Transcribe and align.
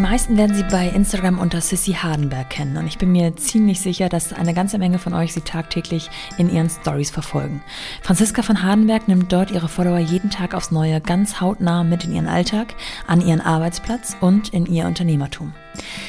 meisten 0.00 0.36
werden 0.36 0.54
sie 0.54 0.62
bei 0.64 0.88
Instagram 0.88 1.38
unter 1.38 1.60
Sissy 1.60 1.92
Hardenberg 1.92 2.48
kennen 2.48 2.76
und 2.76 2.86
ich 2.86 2.98
bin 2.98 3.12
mir 3.12 3.36
ziemlich 3.36 3.80
sicher, 3.80 4.08
dass 4.08 4.32
eine 4.32 4.54
ganze 4.54 4.78
Menge 4.78 4.98
von 4.98 5.14
euch 5.14 5.32
sie 5.32 5.40
tagtäglich 5.40 6.08
in 6.38 6.52
ihren 6.52 6.70
Stories 6.70 7.10
verfolgen. 7.10 7.62
Franziska 8.02 8.42
von 8.42 8.62
Hardenberg 8.62 9.08
nimmt 9.08 9.32
dort 9.32 9.50
ihre 9.50 9.68
Follower 9.68 9.98
jeden 9.98 10.30
Tag 10.30 10.54
aufs 10.54 10.70
Neue 10.70 11.00
ganz 11.00 11.40
hautnah 11.40 11.84
mit 11.84 12.04
in 12.04 12.14
ihren 12.14 12.28
Alltag, 12.28 12.74
an 13.06 13.20
ihren 13.20 13.40
Arbeitsplatz 13.40 14.16
und 14.20 14.54
in 14.54 14.66
ihr 14.66 14.86
Unternehmertum. 14.86 15.52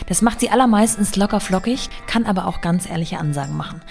Das 0.07 0.21
macht 0.21 0.39
sie 0.39 0.49
allermeistens 0.49 1.15
locker 1.15 1.39
flockig, 1.39 1.89
kann 2.07 2.25
aber 2.25 2.47
auch 2.47 2.61
ganz 2.61 2.89
ehrliche 2.89 3.17
Ansagen 3.17 3.57
machen. 3.57 3.81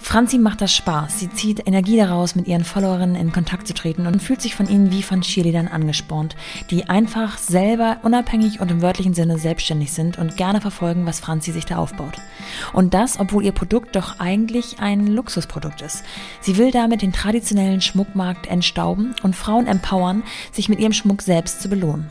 Franzi 0.00 0.38
macht 0.38 0.60
das 0.60 0.72
Spaß. 0.72 1.18
Sie 1.18 1.30
zieht 1.30 1.66
Energie 1.66 1.96
daraus, 1.96 2.34
mit 2.34 2.46
ihren 2.46 2.64
Followerinnen 2.64 3.16
in 3.16 3.32
Kontakt 3.32 3.66
zu 3.66 3.74
treten 3.74 4.06
und 4.06 4.22
fühlt 4.22 4.40
sich 4.40 4.54
von 4.54 4.68
ihnen 4.68 4.90
wie 4.90 5.02
von 5.02 5.20
Cheerleadern 5.20 5.68
angespornt, 5.68 6.36
die 6.70 6.88
einfach 6.88 7.36
selber 7.36 7.98
unabhängig 8.02 8.60
und 8.60 8.70
im 8.70 8.80
wörtlichen 8.80 9.12
Sinne 9.12 9.38
selbstständig 9.38 9.92
sind 9.92 10.16
und 10.18 10.36
gerne 10.36 10.60
verfolgen, 10.60 11.04
was 11.04 11.20
Franzi 11.20 11.52
sich 11.52 11.66
da 11.66 11.76
aufbaut. 11.76 12.16
Und 12.72 12.94
das, 12.94 13.18
obwohl 13.18 13.44
ihr 13.44 13.52
Produkt 13.52 13.96
doch 13.96 14.18
eigentlich 14.18 14.80
ein 14.80 15.06
Luxusprodukt 15.06 15.82
ist. 15.82 16.04
Sie 16.40 16.56
will 16.56 16.70
damit 16.70 17.02
den 17.02 17.12
traditionellen 17.12 17.80
Schmuckmarkt 17.80 18.46
entstauben 18.46 19.14
und 19.22 19.36
Frauen 19.36 19.66
empowern, 19.66 20.22
sich 20.52 20.68
mit 20.68 20.78
ihrem 20.78 20.92
Schmuck 20.92 21.22
selbst 21.22 21.60
zu 21.60 21.68
belohnen. 21.68 22.10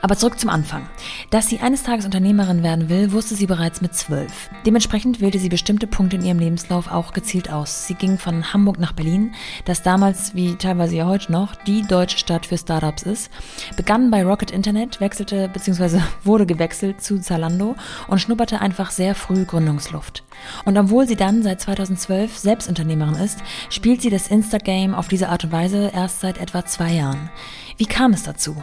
Aber 0.00 0.16
zurück 0.16 0.38
zum 0.38 0.50
Anfang. 0.50 0.88
Dass 1.30 1.48
sie 1.48 1.60
eines 1.60 1.82
Tages 1.82 2.04
Unternehmerin 2.04 2.62
werden 2.62 2.88
will, 2.88 3.12
wusste 3.12 3.34
sie 3.34 3.46
bereits 3.46 3.80
mit 3.80 3.94
zwölf. 3.94 4.50
Dementsprechend 4.66 5.20
wählte 5.20 5.38
sie 5.38 5.48
bestimmte 5.48 5.86
Punkte 5.86 6.16
in 6.16 6.24
ihrem 6.24 6.38
Lebenslauf 6.38 6.90
auch 6.90 7.12
gezielt 7.12 7.50
aus. 7.50 7.86
Sie 7.86 7.94
ging 7.94 8.18
von 8.18 8.52
Hamburg 8.52 8.78
nach 8.78 8.92
Berlin, 8.92 9.34
das 9.64 9.82
damals, 9.82 10.34
wie 10.34 10.56
teilweise 10.56 10.96
ja 10.96 11.06
heute 11.06 11.30
noch, 11.30 11.54
die 11.54 11.82
deutsche 11.82 12.18
Stadt 12.18 12.46
für 12.46 12.58
Startups 12.58 13.02
ist, 13.02 13.30
begann 13.76 14.10
bei 14.10 14.24
Rocket 14.24 14.50
Internet, 14.50 15.00
wechselte 15.00 15.48
bzw. 15.48 16.00
wurde 16.24 16.46
gewechselt 16.46 17.02
zu 17.02 17.20
Zalando 17.20 17.76
und 18.08 18.20
schnupperte 18.20 18.60
einfach 18.60 18.90
sehr 18.90 19.14
früh 19.14 19.44
Gründungsluft. 19.44 20.24
Und 20.64 20.76
obwohl 20.78 21.06
sie 21.06 21.16
dann 21.16 21.42
seit 21.42 21.60
2012 21.60 22.36
Selbstunternehmerin 22.36 23.14
ist, 23.14 23.38
spielt 23.70 24.02
sie 24.02 24.10
das 24.10 24.28
Insta-Game 24.28 24.94
auf 24.94 25.08
diese 25.08 25.28
Art 25.28 25.44
und 25.44 25.52
Weise 25.52 25.90
erst 25.94 26.20
seit 26.20 26.38
etwa 26.38 26.64
zwei 26.64 26.92
Jahren. 26.92 27.30
Wie 27.76 27.86
kam 27.86 28.12
es 28.12 28.22
dazu? 28.22 28.62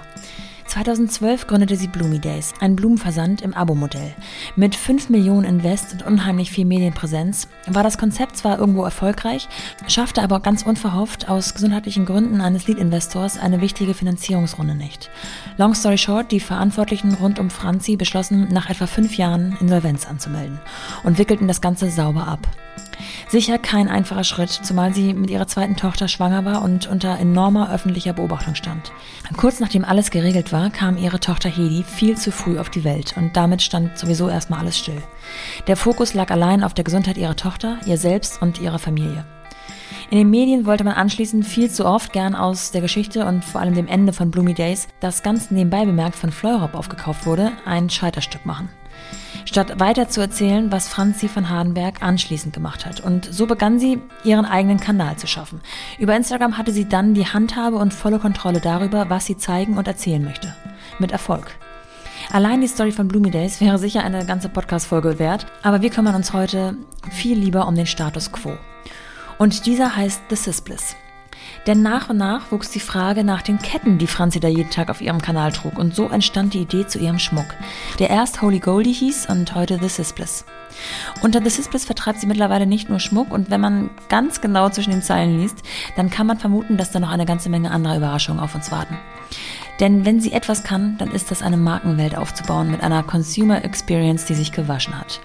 2012 0.69 1.47
gründete 1.47 1.75
sie 1.75 1.87
Bloomy 1.87 2.19
Days, 2.19 2.53
ein 2.59 2.75
Blumenversand 2.75 3.41
im 3.41 3.55
Abo-Modell. 3.55 4.13
Mit 4.55 4.75
5 4.75 5.09
Millionen 5.09 5.43
Invest 5.43 5.93
und 5.93 6.05
unheimlich 6.05 6.51
viel 6.51 6.65
Medienpräsenz 6.65 7.47
war 7.65 7.81
das 7.81 7.97
Konzept 7.97 8.37
zwar 8.37 8.59
irgendwo 8.59 8.83
erfolgreich, 8.83 9.49
schaffte 9.87 10.21
aber 10.21 10.41
ganz 10.41 10.61
unverhofft 10.61 11.27
aus 11.27 11.55
gesundheitlichen 11.55 12.05
Gründen 12.05 12.39
eines 12.39 12.67
Lead-Investors 12.67 13.39
eine 13.39 13.61
wichtige 13.61 13.95
Finanzierungsrunde 13.95 14.75
nicht. 14.75 15.09
Long 15.57 15.73
story 15.73 15.97
short, 15.97 16.31
die 16.31 16.39
Verantwortlichen 16.39 17.15
rund 17.15 17.39
um 17.39 17.49
Franzi 17.49 17.95
beschlossen, 17.95 18.47
nach 18.51 18.69
etwa 18.69 18.85
fünf 18.85 19.17
Jahren 19.17 19.57
Insolvenz 19.59 20.07
anzumelden 20.07 20.59
und 21.03 21.17
wickelten 21.17 21.47
das 21.47 21.61
Ganze 21.61 21.89
sauber 21.89 22.27
ab. 22.27 22.47
Sicher 23.27 23.57
kein 23.57 23.87
einfacher 23.87 24.23
Schritt, 24.23 24.49
zumal 24.49 24.93
sie 24.93 25.13
mit 25.13 25.29
ihrer 25.29 25.47
zweiten 25.47 25.75
Tochter 25.75 26.07
schwanger 26.07 26.45
war 26.45 26.61
und 26.61 26.87
unter 26.87 27.17
enormer 27.19 27.71
öffentlicher 27.71 28.13
Beobachtung 28.13 28.55
stand. 28.55 28.91
Kurz 29.37 29.59
nachdem 29.59 29.85
alles 29.85 30.11
geregelt 30.11 30.51
war, 30.51 30.69
kam 30.69 30.97
ihre 30.97 31.19
Tochter 31.19 31.49
Hedi 31.49 31.83
viel 31.83 32.17
zu 32.17 32.31
früh 32.31 32.59
auf 32.59 32.69
die 32.69 32.83
Welt 32.83 33.15
und 33.17 33.35
damit 33.35 33.61
stand 33.61 33.97
sowieso 33.97 34.29
erstmal 34.29 34.59
alles 34.59 34.77
still. 34.77 35.01
Der 35.67 35.77
Fokus 35.77 36.13
lag 36.13 36.31
allein 36.31 36.63
auf 36.63 36.73
der 36.73 36.83
Gesundheit 36.83 37.17
ihrer 37.17 37.35
Tochter, 37.35 37.77
ihr 37.85 37.97
selbst 37.97 38.41
und 38.41 38.59
ihrer 38.59 38.79
Familie. 38.79 39.25
In 40.11 40.17
den 40.17 40.29
Medien 40.29 40.65
wollte 40.65 40.83
man 40.83 40.93
anschließend 40.93 41.45
viel 41.45 41.69
zu 41.69 41.85
oft 41.85 42.13
gern 42.13 42.33
aus 42.33 42.71
der 42.71 42.81
Geschichte 42.81 43.25
und 43.25 43.45
vor 43.45 43.61
allem 43.61 43.75
dem 43.75 43.87
Ende 43.87 44.11
von 44.11 44.31
Bloomy 44.31 44.55
Days, 44.55 44.87
das 44.99 45.21
ganz 45.21 45.51
nebenbei 45.51 45.85
bemerkt 45.85 46.15
von 46.15 46.31
Fleurop 46.31 46.73
aufgekauft 46.73 47.27
wurde, 47.27 47.51
ein 47.65 47.91
Scheiterstück 47.91 48.45
machen 48.45 48.69
statt 49.45 49.79
weiter 49.79 50.09
zu 50.09 50.21
erzählen, 50.21 50.71
was 50.71 50.87
Franzi 50.87 51.27
von 51.27 51.49
Hardenberg 51.49 52.01
anschließend 52.01 52.53
gemacht 52.53 52.85
hat. 52.85 53.01
Und 53.01 53.25
so 53.25 53.45
begann 53.45 53.79
sie, 53.79 54.01
ihren 54.23 54.45
eigenen 54.45 54.79
Kanal 54.79 55.17
zu 55.17 55.27
schaffen. 55.27 55.61
Über 55.97 56.15
Instagram 56.15 56.57
hatte 56.57 56.71
sie 56.71 56.87
dann 56.87 57.13
die 57.13 57.27
Handhabe 57.27 57.77
und 57.77 57.93
volle 57.93 58.19
Kontrolle 58.19 58.59
darüber, 58.59 59.09
was 59.09 59.25
sie 59.25 59.37
zeigen 59.37 59.77
und 59.77 59.87
erzählen 59.87 60.23
möchte. 60.23 60.55
Mit 60.99 61.11
Erfolg. 61.11 61.51
Allein 62.31 62.61
die 62.61 62.67
Story 62.67 62.91
von 62.91 63.07
Bloomy 63.07 63.31
Days 63.31 63.59
wäre 63.59 63.79
sicher 63.79 64.03
eine 64.03 64.25
ganze 64.25 64.49
Podcast-Folge 64.49 65.19
wert, 65.19 65.47
aber 65.63 65.81
wir 65.81 65.89
kümmern 65.89 66.15
uns 66.15 66.33
heute 66.33 66.75
viel 67.09 67.37
lieber 67.37 67.67
um 67.67 67.75
den 67.75 67.87
Status 67.87 68.31
quo. 68.31 68.53
Und 69.37 69.65
dieser 69.65 69.95
heißt 69.95 70.23
The 70.29 70.35
Sisbliss. 70.35 70.95
Denn 71.67 71.81
nach 71.81 72.09
und 72.09 72.17
nach 72.17 72.51
wuchs 72.51 72.71
die 72.71 72.79
Frage 72.79 73.23
nach 73.23 73.41
den 73.41 73.59
Ketten, 73.59 73.97
die 73.97 74.07
Franzi 74.07 74.39
da 74.39 74.47
jeden 74.47 74.69
Tag 74.69 74.89
auf 74.89 75.01
ihrem 75.01 75.21
Kanal 75.21 75.51
trug. 75.51 75.77
Und 75.77 75.95
so 75.95 76.07
entstand 76.07 76.53
die 76.53 76.61
Idee 76.61 76.87
zu 76.87 76.99
ihrem 76.99 77.19
Schmuck, 77.19 77.55
der 77.99 78.09
erst 78.09 78.41
Holy 78.41 78.59
Goldie 78.59 78.93
hieß 78.93 79.27
und 79.29 79.55
heute 79.55 79.79
The 79.81 79.89
Sisbliss. 79.89 80.45
Unter 81.21 81.41
The 81.43 81.49
Sisbliss 81.49 81.85
vertreibt 81.85 82.19
sie 82.19 82.27
mittlerweile 82.27 82.65
nicht 82.65 82.89
nur 82.89 82.99
Schmuck 82.99 83.31
und 83.31 83.49
wenn 83.49 83.61
man 83.61 83.89
ganz 84.07 84.41
genau 84.41 84.69
zwischen 84.69 84.91
den 84.91 85.01
Zeilen 85.01 85.39
liest, 85.39 85.57
dann 85.95 86.09
kann 86.09 86.27
man 86.27 86.39
vermuten, 86.39 86.77
dass 86.77 86.91
da 86.91 86.99
noch 86.99 87.11
eine 87.11 87.25
ganze 87.25 87.49
Menge 87.49 87.71
anderer 87.71 87.97
Überraschungen 87.97 88.39
auf 88.39 88.55
uns 88.55 88.71
warten. 88.71 88.97
Denn 89.79 90.05
wenn 90.05 90.19
sie 90.19 90.33
etwas 90.33 90.63
kann, 90.63 90.97
dann 90.97 91.11
ist 91.11 91.31
das 91.31 91.41
eine 91.41 91.57
Markenwelt 91.57 92.15
aufzubauen 92.15 92.69
mit 92.69 92.81
einer 92.81 93.03
Consumer 93.03 93.63
Experience, 93.63 94.25
die 94.25 94.35
sich 94.35 94.51
gewaschen 94.51 94.99
hat. 94.99 95.21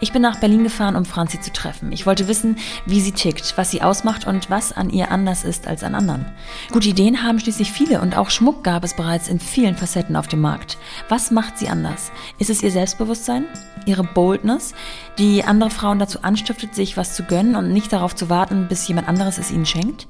Ich 0.00 0.12
bin 0.12 0.22
nach 0.22 0.38
Berlin 0.38 0.62
gefahren, 0.62 0.96
um 0.96 1.04
Franzi 1.04 1.40
zu 1.40 1.52
treffen. 1.52 1.92
Ich 1.92 2.06
wollte 2.06 2.28
wissen, 2.28 2.56
wie 2.86 3.00
sie 3.00 3.12
tickt, 3.12 3.56
was 3.56 3.70
sie 3.70 3.82
ausmacht 3.82 4.26
und 4.26 4.50
was 4.50 4.72
an 4.72 4.90
ihr 4.90 5.10
anders 5.10 5.44
ist 5.44 5.66
als 5.66 5.82
an 5.82 5.94
anderen. 5.94 6.26
Gute 6.70 6.88
Ideen 6.88 7.22
haben 7.22 7.40
schließlich 7.40 7.72
viele 7.72 8.00
und 8.00 8.16
auch 8.16 8.30
Schmuck 8.30 8.62
gab 8.62 8.84
es 8.84 8.94
bereits 8.94 9.28
in 9.28 9.40
vielen 9.40 9.76
Facetten 9.76 10.16
auf 10.16 10.28
dem 10.28 10.40
Markt. 10.40 10.78
Was 11.08 11.30
macht 11.30 11.58
sie 11.58 11.68
anders? 11.68 12.12
Ist 12.38 12.50
es 12.50 12.62
ihr 12.62 12.70
Selbstbewusstsein? 12.70 13.46
Ihre 13.86 14.04
Boldness, 14.04 14.74
die 15.18 15.42
andere 15.44 15.70
Frauen 15.70 15.98
dazu 15.98 16.22
anstiftet, 16.22 16.74
sich 16.74 16.96
was 16.96 17.14
zu 17.14 17.24
gönnen 17.24 17.56
und 17.56 17.72
nicht 17.72 17.92
darauf 17.92 18.14
zu 18.14 18.28
warten, 18.28 18.68
bis 18.68 18.86
jemand 18.86 19.08
anderes 19.08 19.38
es 19.38 19.50
ihnen 19.50 19.66
schenkt? 19.66 20.06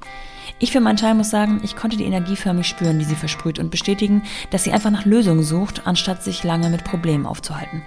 Ich 0.59 0.71
für 0.71 0.79
meinen 0.79 0.97
Teil 0.97 1.15
muss 1.15 1.31
sagen, 1.31 1.59
ich 1.63 1.75
konnte 1.75 1.97
die 1.97 2.03
Energie 2.03 2.35
förmlich 2.35 2.67
spüren, 2.67 2.99
die 2.99 3.05
sie 3.05 3.15
versprüht 3.15 3.57
und 3.57 3.71
bestätigen, 3.71 4.21
dass 4.51 4.63
sie 4.63 4.71
einfach 4.71 4.91
nach 4.91 5.05
Lösungen 5.05 5.43
sucht, 5.43 5.87
anstatt 5.87 6.23
sich 6.23 6.43
lange 6.43 6.69
mit 6.69 6.83
Problemen 6.83 7.25
aufzuhalten. 7.25 7.81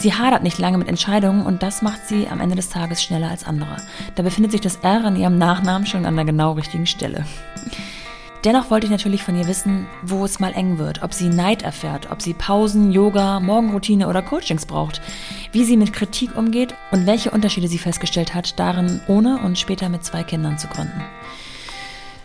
Sie 0.00 0.14
hadert 0.14 0.42
nicht 0.42 0.58
lange 0.58 0.78
mit 0.78 0.88
Entscheidungen 0.88 1.44
und 1.44 1.62
das 1.62 1.82
macht 1.82 2.08
sie 2.08 2.26
am 2.26 2.40
Ende 2.40 2.56
des 2.56 2.70
Tages 2.70 3.02
schneller 3.02 3.28
als 3.28 3.44
andere. 3.44 3.76
Da 4.14 4.22
befindet 4.22 4.50
sich 4.50 4.62
das 4.62 4.76
R 4.76 5.04
in 5.04 5.14
ihrem 5.14 5.36
Nachnamen 5.36 5.86
schon 5.86 6.06
an 6.06 6.16
der 6.16 6.24
genau 6.24 6.52
richtigen 6.52 6.86
Stelle. 6.86 7.26
Dennoch 8.44 8.70
wollte 8.70 8.86
ich 8.86 8.90
natürlich 8.90 9.22
von 9.22 9.36
ihr 9.36 9.46
wissen, 9.46 9.86
wo 10.02 10.24
es 10.24 10.40
mal 10.40 10.54
eng 10.54 10.78
wird, 10.78 11.02
ob 11.02 11.12
sie 11.12 11.28
Neid 11.28 11.60
erfährt, 11.60 12.10
ob 12.10 12.22
sie 12.22 12.32
Pausen, 12.32 12.90
Yoga, 12.90 13.40
Morgenroutine 13.40 14.08
oder 14.08 14.22
Coachings 14.22 14.64
braucht, 14.64 15.02
wie 15.52 15.64
sie 15.64 15.76
mit 15.76 15.92
Kritik 15.92 16.34
umgeht 16.34 16.74
und 16.92 17.04
welche 17.04 17.32
Unterschiede 17.32 17.68
sie 17.68 17.76
festgestellt 17.76 18.34
hat, 18.34 18.58
darin 18.58 19.02
ohne 19.06 19.40
und 19.40 19.58
später 19.58 19.90
mit 19.90 20.02
zwei 20.02 20.22
Kindern 20.22 20.56
zu 20.56 20.68
gründen. 20.68 21.04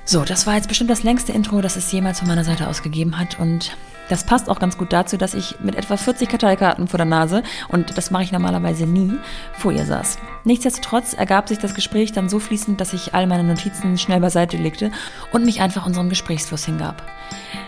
So, 0.05 0.23
das 0.23 0.47
war 0.47 0.55
jetzt 0.55 0.69
bestimmt 0.69 0.91
das 0.91 1.03
längste 1.03 1.33
Intro, 1.33 1.59
das 1.59 1.75
es 1.75 1.91
jemals 1.91 2.19
von 2.19 2.29
meiner 2.29 2.45
Seite 2.45 2.69
aus 2.69 2.83
gegeben 2.83 3.19
hat 3.19 3.37
und 3.37 3.75
das 4.09 4.23
passt 4.23 4.49
auch 4.49 4.59
ganz 4.59 4.77
gut 4.77 4.93
dazu, 4.93 5.17
dass 5.17 5.33
ich 5.33 5.59
mit 5.59 5.75
etwa 5.75 5.97
40 5.97 6.29
Karteikarten 6.29 6.87
vor 6.87 6.97
der 6.97 7.05
Nase, 7.05 7.43
und 7.69 7.97
das 7.97 8.11
mache 8.11 8.23
ich 8.23 8.31
normalerweise 8.31 8.85
nie, 8.85 9.13
vor 9.53 9.71
ihr 9.71 9.85
saß. 9.85 10.17
Nichtsdestotrotz 10.43 11.13
ergab 11.13 11.49
sich 11.49 11.57
das 11.57 11.73
Gespräch 11.73 12.11
dann 12.11 12.29
so 12.29 12.39
fließend, 12.39 12.79
dass 12.79 12.93
ich 12.93 13.13
all 13.13 13.27
meine 13.27 13.43
Notizen 13.43 13.97
schnell 13.97 14.19
beiseite 14.19 14.57
legte 14.57 14.91
und 15.31 15.45
mich 15.45 15.61
einfach 15.61 15.85
unserem 15.85 16.09
Gesprächsfluss 16.09 16.65
hingab. 16.65 17.01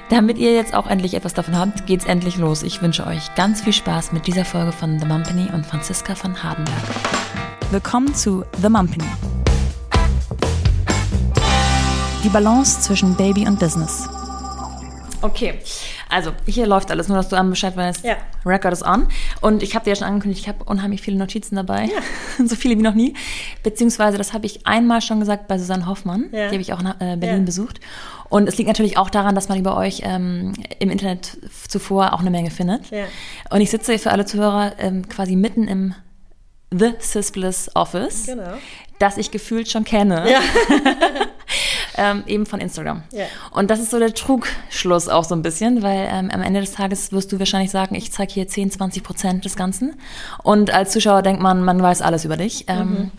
Damit 0.09 0.37
ihr 0.37 0.53
jetzt 0.53 0.73
auch 0.73 0.87
endlich 0.87 1.15
etwas 1.15 1.33
davon 1.33 1.57
habt, 1.57 1.85
geht's 1.85 2.05
endlich 2.05 2.37
los. 2.37 2.63
Ich 2.63 2.81
wünsche 2.81 3.05
euch 3.05 3.35
ganz 3.35 3.61
viel 3.61 3.73
Spaß 3.73 4.13
mit 4.13 4.25
dieser 4.27 4.45
Folge 4.45 4.71
von 4.71 4.99
The 4.99 5.05
Mumpany 5.05 5.49
und 5.53 5.65
Franziska 5.65 6.15
von 6.15 6.41
Hardenberg. 6.41 6.83
Willkommen 7.71 8.13
zu 8.15 8.45
The 8.61 8.69
Mumpany. 8.69 9.03
Die 12.23 12.29
Balance 12.29 12.81
zwischen 12.81 13.15
Baby 13.15 13.47
und 13.47 13.59
Business. 13.59 14.07
Okay, 15.21 15.59
also 16.09 16.31
hier 16.45 16.67
läuft 16.67 16.91
alles, 16.91 17.07
nur 17.07 17.17
dass 17.17 17.29
du 17.29 17.35
am 17.35 17.49
Bescheid 17.49 17.75
weißt. 17.75 18.03
Ja. 18.03 18.15
Record 18.45 18.73
is 18.73 18.83
on. 18.83 19.07
Und 19.41 19.63
ich 19.63 19.75
habe 19.75 19.85
dir 19.85 19.91
ja 19.91 19.95
schon 19.95 20.07
angekündigt, 20.07 20.41
ich 20.41 20.47
habe 20.47 20.63
unheimlich 20.63 21.01
viele 21.01 21.17
Notizen 21.17 21.55
dabei. 21.55 21.85
Ja. 21.85 22.45
so 22.45 22.55
viele 22.55 22.77
wie 22.77 22.81
noch 22.81 22.93
nie. 22.93 23.13
Beziehungsweise, 23.63 24.17
das 24.17 24.33
habe 24.33 24.45
ich 24.45 24.65
einmal 24.65 25.01
schon 25.01 25.19
gesagt 25.19 25.47
bei 25.47 25.57
Susanne 25.57 25.85
Hoffmann. 25.85 26.25
Ja. 26.31 26.47
Die 26.49 26.55
habe 26.55 26.61
ich 26.61 26.73
auch 26.73 26.79
in 26.79 26.87
äh, 26.87 27.17
Berlin 27.17 27.39
ja. 27.39 27.45
besucht. 27.45 27.79
Und 28.29 28.47
es 28.47 28.57
liegt 28.57 28.67
natürlich 28.67 28.97
auch 28.97 29.09
daran, 29.09 29.35
dass 29.35 29.49
man 29.49 29.59
über 29.59 29.77
euch 29.77 30.01
ähm, 30.03 30.53
im 30.79 30.89
Internet 30.89 31.37
zuvor 31.67 32.13
auch 32.13 32.19
eine 32.19 32.29
Menge 32.29 32.51
findet. 32.51 32.89
Ja. 32.91 33.05
Und 33.49 33.61
ich 33.61 33.69
sitze 33.69 33.97
für 33.99 34.11
alle 34.11 34.25
Zuhörer 34.25 34.73
ähm, 34.79 35.07
quasi 35.07 35.35
mitten 35.35 35.67
im 35.67 35.93
The 36.71 36.93
Sisbliss 36.99 37.71
Office, 37.75 38.25
genau. 38.25 38.57
das 38.99 39.17
ich 39.17 39.31
gefühlt 39.31 39.69
schon 39.69 39.85
kenne. 39.85 40.29
Ja. 40.29 40.39
ähm, 41.97 42.23
eben 42.27 42.45
von 42.45 42.59
Instagram. 42.59 43.03
Ja. 43.11 43.25
Und 43.51 43.69
das 43.69 43.79
ist 43.79 43.91
so 43.91 43.99
der 43.99 44.13
Trugschluss 44.13 45.09
auch 45.09 45.23
so 45.23 45.35
ein 45.35 45.41
bisschen, 45.41 45.83
weil 45.83 46.07
ähm, 46.11 46.29
am 46.31 46.41
Ende 46.41 46.61
des 46.61 46.71
Tages 46.71 47.11
wirst 47.11 47.31
du 47.31 47.39
wahrscheinlich 47.39 47.71
sagen, 47.71 47.95
ich 47.95 48.11
zeige 48.11 48.33
hier 48.33 48.47
10, 48.47 48.71
20 48.71 49.03
Prozent 49.03 49.45
des 49.45 49.55
Ganzen. 49.55 49.95
Und 50.43 50.73
als 50.73 50.91
Zuschauer 50.91 51.21
denkt 51.21 51.41
man, 51.41 51.63
man 51.63 51.81
weiß 51.81 52.01
alles 52.01 52.25
über 52.25 52.37
dich. 52.37 52.65
Ähm, 52.67 52.89
mhm. 52.89 53.11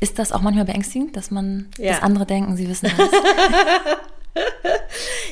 Ist 0.00 0.18
das 0.18 0.32
auch 0.32 0.42
manchmal 0.42 0.66
beängstigend, 0.66 1.16
dass 1.16 1.30
man, 1.30 1.66
ja. 1.78 1.92
dass 1.92 2.02
andere 2.02 2.26
denken, 2.26 2.56
sie 2.56 2.68
wissen 2.68 2.90
alles? 2.96 3.10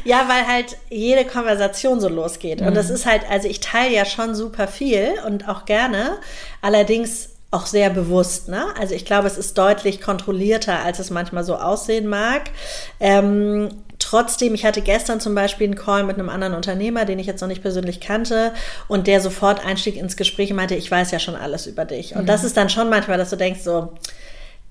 Ja, 0.05 0.29
weil 0.29 0.47
halt 0.47 0.77
jede 0.91 1.25
Konversation 1.25 2.01
so 2.01 2.09
losgeht. 2.09 2.61
Mhm. 2.61 2.69
Und 2.69 2.75
das 2.75 2.91
ist 2.91 3.07
halt, 3.07 3.23
also 3.31 3.49
ich 3.49 3.61
teile 3.61 3.95
ja 3.95 4.05
schon 4.05 4.35
super 4.35 4.67
viel 4.67 5.15
und 5.27 5.49
auch 5.49 5.65
gerne. 5.65 6.19
Allerdings 6.61 7.31
auch 7.53 7.67
sehr 7.67 7.91
bewusst. 7.91 8.49
Ne? 8.49 8.65
Also 8.81 8.95
ich 8.95 9.05
glaube, 9.05 9.29
es 9.29 9.37
ist 9.37 9.57
deutlich 9.59 10.01
kontrollierter, 10.01 10.81
als 10.83 10.99
es 10.99 11.11
manchmal 11.11 11.45
so 11.45 11.55
aussehen 11.57 12.09
mag. 12.09 12.51
Ähm, 12.99 13.69
trotzdem, 13.99 14.55
ich 14.55 14.65
hatte 14.65 14.81
gestern 14.81 15.21
zum 15.21 15.35
Beispiel 15.35 15.67
einen 15.67 15.77
Call 15.77 16.03
mit 16.03 16.19
einem 16.19 16.31
anderen 16.31 16.55
Unternehmer, 16.55 17.05
den 17.05 17.19
ich 17.19 17.27
jetzt 17.27 17.43
noch 17.43 17.49
nicht 17.49 17.63
persönlich 17.63 18.01
kannte, 18.01 18.53
und 18.89 19.07
der 19.07 19.21
sofort 19.21 19.65
einstieg 19.65 19.97
ins 19.97 20.17
Gespräch 20.17 20.51
und 20.51 20.57
meinte, 20.57 20.75
ich 20.75 20.91
weiß 20.91 21.11
ja 21.11 21.19
schon 21.19 21.37
alles 21.37 21.67
über 21.67 21.85
dich. 21.85 22.17
Und 22.17 22.23
mhm. 22.23 22.27
das 22.27 22.43
ist 22.43 22.57
dann 22.57 22.71
schon 22.71 22.89
manchmal, 22.89 23.19
dass 23.19 23.31
du 23.31 23.37
denkst 23.37 23.61
so, 23.61 23.93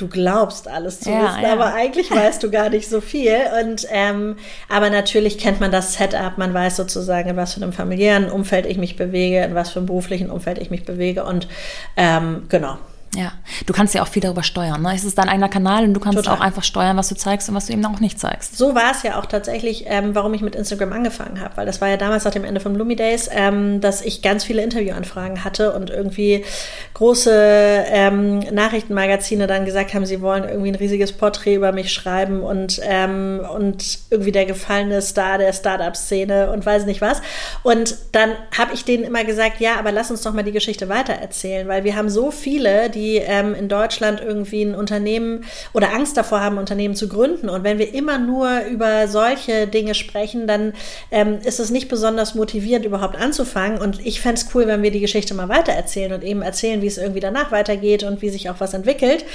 du 0.01 0.07
glaubst 0.07 0.67
alles 0.67 0.99
zu 0.99 1.11
ja, 1.11 1.23
wissen, 1.23 1.43
ja. 1.43 1.53
aber 1.53 1.73
eigentlich 1.73 2.11
weißt 2.15 2.41
du 2.43 2.49
gar 2.49 2.69
nicht 2.69 2.89
so 2.89 3.01
viel. 3.01 3.35
Und 3.61 3.87
ähm, 3.91 4.35
aber 4.69 4.89
natürlich 4.89 5.37
kennt 5.37 5.59
man 5.59 5.71
das 5.71 5.93
Setup, 5.93 6.37
man 6.37 6.53
weiß 6.53 6.75
sozusagen, 6.75 7.29
in 7.29 7.37
was 7.37 7.53
für 7.53 7.61
einem 7.61 7.73
familiären 7.73 8.29
Umfeld 8.29 8.65
ich 8.65 8.77
mich 8.77 8.95
bewege, 8.95 9.43
in 9.43 9.55
was 9.55 9.69
für 9.69 9.79
einem 9.79 9.85
beruflichen 9.85 10.29
Umfeld 10.29 10.57
ich 10.57 10.71
mich 10.71 10.85
bewege. 10.85 11.23
Und 11.23 11.47
ähm, 11.95 12.43
genau, 12.49 12.77
ja, 13.13 13.33
du 13.65 13.73
kannst 13.73 13.93
ja 13.93 14.03
auch 14.03 14.07
viel 14.07 14.21
darüber 14.21 14.41
steuern. 14.41 14.81
Ne? 14.81 14.93
Es 14.95 15.03
ist 15.03 15.17
dein 15.17 15.27
eigener 15.27 15.49
Kanal 15.49 15.83
und 15.83 15.93
du 15.93 15.99
kannst 15.99 16.17
Total. 16.17 16.37
auch 16.37 16.39
einfach 16.39 16.63
steuern, 16.63 16.95
was 16.95 17.09
du 17.09 17.15
zeigst 17.15 17.49
und 17.49 17.55
was 17.55 17.65
du 17.65 17.73
eben 17.73 17.85
auch 17.85 17.99
nicht 17.99 18.17
zeigst. 18.17 18.57
So 18.57 18.73
war 18.73 18.91
es 18.91 19.03
ja 19.03 19.19
auch 19.19 19.25
tatsächlich, 19.25 19.83
ähm, 19.87 20.15
warum 20.15 20.33
ich 20.33 20.41
mit 20.41 20.55
Instagram 20.55 20.93
angefangen 20.93 21.41
habe, 21.41 21.57
weil 21.57 21.65
das 21.65 21.81
war 21.81 21.89
ja 21.89 21.97
damals 21.97 22.23
nach 22.23 22.31
dem 22.31 22.45
Ende 22.45 22.61
von 22.61 22.73
Bloomy 22.73 22.95
Days, 22.95 23.29
ähm, 23.33 23.81
dass 23.81 24.01
ich 24.01 24.21
ganz 24.21 24.45
viele 24.45 24.63
Interviewanfragen 24.63 25.43
hatte 25.43 25.73
und 25.73 25.89
irgendwie 25.89 26.45
große 26.93 27.31
ähm, 27.31 28.39
Nachrichtenmagazine 28.39 29.45
dann 29.45 29.65
gesagt 29.65 29.93
haben, 29.93 30.05
sie 30.05 30.21
wollen 30.21 30.45
irgendwie 30.45 30.71
ein 30.71 30.75
riesiges 30.75 31.11
Porträt 31.11 31.55
über 31.55 31.73
mich 31.73 31.91
schreiben 31.91 32.41
und, 32.41 32.79
ähm, 32.81 33.41
und 33.53 33.99
irgendwie 34.09 34.31
der 34.31 34.45
gefallene 34.45 35.01
Star 35.01 35.37
der 35.37 35.51
Startup-Szene 35.51 36.49
und 36.49 36.65
weiß 36.65 36.85
nicht 36.85 37.01
was. 37.01 37.21
Und 37.63 37.97
dann 38.13 38.31
habe 38.57 38.73
ich 38.73 38.85
denen 38.85 39.03
immer 39.03 39.25
gesagt, 39.25 39.59
ja, 39.59 39.77
aber 39.77 39.91
lass 39.91 40.11
uns 40.11 40.21
doch 40.21 40.31
mal 40.31 40.43
die 40.43 40.53
Geschichte 40.53 40.87
weitererzählen, 40.87 41.67
weil 41.67 41.83
wir 41.83 41.97
haben 41.97 42.09
so 42.09 42.31
viele, 42.31 42.89
die 42.89 43.00
die 43.01 43.17
ähm, 43.17 43.55
in 43.55 43.67
Deutschland 43.67 44.21
irgendwie 44.21 44.61
ein 44.61 44.75
Unternehmen 44.75 45.45
oder 45.73 45.93
Angst 45.93 46.15
davor 46.17 46.41
haben, 46.41 46.57
Unternehmen 46.57 46.95
zu 46.95 47.07
gründen. 47.07 47.49
Und 47.49 47.63
wenn 47.63 47.79
wir 47.79 47.93
immer 47.93 48.19
nur 48.19 48.61
über 48.69 49.07
solche 49.07 49.67
Dinge 49.67 49.95
sprechen, 49.95 50.45
dann 50.45 50.73
ähm, 51.09 51.39
ist 51.43 51.59
es 51.59 51.71
nicht 51.71 51.89
besonders 51.89 52.35
motivierend, 52.35 52.85
überhaupt 52.85 53.15
anzufangen. 53.15 53.79
Und 53.79 54.05
ich 54.05 54.21
fände 54.21 54.39
es 54.39 54.53
cool, 54.53 54.67
wenn 54.67 54.83
wir 54.83 54.91
die 54.91 54.99
Geschichte 54.99 55.33
mal 55.33 55.49
weitererzählen 55.49 56.13
und 56.13 56.23
eben 56.23 56.41
erzählen, 56.43 56.81
wie 56.81 56.87
es 56.87 56.97
irgendwie 56.97 57.19
danach 57.19 57.51
weitergeht 57.51 58.03
und 58.03 58.21
wie 58.21 58.29
sich 58.29 58.49
auch 58.49 58.59
was 58.59 58.73
entwickelt. 58.73 59.25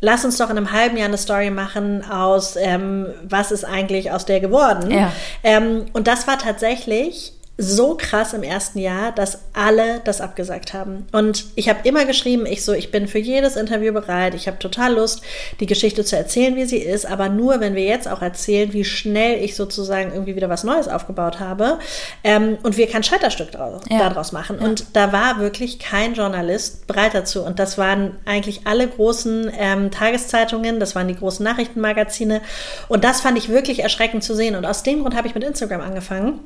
Lass 0.00 0.26
uns 0.26 0.36
doch 0.36 0.50
in 0.50 0.58
einem 0.58 0.72
halben 0.72 0.98
Jahr 0.98 1.08
eine 1.08 1.16
Story 1.16 1.48
machen 1.48 2.04
aus, 2.04 2.56
ähm, 2.56 3.06
was 3.22 3.50
ist 3.50 3.64
eigentlich 3.64 4.10
aus 4.10 4.26
der 4.26 4.40
geworden. 4.40 4.90
Ja. 4.90 5.10
Ähm, 5.42 5.86
und 5.94 6.06
das 6.06 6.26
war 6.26 6.38
tatsächlich 6.38 7.32
so 7.58 7.96
krass 7.96 8.34
im 8.34 8.42
ersten 8.42 8.78
Jahr, 8.78 9.12
dass 9.12 9.38
alle 9.54 10.00
das 10.04 10.20
abgesagt 10.20 10.74
haben. 10.74 11.06
Und 11.12 11.46
ich 11.54 11.70
habe 11.70 11.88
immer 11.88 12.04
geschrieben, 12.04 12.44
ich 12.44 12.62
so, 12.62 12.74
ich 12.74 12.90
bin 12.90 13.08
für 13.08 13.18
jedes 13.18 13.56
Interview 13.56 13.94
bereit, 13.94 14.34
ich 14.34 14.46
habe 14.46 14.58
total 14.58 14.94
Lust, 14.94 15.22
die 15.60 15.66
Geschichte 15.66 16.04
zu 16.04 16.16
erzählen, 16.16 16.54
wie 16.54 16.66
sie 16.66 16.78
ist, 16.78 17.06
aber 17.06 17.30
nur, 17.30 17.60
wenn 17.60 17.74
wir 17.74 17.84
jetzt 17.84 18.08
auch 18.08 18.20
erzählen, 18.20 18.74
wie 18.74 18.84
schnell 18.84 19.42
ich 19.42 19.56
sozusagen 19.56 20.12
irgendwie 20.12 20.36
wieder 20.36 20.50
was 20.50 20.64
Neues 20.64 20.86
aufgebaut 20.86 21.40
habe 21.40 21.78
ähm, 22.24 22.58
und 22.62 22.76
wir 22.76 22.88
kein 22.88 23.02
Scheiterstück 23.02 23.52
draus, 23.52 23.82
ja. 23.88 24.00
daraus 24.00 24.32
machen. 24.32 24.58
Ja. 24.60 24.66
Und 24.66 24.84
da 24.92 25.12
war 25.12 25.40
wirklich 25.40 25.78
kein 25.78 26.12
Journalist 26.12 26.86
bereit 26.86 27.14
dazu. 27.14 27.42
Und 27.42 27.58
das 27.58 27.78
waren 27.78 28.16
eigentlich 28.26 28.66
alle 28.66 28.86
großen 28.86 29.50
ähm, 29.58 29.90
Tageszeitungen, 29.90 30.78
das 30.78 30.94
waren 30.94 31.08
die 31.08 31.16
großen 31.16 31.42
Nachrichtenmagazine. 31.42 32.42
Und 32.88 33.02
das 33.02 33.22
fand 33.22 33.38
ich 33.38 33.48
wirklich 33.48 33.80
erschreckend 33.80 34.22
zu 34.22 34.34
sehen. 34.34 34.56
Und 34.56 34.66
aus 34.66 34.82
dem 34.82 35.00
Grund 35.00 35.16
habe 35.16 35.26
ich 35.26 35.34
mit 35.34 35.42
Instagram 35.42 35.80
angefangen 35.80 36.40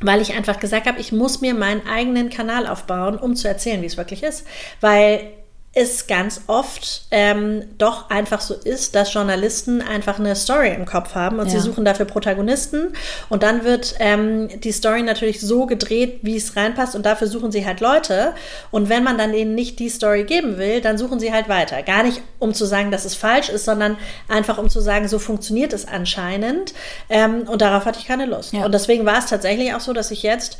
weil 0.00 0.20
ich 0.20 0.34
einfach 0.34 0.60
gesagt 0.60 0.86
habe, 0.86 1.00
ich 1.00 1.12
muss 1.12 1.40
mir 1.40 1.54
meinen 1.54 1.86
eigenen 1.86 2.30
Kanal 2.30 2.66
aufbauen, 2.66 3.18
um 3.18 3.34
zu 3.34 3.48
erzählen, 3.48 3.82
wie 3.82 3.86
es 3.86 3.96
wirklich 3.96 4.22
ist. 4.22 4.46
Weil 4.80 5.32
es 5.76 6.06
ganz 6.06 6.40
oft 6.46 7.02
ähm, 7.10 7.64
doch 7.76 8.08
einfach 8.08 8.40
so 8.40 8.54
ist, 8.54 8.94
dass 8.94 9.12
Journalisten 9.12 9.82
einfach 9.82 10.18
eine 10.18 10.34
Story 10.34 10.72
im 10.74 10.86
Kopf 10.86 11.14
haben 11.14 11.38
und 11.38 11.48
ja. 11.48 11.52
sie 11.52 11.60
suchen 11.60 11.84
dafür 11.84 12.06
Protagonisten 12.06 12.94
und 13.28 13.42
dann 13.42 13.62
wird 13.62 13.94
ähm, 13.98 14.48
die 14.62 14.72
Story 14.72 15.02
natürlich 15.02 15.42
so 15.42 15.66
gedreht, 15.66 16.20
wie 16.22 16.38
es 16.38 16.56
reinpasst 16.56 16.96
und 16.96 17.04
dafür 17.04 17.28
suchen 17.28 17.52
sie 17.52 17.66
halt 17.66 17.80
Leute 17.80 18.32
und 18.70 18.88
wenn 18.88 19.04
man 19.04 19.18
dann 19.18 19.34
ihnen 19.34 19.54
nicht 19.54 19.78
die 19.78 19.90
Story 19.90 20.24
geben 20.24 20.56
will, 20.56 20.80
dann 20.80 20.96
suchen 20.96 21.20
sie 21.20 21.30
halt 21.30 21.50
weiter. 21.50 21.82
Gar 21.82 22.04
nicht, 22.04 22.22
um 22.38 22.54
zu 22.54 22.64
sagen, 22.64 22.90
dass 22.90 23.04
es 23.04 23.14
falsch 23.14 23.50
ist, 23.50 23.66
sondern 23.66 23.98
einfach, 24.28 24.56
um 24.56 24.70
zu 24.70 24.80
sagen, 24.80 25.08
so 25.08 25.18
funktioniert 25.18 25.74
es 25.74 25.86
anscheinend 25.86 26.72
ähm, 27.10 27.42
und 27.42 27.60
darauf 27.60 27.84
hatte 27.84 27.98
ich 27.98 28.06
keine 28.06 28.24
Lust. 28.24 28.54
Ja. 28.54 28.64
Und 28.64 28.72
deswegen 28.72 29.04
war 29.04 29.18
es 29.18 29.26
tatsächlich 29.26 29.74
auch 29.74 29.80
so, 29.80 29.92
dass 29.92 30.10
ich 30.10 30.22
jetzt 30.22 30.56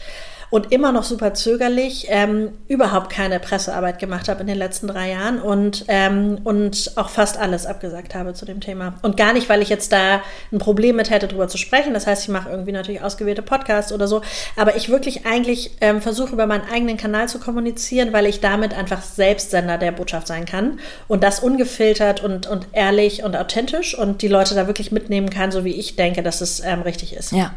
und 0.51 0.73
immer 0.73 0.93
noch 0.93 1.05
super 1.05 1.35
zögerlich, 1.35 2.07
ähm, 2.09 2.51
überhaupt 2.69 3.11
keine 3.11 3.41
Pressearbeit 3.41 3.99
gemacht 3.99 4.29
habe 4.29 4.41
in 4.41 4.47
den 4.47 4.59
letzten 4.59 4.87
drei 4.89 5.11
Jahren 5.11 5.41
und, 5.41 5.85
ähm, 5.89 6.39
und 6.45 6.93
auch 6.97 7.09
fast 7.09 7.39
alles 7.39 7.67
abgesagt 7.67 8.15
habe 8.15 8.35
zu 8.35 8.45
dem 8.45 8.61
Thema. 8.61 8.95
Und 9.03 9.17
gar 9.17 9.33
nicht, 9.33 9.49
weil 9.49 9.63
ich 9.63 9.69
jetzt 9.69 9.93
da 9.93 10.23
ein 10.53 10.59
Problem 10.59 10.97
mit 10.97 11.11
hätte, 11.11 11.29
darüber 11.29 11.49
zu 11.49 11.59
sprechen. 11.59 11.95
Das 11.95 12.07
heißt, 12.07 12.23
ich 12.25 12.29
mache 12.29 12.51
irgendwie 12.51 12.73
natürlich 12.73 13.03
ausgewählte 13.03 13.43
Podcasts 13.43 13.93
oder 13.93 14.07
so. 14.09 14.23
Aber 14.57 14.77
ich 14.77 14.89
wirklich 14.89 15.27
eigentlich 15.27 15.73
ähm, 15.81 16.01
versuche, 16.01 16.33
über 16.33 16.47
meinen 16.47 16.69
eigenen 16.71 16.97
Kanal 16.97 17.29
zu 17.29 17.39
kommunizieren, 17.39 18.13
weil 18.13 18.27
ich 18.27 18.41
damit 18.41 18.75
einfach 18.75 19.03
Selbstsender 19.03 19.79
der 19.79 19.93
Botschaft 19.93 20.27
sein 20.27 20.45
kann. 20.45 20.79
Und 21.09 21.23
das 21.25 21.41
ungefiltert 21.41 22.23
und, 22.23 22.47
und 22.47 22.69
ehrlich 22.73 23.25
und 23.25 23.37
authentisch 23.37 23.97
und 23.97 24.23
die 24.23 24.29
Leute 24.29 24.55
da 24.55 24.67
wirklich 24.67 24.93
mitnehmen 24.93 25.31
kann, 25.31 25.51
so 25.51 25.65
wie 25.65 25.75
ich 25.75 25.97
denke, 25.97 26.23
dass 26.23 26.41
es 26.41 26.61
ähm, 26.61 26.83
richtig 26.83 27.15
ist. 27.15 27.33
Ja. 27.33 27.53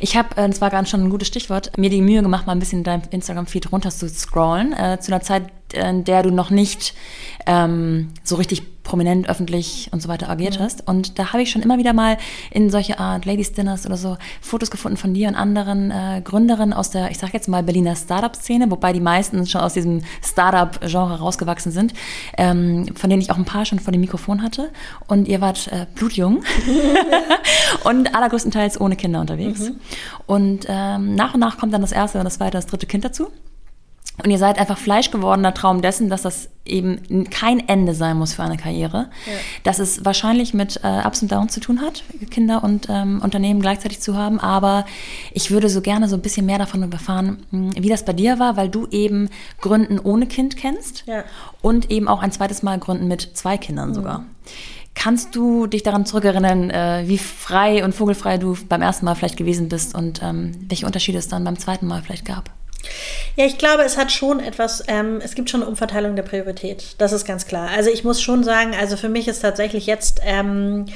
Ich 0.00 0.16
habe, 0.16 0.36
äh, 0.36 0.48
das 0.48 0.60
war 0.60 0.70
gerade 0.70 0.86
schon 0.86 1.04
ein 1.04 1.10
gutes 1.10 1.28
Stichwort, 1.28 1.76
mir 1.78 1.90
die 1.90 2.02
Mühe 2.02 2.22
gemacht, 2.24 2.46
mal 2.46 2.52
ein 2.52 2.58
bisschen 2.58 2.82
dein 2.82 3.02
Instagram-Feed 3.10 3.70
runter 3.70 3.90
zu 3.90 4.08
scrollen, 4.08 4.72
äh, 4.72 4.98
zu 5.00 5.12
einer 5.12 5.22
Zeit, 5.22 5.44
in 5.72 6.04
der 6.04 6.22
du 6.22 6.30
noch 6.30 6.50
nicht 6.50 6.94
ähm, 7.46 8.10
so 8.22 8.36
richtig 8.36 8.73
prominent 8.84 9.28
öffentlich 9.28 9.88
und 9.90 10.00
so 10.00 10.08
weiter 10.08 10.30
agiert 10.30 10.60
mhm. 10.60 10.64
hast. 10.64 10.86
Und 10.86 11.18
da 11.18 11.32
habe 11.32 11.42
ich 11.42 11.50
schon 11.50 11.62
immer 11.62 11.78
wieder 11.78 11.92
mal 11.92 12.18
in 12.50 12.70
solche 12.70 13.00
Art 13.00 13.24
Ladies 13.24 13.52
Dinners 13.52 13.86
oder 13.86 13.96
so 13.96 14.16
Fotos 14.40 14.70
gefunden 14.70 14.96
von 14.96 15.14
dir 15.14 15.28
und 15.28 15.34
anderen 15.34 15.90
äh, 15.90 16.20
Gründerinnen 16.22 16.72
aus 16.72 16.90
der, 16.90 17.10
ich 17.10 17.18
sage 17.18 17.32
jetzt 17.32 17.48
mal, 17.48 17.62
Berliner 17.62 17.96
Startup-Szene, 17.96 18.70
wobei 18.70 18.92
die 18.92 19.00
meisten 19.00 19.46
schon 19.46 19.62
aus 19.62 19.72
diesem 19.72 20.02
Startup-Genre 20.22 21.18
rausgewachsen 21.18 21.72
sind, 21.72 21.94
ähm, 22.38 22.86
von 22.94 23.10
denen 23.10 23.22
ich 23.22 23.30
auch 23.30 23.38
ein 23.38 23.44
paar 23.44 23.64
schon 23.64 23.80
vor 23.80 23.92
dem 23.92 24.02
Mikrofon 24.02 24.42
hatte. 24.42 24.70
Und 25.08 25.26
ihr 25.26 25.40
wart 25.40 25.68
äh, 25.68 25.86
blutjung 25.94 26.44
und 27.84 28.14
allergrößtenteils 28.14 28.80
ohne 28.80 28.96
Kinder 28.96 29.20
unterwegs. 29.20 29.60
Mhm. 29.60 29.80
Und 30.26 30.66
ähm, 30.68 31.14
nach 31.14 31.34
und 31.34 31.40
nach 31.40 31.58
kommt 31.58 31.72
dann 31.72 31.80
das 31.80 31.92
erste 31.92 32.18
und 32.18 32.24
das 32.24 32.34
zweite, 32.34 32.52
das 32.52 32.66
dritte 32.66 32.86
Kind 32.86 33.04
dazu. 33.04 33.28
Und 34.22 34.30
ihr 34.30 34.38
seid 34.38 34.60
einfach 34.60 34.78
fleischgewordener 34.78 35.54
Traum 35.54 35.82
dessen, 35.82 36.08
dass 36.08 36.22
das 36.22 36.48
eben 36.64 37.28
kein 37.30 37.68
Ende 37.68 37.94
sein 37.94 38.16
muss 38.16 38.32
für 38.32 38.44
eine 38.44 38.56
Karriere. 38.56 39.10
Ja. 39.26 39.32
Dass 39.64 39.80
es 39.80 40.04
wahrscheinlich 40.04 40.54
mit 40.54 40.80
äh, 40.84 41.02
Ups 41.04 41.20
und 41.22 41.32
Downs 41.32 41.52
zu 41.52 41.58
tun 41.58 41.80
hat, 41.80 42.04
Kinder 42.30 42.62
und 42.62 42.86
ähm, 42.88 43.20
Unternehmen 43.22 43.60
gleichzeitig 43.60 44.00
zu 44.00 44.16
haben. 44.16 44.38
Aber 44.38 44.86
ich 45.32 45.50
würde 45.50 45.68
so 45.68 45.80
gerne 45.80 46.08
so 46.08 46.14
ein 46.14 46.22
bisschen 46.22 46.46
mehr 46.46 46.58
davon 46.58 46.90
erfahren, 46.90 47.44
hm, 47.50 47.72
wie 47.76 47.88
das 47.88 48.04
bei 48.04 48.12
dir 48.12 48.38
war, 48.38 48.56
weil 48.56 48.68
du 48.68 48.86
eben 48.92 49.30
Gründen 49.60 49.98
ohne 49.98 50.26
Kind 50.26 50.56
kennst 50.56 51.04
ja. 51.06 51.24
und 51.60 51.90
eben 51.90 52.06
auch 52.06 52.22
ein 52.22 52.30
zweites 52.30 52.62
Mal 52.62 52.78
Gründen 52.78 53.08
mit 53.08 53.30
zwei 53.34 53.58
Kindern 53.58 53.90
mhm. 53.90 53.94
sogar. 53.94 54.26
Kannst 54.94 55.34
du 55.34 55.66
dich 55.66 55.82
daran 55.82 56.06
zurückerinnern, 56.06 56.70
äh, 56.70 57.02
wie 57.06 57.18
frei 57.18 57.84
und 57.84 57.96
vogelfrei 57.96 58.38
du 58.38 58.56
beim 58.68 58.80
ersten 58.80 59.06
Mal 59.06 59.16
vielleicht 59.16 59.36
gewesen 59.36 59.68
bist 59.68 59.92
und 59.92 60.22
ähm, 60.22 60.52
welche 60.68 60.86
Unterschiede 60.86 61.18
es 61.18 61.26
dann 61.26 61.42
beim 61.42 61.58
zweiten 61.58 61.88
Mal 61.88 62.00
vielleicht 62.00 62.24
gab? 62.24 62.50
Ja, 63.36 63.46
ich 63.46 63.58
glaube, 63.58 63.82
es 63.82 63.96
hat 63.96 64.12
schon 64.12 64.40
etwas, 64.40 64.84
ähm, 64.88 65.20
es 65.22 65.34
gibt 65.34 65.50
schon 65.50 65.62
eine 65.62 65.70
Umverteilung 65.70 66.16
der 66.16 66.22
Priorität. 66.22 66.96
Das 66.98 67.12
ist 67.12 67.24
ganz 67.24 67.46
klar. 67.46 67.68
Also 67.74 67.90
ich 67.90 68.04
muss 68.04 68.22
schon 68.22 68.44
sagen, 68.44 68.74
also 68.78 68.96
für 68.96 69.08
mich 69.08 69.28
ist 69.28 69.40
tatsächlich 69.40 69.86
jetzt, 69.86 70.20
ähm, 70.24 70.86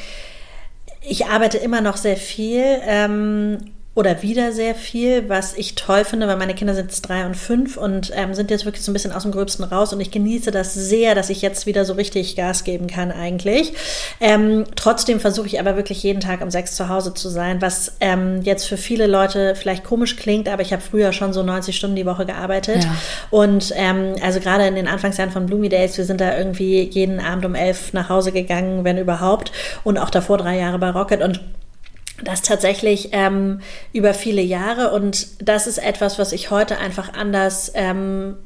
ich 1.01 1.27
arbeite 1.27 1.59
immer 1.59 1.81
noch 1.81 1.97
sehr 1.97 2.17
viel. 2.17 2.65
Ähm, 2.83 3.59
oder 3.99 4.23
wieder 4.23 4.53
sehr 4.53 4.77
viel, 4.77 5.29
was 5.29 5.55
ich 5.55 5.75
toll 5.75 6.05
finde, 6.05 6.29
weil 6.29 6.37
meine 6.37 6.55
Kinder 6.55 6.73
sind 6.73 6.85
jetzt 6.93 7.01
drei 7.01 7.27
und 7.27 7.37
fünf 7.37 7.77
und 7.77 8.13
ähm, 8.15 8.33
sind 8.33 8.49
jetzt 8.49 8.65
wirklich 8.65 8.85
so 8.85 8.93
ein 8.93 8.95
bisschen 8.95 9.11
aus 9.11 9.25
dem 9.25 9.33
Gröbsten 9.33 9.65
raus 9.65 9.93
und 9.93 9.99
ich 9.99 10.13
genieße 10.13 10.53
das 10.53 10.73
sehr, 10.73 11.17
dass 11.17 11.31
ich 11.31 11.43
jetzt 11.43 11.67
wieder 11.67 11.85
so 11.85 11.95
richtig 11.95 12.37
Gas 12.37 12.63
geben 12.63 12.87
kann 12.87 13.11
eigentlich. 13.11 13.73
Ähm, 14.21 14.67
trotzdem 14.77 15.19
versuche 15.19 15.49
ich 15.49 15.59
aber 15.59 15.75
wirklich 15.75 16.01
jeden 16.05 16.21
Tag 16.21 16.43
um 16.43 16.51
sechs 16.53 16.77
zu 16.77 16.89
Hause 16.89 17.13
zu 17.13 17.29
sein, 17.29 17.61
was 17.61 17.97
ähm, 17.99 18.41
jetzt 18.43 18.69
für 18.69 18.77
viele 18.77 19.09
Leute 19.09 19.57
vielleicht 19.57 19.83
komisch 19.83 20.15
klingt, 20.15 20.49
aber 20.49 20.63
ich 20.63 20.73
habe 20.73 20.81
früher 20.81 21.13
schon 21.13 21.33
so 21.33 21.43
90 21.43 21.77
Stunden 21.77 21.97
die 21.97 22.07
Woche 22.07 22.25
gearbeitet 22.25 22.85
ja. 22.85 22.95
und 23.31 23.73
ähm, 23.75 24.15
also 24.23 24.39
gerade 24.39 24.65
in 24.69 24.77
den 24.77 24.87
Anfangsjahren 24.87 25.33
von 25.33 25.47
Bloomy 25.47 25.71
Days, 25.71 25.99
wir 25.99 26.05
sind 26.05 26.21
da 26.21 26.39
irgendwie 26.39 26.83
jeden 26.83 27.19
Abend 27.19 27.45
um 27.45 27.57
elf 27.57 27.93
nach 27.95 28.09
Hause 28.09 28.31
gegangen, 28.31 28.85
wenn 28.85 28.97
überhaupt 28.97 29.51
und 29.83 29.99
auch 29.99 30.11
davor 30.11 30.39
drei 30.39 30.57
Jahre 30.57 30.79
bei 30.79 30.91
Rocket 30.91 31.21
und 31.21 31.41
das 32.23 32.43
tatsächlich 32.43 33.11
ähm, 33.13 33.61
über 33.93 34.15
viele 34.15 34.43
Jahre. 34.43 34.93
Und 34.93 35.29
das 35.41 35.67
ist 35.67 35.79
etwas, 35.79 36.19
was 36.19 36.33
ich 36.33 36.51
heute 36.51 36.79
einfach 36.79 37.13
anders 37.13 37.73
ähm, 37.75 38.37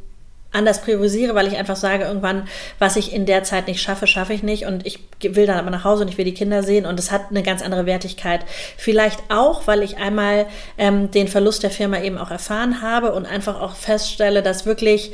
anders 0.53 0.83
priorisiere, 0.83 1.35
weil 1.35 1.47
ich 1.47 1.57
einfach 1.57 1.77
sage, 1.77 2.05
irgendwann, 2.05 2.47
was 2.79 2.97
ich 2.97 3.13
in 3.13 3.27
der 3.27 3.43
Zeit 3.43 3.67
nicht 3.67 3.81
schaffe, 3.81 4.07
schaffe 4.07 4.35
ich 4.35 4.43
nicht. 4.43 4.67
Und 4.67 4.87
ich 4.87 5.01
will 5.23 5.47
dann 5.47 5.59
aber 5.59 5.71
nach 5.71 5.85
Hause 5.85 6.03
und 6.03 6.09
ich 6.09 6.19
will 6.19 6.27
die 6.27 6.35
Kinder 6.35 6.63
sehen. 6.63 6.85
Und 6.87 7.01
es 7.01 7.11
hat 7.11 7.31
eine 7.31 7.43
ganz 7.43 7.63
andere 7.63 7.87
Wertigkeit. 7.87 8.45
Vielleicht 8.77 9.21
auch, 9.31 9.67
weil 9.67 9.83
ich 9.83 9.97
einmal 9.97 10.47
ähm, 10.77 11.11
den 11.11 11.29
Verlust 11.29 11.63
der 11.63 11.71
Firma 11.71 12.01
eben 12.01 12.19
auch 12.19 12.31
erfahren 12.31 12.83
habe 12.83 13.13
und 13.13 13.27
einfach 13.27 13.61
auch 13.61 13.75
feststelle, 13.75 14.43
dass 14.43 14.67
wirklich 14.67 15.13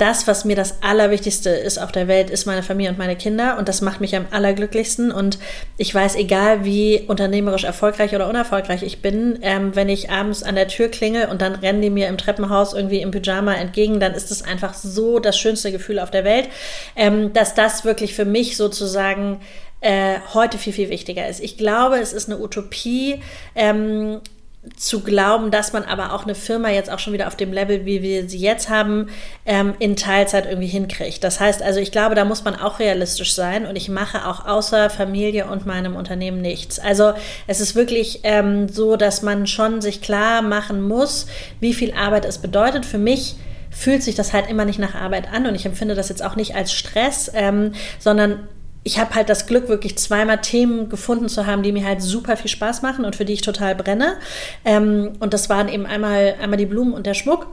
das, 0.00 0.26
was 0.26 0.44
mir 0.44 0.56
das 0.56 0.82
Allerwichtigste 0.82 1.50
ist 1.50 1.78
auf 1.78 1.92
der 1.92 2.08
Welt, 2.08 2.30
ist 2.30 2.46
meine 2.46 2.62
Familie 2.62 2.90
und 2.90 2.98
meine 2.98 3.16
Kinder. 3.16 3.58
Und 3.58 3.68
das 3.68 3.82
macht 3.82 4.00
mich 4.00 4.16
am 4.16 4.26
allerglücklichsten. 4.30 5.12
Und 5.12 5.38
ich 5.76 5.94
weiß, 5.94 6.16
egal 6.16 6.64
wie 6.64 7.04
unternehmerisch 7.06 7.64
erfolgreich 7.64 8.14
oder 8.14 8.28
unerfolgreich 8.28 8.82
ich 8.82 9.02
bin, 9.02 9.38
ähm, 9.42 9.76
wenn 9.76 9.88
ich 9.88 10.10
abends 10.10 10.42
an 10.42 10.54
der 10.54 10.68
Tür 10.68 10.88
klinge 10.88 11.28
und 11.28 11.42
dann 11.42 11.54
rennen 11.54 11.82
die 11.82 11.90
mir 11.90 12.08
im 12.08 12.18
Treppenhaus 12.18 12.72
irgendwie 12.72 13.02
im 13.02 13.10
Pyjama 13.10 13.54
entgegen, 13.54 14.00
dann 14.00 14.14
ist 14.14 14.30
es 14.30 14.42
einfach 14.42 14.74
so 14.74 15.18
das 15.18 15.38
schönste 15.38 15.70
Gefühl 15.70 15.98
auf 15.98 16.10
der 16.10 16.24
Welt, 16.24 16.48
ähm, 16.96 17.32
dass 17.32 17.54
das 17.54 17.84
wirklich 17.84 18.14
für 18.14 18.24
mich 18.24 18.56
sozusagen 18.56 19.40
äh, 19.80 20.16
heute 20.34 20.58
viel, 20.58 20.72
viel 20.72 20.90
wichtiger 20.90 21.28
ist. 21.28 21.40
Ich 21.40 21.56
glaube, 21.56 21.98
es 21.98 22.12
ist 22.12 22.28
eine 22.28 22.40
Utopie, 22.40 23.22
ähm, 23.54 24.20
zu 24.76 25.00
glauben, 25.00 25.50
dass 25.50 25.72
man 25.72 25.84
aber 25.84 26.12
auch 26.12 26.24
eine 26.24 26.34
Firma 26.34 26.68
jetzt 26.68 26.90
auch 26.90 26.98
schon 26.98 27.14
wieder 27.14 27.28
auf 27.28 27.36
dem 27.36 27.50
Level, 27.50 27.86
wie 27.86 28.02
wir 28.02 28.28
sie 28.28 28.38
jetzt 28.38 28.68
haben, 28.68 29.08
ähm, 29.46 29.74
in 29.78 29.96
Teilzeit 29.96 30.44
irgendwie 30.44 30.68
hinkriegt. 30.68 31.24
Das 31.24 31.40
heißt 31.40 31.62
also, 31.62 31.80
ich 31.80 31.92
glaube, 31.92 32.14
da 32.14 32.26
muss 32.26 32.44
man 32.44 32.56
auch 32.56 32.78
realistisch 32.78 33.32
sein 33.32 33.64
und 33.64 33.76
ich 33.76 33.88
mache 33.88 34.26
auch 34.26 34.46
außer 34.46 34.90
Familie 34.90 35.46
und 35.46 35.64
meinem 35.64 35.96
Unternehmen 35.96 36.42
nichts. 36.42 36.78
Also 36.78 37.14
es 37.46 37.60
ist 37.60 37.74
wirklich 37.74 38.20
ähm, 38.24 38.68
so, 38.68 38.96
dass 38.96 39.22
man 39.22 39.46
schon 39.46 39.80
sich 39.80 40.02
klar 40.02 40.42
machen 40.42 40.82
muss, 40.82 41.26
wie 41.60 41.72
viel 41.72 41.94
Arbeit 41.94 42.26
es 42.26 42.36
bedeutet. 42.36 42.84
Für 42.84 42.98
mich 42.98 43.36
fühlt 43.70 44.02
sich 44.02 44.14
das 44.14 44.34
halt 44.34 44.50
immer 44.50 44.66
nicht 44.66 44.78
nach 44.78 44.94
Arbeit 44.94 45.32
an 45.32 45.46
und 45.46 45.54
ich 45.54 45.64
empfinde 45.64 45.94
das 45.94 46.10
jetzt 46.10 46.22
auch 46.22 46.36
nicht 46.36 46.54
als 46.54 46.72
Stress, 46.72 47.30
ähm, 47.34 47.72
sondern 47.98 48.48
ich 48.82 48.98
habe 48.98 49.14
halt 49.14 49.28
das 49.28 49.46
Glück, 49.46 49.68
wirklich 49.68 49.98
zweimal 49.98 50.40
Themen 50.40 50.88
gefunden 50.88 51.28
zu 51.28 51.46
haben, 51.46 51.62
die 51.62 51.72
mir 51.72 51.86
halt 51.86 52.00
super 52.00 52.36
viel 52.36 52.50
Spaß 52.50 52.82
machen 52.82 53.04
und 53.04 53.16
für 53.16 53.24
die 53.24 53.34
ich 53.34 53.42
total 53.42 53.74
brenne. 53.74 54.14
Ähm, 54.64 55.12
und 55.20 55.34
das 55.34 55.48
waren 55.50 55.68
eben 55.68 55.86
einmal, 55.86 56.36
einmal 56.40 56.56
die 56.56 56.66
Blumen 56.66 56.94
und 56.94 57.06
der 57.06 57.14
Schmuck. 57.14 57.46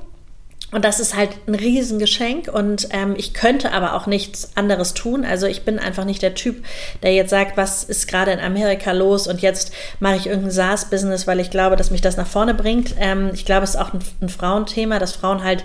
Und 0.69 0.84
das 0.84 1.00
ist 1.00 1.15
halt 1.15 1.29
ein 1.48 1.55
Riesengeschenk 1.55 2.50
und 2.53 2.89
ähm, 2.91 3.13
ich 3.17 3.34
könnte 3.34 3.72
aber 3.72 3.93
auch 3.93 4.05
nichts 4.05 4.51
anderes 4.55 4.93
tun. 4.93 5.24
Also 5.24 5.48
ich 5.48 5.63
bin 5.63 5.79
einfach 5.79 6.03
nicht 6.03 6.22
der 6.22 6.36
Typ, 6.36 6.65
der 7.03 7.13
jetzt 7.13 7.29
sagt, 7.29 7.55
was 7.55 7.86
ist 7.86 8.10
gerade 8.10 8.31
in 8.31 8.41
Amerika 8.41 8.91
los 8.91 9.27
und 9.27 9.41
jetzt 9.41 9.72
mache 10.01 10.17
ich 10.17 10.27
irgendein 10.27 10.51
SaaS-Business, 10.51 11.25
weil 11.25 11.39
ich 11.39 11.51
glaube, 11.51 11.77
dass 11.77 11.89
mich 11.89 12.01
das 12.01 12.17
nach 12.17 12.27
vorne 12.27 12.53
bringt. 12.53 12.96
Ähm, 13.00 13.31
ich 13.34 13.46
glaube, 13.46 13.63
es 13.63 13.72
ist 13.72 13.75
auch 13.77 13.93
ein, 13.93 14.00
ein 14.22 14.27
Frauenthema, 14.27 15.00
dass 15.00 15.13
Frauen 15.13 15.41
halt 15.41 15.63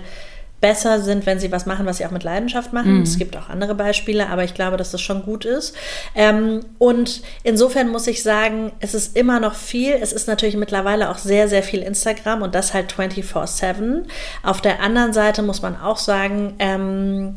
besser 0.63 1.01
sind, 1.01 1.25
wenn 1.25 1.39
sie 1.39 1.51
was 1.51 1.65
machen, 1.65 1.85
was 1.85 1.97
sie 1.97 2.05
auch 2.05 2.11
mit 2.11 2.23
Leidenschaft 2.23 2.71
machen. 2.71 2.95
Mhm. 2.95 3.01
Es 3.01 3.17
gibt 3.17 3.35
auch 3.35 3.49
andere 3.49 3.75
Beispiele, 3.75 4.29
aber 4.29 4.45
ich 4.45 4.53
glaube, 4.53 4.77
dass 4.77 4.91
das 4.91 5.01
schon 5.01 5.23
gut 5.23 5.43
ist. 5.43 5.75
Ähm, 6.15 6.61
und 6.79 7.21
insofern 7.43 7.89
muss 7.89 8.07
ich 8.07 8.23
sagen, 8.23 8.71
es 8.79 8.93
ist 8.93 9.17
immer 9.17 9.41
noch 9.41 9.55
viel. 9.55 9.93
Es 9.93 10.13
ist 10.13 10.25
natürlich 10.29 10.55
mittlerweile 10.55 11.09
auch 11.09 11.17
sehr, 11.17 11.49
sehr 11.49 11.63
viel 11.63 11.81
Instagram 11.81 12.43
und 12.43 12.55
das 12.55 12.73
halt 12.73 12.93
24-7. 12.93 14.03
Auf 14.41 14.61
der 14.61 14.81
anderen 14.81 15.11
Seite 15.11 15.41
muss 15.41 15.61
man 15.61 15.75
auch 15.75 15.97
sagen, 15.97 16.53
ähm, 16.59 17.35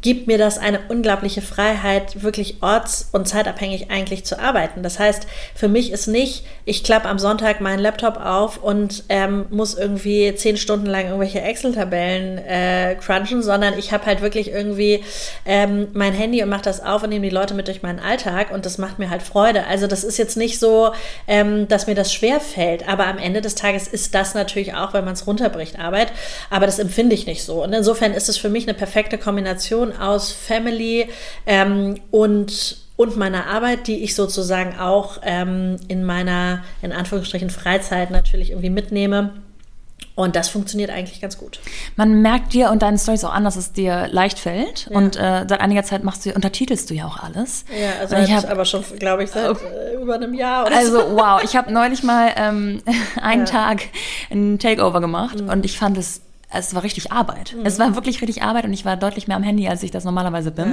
gibt 0.00 0.28
mir 0.28 0.38
das 0.38 0.58
eine 0.58 0.78
unglaubliche 0.88 1.42
Freiheit, 1.42 2.22
wirklich 2.22 2.58
orts- 2.62 3.08
und 3.10 3.26
zeitabhängig 3.26 3.90
eigentlich 3.90 4.24
zu 4.24 4.38
arbeiten. 4.38 4.84
Das 4.84 5.00
heißt, 5.00 5.26
für 5.56 5.66
mich 5.66 5.90
ist 5.90 6.06
nicht, 6.06 6.44
ich 6.64 6.84
klappe 6.84 7.08
am 7.08 7.18
Sonntag 7.18 7.60
meinen 7.60 7.80
Laptop 7.80 8.16
auf 8.16 8.62
und 8.62 9.02
ähm, 9.08 9.46
muss 9.50 9.74
irgendwie 9.74 10.32
zehn 10.36 10.56
Stunden 10.56 10.86
lang 10.86 11.06
irgendwelche 11.06 11.40
Excel-Tabellen 11.40 12.38
äh, 12.38 12.94
crunchen, 13.00 13.42
sondern 13.42 13.76
ich 13.76 13.92
habe 13.92 14.06
halt 14.06 14.22
wirklich 14.22 14.52
irgendwie 14.52 15.02
ähm, 15.44 15.88
mein 15.94 16.12
Handy 16.12 16.44
und 16.44 16.48
mache 16.48 16.62
das 16.62 16.80
auf 16.80 17.02
und 17.02 17.08
nehme 17.08 17.28
die 17.28 17.34
Leute 17.34 17.54
mit 17.54 17.66
durch 17.66 17.82
meinen 17.82 17.98
Alltag 17.98 18.52
und 18.52 18.64
das 18.64 18.78
macht 18.78 19.00
mir 19.00 19.10
halt 19.10 19.22
Freude. 19.22 19.66
Also 19.66 19.88
das 19.88 20.04
ist 20.04 20.16
jetzt 20.16 20.36
nicht 20.36 20.60
so, 20.60 20.92
ähm, 21.26 21.66
dass 21.66 21.88
mir 21.88 21.96
das 21.96 22.12
schwer 22.12 22.38
fällt, 22.38 22.88
aber 22.88 23.08
am 23.08 23.18
Ende 23.18 23.40
des 23.40 23.56
Tages 23.56 23.88
ist 23.88 24.14
das 24.14 24.34
natürlich 24.34 24.74
auch, 24.74 24.94
wenn 24.94 25.04
man 25.04 25.14
es 25.14 25.26
runterbricht, 25.26 25.80
Arbeit, 25.80 26.12
aber 26.50 26.66
das 26.66 26.78
empfinde 26.78 27.16
ich 27.16 27.26
nicht 27.26 27.42
so. 27.42 27.64
Und 27.64 27.72
insofern 27.72 28.12
ist 28.12 28.28
es 28.28 28.36
für 28.36 28.48
mich 28.48 28.68
eine 28.68 28.74
perfekte 28.74 29.18
Kombination 29.18 29.71
Kombination 29.72 29.92
aus 29.98 30.32
Family 30.32 31.08
ähm, 31.46 31.96
und 32.10 32.78
und 32.94 33.16
meiner 33.16 33.46
Arbeit, 33.46 33.88
die 33.88 34.04
ich 34.04 34.14
sozusagen 34.14 34.78
auch 34.78 35.18
ähm, 35.22 35.76
in 35.88 36.04
meiner, 36.04 36.62
in 36.82 36.92
Anführungsstrichen, 36.92 37.50
Freizeit 37.50 38.10
natürlich 38.10 38.50
irgendwie 38.50 38.70
mitnehme. 38.70 39.30
Und 40.14 40.36
das 40.36 40.50
funktioniert 40.50 40.90
eigentlich 40.90 41.20
ganz 41.20 41.38
gut. 41.38 41.58
Man 41.96 42.20
merkt 42.20 42.52
dir 42.52 42.70
und 42.70 42.82
deinen 42.82 42.98
Stories 42.98 43.24
auch 43.24 43.32
an, 43.32 43.44
dass 43.44 43.56
es 43.56 43.72
dir 43.72 44.08
leicht 44.08 44.38
fällt. 44.38 44.88
Ja. 44.90 44.96
Und 44.96 45.16
äh, 45.16 45.46
seit 45.48 45.60
einiger 45.60 45.82
Zeit 45.82 46.04
machst 46.04 46.26
du, 46.26 46.32
untertitelst 46.32 46.90
du 46.90 46.94
ja 46.94 47.06
auch 47.06 47.18
alles. 47.18 47.64
Ja, 47.76 47.98
also 47.98 48.16
ich 48.16 48.30
hab, 48.30 48.48
aber 48.48 48.66
schon, 48.66 48.84
glaube 48.98 49.24
ich, 49.24 49.30
seit 49.30 49.50
oh. 49.50 49.56
äh, 49.64 50.00
über 50.00 50.14
einem 50.16 50.34
Jahr 50.34 50.66
oder 50.66 50.76
Also 50.76 51.00
so. 51.00 51.16
wow, 51.16 51.42
ich 51.42 51.56
habe 51.56 51.72
neulich 51.72 52.02
mal 52.02 52.30
ähm, 52.36 52.82
einen 53.20 53.46
ja. 53.46 53.52
Tag 53.52 53.80
ein 54.30 54.58
Takeover 54.58 55.00
gemacht 55.00 55.40
mhm. 55.40 55.48
und 55.48 55.64
ich 55.64 55.78
fand 55.78 55.96
es 55.96 56.20
es 56.52 56.74
war 56.74 56.82
richtig 56.82 57.12
Arbeit. 57.12 57.54
Mhm. 57.56 57.64
Es 57.66 57.78
war 57.78 57.94
wirklich 57.94 58.20
richtig 58.22 58.42
Arbeit 58.42 58.64
und 58.64 58.72
ich 58.72 58.84
war 58.84 58.96
deutlich 58.96 59.28
mehr 59.28 59.36
am 59.36 59.42
Handy, 59.42 59.68
als 59.68 59.82
ich 59.82 59.90
das 59.90 60.04
normalerweise 60.04 60.50
bin. 60.50 60.70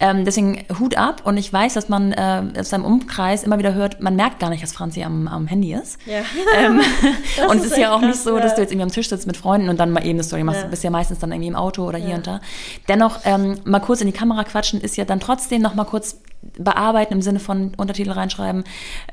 Ja. 0.00 0.10
Ähm, 0.10 0.24
deswegen 0.24 0.64
Hut 0.78 0.96
ab 0.96 1.22
und 1.24 1.36
ich 1.36 1.52
weiß, 1.52 1.74
dass 1.74 1.88
man 1.88 2.12
äh, 2.12 2.42
aus 2.58 2.70
seinem 2.70 2.84
Umkreis 2.84 3.44
immer 3.44 3.58
wieder 3.58 3.74
hört, 3.74 4.00
man 4.00 4.16
merkt 4.16 4.40
gar 4.40 4.50
nicht, 4.50 4.62
dass 4.62 4.72
Franzi 4.72 5.02
am, 5.02 5.28
am 5.28 5.46
Handy 5.46 5.74
ist. 5.74 5.98
Ja. 6.06 6.22
Ähm, 6.58 6.80
und 7.48 7.58
es 7.58 7.66
ist 7.66 7.76
ja 7.76 7.92
auch 7.92 8.00
krass, 8.00 8.08
nicht 8.08 8.20
so, 8.20 8.38
dass 8.38 8.54
du 8.54 8.60
jetzt 8.60 8.72
irgendwie 8.72 8.84
am 8.84 8.92
Tisch 8.92 9.08
sitzt 9.08 9.26
mit 9.26 9.36
Freunden 9.36 9.68
und 9.68 9.78
dann 9.78 9.90
mal 9.90 10.00
eben 10.00 10.16
eine 10.16 10.24
Story 10.24 10.44
machst. 10.44 10.64
Du 10.64 10.68
bist 10.68 10.84
ja 10.84 10.90
meistens 10.90 11.18
dann 11.18 11.32
irgendwie 11.32 11.48
im 11.48 11.56
Auto 11.56 11.86
oder 11.86 11.98
hier 11.98 12.16
und 12.16 12.26
da. 12.26 12.40
Dennoch, 12.88 13.20
ähm, 13.24 13.58
mal 13.64 13.80
kurz 13.80 14.00
in 14.00 14.06
die 14.06 14.12
Kamera 14.12 14.44
quatschen 14.44 14.80
ist 14.80 14.96
ja 14.96 15.04
dann 15.04 15.20
trotzdem 15.20 15.62
noch 15.62 15.74
mal 15.74 15.84
kurz 15.84 16.18
bearbeiten 16.58 17.14
im 17.14 17.22
Sinne 17.22 17.40
von 17.40 17.72
Untertitel 17.76 18.10
reinschreiben, 18.10 18.64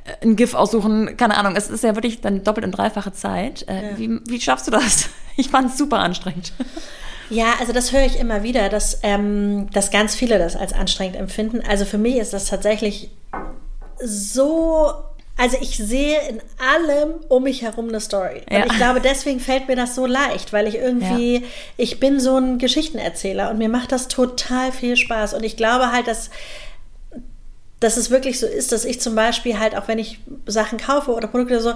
äh, 0.05 0.25
ein 0.25 0.35
GIF 0.35 0.53
aussuchen, 0.53 1.17
keine 1.17 1.37
Ahnung. 1.37 1.55
Es 1.55 1.69
ist 1.69 1.83
ja 1.83 1.95
wirklich 1.95 2.21
dann 2.21 2.43
doppelt 2.43 2.65
und 2.65 2.71
dreifache 2.71 3.13
Zeit. 3.13 3.67
Äh, 3.67 3.97
wie, 3.97 4.19
wie 4.25 4.41
schaffst 4.41 4.67
du 4.67 4.71
das? 4.71 5.09
Ich 5.37 5.51
fand 5.51 5.71
es 5.71 5.77
super 5.77 5.99
anstrengend. 5.99 6.51
Ja, 7.29 7.53
also 7.61 7.71
das 7.71 7.93
höre 7.93 8.05
ich 8.05 8.19
immer 8.19 8.43
wieder, 8.43 8.67
dass, 8.67 8.99
ähm, 9.03 9.69
dass 9.71 9.89
ganz 9.89 10.13
viele 10.13 10.37
das 10.37 10.57
als 10.57 10.73
anstrengend 10.73 11.15
empfinden. 11.15 11.61
Also 11.65 11.85
für 11.85 11.97
mich 11.97 12.17
ist 12.17 12.33
das 12.33 12.47
tatsächlich 12.47 13.09
so 14.03 14.91
also 15.39 15.55
ich 15.61 15.77
sehe 15.77 16.19
in 16.27 16.41
allem 16.57 17.13
um 17.29 17.43
mich 17.43 17.61
herum 17.61 17.87
eine 17.87 18.01
Story. 18.01 18.41
Ja. 18.51 18.63
Und 18.63 18.71
ich 18.73 18.77
glaube, 18.77 18.99
deswegen 18.99 19.39
fällt 19.39 19.69
mir 19.69 19.77
das 19.77 19.95
so 19.95 20.05
leicht, 20.05 20.51
weil 20.51 20.67
ich 20.67 20.75
irgendwie, 20.75 21.35
ja. 21.37 21.41
ich 21.77 22.01
bin 22.01 22.19
so 22.19 22.35
ein 22.35 22.57
Geschichtenerzähler 22.57 23.49
und 23.49 23.57
mir 23.57 23.69
macht 23.69 23.93
das 23.93 24.09
total 24.09 24.73
viel 24.73 24.97
Spaß. 24.97 25.33
Und 25.33 25.45
ich 25.45 25.55
glaube 25.55 25.93
halt, 25.93 26.07
dass 26.07 26.29
dass 27.79 27.97
es 27.97 28.09
wirklich 28.09 28.39
so 28.39 28.45
ist, 28.45 28.71
dass 28.71 28.85
ich 28.85 29.01
zum 29.01 29.15
Beispiel 29.15 29.59
halt, 29.59 29.75
auch 29.75 29.87
wenn 29.87 29.99
ich 29.99 30.19
Sachen 30.45 30.77
kaufe 30.77 31.11
oder 31.11 31.27
Produkte 31.27 31.55
oder 31.55 31.63
so, 31.63 31.73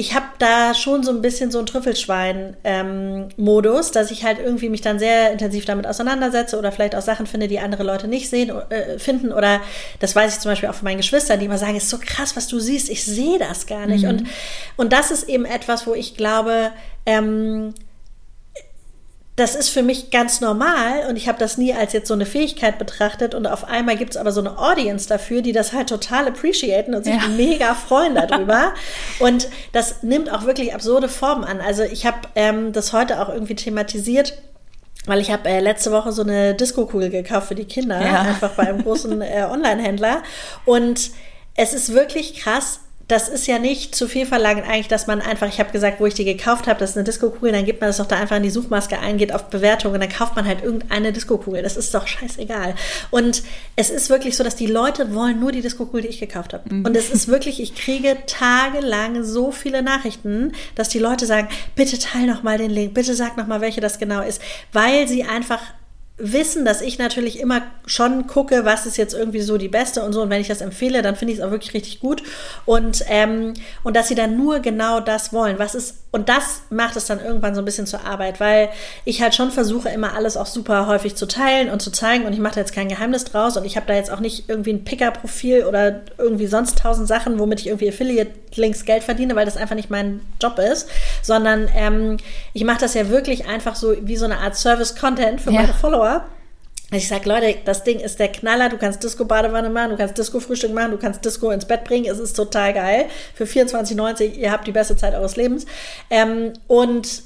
ich 0.00 0.14
habe 0.14 0.26
da 0.38 0.74
schon 0.74 1.02
so 1.02 1.10
ein 1.10 1.22
bisschen 1.22 1.50
so 1.50 1.58
einen 1.58 1.66
Trüffelschwein-Modus, 1.66 3.86
ähm, 3.86 3.92
dass 3.92 4.12
ich 4.12 4.22
halt 4.22 4.38
irgendwie 4.38 4.68
mich 4.68 4.80
dann 4.80 5.00
sehr 5.00 5.32
intensiv 5.32 5.64
damit 5.64 5.88
auseinandersetze 5.88 6.56
oder 6.56 6.70
vielleicht 6.70 6.94
auch 6.94 7.02
Sachen 7.02 7.26
finde, 7.26 7.48
die 7.48 7.58
andere 7.58 7.82
Leute 7.82 8.06
nicht 8.06 8.30
sehen, 8.30 8.52
äh, 8.70 9.00
finden. 9.00 9.32
Oder 9.32 9.60
das 9.98 10.14
weiß 10.14 10.34
ich 10.34 10.40
zum 10.40 10.52
Beispiel 10.52 10.68
auch 10.68 10.74
von 10.74 10.84
meinen 10.84 10.98
Geschwistern, 10.98 11.40
die 11.40 11.46
immer 11.46 11.58
sagen, 11.58 11.74
es 11.74 11.82
ist 11.84 11.90
so 11.90 11.98
krass, 11.98 12.36
was 12.36 12.46
du 12.46 12.60
siehst, 12.60 12.90
ich 12.90 13.04
sehe 13.04 13.40
das 13.40 13.66
gar 13.66 13.86
nicht. 13.86 14.04
Mhm. 14.04 14.10
Und, 14.10 14.28
und 14.76 14.92
das 14.92 15.10
ist 15.10 15.28
eben 15.28 15.44
etwas, 15.44 15.88
wo 15.88 15.94
ich 15.94 16.16
glaube, 16.16 16.70
ähm, 17.04 17.74
das 19.38 19.54
ist 19.54 19.68
für 19.68 19.82
mich 19.82 20.10
ganz 20.10 20.40
normal 20.40 21.06
und 21.08 21.14
ich 21.14 21.28
habe 21.28 21.38
das 21.38 21.58
nie 21.58 21.72
als 21.72 21.92
jetzt 21.92 22.08
so 22.08 22.14
eine 22.14 22.26
Fähigkeit 22.26 22.76
betrachtet 22.76 23.36
und 23.36 23.46
auf 23.46 23.64
einmal 23.64 23.96
gibt 23.96 24.10
es 24.10 24.16
aber 24.16 24.32
so 24.32 24.40
eine 24.40 24.58
Audience 24.58 25.08
dafür, 25.08 25.42
die 25.42 25.52
das 25.52 25.72
halt 25.72 25.88
total 25.88 26.26
appreciaten 26.26 26.92
und 26.92 27.04
sich 27.04 27.14
ja. 27.14 27.28
mega 27.28 27.74
freuen 27.74 28.16
darüber. 28.16 28.74
und 29.20 29.48
das 29.72 30.02
nimmt 30.02 30.32
auch 30.32 30.44
wirklich 30.44 30.74
absurde 30.74 31.08
Formen 31.08 31.44
an. 31.44 31.60
Also 31.60 31.84
ich 31.84 32.04
habe 32.04 32.18
ähm, 32.34 32.72
das 32.72 32.92
heute 32.92 33.22
auch 33.22 33.28
irgendwie 33.28 33.54
thematisiert 33.54 34.34
weil 35.06 35.20
ich 35.20 35.30
habe 35.30 35.48
äh, 35.48 35.60
letzte 35.60 35.90
Woche 35.90 36.12
so 36.12 36.20
eine 36.20 36.54
Disco-Kugel 36.54 37.08
gekauft 37.08 37.48
für 37.48 37.54
die 37.54 37.64
Kinder, 37.64 37.98
ja. 37.98 38.20
einfach 38.22 38.50
bei 38.50 38.64
einem 38.64 38.82
großen 38.82 39.22
äh, 39.22 39.46
Online-Händler. 39.50 40.22
Und 40.66 41.12
es 41.54 41.72
ist 41.72 41.94
wirklich 41.94 42.34
krass, 42.34 42.80
das 43.08 43.30
ist 43.30 43.46
ja 43.46 43.58
nicht 43.58 43.94
zu 43.94 44.06
viel 44.06 44.26
verlangt 44.26 44.64
eigentlich, 44.68 44.88
dass 44.88 45.06
man 45.06 45.22
einfach, 45.22 45.48
ich 45.48 45.58
habe 45.60 45.72
gesagt, 45.72 45.98
wo 45.98 46.04
ich 46.04 46.12
die 46.12 46.26
gekauft 46.26 46.66
habe, 46.66 46.78
das 46.78 46.90
ist 46.90 46.96
eine 46.96 47.04
Disco-Kugel, 47.04 47.52
dann 47.52 47.64
gibt 47.64 47.80
man 47.80 47.88
das 47.88 47.96
doch 47.96 48.06
da 48.06 48.16
einfach 48.16 48.36
in 48.36 48.42
die 48.42 48.50
Suchmaske 48.50 48.98
ein, 48.98 49.16
geht 49.16 49.34
auf 49.34 49.44
Bewertung 49.48 49.94
und 49.94 50.00
dann 50.00 50.10
kauft 50.10 50.36
man 50.36 50.46
halt 50.46 50.62
irgendeine 50.62 51.10
Disco-Kugel. 51.10 51.62
Das 51.62 51.78
ist 51.78 51.94
doch 51.94 52.06
scheißegal. 52.06 52.74
Und 53.10 53.42
es 53.76 53.88
ist 53.88 54.10
wirklich 54.10 54.36
so, 54.36 54.44
dass 54.44 54.56
die 54.56 54.66
Leute 54.66 55.14
wollen 55.14 55.40
nur 55.40 55.52
die 55.52 55.62
Disco-Kugel, 55.62 56.02
die 56.02 56.08
ich 56.08 56.20
gekauft 56.20 56.52
habe. 56.52 56.72
Mhm. 56.72 56.84
Und 56.84 56.94
es 56.96 57.08
ist 57.08 57.28
wirklich, 57.28 57.62
ich 57.62 57.74
kriege 57.74 58.18
tagelang 58.26 59.24
so 59.24 59.52
viele 59.52 59.82
Nachrichten, 59.82 60.52
dass 60.74 60.90
die 60.90 60.98
Leute 60.98 61.24
sagen, 61.24 61.48
bitte 61.74 61.98
teil 61.98 62.26
noch 62.26 62.42
mal 62.42 62.58
den 62.58 62.70
Link, 62.70 62.92
bitte 62.92 63.14
sag 63.14 63.38
noch 63.38 63.46
mal, 63.46 63.62
welche 63.62 63.80
das 63.80 63.98
genau 63.98 64.20
ist, 64.20 64.42
weil 64.74 65.08
sie 65.08 65.24
einfach 65.24 65.60
wissen, 66.18 66.64
dass 66.64 66.80
ich 66.80 66.98
natürlich 66.98 67.38
immer 67.38 67.62
schon 67.86 68.26
gucke, 68.26 68.64
was 68.64 68.86
ist 68.86 68.96
jetzt 68.96 69.14
irgendwie 69.14 69.40
so 69.40 69.56
die 69.56 69.68
beste 69.68 70.02
und 70.02 70.12
so. 70.12 70.22
Und 70.22 70.30
wenn 70.30 70.40
ich 70.40 70.48
das 70.48 70.60
empfehle, 70.60 71.00
dann 71.00 71.14
finde 71.14 71.32
ich 71.32 71.38
es 71.38 71.44
auch 71.44 71.52
wirklich 71.52 71.74
richtig 71.74 72.00
gut. 72.00 72.22
Und, 72.66 73.04
ähm, 73.08 73.54
und 73.84 73.96
dass 73.96 74.08
sie 74.08 74.16
dann 74.16 74.36
nur 74.36 74.58
genau 74.58 74.98
das 75.00 75.32
wollen. 75.32 75.58
Was 75.58 75.76
ist, 75.76 75.98
und 76.10 76.28
das 76.28 76.62
macht 76.70 76.96
es 76.96 77.06
dann 77.06 77.24
irgendwann 77.24 77.54
so 77.54 77.62
ein 77.62 77.64
bisschen 77.64 77.86
zur 77.86 78.04
Arbeit, 78.04 78.40
weil 78.40 78.70
ich 79.04 79.22
halt 79.22 79.34
schon 79.34 79.52
versuche, 79.52 79.90
immer 79.90 80.14
alles 80.14 80.36
auch 80.36 80.46
super 80.46 80.88
häufig 80.88 81.14
zu 81.14 81.26
teilen 81.26 81.70
und 81.70 81.80
zu 81.80 81.92
zeigen. 81.92 82.26
Und 82.26 82.32
ich 82.32 82.40
mache 82.40 82.56
da 82.56 82.60
jetzt 82.60 82.74
kein 82.74 82.88
Geheimnis 82.88 83.24
draus. 83.24 83.56
Und 83.56 83.64
ich 83.64 83.76
habe 83.76 83.86
da 83.86 83.94
jetzt 83.94 84.10
auch 84.10 84.20
nicht 84.20 84.48
irgendwie 84.48 84.72
ein 84.72 84.84
Picker-Profil 84.84 85.64
oder 85.64 86.00
irgendwie 86.18 86.48
sonst 86.48 86.78
tausend 86.78 87.06
Sachen, 87.06 87.38
womit 87.38 87.60
ich 87.60 87.68
irgendwie 87.68 87.86
Affiliate-Links 88.48 88.84
Geld 88.84 89.04
verdiene, 89.04 89.36
weil 89.36 89.44
das 89.44 89.56
einfach 89.56 89.76
nicht 89.76 89.90
mein 89.90 90.20
Job 90.42 90.58
ist. 90.58 90.88
Sondern 91.22 91.68
ähm, 91.74 92.16
ich 92.52 92.64
mache 92.64 92.80
das 92.80 92.94
ja 92.94 93.08
wirklich 93.08 93.46
einfach 93.46 93.76
so 93.76 93.94
wie 94.02 94.16
so 94.16 94.24
eine 94.24 94.38
Art 94.38 94.56
Service-Content 94.56 95.40
für 95.40 95.52
ja. 95.52 95.62
meine 95.62 95.74
Follower 95.74 96.24
ich 96.90 97.06
sage, 97.06 97.28
Leute, 97.28 97.58
das 97.66 97.84
Ding 97.84 98.00
ist 98.00 98.18
der 98.18 98.28
Knaller. 98.28 98.70
Du 98.70 98.78
kannst 98.78 99.04
Disco-Badewanne 99.04 99.68
machen, 99.68 99.90
du 99.90 99.96
kannst 99.98 100.16
Disco-Frühstück 100.16 100.72
machen, 100.72 100.92
du 100.92 100.96
kannst 100.96 101.22
Disco 101.22 101.50
ins 101.50 101.66
Bett 101.66 101.84
bringen. 101.84 102.10
Es 102.10 102.18
ist 102.18 102.32
total 102.32 102.72
geil. 102.72 103.06
Für 103.34 103.44
24,90, 103.44 104.36
ihr 104.36 104.50
habt 104.50 104.66
die 104.66 104.72
beste 104.72 104.96
Zeit 104.96 105.12
eures 105.12 105.36
Lebens. 105.36 105.66
Ähm, 106.08 106.54
und 106.66 107.24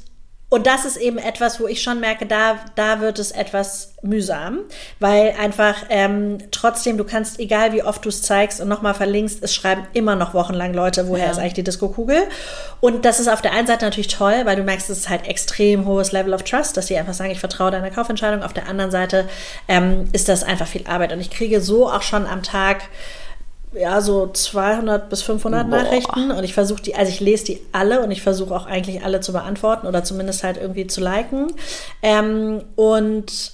und 0.53 0.67
das 0.67 0.85
ist 0.85 0.99
eben 0.99 1.17
etwas, 1.17 1.61
wo 1.61 1.67
ich 1.67 1.81
schon 1.81 1.99
merke, 1.99 2.27
da, 2.27 2.57
da 2.75 3.01
wird 3.01 3.19
es 3.19 3.31
etwas 3.31 3.95
mühsam, 4.03 4.59
weil 5.01 5.33
einfach 5.41 5.77
ähm, 5.89 6.37
trotzdem, 6.51 6.99
du 6.99 7.05
kannst, 7.05 7.41
egal 7.41 7.73
wie 7.73 7.83
oft 7.83 8.05
du 8.05 8.11
es 8.11 8.21
zeigst 8.21 8.61
und 8.61 8.69
nochmal 8.69 8.93
verlinkst, 8.93 9.43
es 9.43 9.55
schreiben 9.55 9.87
immer 9.95 10.15
noch 10.15 10.35
wochenlang 10.35 10.75
Leute, 10.75 11.09
woher 11.09 11.25
ja. 11.25 11.31
ist 11.31 11.39
eigentlich 11.39 11.55
die 11.55 11.65
Disco-Kugel. 11.65 12.25
Und 12.83 13.07
das 13.07 13.19
ist 13.19 13.29
auf 13.29 13.41
der 13.41 13.55
einen 13.55 13.67
Seite 13.67 13.87
natürlich 13.87 14.09
toll, 14.09 14.43
weil 14.45 14.57
du 14.57 14.63
merkst, 14.63 14.91
es 14.91 14.99
ist 14.99 15.09
halt 15.09 15.27
extrem 15.27 15.87
hohes 15.87 16.13
Level 16.13 16.35
of 16.35 16.43
Trust, 16.43 16.77
dass 16.77 16.85
die 16.85 16.99
einfach 16.99 17.15
sagen, 17.15 17.31
ich 17.31 17.41
vertraue 17.41 17.71
deiner 17.71 17.91
Kaufentscheidung. 17.91 18.43
Auf 18.43 18.53
der 18.53 18.69
anderen 18.69 18.91
Seite 18.91 19.31
ähm, 19.69 20.11
ist 20.13 20.29
das 20.29 20.45
einfach 20.45 20.67
viel 20.67 20.87
Arbeit. 20.87 21.15
Und 21.15 21.21
ich 21.21 21.31
kriege 21.31 21.63
so 21.63 21.91
auch 21.91 22.03
schon 22.03 22.27
am 22.27 22.43
Tag 22.43 22.83
ja, 23.75 24.01
so 24.01 24.29
200 24.29 25.09
bis 25.09 25.23
500 25.23 25.69
Boah. 25.69 25.77
Nachrichten 25.77 26.31
und 26.31 26.45
ich 26.45 26.55
versuche 26.55 26.83
die, 26.83 26.95
also 26.95 27.11
ich 27.11 27.21
lese 27.21 27.45
die 27.45 27.61
alle 27.73 28.03
und 28.03 28.11
ich 28.11 28.23
versuche 28.23 28.55
auch 28.55 28.67
eigentlich 28.67 29.05
alle 29.05 29.21
zu 29.21 29.33
beantworten 29.33 29.87
oder 29.87 30.05
zumindest 30.05 30.45
halt 30.45 30.57
irgendwie 30.57 30.87
zu 30.87 31.01
liken. 31.01 31.53
Ähm, 32.03 32.63
und, 32.77 33.53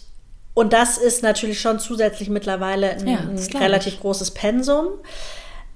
und 0.55 0.73
das 0.73 0.99
ist 0.99 1.23
natürlich 1.23 1.61
schon 1.61 1.79
zusätzlich 1.79 2.29
mittlerweile 2.29 2.91
ein, 2.91 3.07
ja, 3.07 3.19
ein 3.19 3.57
relativ 3.61 4.01
großes 4.01 4.33
Pensum. 4.33 4.89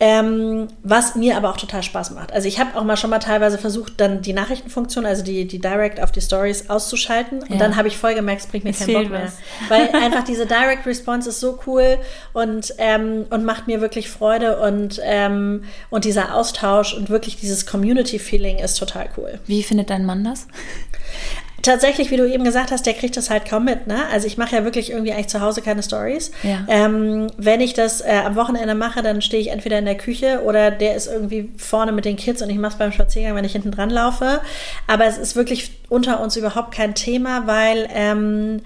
Ähm, 0.04 0.66
was 0.82 1.14
mir 1.14 1.36
aber 1.36 1.50
auch 1.50 1.56
total 1.56 1.84
Spaß 1.84 2.10
macht. 2.10 2.32
Also 2.32 2.48
ich 2.48 2.58
habe 2.58 2.76
auch 2.76 2.82
mal 2.82 2.96
schon 2.96 3.08
mal 3.08 3.20
teilweise 3.20 3.56
versucht, 3.56 4.00
dann 4.00 4.20
die 4.20 4.32
Nachrichtenfunktion, 4.32 5.06
also 5.06 5.22
die, 5.22 5.46
die 5.46 5.60
Direct 5.60 6.02
auf 6.02 6.10
die 6.10 6.20
Stories 6.20 6.68
auszuschalten. 6.68 7.38
Und 7.42 7.52
ja. 7.52 7.56
dann 7.56 7.76
habe 7.76 7.86
ich 7.86 7.96
voll 7.96 8.16
gemerkt, 8.16 8.40
es 8.40 8.46
bringt 8.48 8.64
mir 8.64 8.72
keinen 8.72 8.94
Bock 8.94 9.10
mehr. 9.12 9.32
Weil 9.68 9.90
einfach 10.02 10.24
diese 10.24 10.44
Direct 10.44 10.86
Response 10.86 11.28
ist 11.28 11.38
so 11.38 11.60
cool 11.68 11.98
und, 12.32 12.74
ähm, 12.78 13.26
und 13.30 13.44
macht 13.44 13.68
mir 13.68 13.80
wirklich 13.80 14.10
Freude 14.10 14.60
und, 14.60 15.00
ähm, 15.04 15.62
und 15.88 16.04
dieser 16.04 16.34
Austausch 16.34 16.94
und 16.94 17.08
wirklich 17.08 17.36
dieses 17.36 17.64
Community-Feeling 17.64 18.58
ist 18.58 18.80
total 18.80 19.08
cool. 19.16 19.38
Wie 19.46 19.62
findet 19.62 19.88
dein 19.90 20.04
Mann 20.04 20.24
das? 20.24 20.48
tatsächlich, 21.62 22.10
wie 22.10 22.16
du 22.16 22.28
eben 22.28 22.44
gesagt 22.44 22.70
hast, 22.70 22.84
der 22.86 22.94
kriegt 22.94 23.16
das 23.16 23.30
halt 23.30 23.44
kaum 23.44 23.64
mit. 23.64 23.86
Ne? 23.86 24.06
Also 24.12 24.26
ich 24.26 24.36
mache 24.36 24.56
ja 24.56 24.64
wirklich 24.64 24.90
irgendwie 24.90 25.12
eigentlich 25.12 25.28
zu 25.28 25.40
Hause 25.40 25.62
keine 25.62 25.82
Stories. 25.82 26.32
Ja. 26.42 26.66
Ähm, 26.68 27.28
wenn 27.36 27.60
ich 27.60 27.72
das 27.74 28.00
äh, 28.00 28.22
am 28.24 28.36
Wochenende 28.36 28.74
mache, 28.74 29.02
dann 29.02 29.22
stehe 29.22 29.40
ich 29.40 29.48
entweder 29.48 29.78
in 29.78 29.84
der 29.84 29.96
Küche 29.96 30.42
oder 30.44 30.70
der 30.70 30.96
ist 30.96 31.06
irgendwie 31.06 31.50
vorne 31.56 31.92
mit 31.92 32.04
den 32.04 32.16
Kids 32.16 32.42
und 32.42 32.50
ich 32.50 32.58
mache 32.58 32.72
es 32.72 32.78
beim 32.78 32.92
Spaziergang, 32.92 33.36
wenn 33.36 33.44
ich 33.44 33.52
hinten 33.52 33.70
dran 33.70 33.90
laufe. 33.90 34.40
Aber 34.86 35.06
es 35.06 35.18
ist 35.18 35.36
wirklich 35.36 35.72
unter 35.88 36.20
uns 36.20 36.36
überhaupt 36.36 36.74
kein 36.74 36.94
Thema, 36.94 37.46
weil 37.46 37.88
ähm, 37.94 38.60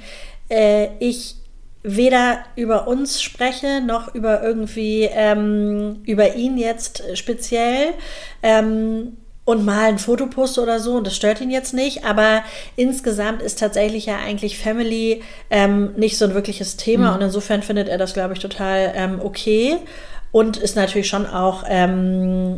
äh, 0.48 0.88
ich 0.98 1.36
weder 1.82 2.38
über 2.56 2.88
uns 2.88 3.22
spreche 3.22 3.80
noch 3.80 4.12
über 4.12 4.42
irgendwie 4.42 5.04
ähm, 5.04 6.02
über 6.04 6.34
ihn 6.34 6.56
jetzt 6.56 7.04
speziell. 7.14 7.94
Ähm, 8.42 9.16
und 9.46 9.64
mal 9.64 9.84
ein 9.84 9.98
Foto 9.98 10.26
poste 10.26 10.60
oder 10.60 10.80
so 10.80 10.96
und 10.96 11.06
das 11.06 11.16
stört 11.16 11.40
ihn 11.40 11.50
jetzt 11.50 11.72
nicht. 11.72 12.04
Aber 12.04 12.42
insgesamt 12.74 13.40
ist 13.40 13.58
tatsächlich 13.58 14.04
ja 14.04 14.18
eigentlich 14.18 14.58
Family 14.58 15.22
ähm, 15.50 15.94
nicht 15.96 16.18
so 16.18 16.26
ein 16.26 16.34
wirkliches 16.34 16.76
Thema 16.76 17.10
mhm. 17.10 17.14
und 17.14 17.22
insofern 17.22 17.62
findet 17.62 17.88
er 17.88 17.96
das, 17.96 18.12
glaube 18.12 18.34
ich, 18.34 18.40
total 18.40 18.92
ähm, 18.94 19.20
okay 19.22 19.78
und 20.32 20.58
ist 20.58 20.76
natürlich 20.76 21.08
schon 21.08 21.26
auch 21.26 21.64
ähm, 21.68 22.56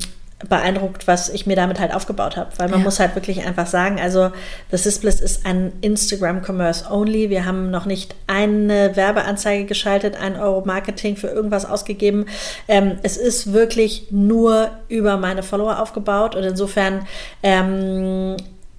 beeindruckt, 0.48 1.08
was 1.08 1.28
ich 1.28 1.46
mir 1.46 1.56
damit 1.56 1.80
halt 1.80 1.92
aufgebaut 1.92 2.36
habe. 2.36 2.50
Weil 2.58 2.68
man 2.68 2.80
ja. 2.80 2.84
muss 2.84 3.00
halt 3.00 3.16
wirklich 3.16 3.44
einfach 3.44 3.66
sagen, 3.66 3.98
also 4.00 4.30
The 4.70 4.76
Sisbliss 4.76 5.20
ist 5.20 5.44
ein 5.44 5.72
Instagram-Commerce 5.80 6.90
only. 6.90 7.28
Wir 7.28 7.44
haben 7.44 7.70
noch 7.70 7.86
nicht 7.86 8.14
eine 8.28 8.94
Werbeanzeige 8.94 9.64
geschaltet, 9.64 10.16
ein 10.16 10.36
Euro 10.36 10.64
Marketing 10.64 11.16
für 11.16 11.26
irgendwas 11.26 11.64
ausgegeben. 11.64 12.26
Ähm, 12.68 12.98
es 13.02 13.16
ist 13.16 13.52
wirklich 13.52 14.08
nur 14.10 14.70
über 14.88 15.16
meine 15.16 15.42
Follower 15.42 15.82
aufgebaut 15.82 16.36
und 16.36 16.44
insofern 16.44 17.06
ähm, 17.42 18.36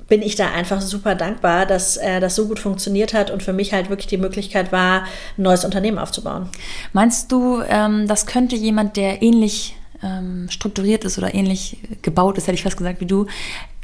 bin 0.08 0.22
ich 0.22 0.36
da 0.36 0.52
einfach 0.52 0.82
super 0.82 1.14
dankbar, 1.14 1.66
dass 1.66 1.98
äh, 1.98 2.20
das 2.20 2.36
so 2.36 2.48
gut 2.48 2.60
funktioniert 2.60 3.14
hat 3.14 3.32
und 3.32 3.44
für 3.44 3.54
mich 3.54 3.74
halt 3.74 3.90
wirklich 3.90 4.08
die 4.08 4.18
Möglichkeit 4.18 4.72
war, 4.72 5.04
ein 5.38 5.44
neues 5.44 5.66
Unternehmen 5.66 6.00
aufzubauen. 6.00 6.50
Meinst 6.94 7.32
du, 7.32 7.62
ähm, 7.68 8.08
das 8.08 8.26
könnte 8.26 8.56
jemand, 8.56 8.98
der 8.98 9.22
ähnlich 9.22 9.76
ähm, 10.04 10.48
strukturiert 10.50 11.04
ist 11.04 11.18
oder 11.18 11.34
ähnlich 11.34 11.78
gebaut 12.02 12.38
ist, 12.38 12.48
hätte 12.48 12.56
ich 12.56 12.64
fast 12.64 12.78
gesagt, 12.78 13.02
wie 13.02 13.06
du, 13.06 13.28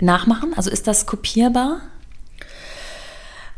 nachmachen? 0.02 0.54
Also 0.56 0.70
ist 0.70 0.88
das 0.88 1.06
kopierbar? 1.06 1.82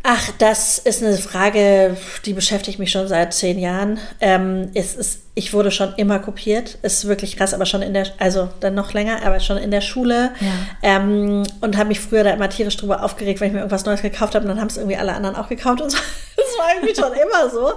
Ach, 0.09 0.31
das 0.37 0.77
ist 0.77 1.03
eine 1.03 1.17
Frage, 1.17 1.97
die 2.25 2.31
beschäftigt 2.31 2.79
mich 2.79 2.91
schon 2.91 3.09
seit 3.09 3.33
zehn 3.33 3.59
Jahren. 3.59 3.99
Ähm, 4.21 4.71
es 4.73 4.95
ist, 4.95 5.23
ich 5.35 5.53
wurde 5.53 5.69
schon 5.69 5.93
immer 5.97 6.19
kopiert, 6.19 6.77
ist 6.81 7.09
wirklich 7.09 7.35
krass, 7.35 7.53
aber 7.53 7.65
schon 7.65 7.81
in 7.81 7.93
der, 7.93 8.05
also 8.17 8.47
dann 8.61 8.73
noch 8.73 8.93
länger, 8.93 9.25
aber 9.25 9.41
schon 9.41 9.57
in 9.57 9.69
der 9.69 9.81
Schule. 9.81 10.31
Ja. 10.39 10.47
Ähm, 10.81 11.43
und 11.59 11.75
habe 11.75 11.89
mich 11.89 11.99
früher 11.99 12.23
da 12.23 12.29
immer 12.31 12.47
tierisch 12.47 12.77
drüber 12.77 13.03
aufgeregt, 13.03 13.41
wenn 13.41 13.47
ich 13.47 13.53
mir 13.53 13.59
irgendwas 13.59 13.83
Neues 13.83 14.01
gekauft 14.01 14.33
habe 14.33 14.43
und 14.43 14.49
dann 14.49 14.61
haben 14.61 14.69
es 14.69 14.77
irgendwie 14.77 14.95
alle 14.95 15.13
anderen 15.13 15.35
auch 15.35 15.49
gekauft 15.49 15.81
und 15.81 15.89
so. 15.91 15.97
Das 16.37 16.65
war 16.65 16.73
irgendwie 16.75 16.95
schon 16.95 17.11
immer 17.11 17.49
so. 17.49 17.73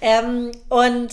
Ähm, 0.00 0.52
und 0.70 1.10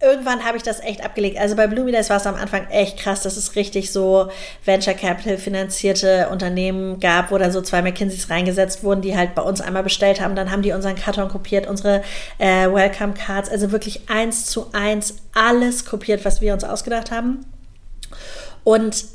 irgendwann 0.00 0.44
habe 0.44 0.58
ich 0.58 0.62
das 0.62 0.80
echt 0.80 1.02
abgelegt. 1.02 1.38
Also 1.38 1.56
bei 1.56 1.66
Days 1.66 2.10
war 2.10 2.18
es 2.18 2.26
am 2.26 2.34
Anfang 2.34 2.68
echt 2.68 2.98
krass, 2.98 3.22
dass 3.22 3.36
es 3.36 3.56
richtig 3.56 3.92
so 3.92 4.28
Venture 4.64 4.94
Capital 4.94 5.38
finanzierte 5.38 6.28
Unternehmen 6.30 7.00
gab, 7.00 7.30
wo 7.30 7.38
dann 7.38 7.50
so 7.50 7.62
zwei 7.62 7.80
McKinseys 7.80 8.28
reingesetzt 8.28 8.84
wurden, 8.84 9.00
die 9.00 9.16
halt 9.16 9.34
bei 9.34 9.42
uns 9.42 9.60
einmal 9.60 9.82
bestellt 9.82 10.20
haben. 10.20 10.36
Dann 10.36 10.50
haben 10.50 10.62
die 10.62 10.72
unseren 10.72 10.96
Karton 10.96 11.28
kopiert, 11.28 11.66
unsere 11.66 12.02
äh, 12.38 12.70
Welcome 12.70 13.14
Cards, 13.14 13.48
also 13.48 13.72
wirklich 13.72 14.10
eins 14.10 14.46
zu 14.46 14.66
eins 14.72 15.16
alles 15.34 15.86
kopiert, 15.86 16.24
was 16.24 16.42
wir 16.42 16.52
uns 16.52 16.64
ausgedacht 16.64 17.10
haben. 17.10 17.46
Und 18.64 19.06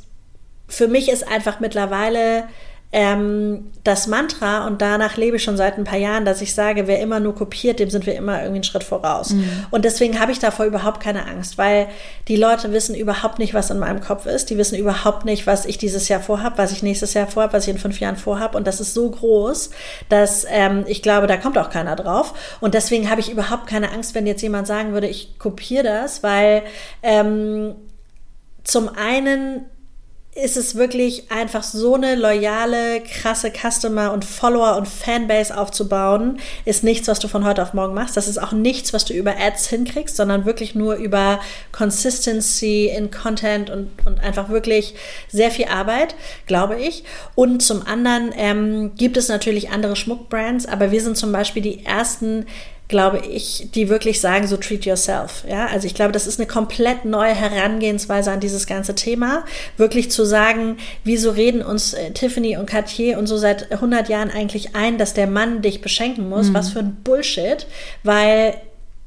für 0.67 0.87
mich 0.87 1.09
ist 1.09 1.27
einfach 1.27 1.59
mittlerweile 1.59 2.45
ähm, 2.93 3.71
das 3.83 4.07
Mantra, 4.07 4.67
und 4.67 4.81
danach 4.81 5.15
lebe 5.15 5.37
ich 5.37 5.43
schon 5.43 5.55
seit 5.55 5.77
ein 5.77 5.85
paar 5.85 5.97
Jahren, 5.97 6.25
dass 6.25 6.41
ich 6.41 6.53
sage, 6.53 6.87
wer 6.87 6.99
immer 6.99 7.21
nur 7.21 7.33
kopiert, 7.33 7.79
dem 7.79 7.89
sind 7.89 8.05
wir 8.05 8.15
immer 8.15 8.39
irgendwie 8.39 8.57
einen 8.57 8.63
Schritt 8.63 8.83
voraus. 8.83 9.31
Mhm. 9.31 9.65
Und 9.71 9.85
deswegen 9.85 10.19
habe 10.19 10.33
ich 10.33 10.39
davor 10.39 10.65
überhaupt 10.65 11.01
keine 11.01 11.25
Angst, 11.25 11.57
weil 11.57 11.87
die 12.27 12.35
Leute 12.35 12.73
wissen 12.73 12.93
überhaupt 12.93 13.39
nicht, 13.39 13.53
was 13.53 13.69
in 13.69 13.79
meinem 13.79 14.01
Kopf 14.01 14.25
ist. 14.25 14.49
Die 14.49 14.57
wissen 14.57 14.77
überhaupt 14.77 15.23
nicht, 15.23 15.47
was 15.47 15.65
ich 15.65 15.77
dieses 15.77 16.09
Jahr 16.09 16.19
vorhabe, 16.19 16.57
was 16.57 16.73
ich 16.73 16.83
nächstes 16.83 17.13
Jahr 17.13 17.27
vorhabe, 17.27 17.53
was 17.53 17.63
ich 17.63 17.73
in 17.73 17.79
fünf 17.79 17.99
Jahren 18.01 18.17
vorhabe. 18.17 18.57
Und 18.57 18.67
das 18.67 18.81
ist 18.81 18.93
so 18.93 19.09
groß, 19.09 19.69
dass 20.09 20.45
ähm, 20.49 20.83
ich 20.85 21.01
glaube, 21.01 21.27
da 21.27 21.37
kommt 21.37 21.57
auch 21.57 21.69
keiner 21.69 21.95
drauf. 21.95 22.33
Und 22.59 22.73
deswegen 22.73 23.09
habe 23.09 23.21
ich 23.21 23.31
überhaupt 23.31 23.67
keine 23.67 23.91
Angst, 23.91 24.15
wenn 24.15 24.27
jetzt 24.27 24.41
jemand 24.41 24.67
sagen 24.67 24.91
würde, 24.91 25.07
ich 25.07 25.39
kopiere 25.39 25.83
das, 25.83 26.23
weil 26.23 26.63
ähm, 27.03 27.75
zum 28.63 28.89
einen 28.89 29.65
ist 30.33 30.55
es 30.55 30.75
wirklich 30.75 31.29
einfach 31.29 31.61
so 31.61 31.95
eine 31.95 32.15
loyale, 32.15 33.01
krasse 33.01 33.51
Customer 33.51 34.13
und 34.13 34.23
Follower 34.23 34.77
und 34.77 34.87
Fanbase 34.87 35.57
aufzubauen, 35.57 36.39
ist 36.63 36.85
nichts, 36.85 37.09
was 37.09 37.19
du 37.19 37.27
von 37.27 37.43
heute 37.43 37.61
auf 37.61 37.73
morgen 37.73 37.93
machst. 37.93 38.15
Das 38.15 38.29
ist 38.29 38.41
auch 38.41 38.53
nichts, 38.53 38.93
was 38.93 39.03
du 39.03 39.13
über 39.13 39.35
Ads 39.37 39.67
hinkriegst, 39.67 40.15
sondern 40.15 40.45
wirklich 40.45 40.73
nur 40.73 40.95
über 40.95 41.41
Consistency 41.73 42.85
in 42.85 43.11
Content 43.11 43.69
und, 43.69 43.89
und 44.05 44.21
einfach 44.21 44.47
wirklich 44.47 44.95
sehr 45.27 45.51
viel 45.51 45.65
Arbeit, 45.65 46.15
glaube 46.47 46.79
ich. 46.79 47.03
Und 47.35 47.61
zum 47.61 47.85
anderen 47.85 48.31
ähm, 48.37 48.91
gibt 48.95 49.17
es 49.17 49.27
natürlich 49.27 49.69
andere 49.69 49.97
Schmuckbrands, 49.97 50.65
aber 50.65 50.91
wir 50.91 51.01
sind 51.01 51.17
zum 51.17 51.33
Beispiel 51.33 51.61
die 51.61 51.85
ersten, 51.85 52.45
glaube 52.91 53.19
ich, 53.25 53.69
die 53.73 53.89
wirklich 53.89 54.21
sagen, 54.21 54.45
so 54.45 54.57
treat 54.57 54.85
yourself. 54.85 55.43
Ja, 55.49 55.65
also 55.65 55.87
ich 55.87 55.95
glaube, 55.95 56.11
das 56.11 56.27
ist 56.27 56.39
eine 56.39 56.47
komplett 56.47 57.05
neue 57.05 57.33
Herangehensweise 57.33 58.31
an 58.31 58.39
dieses 58.39 58.67
ganze 58.67 58.93
Thema. 58.93 59.45
Wirklich 59.77 60.11
zu 60.11 60.23
sagen, 60.25 60.77
wieso 61.03 61.31
reden 61.31 61.63
uns 61.63 61.93
äh, 61.93 62.11
Tiffany 62.11 62.57
und 62.57 62.67
Cartier 62.69 63.17
und 63.17 63.25
so 63.25 63.37
seit 63.37 63.71
100 63.71 64.09
Jahren 64.09 64.29
eigentlich 64.29 64.75
ein, 64.75 64.99
dass 64.99 65.15
der 65.15 65.25
Mann 65.25 65.63
dich 65.63 65.81
beschenken 65.81 66.29
muss? 66.29 66.49
Mhm. 66.49 66.53
Was 66.53 66.69
für 66.69 66.79
ein 66.79 66.97
Bullshit, 67.03 67.65
weil 68.03 68.53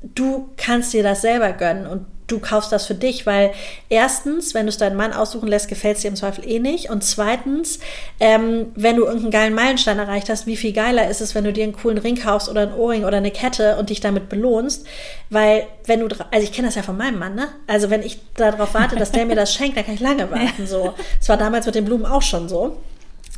du 0.03 0.49
kannst 0.57 0.93
dir 0.93 1.03
das 1.03 1.23
selber 1.23 1.53
gönnen 1.53 1.87
und 1.87 2.07
du 2.27 2.39
kaufst 2.39 2.73
das 2.73 2.87
für 2.87 2.95
dich, 2.95 3.27
weil 3.27 3.53
erstens, 3.89 4.55
wenn 4.55 4.67
du 4.67 4.71
es 4.71 4.79
deinen 4.79 4.97
Mann 4.97 5.13
aussuchen 5.13 5.49
lässt, 5.49 5.69
gefällt 5.69 5.97
es 5.97 6.03
dir 6.03 6.09
im 6.09 6.17
Zweifel 6.17 6.49
eh 6.49 6.59
nicht. 6.59 6.91
Und 6.91 7.05
zweitens, 7.05 7.81
ähm, 8.19 8.73
wenn 8.75 8.97
du 8.97 9.05
irgendeinen 9.05 9.31
geilen 9.31 9.55
Meilenstein 9.55 9.99
erreicht 9.99 10.29
hast, 10.29 10.47
wie 10.47 10.57
viel 10.57 10.73
geiler 10.73 11.09
ist 11.09 11.21
es, 11.21 11.35
wenn 11.35 11.45
du 11.45 11.53
dir 11.53 11.65
einen 11.65 11.75
coolen 11.75 11.99
Ring 11.99 12.17
kaufst 12.17 12.49
oder 12.49 12.63
ein 12.63 12.75
Ohrring 12.75 13.05
oder 13.05 13.19
eine 13.19 13.31
Kette 13.31 13.77
und 13.77 13.91
dich 13.91 14.01
damit 14.01 14.29
belohnst. 14.29 14.87
Weil 15.31 15.67
wenn 15.87 16.01
du, 16.01 16.09
also 16.31 16.45
ich 16.45 16.53
kenne 16.53 16.69
das 16.69 16.77
ja 16.77 16.83
von 16.83 16.97
meinem 16.97 17.19
Mann, 17.19 17.35
ne? 17.35 17.49
Also 17.67 17.91
wenn 17.91 18.03
ich 18.03 18.19
darauf 18.37 18.75
warte, 18.75 18.97
dass 18.97 19.13
der 19.13 19.27
mir 19.27 19.37
das 19.37 19.53
schenkt, 19.53 19.77
dann 19.77 19.85
kann 19.85 19.95
ich 19.95 20.01
lange 20.01 20.31
warten. 20.31 20.67
So, 20.75 20.95
es 21.21 21.29
war 21.29 21.37
damals 21.37 21.67
mit 21.67 21.75
den 21.75 21.85
Blumen 21.85 22.07
auch 22.07 22.23
schon 22.23 22.49
so. 22.49 22.79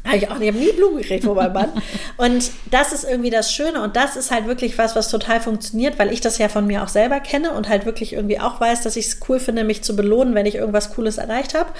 Habe 0.05 0.17
ich 0.19 0.31
auch 0.31 0.39
ich 0.39 0.49
habe 0.49 0.59
nie 0.59 0.73
Blumen 0.73 0.99
gekriegt 0.99 1.25
von 1.25 1.35
meinem 1.35 1.53
Mann. 1.53 1.73
Und 2.17 2.51
das 2.71 2.93
ist 2.93 3.05
irgendwie 3.05 3.31
das 3.31 3.53
Schöne 3.53 3.83
und 3.83 3.97
das 3.97 4.17
ist 4.17 4.31
halt 4.31 4.47
wirklich 4.47 4.79
was, 4.79 4.95
was 4.95 5.11
total 5.11 5.41
funktioniert, 5.41 5.99
weil 5.99 6.13
ich 6.13 6.21
das 6.21 6.39
ja 6.39 6.49
von 6.49 6.67
mir 6.67 6.83
auch 6.83 6.89
selber 6.89 7.21
kenne 7.21 7.53
und 7.53 7.69
halt 7.69 7.87
wirklich 7.87 8.13
irgendwie 8.13 8.39
auch 8.39 8.61
weiß, 8.61 8.83
dass 8.83 8.97
ich 8.97 9.07
es 9.07 9.21
cool 9.29 9.41
finde, 9.41 9.65
mich 9.65 9.83
zu 9.83 9.97
belohnen, 9.97 10.35
wenn 10.35 10.47
ich 10.47 10.55
irgendwas 10.55 10.95
Cooles 10.95 11.19
erreicht 11.19 11.55
habe. 11.55 11.71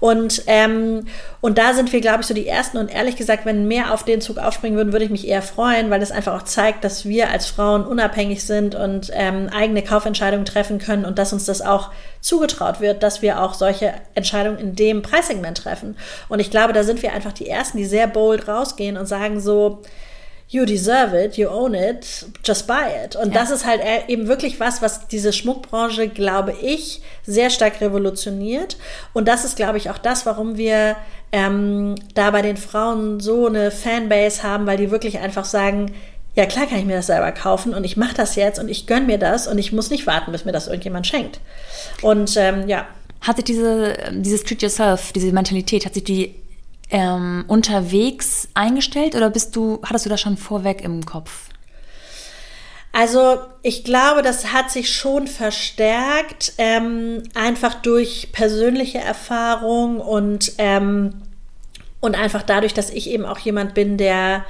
Und, 0.00 0.42
ähm, 0.46 1.06
und 1.40 1.58
da 1.58 1.74
sind 1.74 1.92
wir, 1.92 2.00
glaube 2.00 2.22
ich, 2.22 2.26
so 2.26 2.34
die 2.34 2.48
Ersten. 2.48 2.78
Und 2.78 2.92
ehrlich 2.92 3.16
gesagt, 3.16 3.44
wenn 3.44 3.68
mehr 3.68 3.92
auf 3.92 4.04
den 4.04 4.20
Zug 4.20 4.38
aufspringen 4.38 4.76
würden, 4.76 4.92
würde 4.92 5.04
ich 5.04 5.10
mich 5.10 5.28
eher 5.28 5.42
freuen, 5.42 5.90
weil 5.90 6.02
es 6.02 6.10
einfach 6.10 6.34
auch 6.34 6.44
zeigt, 6.44 6.84
dass 6.84 7.04
wir 7.04 7.30
als 7.30 7.46
Frauen 7.46 7.84
unabhängig 7.84 8.44
sind 8.44 8.74
und 8.74 9.10
ähm, 9.12 9.50
eigene 9.54 9.82
Kaufentscheidungen 9.82 10.46
treffen 10.46 10.78
können 10.78 11.04
und 11.04 11.18
dass 11.18 11.32
uns 11.32 11.44
das 11.44 11.60
auch 11.60 11.90
zugetraut 12.24 12.80
wird, 12.80 13.02
dass 13.02 13.20
wir 13.20 13.42
auch 13.42 13.52
solche 13.52 13.92
Entscheidungen 14.14 14.58
in 14.58 14.74
dem 14.74 15.02
Preissegment 15.02 15.58
treffen. 15.58 15.96
Und 16.28 16.40
ich 16.40 16.50
glaube, 16.50 16.72
da 16.72 16.82
sind 16.82 17.02
wir 17.02 17.12
einfach 17.12 17.32
die 17.32 17.48
Ersten, 17.48 17.76
die 17.76 17.84
sehr 17.84 18.06
bold 18.06 18.48
rausgehen 18.48 18.96
und 18.96 19.04
sagen 19.06 19.40
so, 19.40 19.82
you 20.48 20.64
deserve 20.64 21.22
it, 21.22 21.36
you 21.36 21.48
own 21.48 21.74
it, 21.74 22.26
just 22.42 22.66
buy 22.66 22.86
it. 23.04 23.14
Und 23.14 23.34
ja. 23.34 23.40
das 23.40 23.50
ist 23.50 23.66
halt 23.66 23.82
e- 23.82 24.10
eben 24.10 24.26
wirklich 24.26 24.58
was, 24.58 24.80
was 24.80 25.06
diese 25.06 25.34
Schmuckbranche, 25.34 26.08
glaube 26.08 26.54
ich, 26.62 27.02
sehr 27.24 27.50
stark 27.50 27.82
revolutioniert. 27.82 28.78
Und 29.12 29.28
das 29.28 29.44
ist, 29.44 29.56
glaube 29.56 29.76
ich, 29.76 29.90
auch 29.90 29.98
das, 29.98 30.24
warum 30.24 30.56
wir 30.56 30.96
ähm, 31.30 31.94
da 32.14 32.30
bei 32.30 32.40
den 32.40 32.56
Frauen 32.56 33.20
so 33.20 33.48
eine 33.48 33.70
Fanbase 33.70 34.42
haben, 34.42 34.66
weil 34.66 34.78
die 34.78 34.90
wirklich 34.90 35.18
einfach 35.18 35.44
sagen, 35.44 35.92
ja 36.34 36.46
klar 36.46 36.66
kann 36.66 36.78
ich 36.78 36.84
mir 36.84 36.96
das 36.96 37.06
selber 37.06 37.32
kaufen 37.32 37.74
und 37.74 37.84
ich 37.84 37.96
mache 37.96 38.14
das 38.14 38.36
jetzt 38.36 38.58
und 38.58 38.68
ich 38.68 38.86
gönne 38.86 39.06
mir 39.06 39.18
das 39.18 39.46
und 39.46 39.58
ich 39.58 39.72
muss 39.72 39.90
nicht 39.90 40.06
warten, 40.06 40.32
bis 40.32 40.44
mir 40.44 40.52
das 40.52 40.66
irgendjemand 40.66 41.06
schenkt. 41.06 41.40
Und 42.02 42.36
ähm, 42.36 42.68
ja. 42.68 42.86
Hat 43.20 43.36
sich 43.36 43.44
diese, 43.44 43.96
dieses 44.12 44.44
Treat 44.44 44.62
Yourself, 44.62 45.12
diese 45.12 45.32
Mentalität, 45.32 45.86
hat 45.86 45.94
sich 45.94 46.04
die 46.04 46.34
ähm, 46.90 47.44
unterwegs 47.48 48.48
eingestellt 48.54 49.14
oder 49.14 49.30
bist 49.30 49.56
du, 49.56 49.80
hattest 49.84 50.04
du 50.06 50.10
das 50.10 50.20
schon 50.20 50.36
vorweg 50.36 50.82
im 50.82 51.06
Kopf? 51.06 51.48
Also 52.92 53.38
ich 53.62 53.82
glaube, 53.82 54.22
das 54.22 54.52
hat 54.52 54.70
sich 54.70 54.94
schon 54.94 55.26
verstärkt, 55.26 56.52
ähm, 56.58 57.24
einfach 57.34 57.74
durch 57.74 58.30
persönliche 58.30 58.98
Erfahrung 58.98 59.98
und, 60.00 60.52
ähm, 60.58 61.22
und 61.98 62.14
einfach 62.14 62.42
dadurch, 62.42 62.72
dass 62.72 62.90
ich 62.90 63.10
eben 63.10 63.24
auch 63.24 63.38
jemand 63.40 63.74
bin, 63.74 63.96
der 63.96 64.44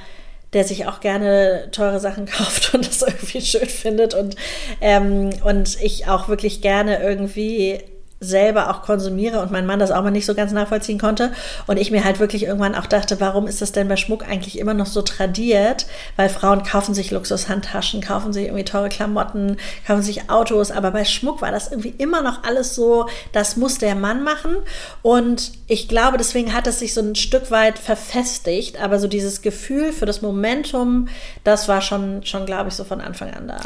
der 0.55 0.63
sich 0.63 0.87
auch 0.87 1.01
gerne 1.01 1.67
teure 1.71 1.99
Sachen 1.99 2.25
kauft 2.25 2.73
und 2.73 2.87
das 2.87 3.03
irgendwie 3.03 3.41
schön 3.41 3.67
findet. 3.67 4.15
Und, 4.15 4.35
ähm, 4.81 5.29
und 5.43 5.79
ich 5.81 6.07
auch 6.07 6.27
wirklich 6.27 6.61
gerne 6.61 7.03
irgendwie 7.03 7.83
selber 8.25 8.69
auch 8.69 8.81
konsumiere 8.81 9.41
und 9.41 9.51
mein 9.51 9.65
Mann 9.65 9.79
das 9.79 9.91
auch 9.91 10.03
mal 10.03 10.11
nicht 10.11 10.25
so 10.25 10.35
ganz 10.35 10.51
nachvollziehen 10.51 10.99
konnte. 10.99 11.31
Und 11.67 11.77
ich 11.77 11.91
mir 11.91 12.03
halt 12.03 12.19
wirklich 12.19 12.43
irgendwann 12.43 12.75
auch 12.75 12.85
dachte, 12.85 13.19
warum 13.19 13.47
ist 13.47 13.61
das 13.61 13.71
denn 13.71 13.87
bei 13.87 13.95
Schmuck 13.95 14.27
eigentlich 14.27 14.59
immer 14.59 14.73
noch 14.73 14.85
so 14.85 15.01
tradiert? 15.01 15.85
Weil 16.15 16.29
Frauen 16.29 16.63
kaufen 16.63 16.93
sich 16.93 17.11
Luxushandtaschen, 17.11 18.01
kaufen 18.01 18.33
sich 18.33 18.45
irgendwie 18.45 18.65
teure 18.65 18.89
Klamotten, 18.89 19.57
kaufen 19.85 20.01
sich 20.01 20.29
Autos, 20.29 20.71
aber 20.71 20.91
bei 20.91 21.05
Schmuck 21.05 21.41
war 21.41 21.51
das 21.51 21.71
irgendwie 21.71 21.93
immer 21.97 22.21
noch 22.21 22.43
alles 22.43 22.75
so, 22.75 23.07
das 23.31 23.57
muss 23.57 23.77
der 23.77 23.95
Mann 23.95 24.23
machen. 24.23 24.55
Und 25.01 25.51
ich 25.67 25.87
glaube, 25.87 26.17
deswegen 26.17 26.53
hat 26.53 26.67
es 26.67 26.79
sich 26.79 26.93
so 26.93 27.01
ein 27.01 27.15
Stück 27.15 27.51
weit 27.51 27.79
verfestigt, 27.79 28.81
aber 28.81 28.99
so 28.99 29.07
dieses 29.07 29.41
Gefühl 29.41 29.91
für 29.91 30.05
das 30.05 30.21
Momentum, 30.21 31.07
das 31.43 31.67
war 31.67 31.81
schon, 31.81 32.23
schon 32.25 32.45
glaube 32.45 32.69
ich, 32.69 32.75
so 32.75 32.83
von 32.83 33.01
Anfang 33.01 33.31
an 33.33 33.47
da. 33.47 33.59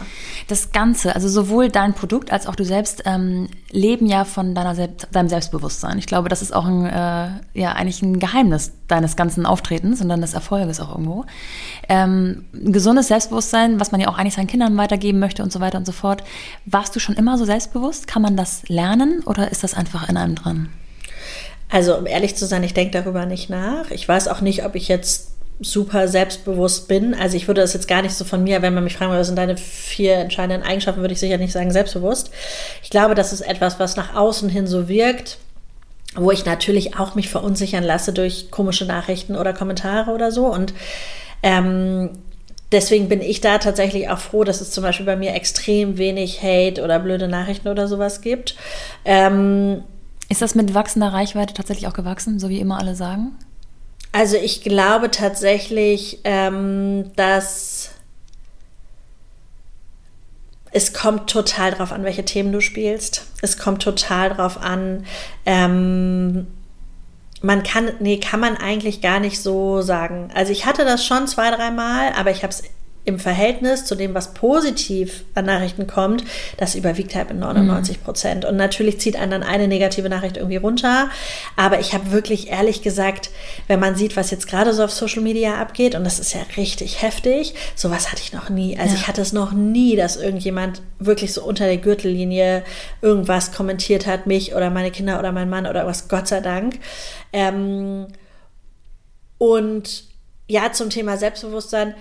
Das 0.47 0.71
Ganze, 0.71 1.15
also 1.15 1.27
sowohl 1.27 1.69
dein 1.69 1.93
Produkt 1.93 2.31
als 2.31 2.47
auch 2.47 2.55
du 2.55 2.65
selbst 2.65 3.03
ähm, 3.05 3.49
leben 3.71 4.05
ja 4.05 4.25
von 4.25 4.48
deiner 4.55 4.75
Selbst, 4.75 5.07
deinem 5.11 5.29
Selbstbewusstsein. 5.29 5.97
Ich 5.97 6.05
glaube, 6.05 6.29
das 6.29 6.41
ist 6.41 6.53
auch 6.53 6.65
ein, 6.65 6.85
äh, 6.85 7.29
ja, 7.53 7.73
eigentlich 7.73 8.01
ein 8.01 8.19
Geheimnis 8.19 8.71
deines 8.87 9.15
ganzen 9.15 9.45
Auftretens 9.45 10.01
und 10.01 10.09
deines 10.09 10.33
Erfolges 10.33 10.79
auch 10.79 10.89
irgendwo. 10.89 11.25
Ähm, 11.87 12.45
ein 12.53 12.71
gesundes 12.71 13.07
Selbstbewusstsein, 13.07 13.79
was 13.79 13.91
man 13.91 14.01
ja 14.01 14.07
auch 14.07 14.17
eigentlich 14.17 14.35
seinen 14.35 14.47
Kindern 14.47 14.75
weitergeben 14.77 15.19
möchte 15.19 15.43
und 15.43 15.51
so 15.51 15.59
weiter 15.59 15.77
und 15.77 15.85
so 15.85 15.91
fort. 15.91 16.23
Warst 16.65 16.95
du 16.95 16.99
schon 16.99 17.15
immer 17.15 17.37
so 17.37 17.45
selbstbewusst? 17.45 18.07
Kann 18.07 18.21
man 18.21 18.35
das 18.35 18.67
lernen 18.67 19.23
oder 19.25 19.51
ist 19.51 19.63
das 19.63 19.73
einfach 19.73 20.09
in 20.09 20.17
einem 20.17 20.35
drin? 20.35 20.69
Also, 21.69 21.97
um 21.97 22.07
ehrlich 22.07 22.35
zu 22.35 22.45
sein, 22.45 22.63
ich 22.63 22.73
denke 22.73 22.99
darüber 22.99 23.25
nicht 23.25 23.49
nach. 23.49 23.91
Ich 23.91 24.07
weiß 24.07 24.27
auch 24.27 24.41
nicht, 24.41 24.65
ob 24.65 24.75
ich 24.75 24.87
jetzt 24.87 25.31
super 25.61 26.07
selbstbewusst 26.07 26.87
bin. 26.87 27.13
Also 27.13 27.35
ich 27.35 27.47
würde 27.47 27.61
das 27.61 27.73
jetzt 27.73 27.87
gar 27.87 28.01
nicht 28.01 28.15
so 28.15 28.23
von 28.23 28.43
mir, 28.43 28.61
wenn 28.61 28.73
man 28.73 28.83
mich 28.83 28.95
fragen 28.95 29.11
würde, 29.11 29.19
was 29.19 29.27
sind 29.27 29.37
deine 29.37 29.57
vier 29.57 30.15
entscheidenden 30.15 30.65
Eigenschaften, 30.65 31.01
würde 31.01 31.13
ich 31.13 31.19
sicher 31.19 31.37
nicht 31.37 31.51
sagen 31.51 31.71
selbstbewusst. 31.71 32.31
Ich 32.81 32.89
glaube, 32.89 33.15
das 33.15 33.33
ist 33.33 33.41
etwas, 33.41 33.79
was 33.79 33.97
nach 33.97 34.15
außen 34.15 34.47
hin 34.49 34.67
so 34.67 34.87
wirkt, 34.87 35.37
wo 36.15 36.31
ich 36.31 36.45
natürlich 36.45 36.97
auch 36.97 37.15
mich 37.15 37.29
verunsichern 37.29 37.83
lasse 37.83 38.13
durch 38.13 38.51
komische 38.51 38.85
Nachrichten 38.85 39.35
oder 39.35 39.53
Kommentare 39.53 40.11
oder 40.11 40.31
so. 40.31 40.45
Und 40.45 40.73
ähm, 41.43 42.11
deswegen 42.71 43.09
bin 43.09 43.21
ich 43.21 43.41
da 43.41 43.57
tatsächlich 43.57 44.09
auch 44.09 44.19
froh, 44.19 44.45
dass 44.45 44.61
es 44.61 44.71
zum 44.71 44.83
Beispiel 44.83 45.05
bei 45.05 45.17
mir 45.17 45.33
extrem 45.33 45.97
wenig 45.97 46.41
Hate 46.41 46.81
oder 46.81 46.99
blöde 46.99 47.27
Nachrichten 47.27 47.67
oder 47.67 47.87
sowas 47.89 48.21
gibt. 48.21 48.55
Ähm, 49.03 49.83
ist 50.29 50.41
das 50.41 50.55
mit 50.55 50.73
wachsender 50.73 51.11
Reichweite 51.11 51.53
tatsächlich 51.53 51.87
auch 51.87 51.93
gewachsen, 51.93 52.39
so 52.39 52.47
wie 52.47 52.61
immer 52.61 52.79
alle 52.79 52.95
sagen? 52.95 53.33
Also 54.11 54.37
ich 54.37 54.61
glaube 54.61 55.11
tatsächlich, 55.11 56.19
ähm, 56.23 57.11
dass 57.15 57.91
es 60.71 60.93
kommt 60.93 61.29
total 61.29 61.71
drauf 61.71 61.91
an, 61.91 62.03
welche 62.03 62.25
Themen 62.25 62.51
du 62.51 62.61
spielst. 62.61 63.25
Es 63.41 63.57
kommt 63.57 63.81
total 63.81 64.29
drauf 64.29 64.57
an. 64.61 65.05
Ähm, 65.45 66.47
man 67.41 67.63
kann, 67.63 67.91
nee, 67.99 68.19
kann 68.19 68.39
man 68.39 68.57
eigentlich 68.57 69.01
gar 69.01 69.19
nicht 69.19 69.41
so 69.41 69.81
sagen. 69.81 70.29
Also 70.33 70.51
ich 70.51 70.65
hatte 70.65 70.85
das 70.85 71.05
schon 71.05 71.27
zwei, 71.27 71.51
dreimal, 71.51 72.11
aber 72.17 72.31
ich 72.31 72.43
habe 72.43 72.51
es 72.51 72.63
im 73.05 73.17
Verhältnis 73.17 73.85
zu 73.85 73.95
dem, 73.95 74.13
was 74.13 74.33
positiv 74.33 75.23
an 75.33 75.45
Nachrichten 75.45 75.87
kommt, 75.87 76.23
das 76.57 76.75
überwiegt 76.75 77.15
halt 77.15 77.29
mit 77.29 77.39
99 77.39 78.03
Prozent. 78.03 78.45
Und 78.45 78.55
natürlich 78.55 78.99
zieht 78.99 79.15
einen 79.15 79.31
dann 79.31 79.43
eine 79.43 79.67
negative 79.67 80.09
Nachricht 80.09 80.37
irgendwie 80.37 80.57
runter. 80.57 81.09
Aber 81.55 81.79
ich 81.79 81.93
habe 81.93 82.11
wirklich 82.11 82.49
ehrlich 82.49 82.81
gesagt, 82.81 83.31
wenn 83.67 83.79
man 83.79 83.95
sieht, 83.95 84.15
was 84.15 84.31
jetzt 84.31 84.47
gerade 84.47 84.73
so 84.73 84.83
auf 84.83 84.91
Social 84.91 85.23
Media 85.23 85.55
abgeht, 85.55 85.95
und 85.95 86.03
das 86.03 86.19
ist 86.19 86.33
ja 86.33 86.41
richtig 86.57 87.01
heftig, 87.01 87.55
sowas 87.75 88.11
hatte 88.11 88.21
ich 88.21 88.33
noch 88.33 88.49
nie. 88.49 88.77
Also 88.77 88.93
ja. 88.93 89.01
ich 89.01 89.07
hatte 89.07 89.21
es 89.21 89.33
noch 89.33 89.53
nie, 89.53 89.95
dass 89.95 90.17
irgendjemand 90.17 90.81
wirklich 90.99 91.33
so 91.33 91.43
unter 91.43 91.65
der 91.65 91.77
Gürtellinie 91.77 92.63
irgendwas 93.01 93.51
kommentiert 93.51 94.05
hat, 94.05 94.27
mich 94.27 94.53
oder 94.55 94.69
meine 94.69 94.91
Kinder 94.91 95.19
oder 95.19 95.31
mein 95.31 95.49
Mann 95.49 95.65
oder 95.65 95.87
was, 95.87 96.09
Gott 96.09 96.27
sei 96.27 96.41
Dank. 96.41 96.79
Ähm, 97.33 98.07
und 99.37 100.03
ja, 100.47 100.71
zum 100.71 100.89
Thema 100.89 101.17
Selbstbewusstsein 101.17 101.95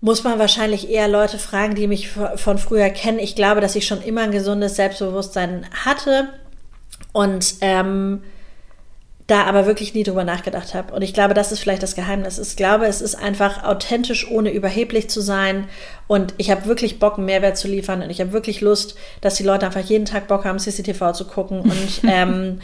muss 0.00 0.22
man 0.22 0.38
wahrscheinlich 0.38 0.88
eher 0.90 1.08
Leute 1.08 1.38
fragen, 1.38 1.74
die 1.74 1.86
mich 1.86 2.08
von 2.08 2.58
früher 2.58 2.90
kennen. 2.90 3.18
Ich 3.18 3.34
glaube, 3.34 3.60
dass 3.60 3.74
ich 3.74 3.86
schon 3.86 4.02
immer 4.02 4.22
ein 4.22 4.30
gesundes 4.30 4.76
Selbstbewusstsein 4.76 5.66
hatte 5.84 6.28
und 7.12 7.54
ähm, 7.60 8.22
da 9.28 9.44
aber 9.44 9.66
wirklich 9.66 9.94
nie 9.94 10.04
drüber 10.04 10.24
nachgedacht 10.24 10.72
habe. 10.72 10.94
Und 10.94 11.02
ich 11.02 11.12
glaube, 11.12 11.34
das 11.34 11.52
ist 11.52 11.60
vielleicht 11.60 11.82
das 11.82 11.94
Geheimnis. 11.94 12.38
Ich 12.38 12.56
glaube, 12.56 12.86
es 12.86 13.02
ist 13.02 13.14
einfach 13.14 13.62
authentisch, 13.62 14.30
ohne 14.30 14.50
überheblich 14.50 15.10
zu 15.10 15.20
sein. 15.20 15.68
Und 16.06 16.32
ich 16.38 16.50
habe 16.50 16.64
wirklich 16.64 16.98
Bock, 16.98 17.18
einen 17.18 17.26
Mehrwert 17.26 17.58
zu 17.58 17.68
liefern. 17.68 18.00
Und 18.00 18.08
ich 18.08 18.20
habe 18.20 18.32
wirklich 18.32 18.62
Lust, 18.62 18.94
dass 19.20 19.34
die 19.34 19.42
Leute 19.42 19.66
einfach 19.66 19.82
jeden 19.82 20.06
Tag 20.06 20.28
Bock 20.28 20.46
haben, 20.46 20.58
CCTV 20.58 21.12
zu 21.12 21.26
gucken. 21.26 21.60
Und, 21.60 22.00
ähm, 22.08 22.60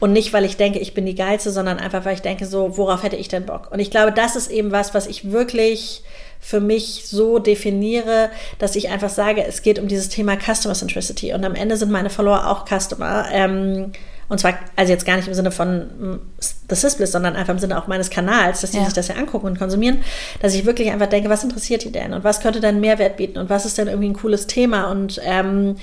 und 0.00 0.12
nicht, 0.12 0.32
weil 0.32 0.44
ich 0.44 0.56
denke, 0.56 0.80
ich 0.80 0.92
bin 0.92 1.06
die 1.06 1.14
Geilste, 1.14 1.52
sondern 1.52 1.78
einfach, 1.78 2.04
weil 2.04 2.14
ich 2.14 2.22
denke, 2.22 2.46
so, 2.46 2.76
worauf 2.76 3.04
hätte 3.04 3.16
ich 3.16 3.28
denn 3.28 3.46
Bock? 3.46 3.70
Und 3.70 3.78
ich 3.78 3.92
glaube, 3.92 4.10
das 4.10 4.34
ist 4.34 4.50
eben 4.50 4.72
was, 4.72 4.94
was 4.94 5.06
ich 5.06 5.30
wirklich 5.30 6.02
für 6.40 6.60
mich 6.60 7.04
so 7.06 7.38
definiere, 7.38 8.30
dass 8.58 8.76
ich 8.76 8.88
einfach 8.88 9.10
sage, 9.10 9.44
es 9.44 9.62
geht 9.62 9.78
um 9.78 9.88
dieses 9.88 10.08
Thema 10.08 10.36
Customer 10.36 10.74
Centricity. 10.74 11.32
Und 11.32 11.44
am 11.44 11.54
Ende 11.54 11.76
sind 11.76 11.90
meine 11.90 12.10
Follower 12.10 12.46
auch 12.48 12.64
Customer. 12.64 13.26
Ähm, 13.32 13.92
und 14.28 14.38
zwar, 14.38 14.58
also 14.76 14.92
jetzt 14.92 15.06
gar 15.06 15.16
nicht 15.16 15.28
im 15.28 15.34
Sinne 15.34 15.50
von 15.50 15.78
mm, 15.78 16.20
The 16.68 16.74
Sisbliss, 16.74 17.12
sondern 17.12 17.34
einfach 17.34 17.54
im 17.54 17.58
Sinne 17.58 17.78
auch 17.80 17.86
meines 17.86 18.10
Kanals, 18.10 18.60
dass 18.60 18.72
die 18.72 18.76
ja. 18.76 18.84
sich 18.84 18.92
das 18.92 19.08
ja 19.08 19.16
angucken 19.16 19.46
und 19.46 19.58
konsumieren, 19.58 20.02
dass 20.40 20.54
ich 20.54 20.66
wirklich 20.66 20.90
einfach 20.90 21.08
denke, 21.08 21.30
was 21.30 21.44
interessiert 21.44 21.84
die 21.84 21.92
denn? 21.92 22.12
Und 22.12 22.24
was 22.24 22.40
könnte 22.40 22.60
denn 22.60 22.80
Mehrwert 22.80 23.16
bieten? 23.16 23.38
Und 23.38 23.50
was 23.50 23.64
ist 23.64 23.78
denn 23.78 23.88
irgendwie 23.88 24.10
ein 24.10 24.16
cooles 24.16 24.46
Thema? 24.46 24.90
Und 24.90 25.20
ähm, 25.24 25.76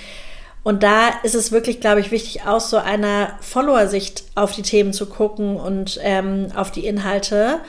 und 0.66 0.82
da 0.82 1.10
ist 1.22 1.36
es 1.36 1.52
wirklich, 1.52 1.80
glaube 1.80 2.00
ich, 2.00 2.10
wichtig, 2.10 2.48
aus 2.48 2.72
so 2.72 2.78
einer 2.78 3.34
Follower-Sicht 3.40 4.24
auf 4.34 4.52
die 4.52 4.64
Themen 4.64 4.94
zu 4.94 5.06
gucken 5.06 5.58
und 5.58 6.00
ähm, 6.02 6.48
auf 6.56 6.72
die 6.72 6.88
Inhalte 6.88 7.60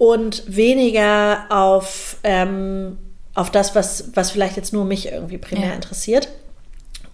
und 0.00 0.42
weniger 0.46 1.44
auf, 1.50 2.16
ähm, 2.24 2.96
auf 3.34 3.50
das, 3.50 3.74
was, 3.74 4.12
was 4.14 4.30
vielleicht 4.30 4.56
jetzt 4.56 4.72
nur 4.72 4.86
mich 4.86 5.12
irgendwie 5.12 5.36
primär 5.36 5.68
ja. 5.68 5.74
interessiert. 5.74 6.30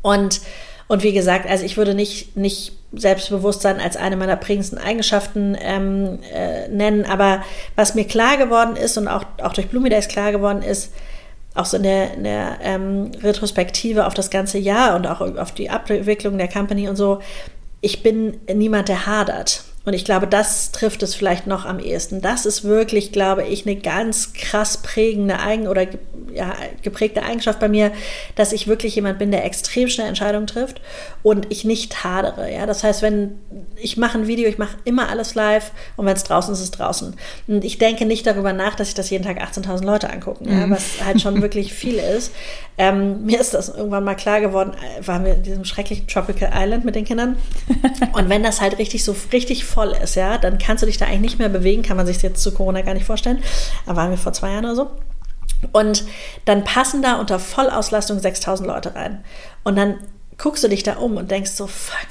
Und, 0.03 0.41
Und 0.89 1.03
wie 1.03 1.13
gesagt, 1.13 1.51
also 1.51 1.65
ich 1.65 1.77
würde 1.77 1.95
nicht, 1.95 2.37
nicht 2.37 2.75
Selbstbewusstsein 2.93 3.81
als 3.81 3.97
eine 3.97 4.17
meiner 4.17 4.37
prägendsten 4.37 4.79
Eigenschaften 4.79 5.57
ähm, 5.61 6.21
äh, 6.33 6.69
nennen, 6.69 7.05
aber 7.05 7.43
was 7.75 7.97
mir 7.97 8.05
klar 8.05 8.37
geworden 8.37 8.77
ist 8.77 8.97
und 8.97 9.09
auch, 9.09 9.25
auch 9.43 9.53
durch 9.53 9.69
Blumidays 9.69 10.07
klar 10.07 10.31
geworden 10.31 10.63
ist, 10.63 10.93
auch 11.57 11.65
so 11.65 11.79
in 11.79 11.83
der, 11.83 12.15
in 12.15 12.23
der 12.23 12.59
ähm, 12.63 13.11
Retrospektive 13.21 14.07
auf 14.07 14.15
das 14.15 14.31
ganze 14.31 14.59
Jahr 14.59 14.95
und 14.95 15.09
auch 15.09 15.21
auf 15.21 15.51
die 15.51 15.71
Abwicklung 15.71 16.39
der 16.39 16.49
Company 16.49 16.89
und 16.89 16.95
so, 16.95 17.19
ich 17.81 18.05
bin 18.05 18.39
niemand, 18.55 18.89
der 18.89 19.07
hadert. 19.07 19.65
Und 19.87 19.95
ich 19.95 20.05
glaube, 20.05 20.27
das 20.27 20.73
trifft 20.73 21.05
es 21.05 21.15
vielleicht 21.15 21.47
noch 21.47 21.65
am 21.65 21.79
ehesten. 21.79 22.21
Das 22.21 22.45
ist 22.45 22.65
wirklich, 22.65 23.13
glaube 23.13 23.45
ich, 23.45 23.67
eine 23.67 23.77
ganz 23.77 24.33
krass 24.33 24.79
prägende 24.79 25.39
Eigen 25.39 25.69
oder 25.69 25.87
ja, 26.35 26.55
geprägte 26.83 27.23
Eigenschaft 27.23 27.61
bei 27.61 27.69
mir, 27.69 27.93
dass 28.35 28.53
ich 28.53 28.67
wirklich 28.67 28.97
jemand 28.97 29.19
bin, 29.19 29.31
der 29.31 29.45
extrem 29.45 29.89
schnell 29.89 30.09
Entscheidungen 30.09 30.49
trifft 30.49 30.81
und 31.23 31.51
ich 31.51 31.65
nicht 31.65 32.03
hadere. 32.03 32.53
Ja, 32.53 32.67
das 32.67 32.83
heißt, 32.83 33.01
wenn 33.01 33.39
ich 33.77 33.97
mache 33.97 34.19
ein 34.19 34.27
Video, 34.27 34.49
ich 34.49 34.59
mache 34.59 34.77
immer 34.85 35.09
alles 35.09 35.37
live 35.37 35.71
und 35.97 36.05
wenn 36.05 36.17
es 36.17 36.25
draußen 36.25 36.53
ist, 36.53 36.59
ist 36.59 36.65
es 36.65 36.71
draußen. 36.73 37.15
Und 37.47 37.65
ich 37.65 37.79
denke 37.79 38.07
nicht 38.07 38.27
darüber 38.27 38.53
nach, 38.53 38.75
dass 38.75 38.89
ich 38.89 38.95
das 38.95 39.09
jeden 39.11 39.25
Tag 39.25 39.41
18.000 39.41 39.85
Leute 39.85 40.11
angucken, 40.11 40.47
ja, 40.49 40.67
mhm. 40.67 40.73
was 40.73 41.05
halt 41.05 41.21
schon 41.21 41.41
wirklich 41.43 41.73
viel 41.73 41.97
ist. 41.97 42.33
Ähm, 42.77 43.25
mir 43.25 43.41
ist 43.41 43.55
das 43.55 43.69
irgendwann 43.69 44.05
mal 44.05 44.17
klar 44.17 44.41
geworden, 44.41 44.73
äh, 44.75 45.07
waren 45.07 45.25
wir 45.25 45.35
in 45.35 45.43
diesem 45.43 45.65
schrecklichen 45.65 46.07
Tropical 46.09 46.51
Island 46.55 46.85
mit 46.85 46.97
den 46.97 47.05
Kindern. 47.05 47.37
Und 48.13 48.29
wenn 48.29 48.43
das 48.43 48.61
halt 48.61 48.79
richtig 48.79 49.05
so 49.05 49.15
richtig 49.33 49.65
voll 49.77 49.93
ist, 50.03 50.15
ja, 50.15 50.39
dann 50.39 50.57
kannst 50.57 50.83
du 50.83 50.87
dich 50.87 50.97
da 50.97 51.05
eigentlich 51.05 51.21
nicht 51.21 51.39
mehr 51.39 51.51
bewegen, 51.51 51.83
kann 51.83 51.99
man 51.99 52.07
sich 52.07 52.23
jetzt 52.23 52.43
zu 52.43 52.55
Corona 52.55 52.81
gar 52.81 52.95
nicht 52.95 53.05
vorstellen. 53.05 53.43
Da 53.85 53.95
waren 53.95 54.09
wir 54.09 54.17
vor 54.17 54.33
zwei 54.33 54.53
Jahren 54.53 54.65
oder 54.65 54.75
so. 54.75 54.91
Und 55.73 56.05
dann 56.47 56.65
passen 56.65 57.03
da 57.03 57.17
unter 57.21 57.39
Vollauslastung 57.39 58.19
6000 58.19 58.67
Leute 58.67 58.95
rein. 58.95 59.23
Und 59.65 59.77
dann 59.77 59.99
guckst 60.39 60.65
du 60.65 60.69
dich 60.69 60.83
da 60.83 60.95
um 60.95 61.19
und 61.19 61.31
denkst 61.31 61.51
so, 61.51 61.67
fuck, 61.67 62.09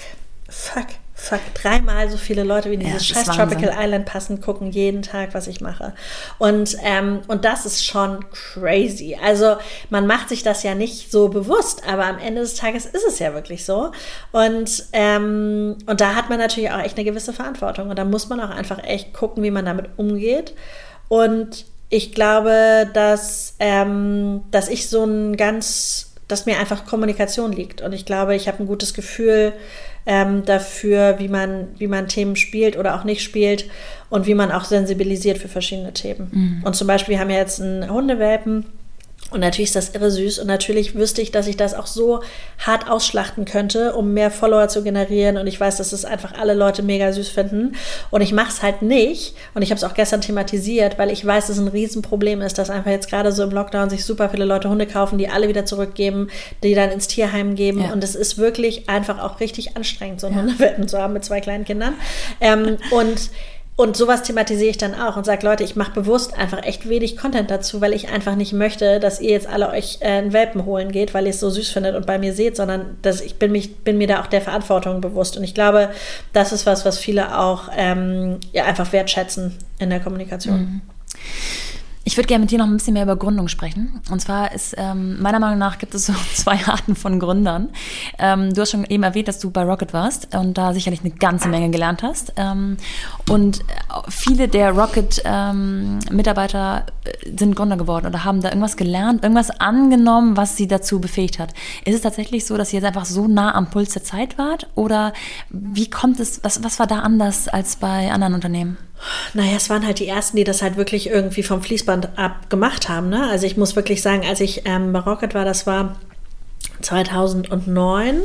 fuck, 0.47 0.85
fuck, 1.25 1.39
dreimal 1.55 2.09
so 2.09 2.17
viele 2.17 2.43
Leute 2.43 2.69
wie 2.69 2.77
dieses 2.77 3.09
ja, 3.09 3.15
scheiß 3.15 3.35
Tropical 3.35 3.75
Island 3.75 4.05
passen, 4.05 4.41
gucken 4.41 4.69
jeden 4.69 5.01
Tag, 5.01 5.33
was 5.33 5.47
ich 5.47 5.59
mache. 5.59 5.93
Und, 6.37 6.77
ähm, 6.83 7.21
und 7.27 7.45
das 7.45 7.65
ist 7.65 7.83
schon 7.83 8.23
crazy. 8.29 9.17
Also 9.21 9.55
man 9.89 10.05
macht 10.05 10.29
sich 10.29 10.43
das 10.43 10.61
ja 10.61 10.75
nicht 10.75 11.11
so 11.11 11.29
bewusst, 11.29 11.81
aber 11.87 12.05
am 12.05 12.19
Ende 12.19 12.41
des 12.41 12.53
Tages 12.53 12.85
ist 12.85 13.05
es 13.07 13.17
ja 13.17 13.33
wirklich 13.33 13.65
so. 13.65 13.91
Und, 14.31 14.85
ähm, 14.93 15.77
und 15.87 15.99
da 15.99 16.13
hat 16.13 16.29
man 16.29 16.37
natürlich 16.37 16.69
auch 16.69 16.79
echt 16.79 16.95
eine 16.95 17.05
gewisse 17.05 17.33
Verantwortung. 17.33 17.89
Und 17.89 17.97
da 17.97 18.05
muss 18.05 18.29
man 18.29 18.39
auch 18.39 18.51
einfach 18.51 18.83
echt 18.83 19.13
gucken, 19.13 19.41
wie 19.43 19.51
man 19.51 19.65
damit 19.65 19.89
umgeht. 19.97 20.53
Und 21.07 21.65
ich 21.89 22.13
glaube, 22.13 22.87
dass, 22.93 23.55
ähm, 23.59 24.41
dass 24.51 24.69
ich 24.69 24.89
so 24.89 25.03
ein 25.03 25.37
ganz, 25.37 26.13
dass 26.27 26.45
mir 26.45 26.59
einfach 26.59 26.85
Kommunikation 26.85 27.51
liegt. 27.51 27.81
Und 27.81 27.93
ich 27.93 28.05
glaube, 28.05 28.35
ich 28.35 28.47
habe 28.47 28.61
ein 28.61 28.67
gutes 28.67 28.93
Gefühl, 28.93 29.53
ähm, 30.05 30.45
dafür, 30.45 31.15
wie 31.19 31.27
man, 31.27 31.67
wie 31.77 31.87
man 31.87 32.07
Themen 32.07 32.35
spielt 32.35 32.77
oder 32.77 32.95
auch 32.95 33.03
nicht 33.03 33.23
spielt 33.23 33.65
und 34.09 34.27
wie 34.27 34.35
man 34.35 34.51
auch 34.51 34.63
sensibilisiert 34.63 35.37
für 35.37 35.47
verschiedene 35.47 35.93
Themen. 35.93 36.27
Mhm. 36.31 36.63
Und 36.63 36.75
zum 36.75 36.87
Beispiel, 36.87 37.13
wir 37.13 37.19
haben 37.19 37.29
ja 37.29 37.37
jetzt 37.37 37.61
einen 37.61 37.89
Hundewelpen, 37.89 38.65
und 39.35 39.41
natürlich 39.41 39.69
ist 39.69 39.75
das 39.75 39.89
irre 39.89 40.09
süß. 40.09 40.39
Und 40.39 40.47
natürlich 40.47 40.95
wüsste 40.95 41.21
ich, 41.21 41.29
dass 41.29 41.47
ich 41.47 41.57
das 41.57 41.73
auch 41.73 41.87
so 41.87 42.21
hart 42.57 42.89
ausschlachten 42.89 43.43
könnte, 43.43 43.93
um 43.93 44.13
mehr 44.13 44.31
Follower 44.31 44.69
zu 44.69 44.81
generieren. 44.81 45.37
Und 45.37 45.45
ich 45.45 45.59
weiß, 45.59 45.75
dass 45.75 45.91
es 45.91 46.05
einfach 46.05 46.33
alle 46.39 46.53
Leute 46.53 46.83
mega 46.83 47.11
süß 47.11 47.27
finden. 47.27 47.75
Und 48.11 48.21
ich 48.21 48.31
mache 48.31 48.49
es 48.49 48.63
halt 48.63 48.81
nicht. 48.81 49.35
Und 49.53 49.61
ich 49.61 49.71
habe 49.71 49.77
es 49.77 49.83
auch 49.83 49.93
gestern 49.93 50.21
thematisiert, 50.21 50.97
weil 50.97 51.11
ich 51.11 51.25
weiß, 51.25 51.47
dass 51.47 51.57
es 51.57 51.61
ein 51.61 51.67
Riesenproblem 51.67 52.41
ist, 52.41 52.57
dass 52.57 52.69
einfach 52.69 52.91
jetzt 52.91 53.09
gerade 53.09 53.33
so 53.33 53.43
im 53.43 53.51
Lockdown 53.51 53.89
sich 53.89 54.05
super 54.05 54.29
viele 54.29 54.45
Leute 54.45 54.69
Hunde 54.69 54.87
kaufen, 54.87 55.17
die 55.17 55.27
alle 55.27 55.49
wieder 55.49 55.65
zurückgeben, 55.65 56.29
die 56.63 56.73
dann 56.73 56.89
ins 56.91 57.07
Tierheim 57.07 57.55
geben. 57.55 57.81
Ja. 57.81 57.91
Und 57.91 58.05
es 58.05 58.15
ist 58.15 58.37
wirklich 58.37 58.87
einfach 58.87 59.21
auch 59.21 59.41
richtig 59.41 59.75
anstrengend, 59.75 60.21
so 60.21 60.27
einen 60.27 60.37
ja. 60.37 60.41
Hundewelpen 60.43 60.87
zu 60.87 60.97
haben 60.97 61.11
mit 61.11 61.25
zwei 61.25 61.41
kleinen 61.41 61.65
Kindern. 61.65 61.95
Ähm, 62.39 62.77
und 62.91 63.29
und 63.77 63.97
sowas 63.97 64.23
thematisiere 64.23 64.69
ich 64.69 64.77
dann 64.77 64.95
auch 64.95 65.17
und 65.17 65.25
sage, 65.25 65.45
Leute, 65.45 65.65
ich 65.65 65.75
mache 65.75 65.91
bewusst 65.91 66.37
einfach 66.37 66.63
echt 66.63 66.87
wenig 66.87 67.17
Content 67.17 67.51
dazu, 67.51 67.81
weil 67.81 67.91
ich 67.91 68.07
einfach 68.07 68.35
nicht 68.35 68.53
möchte, 68.53 69.01
dass 69.01 69.19
ihr 69.19 69.31
jetzt 69.31 69.47
alle 69.47 69.69
euch 69.69 69.97
äh, 69.99 70.05
einen 70.05 70.31
Welpen 70.31 70.65
holen 70.65 70.93
geht, 70.93 71.13
weil 71.13 71.25
ihr 71.25 71.31
es 71.31 71.41
so 71.41 71.49
süß 71.49 71.69
findet 71.71 71.95
und 71.95 72.05
bei 72.05 72.17
mir 72.17 72.33
seht, 72.33 72.55
sondern 72.55 72.95
dass 73.01 73.19
ich 73.19 73.35
bin, 73.35 73.51
mich, 73.51 73.79
bin 73.79 73.97
mir 73.97 74.07
da 74.07 74.21
auch 74.21 74.27
der 74.27 74.41
Verantwortung 74.41 75.01
bewusst. 75.01 75.35
Und 75.35 75.43
ich 75.43 75.53
glaube, 75.53 75.89
das 76.31 76.53
ist 76.53 76.65
was, 76.65 76.85
was 76.85 76.97
viele 76.97 77.37
auch 77.37 77.69
ähm, 77.75 78.39
ja, 78.53 78.63
einfach 78.63 78.93
wertschätzen 78.93 79.57
in 79.77 79.89
der 79.89 79.99
Kommunikation. 79.99 80.57
Mhm. 80.57 80.81
Ich 82.07 82.17
würde 82.17 82.27
gerne 82.27 82.43
mit 82.43 82.51
dir 82.51 82.59
noch 82.59 82.67
ein 82.67 82.77
bisschen 82.77 82.93
mehr 82.93 83.01
über 83.01 83.15
Gründung 83.15 83.47
sprechen. 83.47 83.99
Und 84.11 84.21
zwar 84.21 84.51
ist, 84.51 84.75
ähm, 84.77 85.19
meiner 85.19 85.39
Meinung 85.39 85.57
nach 85.57 85.79
gibt 85.79 85.95
es 85.95 86.05
so 86.05 86.13
zwei 86.35 86.63
Arten 86.67 86.95
von 86.95 87.19
Gründern. 87.19 87.69
Ähm, 88.19 88.53
du 88.53 88.61
hast 88.61 88.69
schon 88.69 88.85
eben 88.85 89.01
erwähnt, 89.01 89.27
dass 89.27 89.39
du 89.39 89.49
bei 89.49 89.63
Rocket 89.63 89.91
warst 89.91 90.35
und 90.35 90.55
da 90.55 90.71
sicherlich 90.73 90.99
eine 90.99 91.09
ganze 91.09 91.47
Menge 91.47 91.71
gelernt 91.71 92.03
hast. 92.03 92.33
Ähm, 92.37 92.77
und 93.27 93.61
viele 94.07 94.47
der 94.47 94.73
Rocket-Mitarbeiter 94.73 96.85
ähm, 96.85 96.93
äh, 97.05 97.11
sind 97.39 97.55
Gründer 97.55 97.77
geworden 97.77 98.05
oder 98.05 98.23
haben 98.23 98.39
da 98.39 98.49
irgendwas 98.49 98.77
gelernt, 98.77 99.23
irgendwas 99.23 99.49
angenommen, 99.59 100.37
was 100.37 100.57
sie 100.57 100.67
dazu 100.67 101.01
befähigt 101.01 101.39
hat. 101.39 101.55
Ist 101.85 101.95
es 101.95 102.01
tatsächlich 102.01 102.45
so, 102.45 102.55
dass 102.55 102.71
ihr 102.71 102.81
jetzt 102.81 102.87
einfach 102.87 103.05
so 103.05 103.27
nah 103.27 103.55
am 103.55 103.71
Puls 103.71 103.93
der 103.93 104.03
Zeit 104.03 104.37
wart? 104.37 104.67
Oder 104.75 105.11
wie 105.49 105.89
kommt 105.89 106.19
es, 106.19 106.43
was, 106.43 106.63
was 106.63 106.77
war 106.77 106.85
da 106.85 106.99
anders 106.99 107.47
als 107.47 107.77
bei 107.77 108.11
anderen 108.11 108.35
Unternehmen? 108.35 108.77
Naja, 109.33 109.55
es 109.57 109.69
waren 109.69 109.85
halt 109.85 109.99
die 109.99 110.07
ersten, 110.07 110.37
die 110.37 110.43
das 110.43 110.61
halt 110.61 110.77
wirklich 110.77 111.09
irgendwie 111.09 111.43
vom 111.43 111.61
Fließband 111.61 112.17
ab 112.17 112.49
gemacht 112.49 112.89
haben. 112.89 113.09
Ne? 113.09 113.29
Also 113.29 113.45
ich 113.45 113.57
muss 113.57 113.75
wirklich 113.75 114.01
sagen, 114.01 114.25
als 114.27 114.39
ich 114.39 114.63
ähm, 114.65 114.93
bei 114.93 114.99
Rocket 114.99 115.33
war, 115.33 115.45
das 115.45 115.67
war 115.67 115.95
2009 116.81 118.21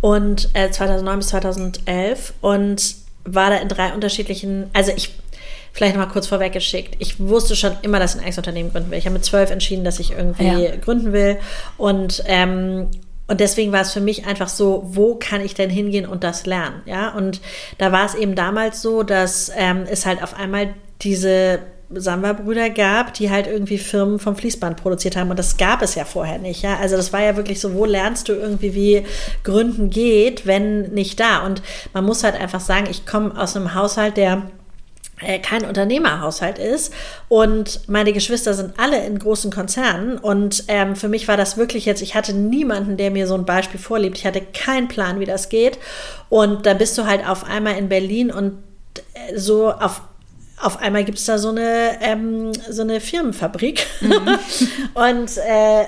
und 0.00 0.48
äh, 0.54 0.70
2009 0.70 1.18
bis 1.18 1.28
2011 1.28 2.34
und 2.40 2.96
war 3.24 3.50
da 3.50 3.56
in 3.56 3.68
drei 3.68 3.94
unterschiedlichen, 3.94 4.70
also 4.72 4.92
ich 4.94 5.14
vielleicht 5.74 5.96
noch 5.96 6.06
mal 6.06 6.12
kurz 6.12 6.28
vorweggeschickt. 6.28 6.96
Ich 7.00 7.18
wusste 7.18 7.56
schon 7.56 7.72
immer, 7.82 7.98
dass 7.98 8.12
ich 8.12 8.20
ein 8.20 8.20
eigenes 8.20 8.38
Unternehmen 8.38 8.70
gründen 8.70 8.90
will. 8.90 8.98
Ich 8.98 9.06
habe 9.06 9.14
mit 9.14 9.24
zwölf 9.24 9.50
entschieden, 9.50 9.84
dass 9.84 9.98
ich 9.98 10.12
irgendwie 10.12 10.44
ja. 10.44 10.76
gründen 10.76 11.12
will. 11.12 11.38
Und 11.76 12.22
ähm, 12.26 12.90
und 13.26 13.40
deswegen 13.40 13.72
war 13.72 13.80
es 13.80 13.92
für 13.92 14.00
mich 14.00 14.26
einfach 14.26 14.48
so, 14.48 14.82
wo 14.86 15.14
kann 15.14 15.40
ich 15.40 15.54
denn 15.54 15.70
hingehen 15.70 16.06
und 16.06 16.24
das 16.24 16.44
lernen? 16.44 16.82
Ja, 16.84 17.14
und 17.14 17.40
da 17.78 17.90
war 17.90 18.04
es 18.04 18.14
eben 18.14 18.34
damals 18.34 18.82
so, 18.82 19.02
dass 19.02 19.50
ähm, 19.56 19.84
es 19.88 20.04
halt 20.04 20.22
auf 20.22 20.34
einmal 20.34 20.74
diese 21.00 21.60
Samba-Brüder 21.90 22.70
gab, 22.70 23.14
die 23.14 23.30
halt 23.30 23.46
irgendwie 23.46 23.78
Firmen 23.78 24.18
vom 24.18 24.36
Fließband 24.36 24.76
produziert 24.76 25.16
haben. 25.16 25.30
Und 25.30 25.38
das 25.38 25.56
gab 25.56 25.82
es 25.82 25.94
ja 25.94 26.04
vorher 26.04 26.38
nicht. 26.38 26.62
Ja? 26.62 26.76
Also 26.78 26.96
das 26.96 27.12
war 27.12 27.22
ja 27.22 27.36
wirklich 27.36 27.60
so, 27.60 27.74
wo 27.74 27.84
lernst 27.84 28.28
du 28.28 28.32
irgendwie, 28.32 28.74
wie 28.74 29.06
Gründen 29.42 29.90
geht, 29.90 30.46
wenn 30.46 30.92
nicht 30.92 31.20
da? 31.20 31.44
Und 31.44 31.62
man 31.92 32.04
muss 32.04 32.24
halt 32.24 32.38
einfach 32.38 32.60
sagen, 32.60 32.86
ich 32.90 33.06
komme 33.06 33.38
aus 33.38 33.56
einem 33.56 33.74
Haushalt, 33.74 34.16
der 34.16 34.42
kein 35.42 35.64
Unternehmerhaushalt 35.64 36.58
ist 36.58 36.92
und 37.28 37.88
meine 37.88 38.12
Geschwister 38.12 38.52
sind 38.54 38.78
alle 38.78 39.04
in 39.04 39.18
großen 39.18 39.52
Konzernen 39.52 40.18
und 40.18 40.64
ähm, 40.68 40.96
für 40.96 41.08
mich 41.08 41.28
war 41.28 41.36
das 41.36 41.56
wirklich 41.56 41.84
jetzt, 41.84 42.02
ich 42.02 42.14
hatte 42.14 42.32
niemanden, 42.32 42.96
der 42.96 43.10
mir 43.10 43.26
so 43.26 43.34
ein 43.34 43.44
Beispiel 43.44 43.80
vorlebt, 43.80 44.18
ich 44.18 44.26
hatte 44.26 44.40
keinen 44.40 44.88
Plan, 44.88 45.20
wie 45.20 45.24
das 45.24 45.48
geht 45.48 45.78
und 46.28 46.66
da 46.66 46.74
bist 46.74 46.98
du 46.98 47.06
halt 47.06 47.26
auf 47.26 47.44
einmal 47.44 47.76
in 47.78 47.88
Berlin 47.88 48.30
und 48.30 48.58
äh, 49.14 49.38
so 49.38 49.70
auf 49.70 50.02
auf 50.60 50.80
einmal 50.80 51.04
gibt 51.04 51.18
es 51.18 51.26
da 51.26 51.36
so 51.36 51.48
eine, 51.50 51.98
ähm, 52.00 52.52
so 52.70 52.82
eine 52.82 53.00
Firmenfabrik. 53.00 53.86
Mhm. 54.00 54.38
und 54.94 55.36
äh, 55.36 55.84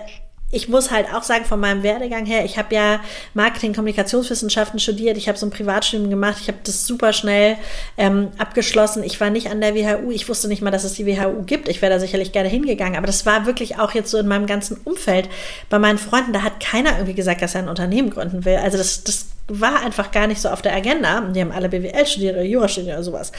ich 0.52 0.68
muss 0.68 0.92
halt 0.92 1.12
auch 1.12 1.24
sagen, 1.24 1.44
von 1.44 1.58
meinem 1.58 1.82
Werdegang 1.82 2.24
her, 2.24 2.44
ich 2.44 2.56
habe 2.56 2.74
ja 2.74 3.00
Marketing, 3.34 3.74
Kommunikationswissenschaften 3.74 4.78
studiert, 4.78 5.16
ich 5.16 5.28
habe 5.28 5.36
so 5.36 5.44
ein 5.44 5.50
Privatstudium 5.50 6.08
gemacht, 6.08 6.36
ich 6.40 6.46
habe 6.48 6.58
das 6.62 6.86
super 6.86 7.12
schnell 7.12 7.56
ähm, 7.98 8.28
abgeschlossen. 8.38 9.02
Ich 9.02 9.20
war 9.20 9.30
nicht 9.30 9.50
an 9.50 9.60
der 9.60 9.74
WHU, 9.74 10.12
ich 10.12 10.28
wusste 10.28 10.46
nicht 10.46 10.62
mal, 10.62 10.70
dass 10.70 10.84
es 10.84 10.94
die 10.94 11.04
WHU 11.04 11.42
gibt. 11.42 11.68
Ich 11.68 11.82
wäre 11.82 11.92
da 11.92 11.98
sicherlich 11.98 12.30
gerne 12.30 12.48
hingegangen, 12.48 12.96
aber 12.96 13.06
das 13.06 13.26
war 13.26 13.44
wirklich 13.44 13.78
auch 13.78 13.92
jetzt 13.92 14.10
so 14.10 14.18
in 14.18 14.28
meinem 14.28 14.46
ganzen 14.46 14.76
Umfeld. 14.84 15.28
Bei 15.68 15.80
meinen 15.80 15.98
Freunden, 15.98 16.32
da 16.32 16.42
hat 16.42 16.60
keiner 16.60 16.92
irgendwie 16.92 17.14
gesagt, 17.14 17.42
dass 17.42 17.56
er 17.56 17.62
ein 17.62 17.68
Unternehmen 17.68 18.10
gründen 18.10 18.44
will. 18.44 18.56
Also 18.56 18.78
das, 18.78 19.02
das 19.02 19.26
war 19.48 19.84
einfach 19.84 20.12
gar 20.12 20.28
nicht 20.28 20.40
so 20.40 20.48
auf 20.48 20.62
der 20.62 20.74
Agenda. 20.74 21.22
Die 21.22 21.40
haben 21.40 21.52
alle 21.52 21.68
BWL 21.68 22.06
studiert 22.06 22.34
oder 22.34 22.44
Jura 22.44 22.68
studiert 22.68 22.94
oder 22.94 23.04
sowas. 23.04 23.32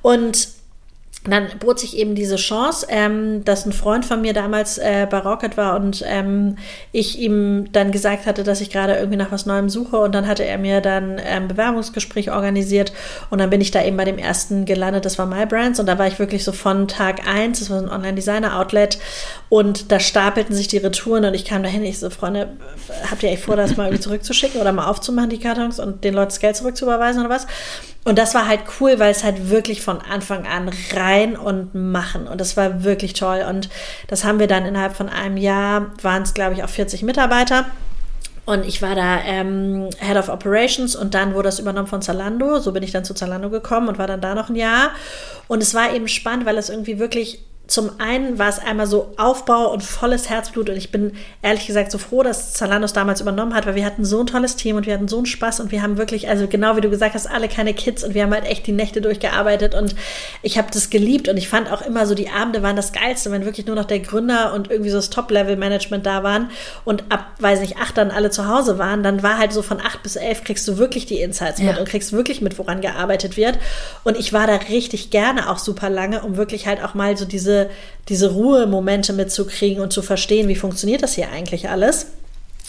Und 0.00 0.48
dann 1.24 1.46
bot 1.60 1.78
sich 1.78 1.96
eben 1.96 2.16
diese 2.16 2.34
Chance, 2.34 2.86
ähm, 2.88 3.44
dass 3.44 3.64
ein 3.64 3.72
Freund 3.72 4.04
von 4.04 4.22
mir 4.22 4.32
damals 4.32 4.78
äh, 4.78 5.06
bei 5.08 5.18
Rocket 5.18 5.56
war 5.56 5.76
und 5.76 6.02
ähm, 6.04 6.56
ich 6.90 7.18
ihm 7.20 7.70
dann 7.70 7.92
gesagt 7.92 8.26
hatte, 8.26 8.42
dass 8.42 8.60
ich 8.60 8.70
gerade 8.70 8.96
irgendwie 8.96 9.18
nach 9.18 9.30
was 9.30 9.46
Neuem 9.46 9.68
suche. 9.68 9.98
Und 9.98 10.16
dann 10.16 10.26
hatte 10.26 10.44
er 10.44 10.58
mir 10.58 10.80
dann 10.80 11.20
ein 11.20 11.42
ähm, 11.42 11.48
Bewerbungsgespräch 11.48 12.32
organisiert. 12.32 12.92
Und 13.30 13.38
dann 13.38 13.50
bin 13.50 13.60
ich 13.60 13.70
da 13.70 13.84
eben 13.84 13.96
bei 13.96 14.04
dem 14.04 14.18
ersten 14.18 14.64
gelandet, 14.64 15.04
das 15.04 15.16
war 15.16 15.26
MyBrands 15.26 15.78
und 15.78 15.86
da 15.86 15.96
war 15.96 16.08
ich 16.08 16.18
wirklich 16.18 16.42
so 16.42 16.50
von 16.50 16.88
Tag 16.88 17.28
eins, 17.28 17.60
das 17.60 17.70
war 17.70 17.78
ein 17.78 17.88
Online-Designer-Outlet. 17.88 18.98
Und 19.48 19.92
da 19.92 20.00
stapelten 20.00 20.56
sich 20.56 20.66
die 20.66 20.78
Retouren. 20.78 21.24
Und 21.24 21.34
ich 21.34 21.44
kam 21.44 21.62
dahin, 21.62 21.84
ich 21.84 22.00
so, 22.00 22.10
Freunde, 22.10 22.48
habt 23.08 23.22
ihr 23.22 23.30
echt 23.30 23.44
vor, 23.44 23.54
das 23.54 23.76
mal 23.76 23.84
irgendwie 23.84 24.02
zurückzuschicken 24.02 24.60
oder 24.60 24.72
mal 24.72 24.86
aufzumachen, 24.86 25.30
die 25.30 25.38
Kartons 25.38 25.78
und 25.78 26.02
den 26.02 26.14
Leuten 26.14 26.30
das 26.30 26.40
Geld 26.40 26.56
zurückzuüberweisen 26.56 27.20
oder 27.20 27.30
was? 27.30 27.46
Und 28.04 28.18
das 28.18 28.34
war 28.34 28.48
halt 28.48 28.62
cool, 28.80 28.98
weil 28.98 29.12
es 29.12 29.22
halt 29.22 29.48
wirklich 29.48 29.80
von 29.80 30.00
Anfang 30.00 30.46
an 30.46 30.70
rein 30.94 31.36
und 31.36 31.74
machen. 31.74 32.26
Und 32.26 32.40
das 32.40 32.56
war 32.56 32.82
wirklich 32.82 33.12
toll. 33.12 33.44
Und 33.48 33.68
das 34.08 34.24
haben 34.24 34.40
wir 34.40 34.48
dann 34.48 34.66
innerhalb 34.66 34.96
von 34.96 35.08
einem 35.08 35.36
Jahr, 35.36 35.92
waren 36.02 36.22
es, 36.22 36.34
glaube 36.34 36.54
ich, 36.54 36.64
auch 36.64 36.68
40 36.68 37.04
Mitarbeiter. 37.04 37.66
Und 38.44 38.66
ich 38.66 38.82
war 38.82 38.96
da 38.96 39.20
ähm, 39.20 39.88
Head 40.00 40.16
of 40.16 40.28
Operations 40.28 40.96
und 40.96 41.14
dann 41.14 41.34
wurde 41.34 41.44
das 41.44 41.60
übernommen 41.60 41.86
von 41.86 42.02
Zalando. 42.02 42.58
So 42.58 42.72
bin 42.72 42.82
ich 42.82 42.90
dann 42.90 43.04
zu 43.04 43.14
Zalando 43.14 43.50
gekommen 43.50 43.88
und 43.88 43.98
war 43.98 44.08
dann 44.08 44.20
da 44.20 44.34
noch 44.34 44.48
ein 44.48 44.56
Jahr. 44.56 44.90
Und 45.46 45.62
es 45.62 45.74
war 45.74 45.94
eben 45.94 46.08
spannend, 46.08 46.44
weil 46.44 46.58
es 46.58 46.70
irgendwie 46.70 46.98
wirklich 46.98 47.44
zum 47.68 48.00
einen 48.00 48.38
war 48.38 48.48
es 48.48 48.58
einmal 48.58 48.86
so 48.86 49.14
Aufbau 49.16 49.72
und 49.72 49.82
volles 49.82 50.28
Herzblut 50.28 50.68
und 50.68 50.76
ich 50.76 50.90
bin 50.90 51.12
ehrlich 51.42 51.66
gesagt 51.66 51.92
so 51.92 51.96
froh, 51.96 52.22
dass 52.22 52.52
Zalando 52.52 52.84
es 52.84 52.92
damals 52.92 53.20
übernommen 53.20 53.54
hat, 53.54 53.66
weil 53.66 53.76
wir 53.76 53.84
hatten 53.84 54.04
so 54.04 54.20
ein 54.20 54.26
tolles 54.26 54.56
Team 54.56 54.76
und 54.76 54.86
wir 54.86 54.94
hatten 54.94 55.06
so 55.06 55.16
einen 55.16 55.26
Spaß 55.26 55.60
und 55.60 55.70
wir 55.70 55.80
haben 55.80 55.96
wirklich, 55.96 56.28
also 56.28 56.48
genau 56.48 56.76
wie 56.76 56.80
du 56.80 56.90
gesagt 56.90 57.14
hast, 57.14 57.28
alle 57.28 57.48
keine 57.48 57.72
Kids 57.72 58.02
und 58.02 58.14
wir 58.14 58.24
haben 58.24 58.32
halt 58.34 58.46
echt 58.46 58.66
die 58.66 58.72
Nächte 58.72 59.00
durchgearbeitet 59.00 59.76
und 59.76 59.94
ich 60.42 60.58
habe 60.58 60.68
das 60.72 60.90
geliebt 60.90 61.28
und 61.28 61.36
ich 61.36 61.48
fand 61.48 61.70
auch 61.70 61.82
immer 61.82 62.04
so, 62.06 62.14
die 62.16 62.30
Abende 62.30 62.62
waren 62.62 62.74
das 62.74 62.92
Geilste, 62.92 63.30
wenn 63.30 63.44
wirklich 63.44 63.66
nur 63.66 63.76
noch 63.76 63.84
der 63.84 64.00
Gründer 64.00 64.54
und 64.54 64.68
irgendwie 64.68 64.90
so 64.90 64.96
das 64.98 65.10
Top-Level-Management 65.10 66.04
da 66.04 66.24
waren 66.24 66.50
und 66.84 67.04
ab, 67.10 67.26
weiß 67.38 67.60
nicht, 67.60 67.76
acht 67.78 67.96
dann 67.96 68.10
alle 68.10 68.30
zu 68.30 68.48
Hause 68.48 68.78
waren, 68.78 69.04
dann 69.04 69.22
war 69.22 69.38
halt 69.38 69.52
so 69.52 69.62
von 69.62 69.80
acht 69.80 70.02
bis 70.02 70.16
elf 70.16 70.42
kriegst 70.42 70.66
du 70.66 70.78
wirklich 70.78 71.06
die 71.06 71.20
Insights 71.20 71.60
ja. 71.60 71.66
mit 71.66 71.78
und 71.78 71.88
kriegst 71.88 72.12
wirklich 72.12 72.40
mit, 72.40 72.58
woran 72.58 72.80
gearbeitet 72.80 73.36
wird 73.36 73.58
und 74.02 74.18
ich 74.18 74.32
war 74.32 74.48
da 74.48 74.56
richtig 74.56 75.10
gerne 75.10 75.48
auch 75.48 75.58
super 75.58 75.88
lange, 75.88 76.22
um 76.22 76.36
wirklich 76.36 76.66
halt 76.66 76.82
auch 76.82 76.94
mal 76.94 77.16
so 77.16 77.24
diese 77.24 77.51
diese, 78.08 78.32
Ruhemomente 78.32 79.12
mitzukriegen 79.12 79.82
und 79.82 79.92
zu 79.92 80.02
verstehen, 80.02 80.48
wie 80.48 80.56
funktioniert 80.56 81.02
das 81.02 81.14
hier 81.14 81.30
eigentlich 81.30 81.68
alles. 81.68 82.06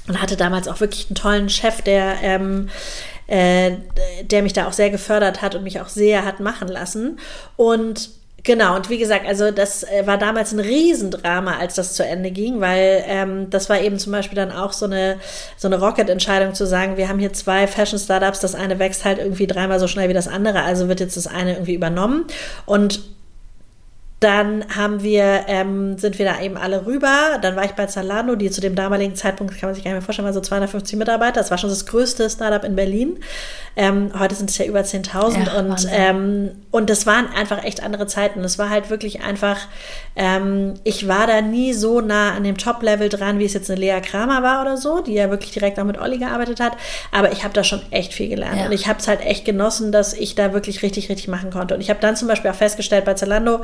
Und 0.07 0.21
hatte 0.21 0.35
damals 0.35 0.67
auch 0.67 0.79
wirklich 0.79 1.07
einen 1.07 1.15
tollen 1.15 1.49
Chef, 1.49 1.81
der, 1.81 2.15
ähm, 2.21 2.69
äh, 3.27 3.71
der 4.23 4.43
mich 4.43 4.53
da 4.53 4.67
auch 4.67 4.73
sehr 4.73 4.89
gefördert 4.89 5.41
hat 5.41 5.55
und 5.55 5.63
mich 5.63 5.79
auch 5.79 5.87
sehr 5.87 6.25
hat 6.25 6.39
machen 6.39 6.67
lassen. 6.67 7.19
Und 7.55 8.09
Genau, 8.45 8.75
und 8.75 8.89
wie 8.89 8.97
gesagt, 8.97 9.25
also 9.25 9.51
das 9.51 9.83
äh, 9.83 10.05
war 10.05 10.17
damals 10.17 10.51
ein 10.51 10.59
Riesendrama, 10.59 11.57
als 11.57 11.75
das 11.75 11.93
zu 11.93 12.05
Ende 12.05 12.29
ging, 12.29 12.59
weil 12.59 13.01
ähm, 13.07 13.49
das 13.49 13.69
war 13.69 13.79
eben 13.79 13.97
zum 13.97 14.11
Beispiel 14.11 14.35
dann 14.35 14.51
auch 14.51 14.73
so 14.73 14.85
eine, 14.85 15.17
so 15.55 15.69
eine 15.69 15.79
Rocket-Entscheidung 15.79 16.53
zu 16.53 16.67
sagen, 16.67 16.97
wir 16.97 17.07
haben 17.07 17.19
hier 17.19 17.31
zwei 17.31 17.67
Fashion-Startups, 17.67 18.41
das 18.41 18.53
eine 18.53 18.79
wächst 18.79 19.05
halt 19.05 19.19
irgendwie 19.19 19.47
dreimal 19.47 19.79
so 19.79 19.87
schnell 19.87 20.09
wie 20.09 20.13
das 20.13 20.27
andere, 20.27 20.61
also 20.63 20.89
wird 20.89 20.99
jetzt 20.99 21.15
das 21.15 21.25
eine 21.25 21.53
irgendwie 21.53 21.73
übernommen. 21.73 22.25
Und 22.65 22.99
dann 24.23 24.63
haben 24.73 25.03
wir, 25.03 25.45
ähm, 25.47 25.97
sind 25.97 26.17
wir 26.17 26.25
da 26.25 26.39
eben 26.39 26.55
alle 26.55 26.85
rüber. 26.85 27.37
Dann 27.41 27.57
war 27.57 27.65
ich 27.65 27.71
bei 27.71 27.87
Zalando, 27.87 28.35
die 28.35 28.49
zu 28.49 28.61
dem 28.61 28.73
damaligen 28.73 29.15
Zeitpunkt, 29.15 29.59
kann 29.59 29.67
man 29.67 29.75
sich 29.75 29.83
gar 29.83 29.91
nicht 29.91 29.99
mehr 29.99 30.05
vorstellen, 30.05 30.25
war 30.25 30.33
so 30.33 30.39
250 30.39 30.97
Mitarbeiter. 30.97 31.41
Das 31.41 31.51
war 31.51 31.57
schon 31.57 31.69
das 31.69 31.85
größte 31.85 32.29
Startup 32.29 32.63
in 32.63 32.75
Berlin. 32.75 33.19
Ähm, 33.75 34.11
heute 34.17 34.35
sind 34.35 34.49
es 34.49 34.57
ja 34.57 34.65
über 34.65 34.81
10.000 34.81 35.45
ja, 35.45 35.59
und, 35.59 35.87
ähm, 35.91 36.51
und 36.71 36.89
das 36.89 37.05
waren 37.05 37.27
einfach 37.33 37.63
echt 37.63 37.83
andere 37.83 38.05
Zeiten. 38.07 38.43
Es 38.43 38.59
war 38.59 38.69
halt 38.69 38.89
wirklich 38.89 39.23
einfach, 39.23 39.59
ähm, 40.15 40.75
ich 40.83 41.07
war 41.07 41.27
da 41.27 41.41
nie 41.41 41.73
so 41.73 41.99
nah 41.99 42.33
an 42.33 42.43
dem 42.43 42.57
Top-Level 42.57 43.09
dran, 43.09 43.39
wie 43.39 43.45
es 43.45 43.53
jetzt 43.53 43.71
eine 43.71 43.79
Lea 43.79 43.99
Kramer 44.01 44.43
war 44.43 44.61
oder 44.61 44.77
so, 44.77 45.01
die 45.01 45.13
ja 45.13 45.31
wirklich 45.31 45.51
direkt 45.51 45.79
auch 45.79 45.85
mit 45.85 45.99
Olli 45.99 46.19
gearbeitet 46.19 46.59
hat. 46.59 46.73
Aber 47.11 47.31
ich 47.31 47.43
habe 47.43 47.53
da 47.53 47.63
schon 47.63 47.81
echt 47.89 48.13
viel 48.13 48.29
gelernt 48.29 48.59
ja. 48.59 48.65
und 48.67 48.71
ich 48.71 48.87
habe 48.87 48.99
es 48.99 49.07
halt 49.07 49.21
echt 49.21 49.43
genossen, 49.43 49.91
dass 49.91 50.13
ich 50.13 50.35
da 50.35 50.53
wirklich 50.53 50.83
richtig, 50.83 51.09
richtig 51.09 51.27
machen 51.27 51.49
konnte. 51.49 51.73
Und 51.73 51.81
ich 51.81 51.89
habe 51.89 51.99
dann 51.99 52.15
zum 52.15 52.27
Beispiel 52.27 52.51
auch 52.51 52.55
festgestellt 52.55 53.05
bei 53.05 53.15
Zalando, 53.15 53.61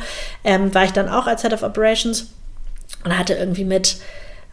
ähm, 0.49 0.73
war 0.73 0.83
ich 0.83 0.93
dann 0.93 1.09
auch 1.09 1.27
als 1.27 1.43
Head 1.43 1.53
of 1.53 1.61
Operations 1.61 2.25
und 3.03 3.15
hatte 3.15 3.35
irgendwie 3.35 3.65
mit 3.65 3.97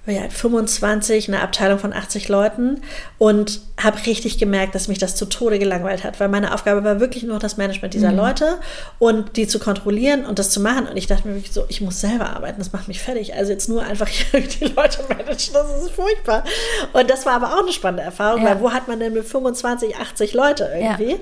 ja, 0.07 0.29
25, 0.29 1.29
eine 1.29 1.41
Abteilung 1.43 1.79
von 1.79 1.93
80 1.93 2.29
Leuten 2.29 2.83
und 3.19 3.61
habe 3.83 3.99
richtig 4.07 4.39
gemerkt, 4.39 4.75
dass 4.75 4.89
mich 4.89 4.99
das 4.99 5.17
zu 5.17 5.25
Tode 5.25 5.59
gelangweilt 5.59 6.05
hat, 6.05 6.21
weil 6.21 6.29
meine 6.29 6.55
Aufgabe 6.55 6.85
war 6.85 7.01
wirklich 7.01 7.25
nur 7.25 7.39
das 7.39 7.57
Management 7.57 7.95
dieser 7.95 8.13
mhm. 8.13 8.19
Leute 8.19 8.59
und 8.99 9.37
die 9.37 9.49
zu 9.49 9.59
kontrollieren 9.59 10.25
und 10.25 10.39
das 10.39 10.51
zu 10.51 10.61
machen. 10.61 10.87
Und 10.87 10.97
ich 10.97 11.07
dachte 11.07 11.27
mir 11.27 11.35
wirklich 11.35 11.53
so, 11.53 11.65
ich 11.69 11.81
muss 11.81 12.01
selber 12.01 12.31
arbeiten, 12.31 12.59
das 12.59 12.73
macht 12.73 12.89
mich 12.89 13.01
fertig. 13.01 13.35
Also 13.35 13.53
jetzt 13.53 13.69
nur 13.69 13.83
einfach 13.83 14.09
die 14.33 14.65
Leute 14.67 15.03
managen, 15.09 15.55
das 15.55 15.83
ist 15.83 15.91
furchtbar. 15.91 16.45
Und 16.93 17.11
das 17.11 17.27
war 17.27 17.33
aber 17.33 17.55
auch 17.55 17.63
eine 17.63 17.73
spannende 17.73 18.05
Erfahrung, 18.05 18.43
ja. 18.43 18.51
weil 18.51 18.61
wo 18.61 18.73
hat 18.73 18.87
man 18.87 19.01
denn 19.01 19.15
mit 19.15 19.25
25, 19.25 19.97
80 19.97 20.35
Leute 20.35 20.71
irgendwie? 20.73 21.13
Ja. 21.13 21.19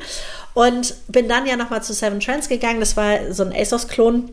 Und 0.53 0.95
bin 1.09 1.29
dann 1.29 1.47
ja 1.47 1.57
nochmal 1.57 1.83
zu 1.83 1.95
Seven 1.95 2.21
Trends 2.21 2.49
gegangen, 2.49 2.81
das 2.81 2.97
war 2.97 3.33
so 3.33 3.45
ein 3.45 3.53
ASOS-Klon 3.55 4.31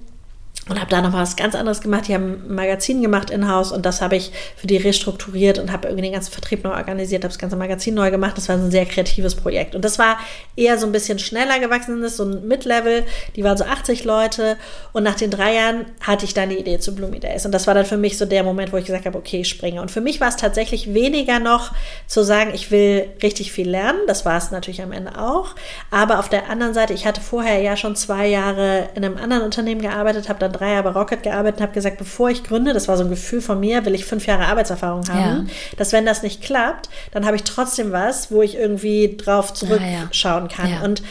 und 0.72 0.80
habe 0.80 0.90
da 0.90 1.02
noch 1.02 1.12
was 1.12 1.36
ganz 1.36 1.54
anderes 1.54 1.82
gemacht. 1.82 2.08
Die 2.08 2.14
haben 2.14 2.44
ein 2.48 2.56
Magazin 2.56 3.02
gemacht 3.02 3.30
in-house 3.30 3.74
und 3.74 3.86
das 3.86 4.02
habe 4.02 4.16
ich 4.16 4.32
für 4.56 4.68
die 4.68 4.78
restrukturiert 4.78 5.60
und 5.60 5.72
habe 5.72 5.90
irgendwie 5.90 6.04
den 6.04 6.14
ganzen 6.14 6.32
Vertrieb 6.32 6.64
neu 6.64 6.72
organisiert, 6.72 7.24
habe 7.24 7.32
das 7.32 7.38
ganze 7.38 7.58
Magazin 7.58 7.94
neu 7.94 8.10
gemacht. 8.10 8.38
Das 8.38 8.48
war 8.48 8.56
ein 8.56 8.72
sehr 8.72 8.86
kreatives 8.86 9.36
Projekt. 9.36 9.76
Und 9.76 9.84
das 9.84 10.00
war 10.00 10.18
eher 10.56 10.78
so 10.78 10.86
ein 10.86 10.94
bisschen 10.94 11.20
schneller 11.20 11.60
gewachsenes, 11.60 12.16
so 12.16 12.24
ein 12.24 12.48
Mid-Level. 12.48 13.04
Die 13.36 13.44
waren 13.44 13.58
so 13.58 13.66
80 13.66 14.06
Leute. 14.06 14.58
Und 14.94 15.04
nach 15.04 15.16
den 15.16 15.30
drei 15.30 15.56
Jahren 15.56 15.86
hatte 16.00 16.24
ich 16.24 16.34
dann 16.34 16.50
die 16.50 16.58
Idee 16.58 16.80
zu 16.80 16.96
Bloomy 16.96 17.20
Days. 17.20 17.46
Und 17.46 17.52
das 17.52 17.68
war 17.68 17.74
dann 17.74 17.86
für 17.86 17.98
mich 17.98 18.18
so 18.18 18.26
der 18.26 18.44
Moment, 18.44 18.72
wo 18.72 18.78
ich 18.78 18.86
gesagt 18.86 19.06
habe, 19.06 19.18
okay, 19.18 19.42
ich 19.42 19.50
springe. 19.50 19.82
Und 19.82 19.92
für 19.92 20.02
mich 20.02 20.22
war 20.22 20.30
es 20.30 20.38
tatsächlich 20.38 20.94
weniger 20.94 21.40
noch 21.40 21.74
zu 22.08 22.24
sagen, 22.24 22.52
ich 22.54 22.72
will 22.72 23.10
richtig 23.22 23.52
viel 23.52 23.70
lernen. 23.70 24.00
Das 24.08 24.26
war 24.26 24.38
es 24.38 24.52
natürlich 24.52 24.82
am 24.82 24.94
Ende 24.94 25.20
auch. 25.20 25.54
Aber 25.90 26.20
auf 26.20 26.30
der 26.30 26.50
anderen 26.50 26.74
Seite, 26.74 26.94
ich 26.94 27.06
hatte 27.06 27.20
vorher 27.20 27.60
ja 27.60 27.76
schon 27.76 27.98
zwei 27.98 28.28
Jahre 28.28 28.88
in 28.96 29.04
einem 29.04 29.18
anderen 29.18 29.44
Unternehmen 29.44 29.82
gearbeitet, 29.82 30.30
habe 30.30 30.40
dann 30.40 30.54
drei 30.62 30.74
Jahre 30.74 30.84
bei 30.84 31.00
Rocket 31.00 31.24
gearbeitet 31.24 31.60
und 31.60 31.64
habe 31.64 31.74
gesagt, 31.74 31.98
bevor 31.98 32.30
ich 32.30 32.44
gründe, 32.44 32.74
das 32.74 32.88
war 32.88 32.98
so 32.98 33.04
ein 33.04 33.10
Gefühl 33.10 33.42
von 33.42 33.60
mir, 33.60 33.84
will 33.86 33.96
ich 33.96 34.06
fünf 34.06 34.28
Jahre 34.28 34.46
Arbeitserfahrung 34.46 35.08
haben, 35.10 35.48
ja. 35.48 35.54
dass 35.78 35.92
wenn 35.92 36.06
das 36.06 36.22
nicht 36.22 36.42
klappt, 36.42 36.90
dann 37.12 37.26
habe 37.26 37.36
ich 37.36 37.44
trotzdem 37.44 37.92
was, 37.92 38.32
wo 38.32 38.42
ich 38.42 38.56
irgendwie 38.56 39.18
drauf 39.18 39.54
zurückschauen 39.54 40.48
kann. 40.48 40.70
Ja, 40.70 40.78
ja. 40.78 40.84
Und 40.84 41.02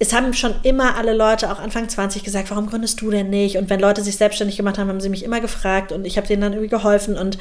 es 0.00 0.12
haben 0.12 0.34
schon 0.34 0.54
immer 0.64 0.96
alle 0.96 1.14
Leute, 1.14 1.52
auch 1.52 1.60
Anfang 1.60 1.88
20, 1.88 2.24
gesagt, 2.24 2.50
warum 2.50 2.66
gründest 2.66 3.00
du 3.00 3.10
denn 3.10 3.30
nicht? 3.30 3.56
Und 3.56 3.70
wenn 3.70 3.78
Leute 3.78 4.02
sich 4.02 4.16
selbstständig 4.16 4.56
gemacht 4.56 4.76
haben, 4.76 4.88
haben 4.88 5.00
sie 5.00 5.08
mich 5.08 5.24
immer 5.24 5.40
gefragt 5.40 5.92
und 5.92 6.04
ich 6.04 6.16
habe 6.16 6.26
denen 6.26 6.42
dann 6.42 6.52
irgendwie 6.52 6.68
geholfen 6.68 7.16
und 7.16 7.38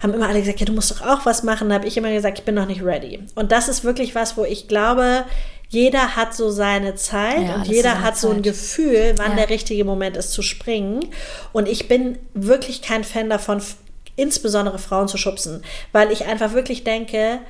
haben 0.00 0.14
immer 0.14 0.28
alle 0.28 0.38
gesagt, 0.38 0.60
ja, 0.60 0.66
du 0.66 0.72
musst 0.72 0.90
doch 0.92 1.02
auch 1.02 1.26
was 1.26 1.42
machen. 1.42 1.68
Da 1.68 1.74
habe 1.74 1.86
ich 1.86 1.96
immer 1.96 2.12
gesagt, 2.12 2.38
ich 2.38 2.44
bin 2.44 2.54
noch 2.54 2.66
nicht 2.66 2.84
ready. 2.84 3.20
Und 3.34 3.50
das 3.50 3.68
ist 3.68 3.82
wirklich 3.82 4.14
was, 4.14 4.36
wo 4.36 4.44
ich 4.44 4.68
glaube, 4.68 5.24
jeder 5.68 6.16
hat 6.16 6.34
so 6.34 6.50
seine 6.50 6.94
Zeit 6.94 7.42
ja, 7.42 7.54
und 7.56 7.66
jeder 7.66 8.02
hat 8.02 8.16
so 8.16 8.30
ein 8.30 8.42
Gefühl, 8.42 9.14
wann 9.16 9.32
ja. 9.32 9.36
der 9.38 9.50
richtige 9.50 9.84
Moment 9.84 10.16
ist 10.16 10.32
zu 10.32 10.42
springen. 10.42 11.08
Und 11.52 11.68
ich 11.68 11.88
bin 11.88 12.18
wirklich 12.34 12.82
kein 12.82 13.04
Fan 13.04 13.28
davon, 13.28 13.60
insbesondere 14.14 14.78
Frauen 14.78 15.08
zu 15.08 15.18
schubsen, 15.18 15.62
weil 15.92 16.12
ich 16.12 16.26
einfach 16.26 16.52
wirklich 16.52 16.84
denke, 16.84 17.40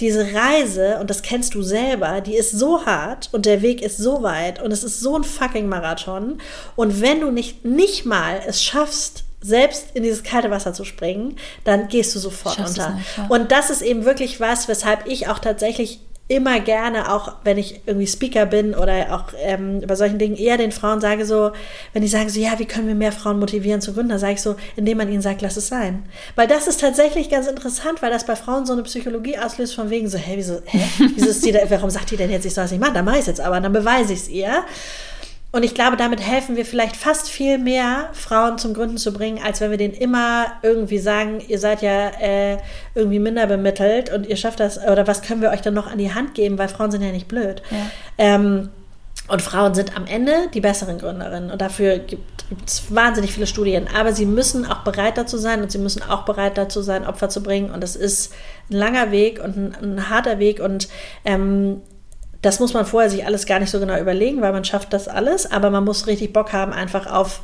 diese 0.00 0.34
Reise, 0.34 0.98
und 1.00 1.08
das 1.08 1.22
kennst 1.22 1.54
du 1.54 1.62
selber, 1.62 2.20
die 2.20 2.36
ist 2.36 2.50
so 2.50 2.84
hart 2.84 3.30
und 3.32 3.46
der 3.46 3.62
Weg 3.62 3.80
ist 3.80 3.96
so 3.96 4.22
weit 4.22 4.60
und 4.62 4.70
es 4.70 4.84
ist 4.84 5.00
so 5.00 5.16
ein 5.16 5.24
fucking 5.24 5.68
Marathon. 5.68 6.38
Und 6.74 7.00
wenn 7.00 7.20
du 7.20 7.30
nicht, 7.30 7.64
nicht 7.64 8.04
mal 8.04 8.40
es 8.46 8.62
schaffst, 8.62 9.24
selbst 9.40 9.88
in 9.94 10.02
dieses 10.02 10.22
kalte 10.22 10.50
Wasser 10.50 10.74
zu 10.74 10.84
springen, 10.84 11.36
dann 11.64 11.88
gehst 11.88 12.14
du 12.14 12.18
sofort 12.18 12.56
Schaffst 12.56 12.78
unter. 12.78 12.94
Nicht, 12.94 13.06
ja. 13.16 13.26
Und 13.28 13.52
das 13.52 13.70
ist 13.70 13.80
eben 13.82 14.04
wirklich 14.04 14.40
was, 14.40 14.68
weshalb 14.68 15.06
ich 15.06 15.28
auch 15.28 15.38
tatsächlich 15.38 16.00
immer 16.28 16.58
gerne, 16.58 17.12
auch 17.12 17.34
wenn 17.44 17.56
ich 17.56 17.82
irgendwie 17.86 18.06
Speaker 18.06 18.46
bin 18.46 18.74
oder 18.74 19.14
auch 19.14 19.32
ähm, 19.38 19.80
bei 19.86 19.94
solchen 19.94 20.18
Dingen, 20.18 20.36
eher 20.36 20.56
den 20.56 20.72
Frauen 20.72 21.00
sage 21.00 21.24
so, 21.24 21.52
wenn 21.92 22.02
die 22.02 22.08
sagen 22.08 22.28
so, 22.28 22.40
ja, 22.40 22.58
wie 22.58 22.64
können 22.64 22.88
wir 22.88 22.96
mehr 22.96 23.12
Frauen 23.12 23.38
motivieren 23.38 23.80
zu 23.80 23.92
gründen, 23.92 24.08
dann 24.08 24.18
sage 24.18 24.32
ich 24.32 24.42
so, 24.42 24.56
indem 24.74 24.98
man 24.98 25.08
ihnen 25.08 25.22
sagt, 25.22 25.40
lass 25.40 25.56
es 25.56 25.68
sein. 25.68 26.04
Weil 26.34 26.48
das 26.48 26.66
ist 26.66 26.80
tatsächlich 26.80 27.30
ganz 27.30 27.46
interessant, 27.46 28.02
weil 28.02 28.10
das 28.10 28.26
bei 28.26 28.34
Frauen 28.34 28.66
so 28.66 28.72
eine 28.72 28.82
Psychologie 28.82 29.38
auslöst 29.38 29.76
von 29.76 29.88
wegen 29.88 30.08
so, 30.08 30.18
hä, 30.18 30.32
wieso, 30.36 30.58
hä, 30.64 30.80
wieso 31.14 31.28
ist 31.28 31.46
die 31.46 31.52
da, 31.52 31.60
warum 31.68 31.90
sagt 31.90 32.10
die 32.10 32.16
denn 32.16 32.30
jetzt, 32.30 32.44
ich 32.44 32.54
soll 32.54 32.64
das 32.64 32.72
nicht 32.72 32.80
machen, 32.80 32.94
dann 32.94 33.04
mache 33.04 33.16
ich 33.16 33.20
es 33.22 33.28
jetzt 33.28 33.40
aber, 33.40 33.60
dann 33.60 33.72
beweise 33.72 34.12
ich 34.12 34.20
es 34.20 34.28
ihr. 34.28 34.64
Und 35.56 35.62
ich 35.62 35.72
glaube, 35.72 35.96
damit 35.96 36.20
helfen 36.20 36.54
wir 36.54 36.66
vielleicht 36.66 36.96
fast 36.96 37.30
viel 37.30 37.56
mehr, 37.56 38.10
Frauen 38.12 38.58
zum 38.58 38.74
Gründen 38.74 38.98
zu 38.98 39.10
bringen, 39.10 39.40
als 39.42 39.62
wenn 39.62 39.70
wir 39.70 39.78
denen 39.78 39.94
immer 39.94 40.48
irgendwie 40.60 40.98
sagen, 40.98 41.40
ihr 41.48 41.58
seid 41.58 41.80
ja 41.80 42.08
äh, 42.20 42.58
irgendwie 42.94 43.18
minder 43.18 43.46
bemittelt 43.46 44.12
und 44.12 44.26
ihr 44.26 44.36
schafft 44.36 44.60
das, 44.60 44.76
oder 44.76 45.06
was 45.06 45.22
können 45.22 45.40
wir 45.40 45.48
euch 45.48 45.62
dann 45.62 45.72
noch 45.72 45.90
an 45.90 45.96
die 45.96 46.12
Hand 46.12 46.34
geben, 46.34 46.58
weil 46.58 46.68
Frauen 46.68 46.90
sind 46.90 47.00
ja 47.00 47.10
nicht 47.10 47.26
blöd. 47.26 47.62
Ja. 47.70 47.78
Ähm, 48.18 48.68
und 49.28 49.40
Frauen 49.40 49.74
sind 49.74 49.96
am 49.96 50.06
Ende 50.06 50.50
die 50.52 50.60
besseren 50.60 50.98
Gründerinnen. 50.98 51.50
Und 51.50 51.62
dafür 51.62 52.00
gibt 52.00 52.44
es 52.66 52.94
wahnsinnig 52.94 53.32
viele 53.32 53.46
Studien. 53.46 53.88
Aber 53.98 54.12
sie 54.12 54.26
müssen 54.26 54.66
auch 54.66 54.84
bereit 54.84 55.16
dazu 55.16 55.38
sein 55.38 55.62
und 55.62 55.72
sie 55.72 55.78
müssen 55.78 56.02
auch 56.02 56.26
bereit 56.26 56.58
dazu 56.58 56.82
sein, 56.82 57.06
Opfer 57.06 57.30
zu 57.30 57.42
bringen. 57.42 57.70
Und 57.70 57.82
das 57.82 57.96
ist 57.96 58.34
ein 58.70 58.76
langer 58.76 59.10
Weg 59.10 59.42
und 59.42 59.56
ein, 59.56 59.74
ein 59.74 60.10
harter 60.10 60.38
Weg. 60.38 60.60
Und 60.60 60.88
ähm, 61.24 61.80
das 62.46 62.60
muss 62.60 62.74
man 62.74 62.86
vorher 62.86 63.10
sich 63.10 63.26
alles 63.26 63.44
gar 63.44 63.58
nicht 63.58 63.70
so 63.70 63.80
genau 63.80 63.98
überlegen, 63.98 64.40
weil 64.40 64.52
man 64.52 64.64
schafft 64.64 64.92
das 64.92 65.08
alles, 65.08 65.50
aber 65.50 65.68
man 65.70 65.84
muss 65.84 66.06
richtig 66.06 66.32
Bock 66.32 66.52
haben, 66.52 66.72
einfach 66.72 67.12
auf 67.12 67.40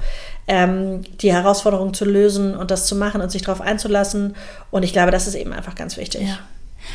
ähm, 0.46 1.02
die 1.20 1.32
Herausforderung 1.32 1.92
zu 1.92 2.04
lösen 2.04 2.56
und 2.56 2.70
das 2.70 2.86
zu 2.86 2.94
machen 2.94 3.20
und 3.20 3.28
sich 3.30 3.42
darauf 3.42 3.60
einzulassen. 3.60 4.36
Und 4.70 4.84
ich 4.84 4.92
glaube, 4.92 5.10
das 5.10 5.26
ist 5.26 5.34
eben 5.34 5.52
einfach 5.52 5.74
ganz 5.74 5.96
wichtig. 5.96 6.28
Ja. 6.28 6.38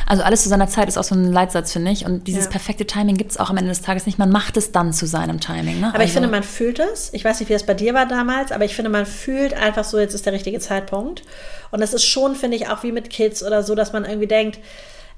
Also 0.06 0.22
alles 0.22 0.42
zu 0.42 0.48
seiner 0.48 0.68
Zeit 0.68 0.88
ist 0.88 0.96
auch 0.96 1.04
so 1.04 1.14
ein 1.14 1.30
Leitsatz, 1.30 1.72
finde 1.72 1.90
ich. 1.90 2.06
Und 2.06 2.26
dieses 2.26 2.44
ja. 2.44 2.50
perfekte 2.50 2.86
Timing 2.86 3.18
gibt 3.18 3.32
es 3.32 3.36
auch 3.36 3.50
am 3.50 3.58
Ende 3.58 3.68
des 3.68 3.82
Tages 3.82 4.06
nicht. 4.06 4.18
Man 4.18 4.30
macht 4.30 4.56
es 4.56 4.72
dann 4.72 4.94
zu 4.94 5.06
seinem 5.06 5.38
Timing. 5.38 5.80
Ne? 5.80 5.88
Aber 5.88 5.96
also. 5.96 6.06
ich 6.06 6.12
finde, 6.12 6.28
man 6.28 6.42
fühlt 6.42 6.78
es. 6.78 7.10
Ich 7.12 7.26
weiß 7.26 7.40
nicht, 7.40 7.50
wie 7.50 7.54
das 7.54 7.66
bei 7.66 7.74
dir 7.74 7.92
war 7.92 8.06
damals, 8.06 8.52
aber 8.52 8.64
ich 8.64 8.74
finde, 8.74 8.90
man 8.90 9.04
fühlt 9.04 9.52
einfach 9.52 9.84
so, 9.84 9.98
jetzt 9.98 10.14
ist 10.14 10.24
der 10.24 10.32
richtige 10.32 10.60
Zeitpunkt. 10.60 11.24
Und 11.70 11.80
das 11.80 11.92
ist 11.92 12.06
schon, 12.06 12.36
finde 12.36 12.56
ich, 12.56 12.68
auch 12.68 12.82
wie 12.82 12.92
mit 12.92 13.10
Kids 13.10 13.42
oder 13.42 13.62
so, 13.62 13.74
dass 13.74 13.92
man 13.92 14.06
irgendwie 14.06 14.28
denkt, 14.28 14.58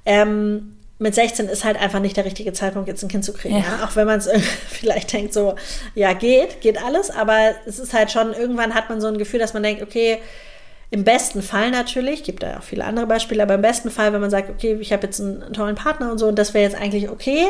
ähm, 0.06 0.76
mit 1.00 1.14
16 1.14 1.48
ist 1.48 1.64
halt 1.64 1.80
einfach 1.80 1.98
nicht 1.98 2.16
der 2.16 2.24
richtige 2.24 2.52
Zeitpunkt, 2.52 2.86
jetzt 2.86 3.02
ein 3.02 3.08
Kind 3.08 3.24
zu 3.24 3.32
kriegen. 3.32 3.56
Ja. 3.56 3.62
Ja? 3.62 3.84
Auch 3.84 3.96
wenn 3.96 4.06
man 4.06 4.18
es 4.18 4.28
vielleicht 4.68 5.12
denkt, 5.12 5.32
so, 5.32 5.56
ja, 5.94 6.12
geht, 6.12 6.60
geht 6.60 6.80
alles, 6.80 7.10
aber 7.10 7.54
es 7.66 7.78
ist 7.78 7.92
halt 7.92 8.12
schon, 8.12 8.32
irgendwann 8.34 8.74
hat 8.74 8.88
man 8.90 9.00
so 9.00 9.08
ein 9.08 9.18
Gefühl, 9.18 9.40
dass 9.40 9.54
man 9.54 9.62
denkt, 9.62 9.82
okay, 9.82 10.18
Im 10.92 11.04
besten 11.04 11.40
Fall 11.40 11.70
natürlich, 11.70 12.24
gibt 12.24 12.42
da 12.42 12.58
auch 12.58 12.64
viele 12.64 12.84
andere 12.84 13.06
Beispiele, 13.06 13.42
aber 13.44 13.54
im 13.54 13.62
besten 13.62 13.90
Fall, 13.90 14.12
wenn 14.12 14.20
man 14.20 14.30
sagt, 14.30 14.50
okay, 14.50 14.76
ich 14.80 14.92
habe 14.92 15.06
jetzt 15.06 15.20
einen 15.20 15.52
tollen 15.52 15.76
Partner 15.76 16.10
und 16.10 16.18
so 16.18 16.26
und 16.26 16.36
das 16.36 16.52
wäre 16.52 16.64
jetzt 16.64 16.76
eigentlich 16.76 17.08
okay 17.08 17.46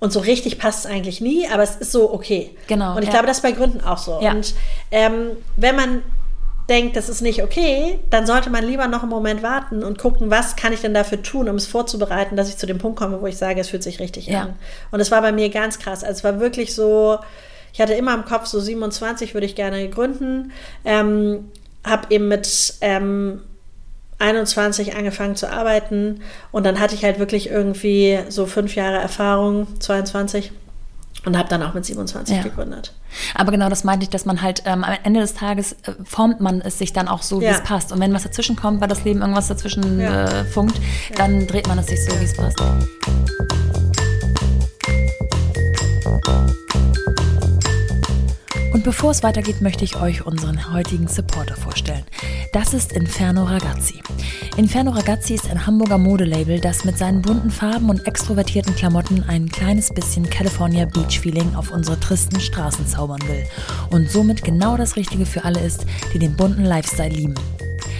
und 0.00 0.12
so 0.12 0.20
richtig 0.20 0.58
passt 0.58 0.84
es 0.84 0.90
eigentlich 0.90 1.22
nie, 1.22 1.48
aber 1.48 1.62
es 1.62 1.76
ist 1.76 1.92
so 1.92 2.12
okay. 2.12 2.54
Genau. 2.66 2.94
Und 2.94 2.98
ich 2.98 3.06
ja. 3.06 3.12
glaube, 3.12 3.26
das 3.26 3.38
ist 3.38 3.42
bei 3.42 3.52
Gründen 3.52 3.80
auch 3.80 3.96
so. 3.96 4.20
Ja. 4.20 4.32
Und 4.32 4.54
ähm, 4.90 5.30
wenn 5.56 5.76
man 5.76 6.02
denkt, 6.68 6.96
das 6.96 7.08
ist 7.08 7.20
nicht 7.20 7.42
okay, 7.42 7.98
dann 8.10 8.26
sollte 8.26 8.48
man 8.50 8.64
lieber 8.64 8.86
noch 8.88 9.02
einen 9.02 9.10
Moment 9.10 9.42
warten 9.42 9.82
und 9.84 9.98
gucken, 9.98 10.30
was 10.30 10.56
kann 10.56 10.72
ich 10.72 10.80
denn 10.80 10.94
dafür 10.94 11.22
tun, 11.22 11.48
um 11.48 11.56
es 11.56 11.66
vorzubereiten, 11.66 12.36
dass 12.36 12.48
ich 12.48 12.56
zu 12.56 12.66
dem 12.66 12.78
Punkt 12.78 12.98
komme, 12.98 13.20
wo 13.20 13.26
ich 13.26 13.36
sage, 13.36 13.60
es 13.60 13.68
fühlt 13.68 13.82
sich 13.82 14.00
richtig 14.00 14.26
Ja. 14.28 14.42
an. 14.42 14.54
Und 14.90 15.00
es 15.00 15.10
war 15.10 15.20
bei 15.20 15.32
mir 15.32 15.50
ganz 15.50 15.78
krass. 15.78 16.02
Also 16.02 16.18
es 16.18 16.24
war 16.24 16.40
wirklich 16.40 16.74
so, 16.74 17.18
ich 17.72 17.80
hatte 17.80 17.92
immer 17.94 18.14
im 18.14 18.24
Kopf, 18.24 18.46
so 18.46 18.60
27 18.60 19.34
würde 19.34 19.46
ich 19.46 19.54
gerne 19.54 19.88
gründen. 19.90 20.52
Ähm, 20.84 21.50
habe 21.84 22.06
eben 22.08 22.28
mit 22.28 22.74
ähm, 22.80 23.42
21 24.18 24.96
angefangen 24.96 25.36
zu 25.36 25.50
arbeiten 25.50 26.20
und 26.50 26.64
dann 26.64 26.80
hatte 26.80 26.94
ich 26.94 27.04
halt 27.04 27.18
wirklich 27.18 27.50
irgendwie 27.50 28.20
so 28.30 28.46
fünf 28.46 28.74
Jahre 28.74 28.96
Erfahrung, 28.98 29.66
22 29.80 30.52
und 31.24 31.36
habe 31.38 31.48
dann 31.48 31.62
auch 31.62 31.74
mit 31.74 31.84
27 31.84 32.36
Ja. 32.36 32.42
gegründet. 32.42 32.92
Aber 33.34 33.52
genau 33.52 33.68
das 33.68 33.84
meinte 33.84 34.04
ich, 34.04 34.10
dass 34.10 34.24
man 34.24 34.42
halt 34.42 34.62
ähm, 34.66 34.84
am 34.84 34.94
Ende 35.04 35.20
des 35.20 35.34
Tages 35.34 35.72
äh, 35.72 35.92
formt 36.04 36.40
man 36.40 36.60
es 36.60 36.78
sich 36.78 36.92
dann 36.92 37.08
auch 37.08 37.22
so, 37.22 37.40
wie 37.40 37.44
Ja. 37.44 37.52
es 37.52 37.62
passt. 37.62 37.92
Und 37.92 38.00
wenn 38.00 38.12
was 38.12 38.22
dazwischen 38.24 38.56
kommt, 38.56 38.80
weil 38.80 38.88
das 38.88 39.04
Leben 39.04 39.20
irgendwas 39.20 39.48
dazwischen 39.48 40.00
Ja. 40.00 40.24
äh, 40.24 40.44
funkt, 40.44 40.80
dann 41.16 41.46
dreht 41.46 41.66
man 41.68 41.78
es 41.78 41.86
sich 41.86 42.04
so, 42.04 42.10
wie 42.20 42.24
es 42.24 42.34
passt. 42.36 42.60
Und 48.74 48.82
bevor 48.82 49.12
es 49.12 49.22
weitergeht, 49.22 49.60
möchte 49.60 49.84
ich 49.84 49.94
euch 49.94 50.26
unseren 50.26 50.72
heutigen 50.72 51.06
Supporter 51.06 51.54
vorstellen. 51.54 52.02
Das 52.52 52.74
ist 52.74 52.92
Inferno 52.92 53.44
Ragazzi. 53.44 54.00
Inferno 54.56 54.90
Ragazzi 54.90 55.34
ist 55.34 55.48
ein 55.48 55.64
Hamburger 55.64 55.96
Modelabel, 55.96 56.58
das 56.58 56.84
mit 56.84 56.98
seinen 56.98 57.22
bunten 57.22 57.52
Farben 57.52 57.88
und 57.88 58.04
extrovertierten 58.04 58.74
Klamotten 58.74 59.22
ein 59.28 59.48
kleines 59.48 59.94
bisschen 59.94 60.28
California 60.28 60.86
Beach 60.86 61.20
Feeling 61.20 61.54
auf 61.54 61.70
unsere 61.70 62.00
tristen 62.00 62.40
Straßen 62.40 62.84
zaubern 62.88 63.22
will. 63.28 63.44
Und 63.90 64.10
somit 64.10 64.42
genau 64.42 64.76
das 64.76 64.96
Richtige 64.96 65.24
für 65.24 65.44
alle 65.44 65.60
ist, 65.60 65.86
die 66.12 66.18
den 66.18 66.34
bunten 66.34 66.64
Lifestyle 66.64 67.14
lieben. 67.14 67.34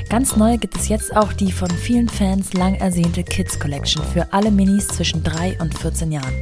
Ganz 0.08 0.36
neu 0.36 0.58
gibt 0.58 0.76
es 0.76 0.88
jetzt 0.88 1.16
auch 1.16 1.32
die 1.32 1.50
von 1.50 1.70
vielen 1.70 2.08
Fans 2.08 2.52
lang 2.52 2.74
ersehnte 2.74 3.24
Kids 3.24 3.58
Collection 3.58 4.04
für 4.04 4.32
alle 4.32 4.50
Minis 4.50 4.88
zwischen 4.88 5.22
3 5.22 5.58
und 5.60 5.76
14 5.76 6.12
Jahren. 6.12 6.34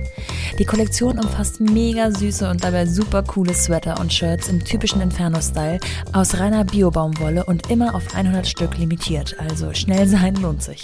Die 0.59 0.65
Kollektion 0.65 1.19
umfasst 1.19 1.61
mega 1.61 2.11
süße 2.11 2.51
und 2.51 2.63
dabei 2.63 2.87
super 2.87 3.23
coole 3.23 3.55
Sweater 3.55 3.99
und 4.01 4.13
Shirts 4.13 4.49
im 4.49 4.63
typischen 4.63 5.01
Inferno-Style 5.01 5.81
aus 6.13 6.39
reiner 6.39 6.65
Bio-Baumwolle 6.65 7.45
und 7.45 7.71
immer 7.71 7.95
auf 7.95 8.15
100 8.15 8.47
Stück 8.47 8.77
limitiert, 8.77 9.37
also 9.39 9.73
schnell 9.73 10.07
sein 10.07 10.35
lohnt 10.35 10.63
sich. 10.63 10.83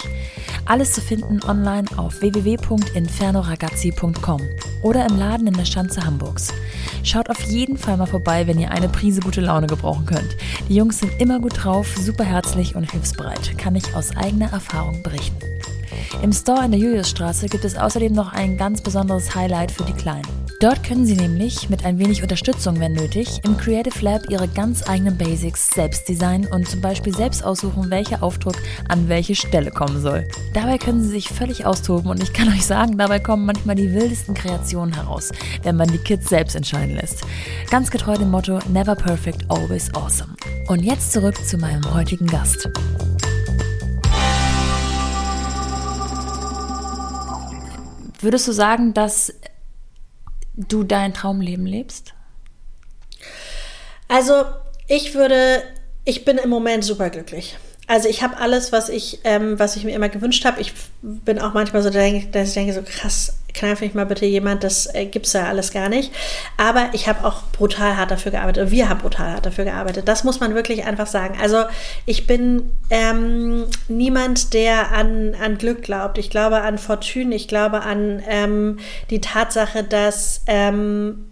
Alles 0.65 0.93
zu 0.93 1.01
finden 1.01 1.43
online 1.43 1.85
auf 1.97 2.21
www.infernoragazzi.com 2.21 4.41
oder 4.81 5.05
im 5.05 5.17
Laden 5.17 5.47
in 5.47 5.53
der 5.53 5.65
Schanze 5.65 6.05
Hamburgs. 6.05 6.53
Schaut 7.03 7.29
auf 7.29 7.41
jeden 7.43 7.77
Fall 7.77 7.97
mal 7.97 8.07
vorbei, 8.07 8.47
wenn 8.47 8.59
ihr 8.59 8.71
eine 8.71 8.89
Prise 8.89 9.21
gute 9.21 9.41
Laune 9.41 9.67
gebrauchen 9.67 10.05
könnt. 10.05 10.37
Die 10.67 10.75
Jungs 10.75 10.99
sind 10.99 11.11
immer 11.19 11.39
gut 11.39 11.63
drauf, 11.63 11.95
super 11.97 12.23
herzlich 12.23 12.68
und 12.75 12.91
hilfsbereit, 12.91 13.57
kann 13.57 13.75
ich 13.75 13.95
aus 13.95 14.15
eigener 14.15 14.51
Erfahrung 14.51 15.01
berichten. 15.03 15.37
Im 16.21 16.33
Store 16.33 16.65
in 16.65 16.71
der 16.71 16.79
Juliusstraße 16.79 17.47
gibt 17.47 17.65
es 17.65 17.77
außerdem 17.77 18.13
noch 18.13 18.33
ein 18.33 18.57
ganz 18.57 18.81
besonderes 18.81 19.35
Highlight 19.35 19.71
für 19.71 19.83
die 19.83 19.93
Kleinen. 19.93 20.48
Dort 20.59 20.83
können 20.83 21.05
Sie 21.05 21.15
nämlich 21.15 21.69
mit 21.69 21.85
ein 21.85 21.99
wenig 21.99 22.21
Unterstützung, 22.21 22.81
wenn 22.81 22.91
nötig, 22.91 23.39
im 23.45 23.55
Creative 23.55 24.03
Lab 24.03 24.29
Ihre 24.29 24.49
ganz 24.49 24.89
eigenen 24.89 25.17
Basics 25.17 25.69
selbst 25.69 26.09
designen 26.09 26.51
und 26.51 26.67
zum 26.67 26.81
Beispiel 26.81 27.15
selbst 27.15 27.45
aussuchen, 27.45 27.89
welcher 27.89 28.21
Aufdruck 28.21 28.57
an 28.89 29.07
welche 29.07 29.35
Stelle 29.35 29.71
kommen 29.71 30.01
soll. 30.01 30.27
Dabei 30.53 30.77
können 30.77 31.01
Sie 31.01 31.07
sich 31.07 31.29
völlig 31.29 31.65
austoben 31.65 32.11
und 32.11 32.21
ich 32.21 32.33
kann 32.33 32.49
euch 32.53 32.65
sagen, 32.65 32.97
dabei 32.97 33.19
kommen 33.19 33.45
manchmal 33.45 33.77
die 33.77 33.93
wildesten 33.93 34.33
Kreationen 34.33 34.93
heraus, 34.93 35.31
wenn 35.63 35.77
man 35.77 35.87
die 35.87 35.97
Kids 35.97 36.27
selbst 36.27 36.57
entscheiden 36.57 36.95
lässt. 36.95 37.21
Ganz 37.71 37.89
getreu 37.89 38.17
dem 38.17 38.29
Motto 38.29 38.59
Never 38.67 38.95
Perfect, 38.95 39.45
Always 39.47 39.89
Awesome. 39.95 40.35
Und 40.67 40.83
jetzt 40.83 41.13
zurück 41.13 41.37
zu 41.45 41.57
meinem 41.57 41.85
heutigen 41.93 42.27
Gast. 42.27 42.67
Würdest 48.21 48.49
du 48.49 48.51
sagen, 48.51 48.93
dass 48.93 49.33
du 50.67 50.83
dein 50.83 51.13
Traumleben 51.13 51.65
lebst? 51.65 52.13
Also 54.07 54.45
ich 54.87 55.13
würde, 55.13 55.63
ich 56.03 56.25
bin 56.25 56.37
im 56.37 56.49
Moment 56.49 56.83
super 56.83 57.09
glücklich. 57.09 57.57
Also 57.89 58.07
ich 58.07 58.21
habe 58.21 58.37
alles, 58.37 58.71
was 58.71 58.87
ich, 58.87 59.21
ähm, 59.23 59.57
was 59.57 59.75
ich 59.75 59.83
mir 59.83 59.95
immer 59.95 60.09
gewünscht 60.09 60.45
habe. 60.45 60.61
Ich 60.61 60.73
bin 61.01 61.39
auch 61.39 61.55
manchmal 61.55 61.81
so, 61.81 61.89
dass 61.89 62.03
ich 62.03 62.53
denke, 62.53 62.71
so 62.71 62.83
krass, 62.83 63.39
kneif 63.55 63.81
mich 63.81 63.95
mal 63.95 64.05
bitte 64.05 64.27
jemand, 64.27 64.63
das 64.63 64.93
äh, 64.93 65.07
gibt's 65.07 65.33
ja 65.33 65.47
alles 65.47 65.71
gar 65.71 65.89
nicht. 65.89 66.13
Aber 66.55 66.89
ich 66.93 67.07
habe 67.07 67.25
auch 67.25 67.41
brutal 67.51 67.97
hart 67.97 68.11
dafür 68.11 68.31
gearbeitet. 68.31 68.69
Wir 68.69 68.89
haben 68.89 68.99
brutal 68.99 69.33
hart 69.33 69.47
dafür 69.47 69.65
gearbeitet. 69.65 70.07
Das 70.07 70.23
muss 70.23 70.39
man 70.39 70.53
wirklich 70.53 70.85
einfach 70.85 71.07
sagen. 71.07 71.39
Also 71.41 71.63
ich 72.05 72.27
bin 72.27 72.69
ähm, 72.91 73.65
niemand, 73.87 74.53
der 74.53 74.91
an, 74.91 75.35
an 75.41 75.57
Glück 75.57 75.81
glaubt. 75.81 76.19
Ich 76.19 76.29
glaube 76.29 76.61
an 76.61 76.77
Fortune. 76.77 77.33
Ich 77.33 77.47
glaube 77.47 77.81
an 77.81 78.21
ähm, 78.27 78.77
die 79.09 79.19
Tatsache, 79.19 79.83
dass 79.83 80.43
ähm, 80.45 81.28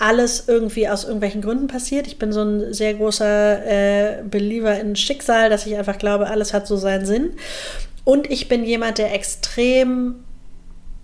alles 0.00 0.44
irgendwie 0.48 0.88
aus 0.88 1.04
irgendwelchen 1.04 1.42
Gründen 1.42 1.66
passiert. 1.66 2.06
Ich 2.06 2.18
bin 2.18 2.32
so 2.32 2.42
ein 2.42 2.72
sehr 2.72 2.94
großer 2.94 3.66
äh, 3.66 4.22
Believer 4.22 4.80
in 4.80 4.96
Schicksal, 4.96 5.50
dass 5.50 5.66
ich 5.66 5.76
einfach 5.76 5.98
glaube, 5.98 6.28
alles 6.28 6.54
hat 6.54 6.66
so 6.66 6.76
seinen 6.76 7.04
Sinn. 7.04 7.34
Und 8.04 8.30
ich 8.30 8.48
bin 8.48 8.64
jemand, 8.64 8.96
der 8.96 9.14
extrem 9.14 10.24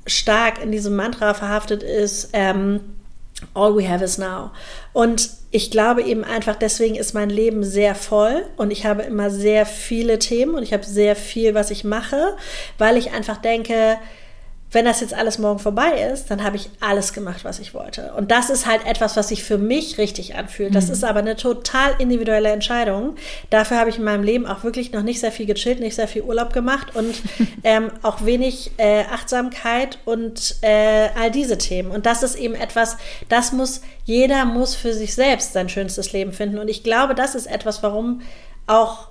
stark 0.06 0.62
in 0.62 0.72
diesem 0.72 0.96
Mantra 0.96 1.34
verhaftet 1.34 1.82
ist, 1.82 2.30
ähm, 2.32 2.80
all 3.52 3.76
we 3.76 3.86
have 3.86 4.02
is 4.02 4.16
now. 4.16 4.50
Und 4.94 5.28
ich 5.50 5.70
glaube 5.70 6.02
eben 6.02 6.24
einfach, 6.24 6.56
deswegen 6.56 6.94
ist 6.94 7.12
mein 7.12 7.28
Leben 7.28 7.64
sehr 7.64 7.94
voll 7.94 8.46
und 8.56 8.70
ich 8.70 8.86
habe 8.86 9.02
immer 9.02 9.30
sehr 9.30 9.66
viele 9.66 10.18
Themen 10.18 10.54
und 10.54 10.62
ich 10.62 10.72
habe 10.72 10.84
sehr 10.84 11.16
viel, 11.16 11.54
was 11.54 11.70
ich 11.70 11.84
mache, 11.84 12.34
weil 12.78 12.96
ich 12.96 13.12
einfach 13.12 13.36
denke, 13.36 13.98
wenn 14.72 14.84
das 14.84 15.00
jetzt 15.00 15.14
alles 15.14 15.38
morgen 15.38 15.60
vorbei 15.60 16.10
ist, 16.12 16.30
dann 16.30 16.42
habe 16.42 16.56
ich 16.56 16.70
alles 16.80 17.12
gemacht, 17.12 17.44
was 17.44 17.60
ich 17.60 17.72
wollte. 17.72 18.12
Und 18.14 18.32
das 18.32 18.50
ist 18.50 18.66
halt 18.66 18.84
etwas, 18.84 19.16
was 19.16 19.28
sich 19.28 19.44
für 19.44 19.58
mich 19.58 19.96
richtig 19.96 20.34
anfühlt. 20.34 20.74
Das 20.74 20.88
ist 20.88 21.04
aber 21.04 21.20
eine 21.20 21.36
total 21.36 21.94
individuelle 21.98 22.50
Entscheidung. 22.50 23.14
Dafür 23.48 23.78
habe 23.78 23.90
ich 23.90 23.98
in 23.98 24.04
meinem 24.04 24.24
Leben 24.24 24.44
auch 24.44 24.64
wirklich 24.64 24.92
noch 24.92 25.02
nicht 25.02 25.20
sehr 25.20 25.30
viel 25.30 25.46
gechillt, 25.46 25.78
nicht 25.78 25.94
sehr 25.94 26.08
viel 26.08 26.22
Urlaub 26.22 26.52
gemacht 26.52 26.96
und 26.96 27.14
ähm, 27.64 27.90
auch 28.02 28.24
wenig 28.24 28.72
äh, 28.76 29.04
Achtsamkeit 29.04 29.98
und 30.04 30.56
äh, 30.62 31.10
all 31.16 31.30
diese 31.30 31.58
Themen. 31.58 31.92
Und 31.92 32.04
das 32.04 32.24
ist 32.24 32.34
eben 32.34 32.56
etwas, 32.56 32.96
das 33.28 33.52
muss, 33.52 33.82
jeder 34.04 34.44
muss 34.44 34.74
für 34.74 34.92
sich 34.92 35.14
selbst 35.14 35.52
sein 35.52 35.68
schönstes 35.68 36.12
Leben 36.12 36.32
finden. 36.32 36.58
Und 36.58 36.68
ich 36.68 36.82
glaube, 36.82 37.14
das 37.14 37.36
ist 37.36 37.46
etwas, 37.46 37.84
warum 37.84 38.22
auch 38.66 39.08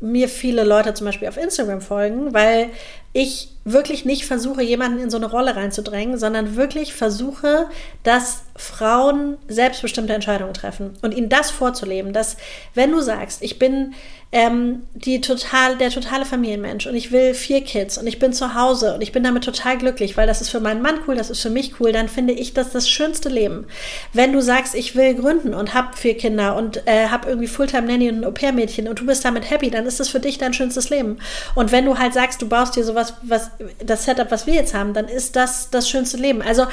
mir 0.00 0.28
viele 0.28 0.64
Leute 0.64 0.94
zum 0.94 1.06
Beispiel 1.06 1.28
auf 1.28 1.38
Instagram 1.38 1.80
folgen, 1.80 2.34
weil 2.34 2.70
ich 3.16 3.48
wirklich 3.64 4.04
nicht 4.04 4.26
versuche, 4.26 4.62
jemanden 4.62 5.00
in 5.00 5.08
so 5.08 5.16
eine 5.16 5.30
Rolle 5.30 5.56
reinzudrängen, 5.56 6.18
sondern 6.18 6.54
wirklich 6.54 6.92
versuche, 6.92 7.66
dass 8.02 8.42
Frauen 8.54 9.38
selbstbestimmte 9.48 10.12
Entscheidungen 10.12 10.52
treffen 10.52 10.92
und 11.00 11.14
ihnen 11.14 11.30
das 11.30 11.50
vorzuleben, 11.50 12.12
dass 12.12 12.36
wenn 12.74 12.92
du 12.92 13.00
sagst, 13.00 13.42
ich 13.42 13.58
bin 13.58 13.94
ähm, 14.32 14.82
die 14.94 15.20
total, 15.20 15.76
der 15.78 15.90
totale 15.90 16.24
Familienmensch 16.24 16.86
und 16.86 16.94
ich 16.94 17.12
will 17.12 17.32
vier 17.32 17.62
Kids 17.62 17.96
und 17.96 18.06
ich 18.06 18.18
bin 18.18 18.32
zu 18.32 18.54
Hause 18.54 18.94
und 18.94 19.00
ich 19.00 19.12
bin 19.12 19.22
damit 19.22 19.44
total 19.44 19.78
glücklich, 19.78 20.16
weil 20.16 20.26
das 20.26 20.40
ist 20.40 20.50
für 20.50 20.60
meinen 20.60 20.82
Mann 20.82 20.98
cool, 21.06 21.14
das 21.14 21.30
ist 21.30 21.40
für 21.40 21.50
mich 21.50 21.80
cool, 21.80 21.92
dann 21.92 22.08
finde 22.08 22.34
ich 22.34 22.52
das 22.52 22.70
das 22.70 22.88
schönste 22.88 23.28
Leben. 23.28 23.66
Wenn 24.12 24.32
du 24.32 24.42
sagst, 24.42 24.74
ich 24.74 24.96
will 24.96 25.14
gründen 25.14 25.54
und 25.54 25.74
hab 25.74 25.96
vier 25.96 26.16
Kinder 26.16 26.56
und 26.56 26.86
äh, 26.86 27.08
hab 27.08 27.26
irgendwie 27.26 27.46
Fulltime-Nanny 27.46 28.10
und 28.10 28.18
ein 28.18 28.24
Au-pair-Mädchen 28.24 28.88
und 28.88 29.00
du 29.00 29.06
bist 29.06 29.24
damit 29.24 29.48
happy, 29.48 29.70
dann 29.70 29.86
ist 29.86 30.00
das 30.00 30.08
für 30.08 30.20
dich 30.20 30.38
dein 30.38 30.52
schönstes 30.52 30.90
Leben. 30.90 31.18
Und 31.54 31.72
wenn 31.72 31.84
du 31.84 31.98
halt 31.98 32.12
sagst, 32.12 32.42
du 32.42 32.48
baust 32.48 32.76
dir 32.76 32.84
sowas, 32.84 33.05
was 33.22 33.50
das 33.84 34.04
Setup, 34.04 34.30
was 34.30 34.46
wir 34.46 34.54
jetzt 34.54 34.74
haben, 34.74 34.94
dann 34.94 35.08
ist 35.08 35.36
das 35.36 35.70
das 35.70 35.88
schönste 35.88 36.16
Leben. 36.16 36.42
Also 36.42 36.66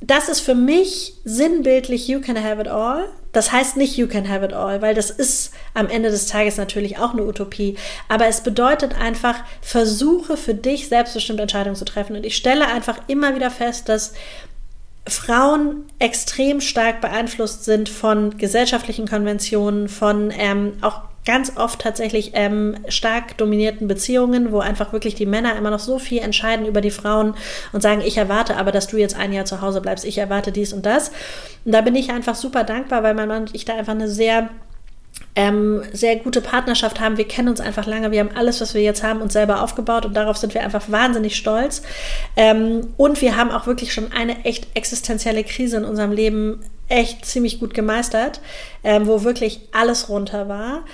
das 0.00 0.28
ist 0.28 0.40
für 0.40 0.54
mich 0.54 1.14
sinnbildlich 1.24 2.06
You 2.06 2.20
can 2.20 2.42
have 2.42 2.60
it 2.60 2.68
all. 2.68 3.08
Das 3.32 3.52
heißt 3.52 3.76
nicht 3.76 3.96
You 3.96 4.06
can 4.06 4.28
have 4.28 4.44
it 4.44 4.52
all, 4.52 4.80
weil 4.80 4.94
das 4.94 5.10
ist 5.10 5.52
am 5.74 5.88
Ende 5.88 6.10
des 6.10 6.26
Tages 6.26 6.56
natürlich 6.56 6.98
auch 6.98 7.12
eine 7.12 7.24
Utopie. 7.24 7.76
Aber 8.08 8.26
es 8.26 8.42
bedeutet 8.42 8.98
einfach, 8.98 9.36
versuche 9.60 10.36
für 10.36 10.54
dich 10.54 10.88
selbstbestimmte 10.88 11.42
Entscheidungen 11.42 11.76
zu 11.76 11.84
treffen. 11.84 12.16
Und 12.16 12.24
ich 12.24 12.36
stelle 12.36 12.66
einfach 12.66 12.98
immer 13.08 13.34
wieder 13.34 13.50
fest, 13.50 13.88
dass 13.88 14.12
Frauen 15.08 15.84
extrem 15.98 16.60
stark 16.60 17.00
beeinflusst 17.00 17.64
sind 17.64 17.88
von 17.88 18.36
gesellschaftlichen 18.38 19.08
Konventionen, 19.08 19.88
von 19.88 20.30
ähm, 20.30 20.74
auch 20.80 21.02
ganz 21.28 21.58
oft 21.58 21.80
tatsächlich 21.80 22.30
ähm, 22.32 22.74
stark 22.88 23.36
dominierten 23.36 23.86
Beziehungen, 23.86 24.50
wo 24.50 24.60
einfach 24.60 24.94
wirklich 24.94 25.14
die 25.14 25.26
Männer 25.26 25.56
immer 25.56 25.68
noch 25.68 25.78
so 25.78 25.98
viel 25.98 26.22
entscheiden 26.22 26.64
über 26.64 26.80
die 26.80 26.90
Frauen 26.90 27.34
und 27.74 27.82
sagen, 27.82 28.00
ich 28.00 28.16
erwarte 28.16 28.56
aber, 28.56 28.72
dass 28.72 28.86
du 28.86 28.96
jetzt 28.96 29.14
ein 29.14 29.34
Jahr 29.34 29.44
zu 29.44 29.60
Hause 29.60 29.82
bleibst, 29.82 30.06
ich 30.06 30.16
erwarte 30.16 30.52
dies 30.52 30.72
und 30.72 30.86
das. 30.86 31.10
Und 31.66 31.72
da 31.72 31.82
bin 31.82 31.94
ich 31.96 32.10
einfach 32.10 32.34
super 32.34 32.64
dankbar, 32.64 33.02
weil 33.02 33.12
mein 33.12 33.28
Mann 33.28 33.42
und 33.42 33.54
ich 33.54 33.66
da 33.66 33.74
einfach 33.74 33.92
eine 33.92 34.08
sehr 34.08 34.48
ähm, 35.36 35.82
sehr 35.92 36.16
gute 36.16 36.40
Partnerschaft 36.40 36.98
haben. 36.98 37.18
Wir 37.18 37.28
kennen 37.28 37.48
uns 37.48 37.60
einfach 37.60 37.86
lange. 37.86 38.10
Wir 38.10 38.20
haben 38.20 38.34
alles, 38.34 38.62
was 38.62 38.72
wir 38.72 38.82
jetzt 38.82 39.02
haben, 39.02 39.20
uns 39.20 39.34
selber 39.34 39.62
aufgebaut 39.62 40.06
und 40.06 40.14
darauf 40.14 40.38
sind 40.38 40.54
wir 40.54 40.62
einfach 40.62 40.90
wahnsinnig 40.90 41.36
stolz. 41.36 41.82
Ähm, 42.36 42.88
und 42.96 43.20
wir 43.20 43.36
haben 43.36 43.50
auch 43.50 43.66
wirklich 43.66 43.92
schon 43.92 44.12
eine 44.12 44.46
echt 44.46 44.66
existenzielle 44.74 45.44
Krise 45.44 45.76
in 45.76 45.84
unserem 45.84 46.12
Leben 46.12 46.60
echt 46.88 47.26
ziemlich 47.26 47.60
gut 47.60 47.74
gemeistert, 47.74 48.40
ähm, 48.82 49.06
wo 49.06 49.24
wirklich 49.24 49.60
alles 49.72 50.08
runter 50.08 50.48
war. 50.48 50.84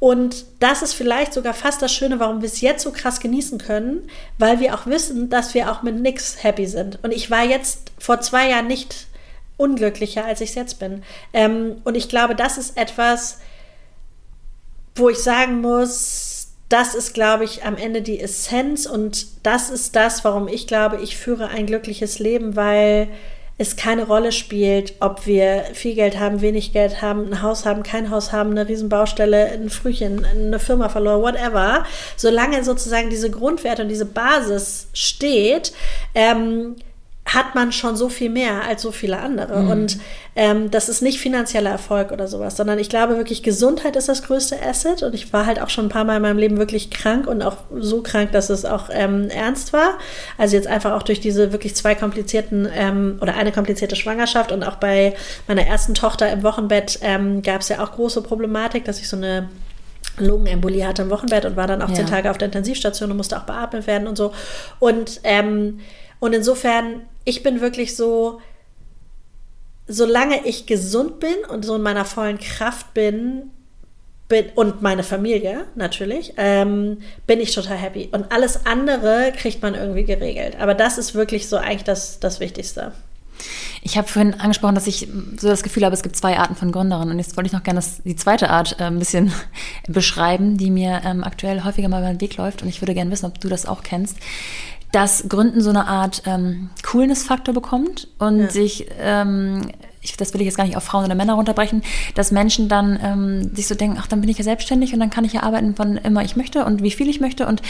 Und 0.00 0.44
das 0.60 0.82
ist 0.82 0.94
vielleicht 0.94 1.32
sogar 1.32 1.54
fast 1.54 1.82
das 1.82 1.92
Schöne, 1.92 2.20
warum 2.20 2.40
wir 2.40 2.46
es 2.46 2.60
jetzt 2.60 2.84
so 2.84 2.92
krass 2.92 3.18
genießen 3.18 3.58
können, 3.58 4.08
weil 4.38 4.60
wir 4.60 4.74
auch 4.74 4.86
wissen, 4.86 5.28
dass 5.28 5.54
wir 5.54 5.72
auch 5.72 5.82
mit 5.82 5.96
nichts 5.96 6.42
happy 6.42 6.66
sind. 6.66 7.02
Und 7.02 7.12
ich 7.12 7.30
war 7.30 7.44
jetzt 7.44 7.90
vor 7.98 8.20
zwei 8.20 8.50
Jahren 8.50 8.68
nicht 8.68 9.08
unglücklicher, 9.56 10.24
als 10.24 10.40
ich 10.40 10.50
es 10.50 10.54
jetzt 10.54 10.78
bin. 10.78 11.02
Ähm, 11.32 11.80
und 11.84 11.96
ich 11.96 12.08
glaube, 12.08 12.36
das 12.36 12.58
ist 12.58 12.76
etwas, 12.76 13.38
wo 14.94 15.08
ich 15.08 15.18
sagen 15.18 15.60
muss, 15.60 16.48
das 16.68 16.94
ist, 16.94 17.14
glaube 17.14 17.44
ich, 17.44 17.64
am 17.64 17.76
Ende 17.76 18.02
die 18.02 18.20
Essenz 18.20 18.86
und 18.86 19.26
das 19.42 19.70
ist 19.70 19.96
das, 19.96 20.22
warum 20.24 20.48
ich 20.48 20.66
glaube, 20.66 20.98
ich 21.02 21.16
führe 21.16 21.48
ein 21.48 21.66
glückliches 21.66 22.18
Leben, 22.18 22.56
weil 22.56 23.08
es 23.58 23.74
keine 23.74 24.06
Rolle 24.06 24.30
spielt, 24.30 24.94
ob 25.00 25.26
wir 25.26 25.64
viel 25.74 25.96
Geld 25.96 26.18
haben, 26.18 26.40
wenig 26.40 26.72
Geld 26.72 27.02
haben, 27.02 27.26
ein 27.26 27.42
Haus 27.42 27.66
haben, 27.66 27.82
kein 27.82 28.10
Haus 28.10 28.30
haben, 28.30 28.52
eine 28.52 28.68
Riesenbaustelle, 28.68 29.50
ein 29.50 29.68
Frühchen, 29.68 30.24
eine 30.24 30.60
Firma 30.60 30.88
verloren, 30.88 31.22
whatever. 31.22 31.84
Solange 32.16 32.62
sozusagen 32.62 33.10
diese 33.10 33.30
Grundwerte 33.30 33.82
und 33.82 33.88
diese 33.88 34.06
Basis 34.06 34.86
steht, 34.92 35.72
ähm, 36.14 36.76
hat 37.34 37.54
man 37.54 37.72
schon 37.72 37.94
so 37.94 38.08
viel 38.08 38.30
mehr 38.30 38.64
als 38.64 38.80
so 38.80 38.90
viele 38.90 39.18
andere. 39.18 39.60
Mhm. 39.60 39.70
Und 39.70 39.98
ähm, 40.34 40.70
das 40.70 40.88
ist 40.88 41.02
nicht 41.02 41.20
finanzieller 41.20 41.70
Erfolg 41.70 42.10
oder 42.10 42.26
sowas, 42.26 42.56
sondern 42.56 42.78
ich 42.78 42.88
glaube 42.88 43.16
wirklich, 43.16 43.42
Gesundheit 43.42 43.96
ist 43.96 44.08
das 44.08 44.22
größte 44.22 44.56
Asset. 44.62 45.02
Und 45.02 45.14
ich 45.14 45.32
war 45.32 45.44
halt 45.44 45.60
auch 45.60 45.68
schon 45.68 45.86
ein 45.86 45.90
paar 45.90 46.04
Mal 46.04 46.16
in 46.16 46.22
meinem 46.22 46.38
Leben 46.38 46.56
wirklich 46.56 46.90
krank 46.90 47.26
und 47.26 47.42
auch 47.42 47.56
so 47.76 48.02
krank, 48.02 48.32
dass 48.32 48.48
es 48.48 48.64
auch 48.64 48.88
ähm, 48.90 49.28
ernst 49.28 49.74
war. 49.74 49.98
Also 50.38 50.56
jetzt 50.56 50.66
einfach 50.66 50.92
auch 50.92 51.02
durch 51.02 51.20
diese 51.20 51.52
wirklich 51.52 51.76
zwei 51.76 51.94
komplizierten 51.94 52.66
ähm, 52.74 53.18
oder 53.20 53.34
eine 53.34 53.52
komplizierte 53.52 53.96
Schwangerschaft 53.96 54.50
und 54.50 54.64
auch 54.64 54.76
bei 54.76 55.14
meiner 55.46 55.66
ersten 55.66 55.94
Tochter 55.94 56.32
im 56.32 56.42
Wochenbett 56.42 56.98
ähm, 57.02 57.42
gab 57.42 57.60
es 57.60 57.68
ja 57.68 57.84
auch 57.84 57.92
große 57.92 58.22
Problematik, 58.22 58.86
dass 58.86 59.00
ich 59.00 59.08
so 59.08 59.16
eine 59.16 59.50
Lungenembolie 60.16 60.86
hatte 60.86 61.02
im 61.02 61.10
Wochenbett 61.10 61.44
und 61.44 61.56
war 61.56 61.66
dann 61.66 61.82
auch 61.82 61.90
ja. 61.90 61.94
zehn 61.96 62.06
Tage 62.06 62.30
auf 62.30 62.38
der 62.38 62.46
Intensivstation 62.46 63.10
und 63.10 63.18
musste 63.18 63.36
auch 63.36 63.44
beatmet 63.44 63.86
werden 63.86 64.08
und 64.08 64.16
so. 64.16 64.32
Und 64.80 65.20
ähm, 65.24 65.80
und 66.20 66.34
insofern, 66.34 67.02
ich 67.28 67.42
bin 67.42 67.60
wirklich 67.60 67.94
so, 67.94 68.40
solange 69.86 70.46
ich 70.46 70.64
gesund 70.64 71.20
bin 71.20 71.36
und 71.50 71.62
so 71.62 71.76
in 71.76 71.82
meiner 71.82 72.06
vollen 72.06 72.38
Kraft 72.38 72.94
bin, 72.94 73.50
bin 74.28 74.46
und 74.54 74.80
meine 74.80 75.02
Familie 75.02 75.66
natürlich, 75.74 76.32
ähm, 76.38 76.98
bin 77.26 77.40
ich 77.40 77.54
total 77.54 77.76
happy. 77.76 78.08
Und 78.12 78.32
alles 78.32 78.64
andere 78.64 79.32
kriegt 79.36 79.60
man 79.60 79.74
irgendwie 79.74 80.04
geregelt. 80.04 80.56
Aber 80.58 80.72
das 80.74 80.96
ist 80.96 81.14
wirklich 81.14 81.48
so 81.48 81.56
eigentlich 81.58 81.84
das, 81.84 82.18
das 82.18 82.40
Wichtigste. 82.40 82.92
Ich 83.82 83.96
habe 83.98 84.08
vorhin 84.08 84.34
angesprochen, 84.34 84.74
dass 84.74 84.86
ich 84.86 85.06
so 85.38 85.48
das 85.48 85.62
Gefühl 85.62 85.84
habe, 85.84 85.94
es 85.94 86.02
gibt 86.02 86.16
zwei 86.16 86.38
Arten 86.38 86.56
von 86.56 86.72
Gründerinnen. 86.72 87.12
Und 87.12 87.18
jetzt 87.18 87.36
wollte 87.36 87.48
ich 87.48 87.52
noch 87.52 87.62
gerne 87.62 87.78
das, 87.78 88.02
die 88.02 88.16
zweite 88.16 88.48
Art 88.48 88.80
äh, 88.80 88.84
ein 88.84 88.98
bisschen 88.98 89.32
beschreiben, 89.86 90.56
die 90.56 90.70
mir 90.70 91.02
ähm, 91.04 91.24
aktuell 91.24 91.62
häufiger 91.62 91.90
mal 91.90 92.00
über 92.00 92.10
den 92.10 92.22
Weg 92.22 92.38
läuft. 92.38 92.62
Und 92.62 92.68
ich 92.68 92.80
würde 92.80 92.94
gerne 92.94 93.10
wissen, 93.10 93.26
ob 93.26 93.38
du 93.38 93.48
das 93.48 93.66
auch 93.66 93.82
kennst 93.82 94.16
dass 94.92 95.28
Gründen 95.28 95.60
so 95.60 95.70
eine 95.70 95.86
Art 95.86 96.22
ähm, 96.26 96.70
Coolness-Faktor 96.82 97.54
bekommt 97.54 98.08
und 98.18 98.40
ja. 98.40 98.50
sich, 98.50 98.86
ähm, 98.98 99.70
ich, 100.00 100.16
das 100.16 100.32
will 100.32 100.40
ich 100.40 100.46
jetzt 100.46 100.56
gar 100.56 100.64
nicht 100.64 100.76
auf 100.76 100.84
Frauen 100.84 101.04
oder 101.04 101.14
Männer 101.14 101.34
runterbrechen, 101.34 101.82
dass 102.14 102.32
Menschen 102.32 102.68
dann 102.68 102.98
ähm, 103.02 103.54
sich 103.54 103.66
so 103.66 103.74
denken, 103.74 103.98
ach, 104.00 104.06
dann 104.06 104.22
bin 104.22 104.30
ich 104.30 104.38
ja 104.38 104.44
selbstständig 104.44 104.94
und 104.94 105.00
dann 105.00 105.10
kann 105.10 105.24
ich 105.24 105.34
ja 105.34 105.42
arbeiten, 105.42 105.74
wann 105.76 105.98
immer 105.98 106.24
ich 106.24 106.36
möchte 106.36 106.64
und 106.64 106.82
wie 106.82 106.90
viel 106.90 107.08
ich 107.08 107.20
möchte 107.20 107.46
und 107.46 107.60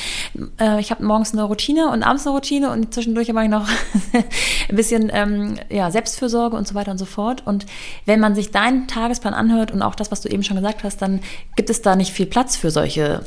äh, 0.60 0.78
ich 0.78 0.92
habe 0.92 1.04
morgens 1.04 1.32
eine 1.32 1.42
Routine 1.42 1.90
und 1.90 2.04
abends 2.04 2.24
eine 2.24 2.36
Routine 2.36 2.70
und 2.70 2.94
zwischendurch 2.94 3.32
mache 3.32 3.46
ich 3.46 3.50
noch 3.50 3.68
ein 4.68 4.76
bisschen 4.76 5.10
ähm, 5.12 5.56
ja, 5.70 5.90
Selbstfürsorge 5.90 6.56
und 6.56 6.68
so 6.68 6.74
weiter 6.76 6.92
und 6.92 6.98
so 6.98 7.04
fort. 7.04 7.42
Und 7.44 7.66
wenn 8.06 8.20
man 8.20 8.36
sich 8.36 8.52
deinen 8.52 8.86
Tagesplan 8.86 9.34
anhört 9.34 9.72
und 9.72 9.82
auch 9.82 9.96
das, 9.96 10.12
was 10.12 10.20
du 10.20 10.28
eben 10.28 10.44
schon 10.44 10.56
gesagt 10.56 10.84
hast, 10.84 11.02
dann 11.02 11.20
gibt 11.56 11.70
es 11.70 11.82
da 11.82 11.96
nicht 11.96 12.12
viel 12.12 12.26
Platz 12.26 12.56
für 12.56 12.70
solche 12.70 13.22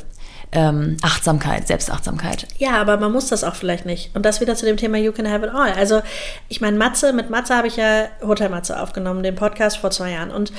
ähm, 0.52 0.98
Achtsamkeit, 1.02 1.66
Selbstachtsamkeit. 1.66 2.46
Ja, 2.58 2.80
aber 2.80 2.98
man 2.98 3.10
muss 3.10 3.28
das 3.28 3.42
auch 3.42 3.54
vielleicht 3.54 3.86
nicht. 3.86 4.14
Und 4.14 4.24
das 4.24 4.40
wieder 4.40 4.54
zu 4.54 4.66
dem 4.66 4.76
Thema 4.76 4.98
You 4.98 5.12
Can 5.12 5.28
Have 5.30 5.46
It 5.46 5.52
All. 5.52 5.72
Also 5.72 6.02
ich 6.48 6.60
meine, 6.60 6.76
Matze, 6.76 7.12
mit 7.12 7.30
Matze 7.30 7.56
habe 7.56 7.68
ich 7.68 7.76
ja 7.76 8.08
Hotel 8.22 8.50
Matze 8.50 8.80
aufgenommen, 8.80 9.22
den 9.22 9.34
Podcast 9.34 9.78
vor 9.78 9.90
zwei 9.90 10.12
Jahren. 10.12 10.30
Und 10.30 10.52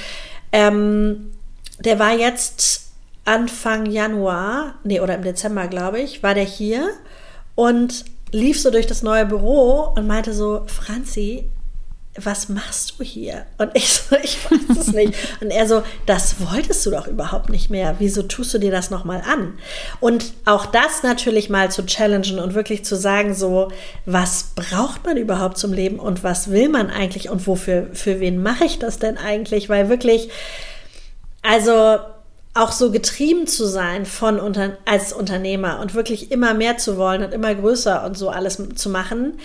ähm, 0.51 1.31
der 1.79 1.99
war 1.99 2.13
jetzt 2.13 2.91
Anfang 3.25 3.85
Januar, 3.85 4.75
nee, 4.83 4.99
oder 4.99 5.15
im 5.15 5.21
Dezember, 5.21 5.67
glaube 5.67 6.01
ich, 6.01 6.23
war 6.23 6.33
der 6.33 6.43
hier 6.43 6.89
und 7.55 8.05
lief 8.31 8.59
so 8.59 8.71
durch 8.71 8.87
das 8.87 9.03
neue 9.03 9.25
Büro 9.25 9.93
und 9.95 10.07
meinte 10.07 10.33
so, 10.33 10.63
Franzi, 10.65 11.49
was 12.21 12.47
machst 12.47 12.95
du 12.97 13.03
hier? 13.03 13.45
Und 13.57 13.71
ich 13.73 13.91
so, 13.91 14.15
ich 14.23 14.37
weiß 14.49 14.77
es 14.77 14.93
nicht. 14.93 15.13
Und 15.41 15.49
er 15.49 15.67
so, 15.67 15.83
das 16.05 16.35
wolltest 16.39 16.85
du 16.85 16.91
doch 16.91 17.07
überhaupt 17.07 17.49
nicht 17.49 17.69
mehr. 17.69 17.95
Wieso 17.99 18.23
tust 18.23 18.53
du 18.53 18.59
dir 18.59 18.71
das 18.71 18.91
nochmal 18.91 19.23
an? 19.27 19.57
Und 19.99 20.33
auch 20.45 20.65
das 20.65 21.03
natürlich 21.03 21.49
mal 21.49 21.71
zu 21.71 21.85
challengen 21.85 22.39
und 22.39 22.53
wirklich 22.53 22.85
zu 22.85 22.95
sagen, 22.95 23.33
so, 23.33 23.71
was 24.05 24.51
braucht 24.55 25.05
man 25.05 25.17
überhaupt 25.17 25.57
zum 25.57 25.73
Leben 25.73 25.99
und 25.99 26.23
was 26.23 26.51
will 26.51 26.69
man 26.69 26.89
eigentlich 26.89 27.29
und 27.29 27.47
wofür, 27.47 27.87
für 27.93 28.19
wen 28.19 28.41
mache 28.41 28.65
ich 28.65 28.79
das 28.79 28.99
denn 28.99 29.17
eigentlich? 29.17 29.69
Weil 29.69 29.89
wirklich, 29.89 30.29
also, 31.41 31.97
auch 32.55 32.71
so 32.71 32.91
getrieben 32.91 33.47
zu 33.47 33.65
sein 33.65 34.05
von 34.05 34.39
unter, 34.39 34.77
als 34.85 35.11
Unternehmer 35.11 35.79
und 35.79 35.95
wirklich 35.95 36.31
immer 36.31 36.53
mehr 36.53 36.77
zu 36.77 36.97
wollen 36.97 37.23
und 37.23 37.33
immer 37.33 37.55
größer 37.55 38.05
und 38.05 38.15
so 38.15 38.29
alles 38.29 38.61
zu 38.75 38.89
machen, 38.91 39.39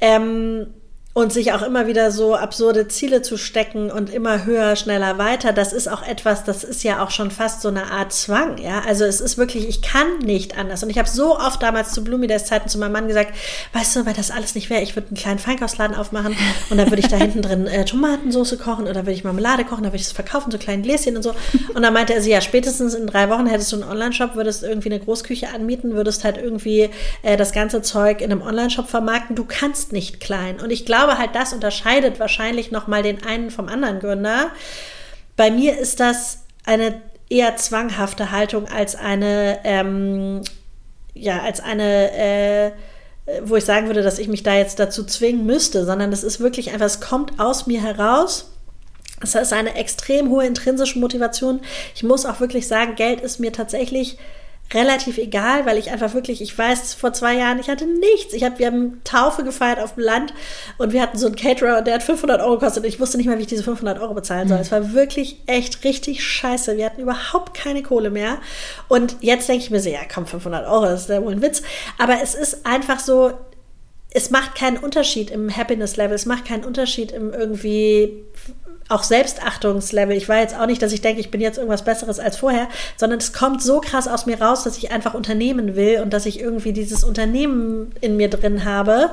ähm, 0.00 0.66
und 1.14 1.30
sich 1.32 1.52
auch 1.52 1.60
immer 1.62 1.86
wieder 1.86 2.10
so 2.10 2.34
absurde 2.34 2.88
Ziele 2.88 3.20
zu 3.20 3.36
stecken 3.36 3.90
und 3.90 4.08
immer 4.08 4.46
höher, 4.46 4.76
schneller, 4.76 5.18
weiter, 5.18 5.52
das 5.52 5.74
ist 5.74 5.86
auch 5.86 6.02
etwas, 6.06 6.44
das 6.44 6.64
ist 6.64 6.82
ja 6.84 7.04
auch 7.04 7.10
schon 7.10 7.30
fast 7.30 7.60
so 7.60 7.68
eine 7.68 7.90
Art 7.90 8.14
Zwang, 8.14 8.56
ja. 8.56 8.82
Also 8.86 9.04
es 9.04 9.20
ist 9.20 9.36
wirklich, 9.36 9.68
ich 9.68 9.82
kann 9.82 10.18
nicht 10.20 10.56
anders. 10.56 10.82
Und 10.82 10.88
ich 10.88 10.98
habe 10.98 11.08
so 11.08 11.38
oft 11.38 11.62
damals 11.62 11.92
zu 11.92 12.02
Blumi 12.02 12.28
Days 12.28 12.46
Zeiten 12.46 12.68
zu 12.70 12.78
meinem 12.78 12.92
Mann 12.92 13.08
gesagt, 13.08 13.34
weißt 13.74 13.96
du, 13.96 14.06
weil 14.06 14.14
das 14.14 14.30
alles 14.30 14.54
nicht 14.54 14.70
wäre, 14.70 14.80
ich 14.80 14.96
würde 14.96 15.08
einen 15.08 15.16
kleinen 15.16 15.38
Feinkostladen 15.38 15.94
aufmachen 15.96 16.34
und 16.70 16.78
dann 16.78 16.90
würde 16.90 17.00
ich 17.00 17.08
da 17.08 17.16
hinten 17.16 17.42
drin 17.42 17.66
äh, 17.66 17.84
Tomatensauce 17.84 18.56
kochen 18.58 18.84
oder 18.84 19.02
würde 19.02 19.12
ich 19.12 19.24
Marmelade 19.24 19.64
kochen, 19.64 19.82
dann 19.82 19.92
würde 19.92 20.00
ich 20.00 20.06
es 20.06 20.12
verkaufen, 20.12 20.50
so 20.50 20.56
kleinen 20.56 20.82
Gläschen 20.82 21.16
und 21.16 21.22
so. 21.22 21.34
Und 21.74 21.82
dann 21.82 21.92
meinte 21.92 22.14
er 22.14 22.22
sie, 22.22 22.30
ja, 22.30 22.40
spätestens 22.40 22.94
in 22.94 23.06
drei 23.06 23.28
Wochen 23.28 23.46
hättest 23.46 23.70
du 23.72 23.76
einen 23.76 23.90
Online-Shop, 23.90 24.34
würdest 24.34 24.62
irgendwie 24.62 24.90
eine 24.90 25.00
Großküche 25.00 25.48
anmieten, 25.54 25.94
würdest 25.94 26.24
halt 26.24 26.38
irgendwie 26.38 26.88
äh, 27.22 27.36
das 27.36 27.52
ganze 27.52 27.82
Zeug 27.82 28.22
in 28.22 28.32
einem 28.32 28.40
Online-Shop 28.40 28.88
vermarkten. 28.88 29.36
Du 29.36 29.44
kannst 29.46 29.92
nicht 29.92 30.18
klein. 30.20 30.58
Und 30.58 30.70
ich 30.70 30.86
glaube, 30.86 31.01
glaube 31.02 31.18
halt, 31.18 31.34
das 31.34 31.52
unterscheidet 31.52 32.20
wahrscheinlich 32.20 32.70
nochmal 32.70 33.02
den 33.02 33.24
einen 33.24 33.50
vom 33.50 33.68
anderen 33.68 34.00
Gründer. 34.00 34.50
Bei 35.36 35.50
mir 35.50 35.78
ist 35.78 36.00
das 36.00 36.44
eine 36.64 37.00
eher 37.28 37.56
zwanghafte 37.56 38.30
Haltung 38.30 38.68
als 38.68 38.94
eine, 38.94 39.58
ähm, 39.64 40.42
ja, 41.14 41.40
als 41.42 41.60
eine, 41.60 42.12
äh, 42.12 42.72
wo 43.42 43.56
ich 43.56 43.64
sagen 43.64 43.86
würde, 43.86 44.02
dass 44.02 44.18
ich 44.18 44.28
mich 44.28 44.42
da 44.42 44.54
jetzt 44.54 44.78
dazu 44.78 45.04
zwingen 45.04 45.46
müsste, 45.46 45.84
sondern 45.84 46.10
das 46.10 46.24
ist 46.24 46.40
wirklich 46.40 46.72
einfach, 46.72 46.86
es 46.86 47.00
kommt 47.00 47.40
aus 47.40 47.66
mir 47.66 47.82
heraus. 47.82 48.50
Es 49.20 49.34
ist 49.34 49.52
eine 49.52 49.76
extrem 49.76 50.30
hohe 50.30 50.46
intrinsische 50.46 50.98
Motivation. 50.98 51.60
Ich 51.94 52.02
muss 52.02 52.26
auch 52.26 52.40
wirklich 52.40 52.66
sagen, 52.66 52.96
Geld 52.96 53.20
ist 53.20 53.38
mir 53.38 53.52
tatsächlich 53.52 54.18
relativ 54.74 55.18
egal, 55.18 55.66
weil 55.66 55.78
ich 55.78 55.90
einfach 55.90 56.14
wirklich, 56.14 56.40
ich 56.40 56.56
weiß, 56.56 56.94
vor 56.94 57.12
zwei 57.12 57.36
Jahren, 57.36 57.58
ich 57.58 57.68
hatte 57.68 57.86
nichts. 57.86 58.32
Ich 58.32 58.44
hab, 58.44 58.58
wir 58.58 58.66
haben 58.66 59.00
Taufe 59.04 59.44
gefeiert 59.44 59.78
auf 59.78 59.94
dem 59.94 60.04
Land 60.04 60.32
und 60.78 60.92
wir 60.92 61.02
hatten 61.02 61.18
so 61.18 61.26
einen 61.26 61.36
Caterer 61.36 61.78
und 61.78 61.86
der 61.86 61.94
hat 61.94 62.02
500 62.02 62.40
Euro 62.40 62.58
gekostet 62.58 62.84
und 62.84 62.88
ich 62.88 63.00
wusste 63.00 63.16
nicht 63.16 63.26
mal, 63.26 63.38
wie 63.38 63.42
ich 63.42 63.48
diese 63.48 63.62
500 63.62 64.00
Euro 64.00 64.14
bezahlen 64.14 64.48
soll. 64.48 64.58
Mhm. 64.58 64.62
Es 64.62 64.72
war 64.72 64.92
wirklich 64.92 65.42
echt 65.46 65.84
richtig 65.84 66.24
scheiße. 66.24 66.76
Wir 66.76 66.86
hatten 66.86 67.00
überhaupt 67.00 67.54
keine 67.54 67.82
Kohle 67.82 68.10
mehr 68.10 68.38
und 68.88 69.16
jetzt 69.20 69.48
denke 69.48 69.64
ich 69.64 69.70
mir 69.70 69.80
so, 69.80 69.88
ja 69.88 70.00
komm, 70.12 70.26
500 70.26 70.66
Euro, 70.66 70.84
das 70.84 71.02
ist 71.02 71.08
ja 71.08 71.22
wohl 71.22 71.32
ein 71.32 71.42
Witz. 71.42 71.62
Aber 71.98 72.22
es 72.22 72.34
ist 72.34 72.66
einfach 72.66 73.00
so, 73.00 73.32
es 74.14 74.30
macht 74.30 74.54
keinen 74.54 74.76
Unterschied 74.76 75.30
im 75.30 75.54
Happiness-Level, 75.54 76.14
es 76.14 76.26
macht 76.26 76.44
keinen 76.44 76.64
Unterschied 76.64 77.12
im 77.12 77.32
irgendwie 77.32 78.24
auch 78.92 79.02
Selbstachtungslevel. 79.02 80.16
Ich 80.16 80.28
war 80.28 80.38
jetzt 80.38 80.56
auch 80.56 80.66
nicht, 80.66 80.82
dass 80.82 80.92
ich 80.92 81.00
denke, 81.00 81.20
ich 81.20 81.30
bin 81.30 81.40
jetzt 81.40 81.58
irgendwas 81.58 81.84
Besseres 81.84 82.20
als 82.20 82.36
vorher, 82.36 82.68
sondern 82.96 83.18
es 83.18 83.32
kommt 83.32 83.62
so 83.62 83.80
krass 83.80 84.06
aus 84.08 84.26
mir 84.26 84.40
raus, 84.40 84.64
dass 84.64 84.76
ich 84.76 84.92
einfach 84.92 85.14
Unternehmen 85.14 85.76
will 85.76 86.00
und 86.00 86.12
dass 86.12 86.26
ich 86.26 86.40
irgendwie 86.40 86.72
dieses 86.72 87.04
Unternehmen 87.04 87.92
in 88.00 88.16
mir 88.16 88.28
drin 88.28 88.64
habe, 88.64 89.10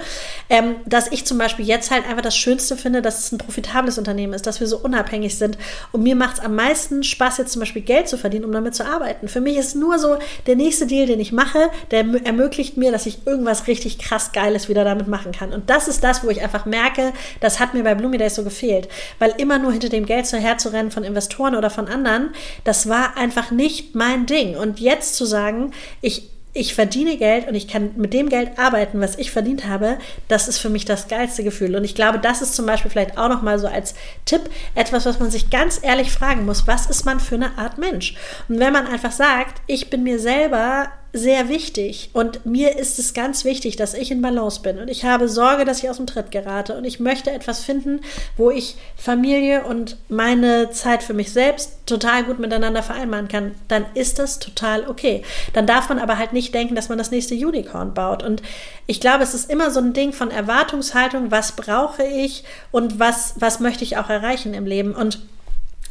ähm, 0.49 0.75
dass 0.85 1.11
ich 1.11 1.25
zum 1.25 1.37
Beispiel 1.37 1.65
jetzt 1.65 1.91
halt 1.91 2.07
einfach 2.07 2.21
das 2.21 2.35
Schönste 2.35 2.75
finde, 2.75 3.01
dass 3.01 3.19
es 3.19 3.31
ein 3.31 3.37
profitables 3.37 3.97
Unternehmen 3.97 4.33
ist, 4.33 4.45
dass 4.45 4.59
wir 4.59 4.67
so 4.67 4.77
unabhängig 4.77 5.37
sind. 5.37 5.57
Und 5.91 6.03
mir 6.03 6.15
macht 6.15 6.37
es 6.37 6.43
am 6.43 6.55
meisten 6.55 7.03
Spaß, 7.03 7.37
jetzt 7.37 7.53
zum 7.53 7.61
Beispiel 7.61 7.81
Geld 7.81 8.07
zu 8.07 8.17
verdienen, 8.17 8.45
um 8.45 8.51
damit 8.51 8.75
zu 8.75 8.85
arbeiten. 8.85 9.27
Für 9.27 9.41
mich 9.41 9.57
ist 9.57 9.75
nur 9.75 9.99
so 9.99 10.17
der 10.47 10.55
nächste 10.55 10.87
Deal, 10.87 11.05
den 11.05 11.19
ich 11.19 11.31
mache, 11.31 11.69
der 11.91 12.05
ermöglicht 12.23 12.77
mir, 12.77 12.91
dass 12.91 13.05
ich 13.05 13.25
irgendwas 13.25 13.67
richtig 13.67 13.99
krass 13.99 14.31
Geiles 14.31 14.69
wieder 14.69 14.83
damit 14.83 15.07
machen 15.07 15.31
kann. 15.31 15.53
Und 15.53 15.69
das 15.69 15.87
ist 15.87 16.03
das, 16.03 16.23
wo 16.23 16.29
ich 16.29 16.41
einfach 16.41 16.65
merke, 16.65 17.13
das 17.39 17.59
hat 17.59 17.73
mir 17.73 17.83
bei 17.83 17.95
Bloomy 17.95 18.17
Days 18.17 18.35
so 18.35 18.43
gefehlt. 18.43 18.89
Weil 19.19 19.33
immer 19.37 19.59
nur 19.59 19.68
nur 19.69 19.73
hinter 19.73 19.89
dem 19.89 20.05
Geld 20.05 20.31
herzurennen 20.31 20.91
von 20.91 21.03
Investoren 21.03 21.55
oder 21.55 21.69
von 21.69 21.87
anderen, 21.87 22.31
das 22.63 22.89
war 22.89 23.17
einfach 23.17 23.51
nicht 23.51 23.93
mein 23.93 24.25
Ding. 24.25 24.55
Und 24.57 24.79
jetzt 24.79 25.15
zu 25.15 25.25
sagen, 25.25 25.71
ich 26.01 26.29
ich 26.51 26.73
verdiene 26.73 27.15
Geld 27.15 27.47
und 27.47 27.53
ich 27.53 27.67
kann 27.67 27.91
mit 27.95 28.11
dem 28.11 28.27
Geld 28.27 28.57
arbeiten, 28.57 28.99
was 28.99 29.19
ich 29.19 29.29
verdient 29.29 29.67
habe, 29.67 29.99
das 30.27 30.47
ist 30.47 30.57
für 30.57 30.71
mich 30.71 30.83
das 30.83 31.07
geilste 31.07 31.43
Gefühl. 31.43 31.75
Und 31.75 31.83
ich 31.83 31.93
glaube, 31.93 32.17
das 32.17 32.41
ist 32.41 32.55
zum 32.55 32.65
Beispiel 32.65 32.89
vielleicht 32.89 33.19
auch 33.19 33.29
noch 33.29 33.43
mal 33.43 33.59
so 33.59 33.67
als 33.67 33.93
Tipp 34.25 34.41
etwas, 34.73 35.05
was 35.05 35.19
man 35.19 35.29
sich 35.29 35.51
ganz 35.51 35.79
ehrlich 35.83 36.11
fragen 36.11 36.47
muss: 36.47 36.65
Was 36.65 36.87
ist 36.87 37.05
man 37.05 37.19
für 37.19 37.35
eine 37.35 37.55
Art 37.59 37.77
Mensch? 37.77 38.15
Und 38.49 38.59
wenn 38.59 38.73
man 38.73 38.87
einfach 38.87 39.11
sagt, 39.11 39.61
ich 39.67 39.91
bin 39.91 40.01
mir 40.01 40.17
selber 40.17 40.89
sehr 41.11 41.49
wichtig. 41.49 42.11
Und 42.13 42.45
mir 42.45 42.77
ist 42.77 42.99
es 42.99 43.13
ganz 43.13 43.43
wichtig, 43.43 43.75
dass 43.75 43.93
ich 43.93 44.11
in 44.11 44.21
Balance 44.21 44.61
bin. 44.61 44.79
Und 44.79 44.89
ich 44.89 45.05
habe 45.05 45.27
Sorge, 45.27 45.65
dass 45.65 45.81
ich 45.83 45.89
aus 45.89 45.97
dem 45.97 46.07
Tritt 46.07 46.31
gerate. 46.31 46.77
Und 46.77 46.85
ich 46.85 46.99
möchte 46.99 47.31
etwas 47.31 47.63
finden, 47.63 48.01
wo 48.37 48.51
ich 48.51 48.75
Familie 48.95 49.63
und 49.63 49.97
meine 50.07 50.69
Zeit 50.71 51.01
für 51.01 51.13
mich 51.13 51.31
selbst 51.31 51.77
total 51.85 52.23
gut 52.23 52.39
miteinander 52.39 52.83
vereinbaren 52.83 53.27
kann, 53.27 53.55
dann 53.67 53.85
ist 53.95 54.19
das 54.19 54.39
total 54.39 54.87
okay. 54.87 55.23
Dann 55.53 55.65
darf 55.65 55.89
man 55.89 55.99
aber 55.99 56.17
halt 56.17 56.33
nicht 56.33 56.53
denken, 56.53 56.75
dass 56.75 56.89
man 56.89 56.97
das 56.97 57.11
nächste 57.11 57.33
Unicorn 57.33 57.93
baut. 57.93 58.21
Und 58.21 58.43
ich 58.85 59.01
glaube, 59.01 59.23
es 59.23 59.33
ist 59.33 59.49
immer 59.49 59.71
so 59.71 59.79
ein 59.79 59.93
Ding 59.93 60.13
von 60.13 60.31
Erwartungshaltung, 60.31 61.31
was 61.31 61.53
brauche 61.53 62.03
ich 62.03 62.43
und 62.71 62.99
was 62.99 63.35
was 63.37 63.59
möchte 63.59 63.83
ich 63.83 63.97
auch 63.97 64.09
erreichen 64.09 64.53
im 64.53 64.65
Leben? 64.65 64.93
Und 64.93 65.19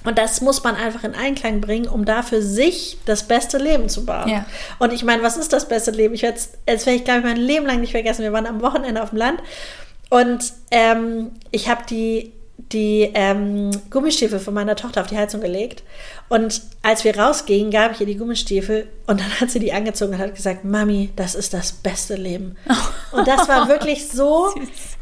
und 0.05 0.17
das 0.17 0.41
muss 0.41 0.63
man 0.63 0.77
einfach 0.77 1.05
in 1.05 1.15
Einklang 1.15 1.61
bringen, 1.61 1.89
um 1.89 2.05
da 2.05 2.23
für 2.23 2.41
sich 2.41 2.99
das 3.05 3.25
beste 3.25 3.59
Leben 3.59 3.89
zu 3.89 4.05
bauen. 4.07 4.29
Ja. 4.29 4.47
Und 4.79 4.93
ich 4.93 5.03
meine, 5.05 5.23
was 5.23 5.37
ist 5.37 5.53
das 5.53 5.69
beste 5.69 5.91
Leben? 5.91 6.15
Ich 6.15 6.23
werde 6.23 6.39
jetzt 6.67 6.87
werde 6.87 6.99
ich, 6.99 7.05
glaube 7.05 7.21
ich, 7.21 7.25
mein 7.27 7.37
Leben 7.37 7.67
lang 7.67 7.81
nicht 7.81 7.91
vergessen. 7.93 8.23
Wir 8.23 8.33
waren 8.33 8.47
am 8.47 8.63
Wochenende 8.63 9.03
auf 9.03 9.11
dem 9.11 9.19
Land 9.19 9.43
und 10.09 10.53
ähm, 10.71 11.33
ich 11.51 11.69
habe 11.69 11.83
die 11.89 12.33
die 12.73 13.11
ähm, 13.14 13.71
Gummistiefel 13.91 14.39
von 14.39 14.53
meiner 14.53 14.77
Tochter 14.77 15.01
auf 15.01 15.07
die 15.07 15.16
Heizung 15.16 15.41
gelegt. 15.41 15.83
Und 16.29 16.61
als 16.83 17.05
wir 17.05 17.19
rausgingen, 17.19 17.71
gab 17.71 17.93
ich 17.93 18.01
ihr 18.01 18.07
die 18.07 18.16
Gummistiefel 18.16 18.89
und 19.07 19.21
dann 19.21 19.41
hat 19.41 19.51
sie 19.51 19.59
die 19.59 19.73
angezogen 19.73 20.12
und 20.14 20.19
hat 20.19 20.35
gesagt, 20.35 20.64
Mami, 20.64 21.11
das 21.16 21.35
ist 21.35 21.55
das 21.55 21.73
beste 21.73 22.14
Leben. 22.16 22.57
Und 23.11 23.27
das 23.27 23.49
war 23.49 23.69
wirklich 23.69 24.07
so, 24.09 24.53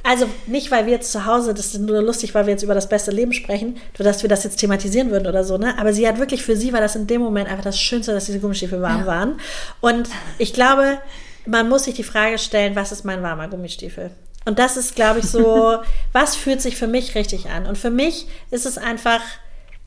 also 0.04 0.26
nicht, 0.46 0.70
weil 0.70 0.86
wir 0.86 0.92
jetzt 0.92 1.10
zu 1.10 1.26
Hause, 1.26 1.52
das 1.54 1.74
ist 1.74 1.80
nur 1.80 2.00
lustig, 2.00 2.36
weil 2.36 2.46
wir 2.46 2.52
jetzt 2.52 2.62
über 2.62 2.74
das 2.74 2.88
beste 2.88 3.10
Leben 3.10 3.32
sprechen, 3.32 3.78
dass 3.98 4.22
wir 4.22 4.28
das 4.28 4.44
jetzt 4.44 4.58
thematisieren 4.58 5.10
würden 5.10 5.26
oder 5.26 5.42
so, 5.42 5.58
ne? 5.58 5.76
Aber 5.76 5.92
sie 5.92 6.06
hat 6.06 6.18
wirklich, 6.20 6.44
für 6.44 6.56
sie 6.56 6.72
war 6.72 6.80
das 6.80 6.94
in 6.94 7.08
dem 7.08 7.20
Moment 7.20 7.48
einfach 7.48 7.64
das 7.64 7.80
Schönste, 7.80 8.12
dass 8.12 8.26
diese 8.26 8.38
Gummistiefel 8.38 8.80
warm 8.80 9.00
ja. 9.00 9.06
waren. 9.06 9.40
Und 9.80 10.08
ich 10.38 10.52
glaube, 10.52 10.98
man 11.46 11.68
muss 11.68 11.84
sich 11.84 11.94
die 11.94 12.04
Frage 12.04 12.38
stellen, 12.38 12.76
was 12.76 12.92
ist 12.92 13.04
mein 13.04 13.24
warmer 13.24 13.48
Gummistiefel? 13.48 14.12
Und 14.46 14.58
das 14.58 14.78
ist, 14.78 14.94
glaube 14.94 15.18
ich, 15.18 15.26
so, 15.26 15.78
was 16.12 16.36
fühlt 16.36 16.62
sich 16.62 16.76
für 16.76 16.86
mich 16.86 17.14
richtig 17.14 17.50
an? 17.50 17.66
Und 17.66 17.76
für 17.76 17.90
mich 17.90 18.26
ist 18.50 18.64
es 18.64 18.78
einfach, 18.78 19.20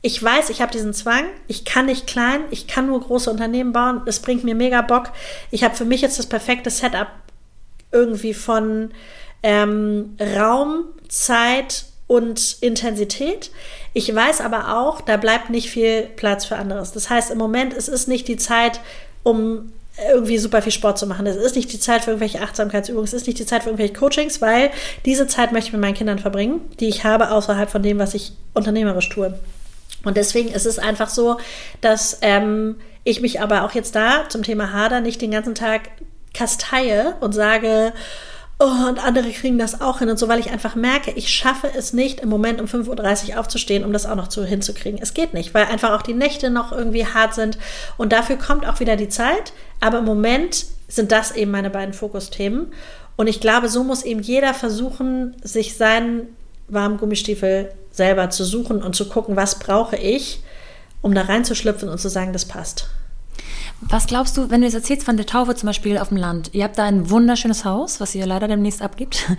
ich 0.02 0.22
weiß, 0.22 0.50
ich 0.50 0.62
habe 0.62 0.70
diesen 0.70 0.94
Zwang, 0.94 1.24
ich 1.48 1.64
kann 1.64 1.86
nicht 1.86 2.06
klein, 2.06 2.42
ich 2.50 2.68
kann 2.68 2.86
nur 2.86 3.00
große 3.00 3.30
Unternehmen 3.30 3.72
bauen, 3.72 4.02
es 4.06 4.20
bringt 4.20 4.44
mir 4.44 4.54
mega 4.54 4.82
Bock. 4.82 5.10
Ich 5.50 5.64
habe 5.64 5.74
für 5.74 5.84
mich 5.84 6.02
jetzt 6.02 6.18
das 6.18 6.26
perfekte 6.26 6.70
Setup 6.70 7.08
irgendwie 7.90 8.34
von 8.34 8.90
ähm, 9.42 10.16
Raum, 10.20 10.84
Zeit 11.08 11.86
und 12.06 12.58
Intensität. 12.60 13.50
Ich 13.94 14.14
weiß 14.14 14.40
aber 14.42 14.76
auch, 14.76 15.00
da 15.00 15.16
bleibt 15.16 15.48
nicht 15.48 15.70
viel 15.70 16.02
Platz 16.16 16.44
für 16.44 16.56
anderes. 16.56 16.92
Das 16.92 17.08
heißt, 17.08 17.30
im 17.30 17.38
Moment 17.38 17.72
es 17.72 17.88
ist 17.88 18.08
nicht 18.08 18.28
die 18.28 18.36
Zeit, 18.36 18.80
um 19.22 19.72
irgendwie 20.08 20.38
super 20.38 20.62
viel 20.62 20.72
Sport 20.72 20.98
zu 20.98 21.06
machen. 21.06 21.26
Es 21.26 21.36
ist 21.36 21.56
nicht 21.56 21.72
die 21.72 21.80
Zeit 21.80 22.04
für 22.04 22.10
irgendwelche 22.10 22.40
Achtsamkeitsübungen, 22.40 23.06
es 23.06 23.12
ist 23.12 23.26
nicht 23.26 23.38
die 23.38 23.46
Zeit 23.46 23.62
für 23.62 23.70
irgendwelche 23.70 23.94
Coachings, 23.94 24.40
weil 24.40 24.70
diese 25.04 25.26
Zeit 25.26 25.52
möchte 25.52 25.68
ich 25.68 25.72
mit 25.72 25.82
meinen 25.82 25.94
Kindern 25.94 26.18
verbringen, 26.18 26.60
die 26.80 26.88
ich 26.88 27.04
habe 27.04 27.30
außerhalb 27.30 27.70
von 27.70 27.82
dem, 27.82 27.98
was 27.98 28.14
ich 28.14 28.32
unternehmerisch 28.54 29.08
tue. 29.08 29.38
Und 30.04 30.16
deswegen 30.16 30.50
ist 30.50 30.66
es 30.66 30.78
einfach 30.78 31.08
so, 31.08 31.38
dass 31.80 32.18
ähm, 32.22 32.76
ich 33.04 33.20
mich 33.20 33.40
aber 33.40 33.64
auch 33.64 33.72
jetzt 33.72 33.94
da 33.94 34.28
zum 34.28 34.42
Thema 34.42 34.72
Hader 34.72 35.00
nicht 35.00 35.20
den 35.20 35.30
ganzen 35.30 35.54
Tag 35.54 35.82
kasteie 36.32 37.16
und 37.20 37.32
sage, 37.32 37.92
oh, 38.60 38.88
und 38.88 39.02
andere 39.04 39.30
kriegen 39.30 39.58
das 39.58 39.80
auch 39.80 39.98
hin 39.98 40.10
und 40.10 40.18
so, 40.18 40.28
weil 40.28 40.38
ich 40.38 40.50
einfach 40.50 40.74
merke, 40.74 41.10
ich 41.12 41.30
schaffe 41.30 41.70
es 41.74 41.92
nicht, 41.92 42.20
im 42.20 42.28
Moment 42.28 42.60
um 42.60 42.66
5.30 42.66 43.30
Uhr 43.30 43.40
aufzustehen, 43.40 43.84
um 43.84 43.92
das 43.92 44.06
auch 44.06 44.14
noch 44.14 44.28
zu, 44.28 44.44
hinzukriegen. 44.44 45.00
Es 45.02 45.14
geht 45.14 45.34
nicht, 45.34 45.54
weil 45.54 45.64
einfach 45.64 45.92
auch 45.92 46.02
die 46.02 46.14
Nächte 46.14 46.50
noch 46.50 46.70
irgendwie 46.70 47.06
hart 47.06 47.34
sind 47.34 47.58
und 47.96 48.12
dafür 48.12 48.36
kommt 48.36 48.68
auch 48.68 48.78
wieder 48.78 48.96
die 48.96 49.08
Zeit. 49.08 49.52
Aber 49.80 49.98
im 49.98 50.04
Moment 50.04 50.66
sind 50.88 51.10
das 51.10 51.32
eben 51.32 51.50
meine 51.50 51.70
beiden 51.70 51.94
Fokusthemen. 51.94 52.72
Und 53.16 53.26
ich 53.26 53.40
glaube, 53.40 53.68
so 53.68 53.82
muss 53.82 54.02
eben 54.02 54.20
jeder 54.20 54.54
versuchen, 54.54 55.36
sich 55.42 55.76
seinen 55.76 56.28
warmen 56.68 56.98
Gummistiefel 56.98 57.72
selber 57.90 58.30
zu 58.30 58.44
suchen 58.44 58.82
und 58.82 58.94
zu 58.94 59.08
gucken, 59.08 59.36
was 59.36 59.58
brauche 59.58 59.96
ich, 59.96 60.42
um 61.02 61.14
da 61.14 61.22
reinzuschlüpfen 61.22 61.88
und 61.88 61.98
zu 61.98 62.08
sagen, 62.08 62.32
das 62.32 62.44
passt. 62.44 62.88
Was 63.82 64.06
glaubst 64.06 64.36
du, 64.36 64.50
wenn 64.50 64.60
du 64.60 64.66
jetzt 64.66 64.74
erzählst 64.74 65.04
von 65.04 65.16
der 65.16 65.24
Taufe 65.24 65.54
zum 65.54 65.66
Beispiel 65.66 65.96
auf 65.96 66.08
dem 66.08 66.18
Land? 66.18 66.50
Ihr 66.52 66.64
habt 66.64 66.76
da 66.76 66.84
ein 66.84 67.08
wunderschönes 67.08 67.64
Haus, 67.64 67.98
was 67.98 68.14
ihr 68.14 68.26
leider 68.26 68.48
demnächst 68.48 68.82
abgibt. 68.82 69.26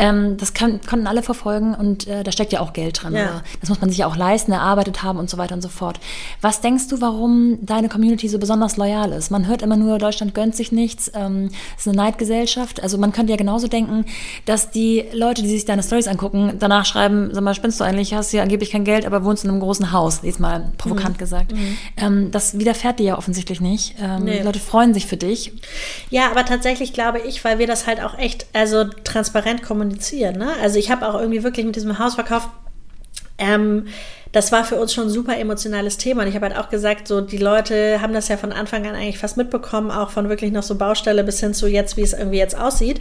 Ähm, 0.00 0.36
das 0.36 0.54
kann, 0.54 0.80
konnten 0.88 1.08
alle 1.08 1.24
verfolgen 1.24 1.74
und 1.74 2.06
äh, 2.06 2.22
da 2.22 2.30
steckt 2.30 2.52
ja 2.52 2.60
auch 2.60 2.72
Geld 2.72 3.02
drin. 3.02 3.14
Ja. 3.14 3.42
Das 3.60 3.68
muss 3.68 3.80
man 3.80 3.90
sich 3.90 3.98
ja 3.98 4.06
auch 4.06 4.16
leisten, 4.16 4.52
erarbeitet 4.52 5.02
haben 5.02 5.18
und 5.18 5.28
so 5.28 5.38
weiter 5.38 5.54
und 5.54 5.62
so 5.62 5.68
fort. 5.68 5.98
Was 6.40 6.60
denkst 6.60 6.86
du, 6.88 7.00
warum 7.00 7.58
deine 7.62 7.88
Community 7.88 8.28
so 8.28 8.38
besonders 8.38 8.76
loyal 8.76 9.10
ist? 9.10 9.30
Man 9.30 9.48
hört 9.48 9.62
immer 9.62 9.76
nur, 9.76 9.98
Deutschland 9.98 10.34
gönnt 10.34 10.54
sich 10.54 10.70
nichts, 10.70 11.10
ähm, 11.14 11.50
es 11.76 11.86
ist 11.86 11.88
eine 11.88 11.96
Neidgesellschaft. 11.96 12.80
Also 12.80 12.96
man 12.96 13.10
könnte 13.10 13.32
ja 13.32 13.36
genauso 13.36 13.66
denken, 13.66 14.04
dass 14.44 14.70
die 14.70 15.04
Leute, 15.12 15.42
die 15.42 15.48
sich 15.48 15.64
deine 15.64 15.82
Stories 15.82 16.06
angucken, 16.06 16.52
danach 16.60 16.86
schreiben, 16.86 17.30
sag 17.32 17.42
mal, 17.42 17.54
spinnst 17.54 17.80
du 17.80 17.84
eigentlich, 17.84 18.14
hast 18.14 18.30
ja 18.32 18.42
angeblich 18.42 18.70
kein 18.70 18.84
Geld, 18.84 19.04
aber 19.04 19.24
wohnst 19.24 19.42
in 19.42 19.50
einem 19.50 19.60
großen 19.60 19.90
Haus, 19.90 20.20
diesmal 20.20 20.70
provokant 20.78 21.16
mhm. 21.16 21.18
gesagt. 21.18 21.52
Mhm. 21.52 21.78
Ähm, 21.96 22.30
das 22.30 22.56
widerfährt 22.56 23.00
dir 23.00 23.04
ja 23.06 23.18
offensichtlich 23.18 23.60
nicht 23.60 23.77
nicht. 23.78 23.94
Ähm, 24.00 24.24
nee. 24.24 24.42
Leute 24.42 24.58
freuen 24.58 24.94
sich 24.94 25.06
für 25.06 25.16
dich. 25.16 25.52
Ja, 26.10 26.30
aber 26.30 26.44
tatsächlich 26.44 26.92
glaube 26.92 27.20
ich, 27.20 27.44
weil 27.44 27.58
wir 27.58 27.66
das 27.66 27.86
halt 27.86 28.02
auch 28.02 28.18
echt 28.18 28.46
also 28.52 28.84
transparent 29.04 29.62
kommunizieren. 29.62 30.36
Ne? 30.36 30.52
Also 30.62 30.78
ich 30.78 30.90
habe 30.90 31.08
auch 31.08 31.18
irgendwie 31.18 31.42
wirklich 31.42 31.64
mit 31.64 31.76
diesem 31.76 31.98
Hausverkauf 31.98 32.48
ähm, 33.40 33.86
das 34.32 34.52
war 34.52 34.64
für 34.64 34.76
uns 34.76 34.92
schon 34.92 35.04
ein 35.04 35.10
super 35.10 35.38
emotionales 35.38 35.96
Thema. 35.96 36.22
Und 36.22 36.28
ich 36.28 36.34
habe 36.34 36.46
halt 36.46 36.58
auch 36.58 36.68
gesagt, 36.68 37.08
so 37.08 37.20
die 37.20 37.38
Leute 37.38 38.00
haben 38.02 38.12
das 38.12 38.28
ja 38.28 38.36
von 38.36 38.52
Anfang 38.52 38.86
an 38.86 38.94
eigentlich 38.94 39.18
fast 39.18 39.36
mitbekommen, 39.36 39.90
auch 39.90 40.10
von 40.10 40.28
wirklich 40.28 40.52
noch 40.52 40.62
so 40.62 40.74
Baustelle 40.74 41.24
bis 41.24 41.40
hin 41.40 41.54
zu 41.54 41.66
jetzt, 41.66 41.96
wie 41.96 42.02
es 42.02 42.12
irgendwie 42.12 42.38
jetzt 42.38 42.58
aussieht. 42.58 43.00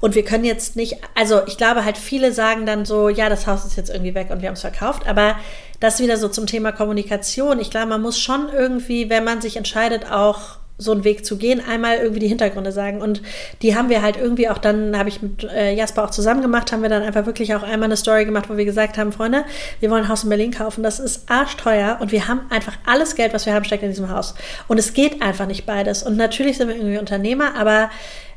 Und 0.00 0.14
wir 0.14 0.24
können 0.24 0.44
jetzt 0.44 0.76
nicht, 0.76 0.96
also 1.14 1.40
ich 1.46 1.56
glaube 1.56 1.84
halt, 1.84 1.98
viele 1.98 2.32
sagen 2.32 2.64
dann 2.66 2.84
so, 2.84 3.08
ja, 3.08 3.28
das 3.28 3.46
Haus 3.46 3.64
ist 3.64 3.76
jetzt 3.76 3.90
irgendwie 3.90 4.14
weg 4.14 4.28
und 4.30 4.40
wir 4.40 4.48
haben 4.48 4.54
es 4.54 4.60
verkauft. 4.60 5.08
Aber 5.08 5.36
das 5.80 6.00
wieder 6.00 6.16
so 6.16 6.28
zum 6.28 6.46
Thema 6.46 6.72
Kommunikation. 6.72 7.60
Ich 7.60 7.70
glaube, 7.70 7.86
man 7.86 8.02
muss 8.02 8.18
schon 8.18 8.48
irgendwie, 8.52 9.10
wenn 9.10 9.24
man 9.24 9.40
sich 9.40 9.56
entscheidet, 9.56 10.10
auch 10.10 10.58
so 10.80 10.92
einen 10.92 11.02
Weg 11.02 11.26
zu 11.26 11.36
gehen, 11.36 11.60
einmal 11.60 11.96
irgendwie 11.96 12.20
die 12.20 12.28
Hintergründe 12.28 12.70
sagen. 12.70 13.02
Und 13.02 13.20
die 13.62 13.76
haben 13.76 13.88
wir 13.88 14.00
halt 14.00 14.16
irgendwie 14.16 14.48
auch 14.48 14.58
dann, 14.58 14.96
habe 14.96 15.08
ich 15.08 15.20
mit 15.20 15.42
äh, 15.42 15.74
Jasper 15.74 16.04
auch 16.04 16.10
zusammen 16.10 16.40
gemacht, 16.40 16.70
haben 16.70 16.82
wir 16.82 16.88
dann 16.88 17.02
einfach 17.02 17.26
wirklich 17.26 17.54
auch 17.54 17.64
einmal 17.64 17.88
eine 17.88 17.96
Story 17.96 18.24
gemacht, 18.24 18.48
wo 18.48 18.56
wir 18.56 18.64
gesagt 18.64 18.96
haben, 18.96 19.10
Freunde, 19.10 19.44
wir 19.80 19.90
wollen 19.90 20.04
ein 20.04 20.08
Haus 20.08 20.22
in 20.22 20.28
Berlin 20.28 20.52
kaufen, 20.52 20.84
das 20.84 21.00
ist 21.00 21.28
arschteuer 21.28 21.98
und 22.00 22.12
wir 22.12 22.28
haben 22.28 22.42
einfach 22.50 22.74
alles 22.86 23.16
Geld, 23.16 23.34
was 23.34 23.44
wir 23.44 23.54
haben, 23.54 23.64
steckt 23.64 23.82
in 23.82 23.90
diesem 23.90 24.10
Haus. 24.10 24.36
Und 24.68 24.78
es 24.78 24.94
geht 24.94 25.20
einfach 25.20 25.46
nicht 25.46 25.66
beides. 25.66 26.04
Und 26.04 26.16
natürlich 26.16 26.58
sind 26.58 26.68
wir 26.68 26.76
irgendwie 26.76 26.98
Unternehmer, 26.98 27.56
aber 27.56 27.90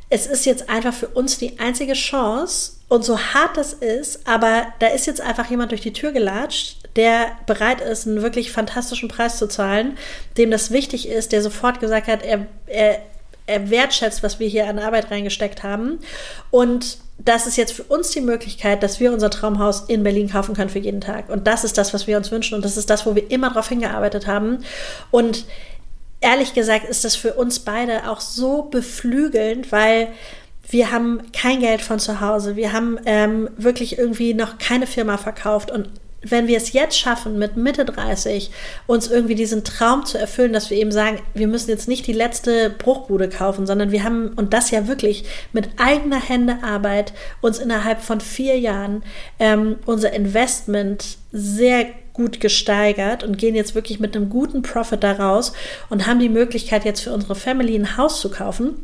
es 0.10 0.26
ist 0.26 0.46
jetzt 0.46 0.68
einfach 0.68 0.94
für 0.94 1.08
uns 1.10 1.38
die 1.38 1.60
einzige 1.60 1.94
Chance, 1.94 2.72
und 2.92 3.06
so 3.06 3.18
hart 3.18 3.56
das 3.56 3.72
ist, 3.72 4.28
aber 4.28 4.68
da 4.80 4.88
ist 4.88 5.08
jetzt 5.08 5.22
einfach 5.22 5.50
jemand 5.50 5.72
durch 5.72 5.80
die 5.80 5.94
Tür 5.94 6.12
gelatscht, 6.12 6.76
der 6.96 7.32
bereit 7.46 7.82
ist, 7.82 8.08
einen 8.08 8.22
wirklich 8.22 8.52
fantastischen 8.52 9.10
Preis 9.10 9.38
zu 9.38 9.48
zahlen, 9.48 9.98
dem 10.38 10.52
das 10.52 10.72
wichtig 10.72 11.08
ist, 11.08 11.32
der 11.32 11.42
sofort 11.42 11.80
gesagt 11.80 12.08
hat, 12.08 12.24
er, 12.24 12.46
er, 12.68 13.00
er 13.48 13.70
wertschätzt, 13.70 14.24
was 14.24 14.40
wir 14.40 14.48
hier 14.48 14.68
an 14.68 14.80
Arbeit 14.80 15.12
reingesteckt 15.12 15.64
haben. 15.64 16.00
Und 16.50 16.98
das 17.18 17.48
ist 17.48 17.58
jetzt 17.58 17.74
für 17.74 17.84
uns 17.84 18.10
die 18.10 18.22
Möglichkeit, 18.22 18.84
dass 18.84 19.00
wir 19.00 19.14
unser 19.14 19.30
Traumhaus 19.30 19.86
in 19.88 20.04
Berlin 20.04 20.30
kaufen 20.30 20.56
können 20.56 20.70
für 20.70 20.80
jeden 20.80 21.02
Tag. 21.02 21.30
Und 21.30 21.48
das 21.48 21.64
ist 21.64 21.78
das, 21.78 21.94
was 21.94 22.08
wir 22.08 22.18
uns 22.18 22.32
wünschen. 22.32 22.56
Und 22.56 22.66
das 22.66 22.78
ist 22.78 22.90
das, 22.90 23.06
wo 23.06 23.16
wir 23.16 23.30
immer 23.32 23.50
darauf 23.50 23.70
hingearbeitet 23.70 24.28
haben. 24.28 24.64
Und 25.12 25.46
ehrlich 26.20 26.54
gesagt 26.54 26.86
ist 26.88 27.04
das 27.04 27.16
für 27.16 27.34
uns 27.34 27.60
beide 27.60 28.10
auch 28.10 28.22
so 28.22 28.64
beflügelnd, 28.64 29.72
weil 29.72 30.10
wir 30.70 30.92
haben 30.92 31.32
kein 31.34 31.60
Geld 31.60 31.82
von 31.82 32.00
zu 32.00 32.22
Hause, 32.22 32.56
wir 32.56 32.72
haben 32.72 32.98
ähm, 33.06 33.50
wirklich 33.58 33.98
irgendwie 33.98 34.34
noch 34.34 34.58
keine 34.58 34.88
Firma 34.88 35.18
verkauft 35.18 35.70
und 35.70 35.90
wenn 36.24 36.48
wir 36.48 36.58
es 36.58 36.74
jetzt 36.74 36.98
schaffen, 36.98 37.40
mit 37.40 37.58
Mitte 37.58 37.86
30 37.86 38.52
uns 38.88 39.10
irgendwie 39.10 39.36
diesen 39.36 39.64
Traum 39.64 40.06
zu 40.06 40.18
erfüllen, 40.18 40.54
dass 40.54 40.70
wir 40.70 40.78
eben 40.78 40.92
sagen, 40.92 41.20
wir 41.34 41.48
müssen 41.48 41.70
jetzt 41.70 41.88
nicht 41.88 42.06
die 42.08 42.14
letzte 42.14 42.70
Bruchbude 42.70 43.30
kaufen, 43.30 43.66
sondern 43.66 43.92
wir 43.92 44.04
haben, 44.04 44.30
und 44.36 44.54
das 44.54 44.72
ja 44.72 44.88
wirklich 44.88 45.24
mit 45.52 45.70
eigener 45.78 46.22
Hände 46.22 46.60
Arbeit, 46.62 47.14
uns 47.42 47.60
innerhalb 47.60 48.02
von 48.02 48.22
vier 48.22 48.60
Jahren 48.60 49.04
ähm, 49.40 49.78
unser 49.86 50.14
Investment 50.14 51.18
sehr 51.32 51.88
gut 52.14 52.40
gesteigert 52.40 53.24
und 53.24 53.38
gehen 53.38 53.56
jetzt 53.56 53.74
wirklich 53.74 54.00
mit 54.00 54.16
einem 54.16 54.30
guten 54.30 54.62
Profit 54.62 55.04
daraus 55.04 55.54
und 55.90 56.08
haben 56.08 56.20
die 56.20 56.30
Möglichkeit, 56.30 56.86
jetzt 56.86 57.02
für 57.02 57.14
unsere 57.14 57.36
Family 57.36 57.76
ein 57.76 57.98
Haus 57.98 58.20
zu 58.20 58.30
kaufen 58.30 58.76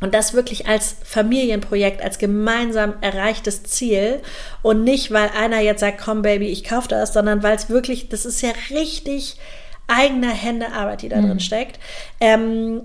Und 0.00 0.12
das 0.12 0.34
wirklich 0.34 0.66
als 0.68 0.96
Familienprojekt, 1.04 2.02
als 2.02 2.18
gemeinsam 2.18 2.94
erreichtes 3.00 3.62
Ziel 3.62 4.20
und 4.62 4.84
nicht, 4.84 5.10
weil 5.10 5.30
einer 5.30 5.60
jetzt 5.60 5.80
sagt, 5.80 5.98
komm 5.98 6.20
Baby, 6.22 6.48
ich 6.48 6.64
kaufe 6.64 6.88
das, 6.88 7.14
sondern 7.14 7.42
weil 7.42 7.56
es 7.56 7.70
wirklich, 7.70 8.10
das 8.10 8.26
ist 8.26 8.42
ja 8.42 8.50
richtig 8.70 9.38
eigener 9.86 10.32
Hände 10.32 10.72
Arbeit, 10.72 11.02
die 11.02 11.08
da 11.08 11.20
mhm. 11.20 11.28
drin 11.28 11.40
steckt. 11.40 11.78
Ähm, 12.20 12.82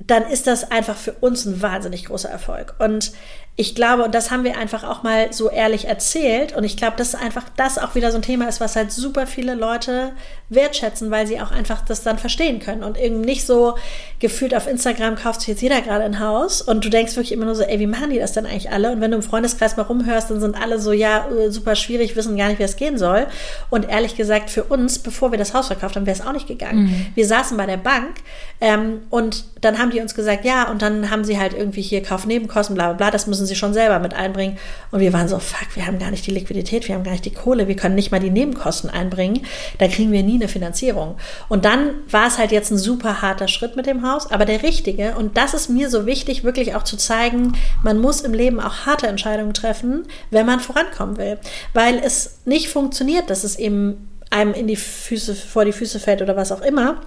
dann 0.00 0.24
ist 0.24 0.46
das 0.46 0.70
einfach 0.70 0.96
für 0.96 1.12
uns 1.12 1.44
ein 1.44 1.62
wahnsinnig 1.62 2.06
großer 2.06 2.28
Erfolg. 2.28 2.74
Und 2.78 3.12
ich 3.56 3.76
glaube, 3.76 4.02
und 4.02 4.14
das 4.14 4.32
haben 4.32 4.42
wir 4.42 4.58
einfach 4.58 4.82
auch 4.82 5.04
mal 5.04 5.32
so 5.32 5.48
ehrlich 5.48 5.86
erzählt, 5.86 6.56
und 6.56 6.64
ich 6.64 6.76
glaube, 6.76 6.96
dass 6.96 7.14
einfach 7.14 7.44
das 7.56 7.78
auch 7.78 7.94
wieder 7.94 8.10
so 8.10 8.18
ein 8.18 8.22
Thema 8.22 8.48
ist, 8.48 8.60
was 8.60 8.74
halt 8.74 8.90
super 8.90 9.26
viele 9.28 9.54
Leute 9.54 10.12
wertschätzen, 10.48 11.10
weil 11.10 11.26
sie 11.26 11.40
auch 11.40 11.50
einfach 11.50 11.82
das 11.82 12.02
dann 12.02 12.18
verstehen 12.18 12.58
können 12.58 12.82
und 12.82 12.98
eben 12.98 13.20
nicht 13.20 13.46
so 13.46 13.76
gefühlt 14.18 14.54
auf 14.54 14.66
Instagram 14.66 15.16
kauft 15.16 15.40
sich 15.40 15.48
jetzt 15.48 15.62
jeder 15.62 15.80
gerade 15.80 16.04
ein 16.04 16.20
Haus 16.20 16.62
und 16.62 16.84
du 16.84 16.88
denkst 16.88 17.16
wirklich 17.16 17.32
immer 17.32 17.46
nur 17.46 17.54
so, 17.54 17.62
ey, 17.62 17.78
wie 17.78 17.86
machen 17.86 18.10
die 18.10 18.18
das 18.18 18.32
denn 18.32 18.46
eigentlich 18.46 18.70
alle? 18.70 18.92
Und 18.92 19.00
wenn 19.00 19.10
du 19.10 19.16
im 19.16 19.22
Freundeskreis 19.22 19.76
mal 19.76 19.84
rumhörst, 19.84 20.30
dann 20.30 20.40
sind 20.40 20.60
alle 20.60 20.78
so, 20.78 20.92
ja, 20.92 21.28
äh, 21.28 21.50
super 21.50 21.76
schwierig, 21.76 22.16
wissen 22.16 22.36
gar 22.36 22.48
nicht, 22.48 22.58
wie 22.58 22.64
es 22.64 22.76
gehen 22.76 22.98
soll. 22.98 23.26
Und 23.70 23.88
ehrlich 23.88 24.16
gesagt, 24.16 24.50
für 24.50 24.64
uns, 24.64 24.98
bevor 24.98 25.30
wir 25.30 25.38
das 25.38 25.54
Haus 25.54 25.68
verkauft 25.68 25.96
haben, 25.96 26.06
wäre 26.06 26.16
es 26.16 26.26
auch 26.26 26.32
nicht 26.32 26.46
gegangen. 26.46 26.84
Mhm. 26.84 27.06
Wir 27.14 27.26
saßen 27.26 27.56
bei 27.56 27.66
der 27.66 27.76
Bank 27.76 28.16
ähm, 28.60 29.02
und 29.10 29.44
dann 29.60 29.78
haben 29.78 29.90
die 29.90 30.00
uns 30.00 30.14
gesagt, 30.14 30.44
ja, 30.44 30.70
und 30.70 30.82
dann 30.82 31.10
haben 31.10 31.24
sie 31.24 31.38
halt 31.38 31.54
irgendwie 31.54 31.82
hier 31.82 32.02
Kaufnebenkosten, 32.02 32.74
bla 32.74 32.88
bla 32.88 32.94
bla, 32.94 33.10
das 33.10 33.26
müssen 33.26 33.43
sie 33.44 33.56
schon 33.56 33.74
selber 33.74 33.98
mit 33.98 34.14
einbringen. 34.14 34.58
Und 34.90 35.00
wir 35.00 35.12
waren 35.12 35.28
so, 35.28 35.38
fuck, 35.38 35.74
wir 35.74 35.86
haben 35.86 35.98
gar 35.98 36.10
nicht 36.10 36.26
die 36.26 36.30
Liquidität, 36.30 36.88
wir 36.88 36.94
haben 36.94 37.04
gar 37.04 37.12
nicht 37.12 37.24
die 37.24 37.32
Kohle, 37.32 37.68
wir 37.68 37.76
können 37.76 37.94
nicht 37.94 38.10
mal 38.10 38.20
die 38.20 38.30
Nebenkosten 38.30 38.90
einbringen. 38.90 39.40
Da 39.78 39.88
kriegen 39.88 40.12
wir 40.12 40.22
nie 40.22 40.34
eine 40.34 40.48
Finanzierung. 40.48 41.16
Und 41.48 41.64
dann 41.64 41.90
war 42.10 42.26
es 42.26 42.38
halt 42.38 42.52
jetzt 42.52 42.70
ein 42.70 42.78
super 42.78 43.22
harter 43.22 43.48
Schritt 43.48 43.76
mit 43.76 43.86
dem 43.86 44.08
Haus, 44.08 44.30
aber 44.30 44.44
der 44.44 44.62
richtige. 44.62 45.14
Und 45.16 45.36
das 45.36 45.54
ist 45.54 45.68
mir 45.68 45.90
so 45.90 46.06
wichtig, 46.06 46.44
wirklich 46.44 46.74
auch 46.74 46.84
zu 46.84 46.96
zeigen, 46.96 47.56
man 47.82 47.98
muss 47.98 48.20
im 48.20 48.34
Leben 48.34 48.60
auch 48.60 48.86
harte 48.86 49.06
Entscheidungen 49.06 49.54
treffen, 49.54 50.06
wenn 50.30 50.46
man 50.46 50.60
vorankommen 50.60 51.16
will. 51.16 51.38
Weil 51.72 51.98
es 51.98 52.38
nicht 52.44 52.68
funktioniert, 52.68 53.30
dass 53.30 53.44
es 53.44 53.56
eben 53.58 54.08
einem 54.30 54.52
in 54.52 54.66
die 54.66 54.76
Füße, 54.76 55.34
vor 55.34 55.64
die 55.64 55.72
Füße 55.72 56.00
fällt 56.00 56.22
oder 56.22 56.36
was 56.36 56.52
auch 56.52 56.62
immer. 56.62 57.00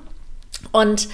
Und 0.71 1.09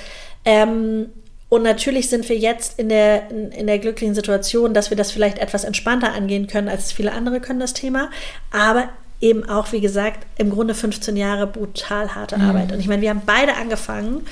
ähm, 0.45 1.09
und 1.53 1.61
natürlich 1.61 2.09
sind 2.09 2.27
wir 2.29 2.35
jetzt 2.35 2.79
in 2.79 2.89
der, 2.89 3.29
in, 3.29 3.67
der 3.67 3.77
glücklichen 3.77 4.15
Situation, 4.15 4.73
dass 4.73 4.89
wir 4.89 4.97
das 4.97 5.11
vielleicht 5.11 5.37
etwas 5.37 5.65
entspannter 5.65 6.11
angehen 6.11 6.47
können, 6.47 6.67
als 6.67 6.91
viele 6.91 7.11
andere 7.11 7.41
können, 7.41 7.59
das 7.59 7.75
Thema. 7.75 8.09
Aber 8.51 8.89
eben 9.21 9.47
auch, 9.47 9.71
wie 9.71 9.79
gesagt, 9.79 10.25
im 10.39 10.49
Grunde 10.49 10.73
15 10.73 11.15
Jahre 11.15 11.45
brutal 11.45 12.15
harte 12.15 12.39
mhm. 12.39 12.45
Arbeit. 12.45 12.71
Und 12.71 12.79
ich 12.79 12.87
meine, 12.87 13.03
wir 13.03 13.11
haben 13.11 13.21
beide 13.27 13.53
angefangen. 13.53 14.25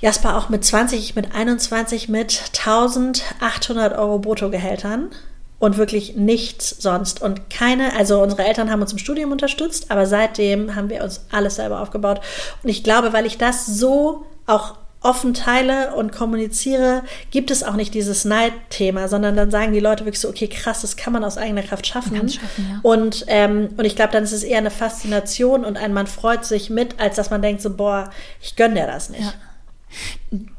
Jasper 0.00 0.38
auch 0.38 0.48
mit 0.48 0.64
20, 0.64 1.00
ich 1.00 1.14
mit 1.14 1.34
21 1.34 2.08
mit 2.08 2.44
1800 2.66 3.98
Euro 3.98 4.18
Bruttogehältern 4.18 5.10
und 5.58 5.76
wirklich 5.76 6.16
nichts 6.16 6.76
sonst. 6.78 7.20
Und 7.20 7.50
keine, 7.50 7.94
also 7.94 8.22
unsere 8.22 8.44
Eltern 8.44 8.70
haben 8.70 8.80
uns 8.80 8.92
im 8.92 8.98
Studium 8.98 9.32
unterstützt, 9.32 9.90
aber 9.90 10.06
seitdem 10.06 10.76
haben 10.76 10.88
wir 10.88 11.04
uns 11.04 11.26
alles 11.30 11.56
selber 11.56 11.82
aufgebaut. 11.82 12.22
Und 12.62 12.70
ich 12.70 12.82
glaube, 12.82 13.12
weil 13.12 13.26
ich 13.26 13.36
das 13.36 13.66
so 13.66 14.24
auch 14.46 14.76
offen 15.02 15.34
teile 15.34 15.94
und 15.94 16.12
kommuniziere, 16.12 17.02
gibt 17.30 17.50
es 17.50 17.62
auch 17.62 17.74
nicht 17.74 17.94
dieses 17.94 18.24
Neidthema, 18.24 19.08
sondern 19.08 19.36
dann 19.36 19.50
sagen 19.50 19.72
die 19.72 19.80
Leute 19.80 20.04
wirklich 20.04 20.20
so, 20.20 20.28
okay, 20.28 20.48
krass, 20.48 20.82
das 20.82 20.96
kann 20.96 21.12
man 21.12 21.24
aus 21.24 21.38
eigener 21.38 21.62
Kraft 21.62 21.86
schaffen. 21.86 22.16
schaffen 22.28 22.66
ja. 22.70 22.80
Und, 22.82 23.24
ähm, 23.28 23.70
und 23.76 23.84
ich 23.84 23.96
glaube, 23.96 24.12
dann 24.12 24.24
ist 24.24 24.32
es 24.32 24.44
eher 24.44 24.58
eine 24.58 24.70
Faszination 24.70 25.64
und 25.64 25.76
ein 25.76 25.92
Mann 25.92 26.06
freut 26.06 26.44
sich 26.44 26.70
mit, 26.70 27.00
als 27.00 27.16
dass 27.16 27.30
man 27.30 27.42
denkt 27.42 27.62
so, 27.62 27.74
boah, 27.74 28.10
ich 28.40 28.56
gönne 28.56 28.74
dir 28.74 28.86
das 28.86 29.10
nicht. 29.10 29.22
Ja. 29.22 29.32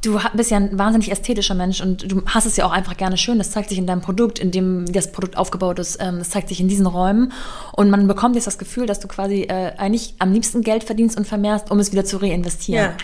Du 0.01 0.19
bist 0.33 0.51
ja 0.51 0.57
ein 0.57 0.77
wahnsinnig 0.77 1.11
ästhetischer 1.11 1.55
Mensch 1.55 1.81
und 1.81 2.11
du 2.11 2.21
hast 2.25 2.45
es 2.45 2.57
ja 2.57 2.65
auch 2.65 2.71
einfach 2.71 2.95
gerne 2.97 3.17
schön. 3.17 3.37
Das 3.37 3.51
zeigt 3.51 3.69
sich 3.69 3.77
in 3.77 3.87
deinem 3.87 4.01
Produkt, 4.01 4.37
in 4.39 4.51
dem 4.51 4.85
das 4.91 5.11
Produkt 5.11 5.37
aufgebaut 5.37 5.79
ist. 5.79 5.97
Ähm, 5.99 6.19
das 6.19 6.29
zeigt 6.29 6.49
sich 6.49 6.59
in 6.59 6.67
diesen 6.67 6.85
Räumen. 6.85 7.31
Und 7.71 7.89
man 7.89 8.07
bekommt 8.07 8.35
jetzt 8.35 8.45
das 8.45 8.57
Gefühl, 8.57 8.85
dass 8.85 8.99
du 8.99 9.07
quasi 9.07 9.43
äh, 9.43 9.73
eigentlich 9.77 10.15
am 10.19 10.31
liebsten 10.31 10.61
Geld 10.61 10.83
verdienst 10.83 11.17
und 11.17 11.25
vermehrst, 11.25 11.71
um 11.71 11.79
es 11.79 11.91
wieder 11.91 12.05
zu 12.05 12.17
reinvestieren. 12.17 12.91
Ja. 12.91 12.97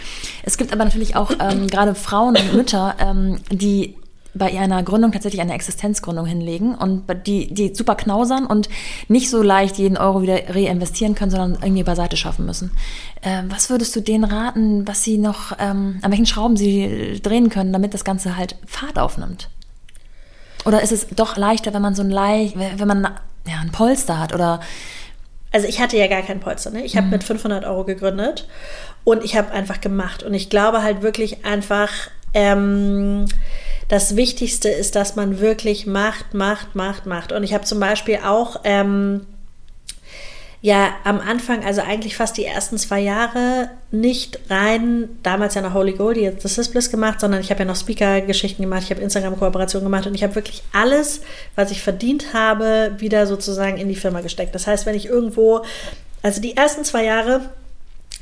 Es 0.44 0.58
gibt 0.58 0.72
aber 0.74 0.86
natürlich 0.86 1.16
auch 1.16 1.32
ähm, 1.40 1.68
gerade 1.68 1.96
Frauen 1.96 2.38
und 2.38 2.54
Mütter, 2.54 2.96
ähm, 3.00 3.40
die 3.52 3.96
bei 4.34 4.58
einer 4.58 4.84
Gründung 4.84 5.12
tatsächlich 5.12 5.42
eine 5.42 5.54
Existenzgründung 5.54 6.26
hinlegen 6.26 6.76
und 6.76 7.06
die, 7.26 7.54
die 7.54 7.74
super 7.74 7.96
knausern 7.96 8.46
und 8.46 8.70
nicht 9.08 9.30
so 9.30 9.42
leicht 9.42 9.78
jeden 9.78 9.98
Euro 9.98 10.22
wieder 10.22 10.38
reinvestieren 10.50 11.16
können, 11.16 11.32
sondern 11.32 11.62
irgendwie 11.62 11.84
beiseite 11.84 12.18
schaffen 12.18 12.46
müssen. 12.46 12.72
Ähm, 13.24 13.50
was 13.50 13.70
würdest 13.70 13.96
du 13.96 14.02
denen 14.02 14.24
raten, 14.24 14.88
was 14.88 15.04
sie 15.04 15.18
noch, 15.18 15.54
ähm, 15.60 16.00
an 16.02 16.12
welchen 16.12 16.26
Schrauben 16.26 16.58
sie 16.58 17.20
drehen 17.22 17.50
können, 17.50 17.74
damit 17.74 17.94
das 17.94 18.04
Ganze 18.04 18.38
halt 18.38 18.56
Fahrt 18.66 19.00
aufnimmt? 19.00 19.50
Oder 20.66 20.82
ist 20.82 20.92
es 20.92 21.08
doch 21.08 21.38
leichter, 21.38 21.74
wenn 21.74 21.82
man 21.82 21.96
so 21.96 22.04
ein 22.04 22.10
leicht, 22.10 22.56
wenn 22.58 22.88
man 22.88 23.04
ja, 23.48 23.60
ein 23.62 23.72
Polster 23.72 24.20
hat 24.20 24.34
oder 24.34 24.60
also 25.52 25.68
ich 25.68 25.82
hatte 25.82 25.98
ja 25.98 26.08
gar 26.08 26.22
kein 26.22 26.40
Polster. 26.40 26.70
Ne? 26.70 26.84
Ich 26.84 26.96
habe 26.96 27.08
mhm. 27.08 27.14
mit 27.14 27.24
500 27.24 27.66
Euro 27.66 27.84
gegründet 27.84 28.48
und 29.04 29.24
ich 29.24 29.36
habe 29.36 29.52
einfach 29.52 29.82
gemacht. 29.82 30.22
Und 30.22 30.36
ich 30.36 30.50
glaube 30.50 30.84
halt 30.84 31.02
wirklich 31.02 31.44
einfach, 31.44 31.90
ähm, 32.36 33.26
das 33.90 34.16
Wichtigste 34.16 34.70
ist, 34.70 34.96
dass 34.96 35.16
man 35.16 35.40
wirklich 35.40 35.86
macht, 35.86 36.34
macht, 36.34 36.76
macht, 36.76 37.06
macht. 37.06 37.32
Und 37.32 37.44
ich 37.44 37.54
habe 37.54 37.66
zum 37.66 37.80
Beispiel 37.80 38.20
auch 38.24 38.62
ähm, 38.64 39.26
ja 40.62 40.90
am 41.04 41.20
Anfang, 41.20 41.66
also 41.66 41.82
eigentlich 41.82 42.16
fast 42.16 42.38
die 42.38 42.46
ersten 42.46 42.78
zwei 42.78 43.00
Jahre, 43.00 43.72
nicht 43.90 44.40
rein, 44.50 45.10
damals 45.24 45.56
ja 45.56 45.62
noch 45.62 45.74
Holy 45.74 45.94
Gold, 45.94 46.18
jetzt 46.18 46.46
das 46.46 46.60
ist 46.60 46.70
Bliss 46.70 46.92
gemacht, 46.92 47.20
sondern 47.20 47.42
ich 47.42 47.50
habe 47.50 47.62
ja 47.62 47.66
noch 47.66 47.76
Speaker-Geschichten 47.76 48.62
gemacht, 48.62 48.84
ich 48.84 48.92
habe 48.92 49.02
Instagram-Kooperationen 49.02 49.86
gemacht 49.86 50.06
und 50.06 50.14
ich 50.14 50.22
habe 50.24 50.36
wirklich 50.36 50.62
alles, 50.72 51.22
was 51.56 51.72
ich 51.72 51.82
verdient 51.82 52.34
habe, 52.34 52.92
wieder 53.00 53.26
sozusagen 53.26 53.78
in 53.78 53.90
die 53.90 53.96
Firma 53.96 54.22
gesteckt. 54.22 54.54
Das 54.54 54.68
heißt, 54.68 54.86
wenn 54.86 54.96
ich 54.96 55.08
irgendwo, 55.08 55.64
also 56.22 56.40
die 56.42 56.56
ersten 56.56 56.84
zwei 56.84 57.06
Jahre 57.06 57.50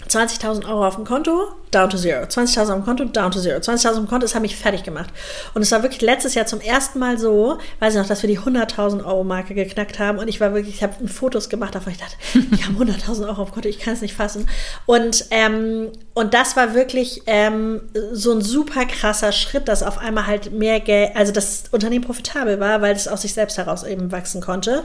20.000 0.08 0.68
Euro 0.68 0.88
auf 0.88 0.96
dem 0.96 1.06
Konto, 1.06 1.50
down 1.72 1.90
to 1.90 1.98
zero. 1.98 2.24
20.000 2.24 2.62
auf 2.62 2.76
dem 2.76 2.86
Konto, 2.86 3.06
down 3.06 3.32
to 3.32 3.40
zero. 3.40 3.60
20.000 3.60 3.90
auf 3.90 3.96
dem 3.96 4.08
Konto, 4.08 4.26
das 4.26 4.36
hat 4.36 4.42
mich 4.42 4.56
fertig 4.56 4.84
gemacht. 4.84 5.10
Und 5.54 5.62
es 5.62 5.72
war 5.72 5.84
wirklich 5.84 6.02
letztes 6.02 6.34
Jahr 6.34 6.46
zum 6.46 6.62
ersten 6.62 7.00
Mal 7.00 7.18
so, 7.18 7.58
weiß 7.80 7.94
ich 7.94 8.00
noch, 8.00 8.08
dass 8.08 8.22
wir 8.24 8.30
die 8.30 8.40
100.000 8.40 9.06
Euro 9.06 9.24
Marke 9.24 9.54
geknackt 9.54 10.00
haben. 10.00 10.18
Und 10.20 10.28
ich 10.28 10.40
war 10.40 10.54
wirklich, 10.54 10.76
ich 10.76 10.84
habe 10.84 11.08
Fotos 11.08 11.50
gemacht 11.50 11.76
davon. 11.76 11.94
Ich 11.94 12.00
dachte, 12.00 12.16
wir 12.34 12.66
haben 12.66 12.78
100.000 12.78 13.28
Euro 13.28 13.42
auf 13.42 13.50
dem 13.50 13.54
Konto, 13.54 13.70
ich 13.70 13.80
kann 13.80 13.94
es 13.94 14.02
nicht 14.02 14.16
fassen. 14.16 14.48
Und, 14.86 15.26
ähm, 15.32 15.92
und 16.14 16.34
das 16.34 16.56
war 16.56 16.74
wirklich 16.74 17.24
ähm, 17.28 17.82
so 18.12 18.32
ein 18.32 18.42
super 18.42 18.86
krasser 18.86 19.32
Schritt, 19.32 19.68
dass 19.68 19.84
auf 19.84 19.98
einmal 19.98 20.28
halt 20.28 20.52
mehr 20.52 20.80
Geld, 20.80 21.16
also 21.16 21.32
das 21.32 21.66
Unternehmen 21.72 22.06
profitabel 22.06 22.60
war, 22.60 22.82
weil 22.82 22.96
es 22.96 23.08
aus 23.08 23.24
sich 23.24 23.34
selbst 23.34 23.58
heraus 23.58 23.84
eben 23.84 24.12
wachsen 24.12 24.42
konnte. 24.42 24.84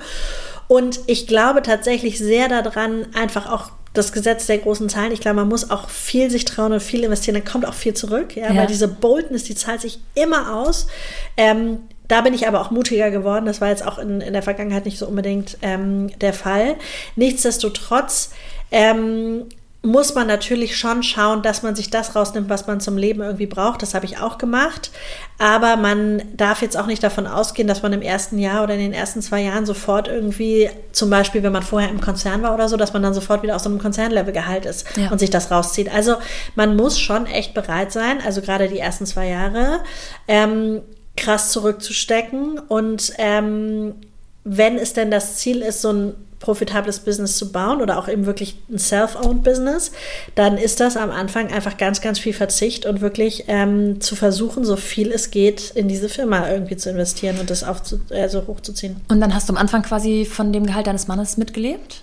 Und 0.69 1.01
ich 1.07 1.27
glaube 1.27 1.63
tatsächlich 1.63 2.19
sehr 2.19 2.49
daran, 2.49 3.07
einfach 3.15 3.51
auch 3.51 3.71
das 3.93 4.13
Gesetz 4.13 4.47
der 4.47 4.59
großen 4.59 4.89
Zahlen. 4.89 5.13
Ich 5.13 5.21
glaube, 5.21 5.37
man 5.37 5.49
muss 5.49 5.71
auch 5.71 5.91
viel 5.91 6.31
sich 6.31 6.45
trauen 6.45 6.73
und 6.73 6.81
viel 6.81 7.05
investieren, 7.05 7.35
dann 7.35 7.45
kommt 7.45 7.67
auch 7.67 7.75
viel 7.75 7.95
zurück. 7.95 8.37
Ja, 8.37 8.51
ja. 8.51 8.57
weil 8.57 8.67
diese 8.67 8.89
Boldness, 8.89 9.45
die 9.45 9.55
zahlt 9.55 9.81
sich 9.81 10.01
immer 10.15 10.57
aus. 10.57 10.87
Ähm, 11.37 11.81
da 12.09 12.21
bin 12.21 12.35
ich 12.35 12.47
aber 12.47 12.61
auch 12.61 12.71
mutiger 12.71 13.11
geworden. 13.11 13.47
Das 13.47 13.61
war 13.61 13.69
jetzt 13.69 13.87
auch 13.87 13.99
in, 13.99 14.21
in 14.21 14.33
der 14.33 14.43
Vergangenheit 14.43 14.85
nicht 14.85 14.99
so 14.99 15.07
unbedingt 15.07 15.59
ähm, 15.63 16.11
der 16.21 16.33
Fall. 16.33 16.77
Nichtsdestotrotz 17.17 18.33
ähm, 18.71 19.47
muss 19.85 20.15
man 20.15 20.29
natürlich 20.29 20.77
schon 20.77 21.03
schauen, 21.03 21.43
dass 21.43 21.65
man 21.65 21.75
sich 21.75 21.91
das 21.91 22.15
rausnimmt, 22.15 22.49
was 22.49 22.69
man 22.69 22.81
zum 22.81 22.97
Leben 22.97 23.21
irgendwie 23.21 23.47
braucht. 23.47 23.83
Das 23.83 23.95
habe 23.95 24.07
ich 24.07 24.19
auch 24.19 24.39
gemacht. 24.39 24.93
Aber 25.39 25.77
man 25.77 26.23
darf 26.37 26.63
jetzt 26.63 26.77
auch 26.77 26.87
nicht 26.87 27.03
davon 27.03 27.27
ausgehen, 27.27 27.67
dass 27.67 27.83
man 27.83 27.93
im 27.93 28.01
ersten 28.01 28.39
Jahr 28.39 28.63
oder 28.63 28.75
in 28.75 28.81
den 28.81 28.93
ersten 28.93 29.23
zwei 29.23 29.43
Jahren 29.43 29.67
sofort 29.67 30.07
irgendwie, 30.07 30.71
zum 30.93 31.11
Beispiel, 31.11 31.43
wenn 31.43 31.53
man 31.53 31.65
vorher 31.65 31.91
im 31.91 32.01
Konzern 32.01 32.43
war 32.43 32.55
oder 32.55 32.69
so, 32.69 32.77
dass 32.77 32.93
man 32.93 33.03
dann 33.03 33.13
sofort 33.13 33.43
wieder 33.43 33.57
aus 33.57 33.65
so 33.65 33.71
einem 33.71 33.81
Konzernlevelgehalt 33.81 34.67
ist 34.67 34.87
ja. 34.97 35.11
und 35.11 35.19
sich 35.19 35.31
das 35.31 35.51
rauszieht. 35.51 35.93
Also 35.93 36.15
man 36.55 36.77
muss 36.77 37.01
schon 37.01 37.27
echt 37.27 37.53
bereit 37.53 37.91
sein, 37.91 38.21
also 38.25 38.41
gerade 38.41 38.69
die 38.69 38.79
ersten 38.79 39.05
zwei 39.05 39.29
Jahre, 39.29 39.81
ähm, 40.29 40.83
krass 41.17 41.51
zurückzustecken 41.51 42.59
und 42.61 43.13
ähm, 43.19 43.95
wenn 44.45 44.77
es 44.77 44.93
denn 44.93 45.11
das 45.11 45.37
Ziel 45.37 45.61
ist, 45.63 45.83
so 45.83 45.93
ein 45.93 46.15
profitables 46.43 47.01
Business 47.01 47.39
zu 47.39 47.51
bauen 47.53 47.81
oder 47.81 47.99
auch 47.99 48.09
eben 48.09 48.27
wirklich 48.27 48.57
ein 48.71 48.79
self-owned 48.79 49.43
Business, 49.43 49.93
dann 50.35 50.59
ist 50.59 50.81
das 50.81 50.99
am 50.99 51.11
Anfang 51.11 51.51
einfach 51.51 51.79
ganz, 51.79 52.03
ganz 52.03 52.19
viel 52.19 52.35
Verzicht 52.35 52.85
und 52.85 53.01
wirklich 53.01 53.45
ähm, 53.49 54.01
zu 54.01 54.17
versuchen, 54.17 54.65
so 54.65 54.77
viel 54.77 55.11
es 55.11 55.31
geht, 55.31 55.71
in 55.75 55.89
diese 55.89 56.11
Firma 56.11 56.51
irgendwie 56.51 56.77
zu 56.77 56.91
investieren 56.91 57.39
und 57.39 57.49
das 57.49 57.65
auf 57.65 57.81
äh, 58.11 58.29
so 58.29 58.47
hochzuziehen. 58.47 58.97
Und 59.09 59.21
dann 59.21 59.35
hast 59.35 59.49
du 59.49 59.55
am 59.55 59.57
Anfang 59.57 59.83
quasi 59.83 60.27
von 60.27 60.53
dem 60.53 60.67
Gehalt 60.67 60.87
deines 60.87 61.09
Mannes 61.09 61.37
mitgelebt? 61.39 62.03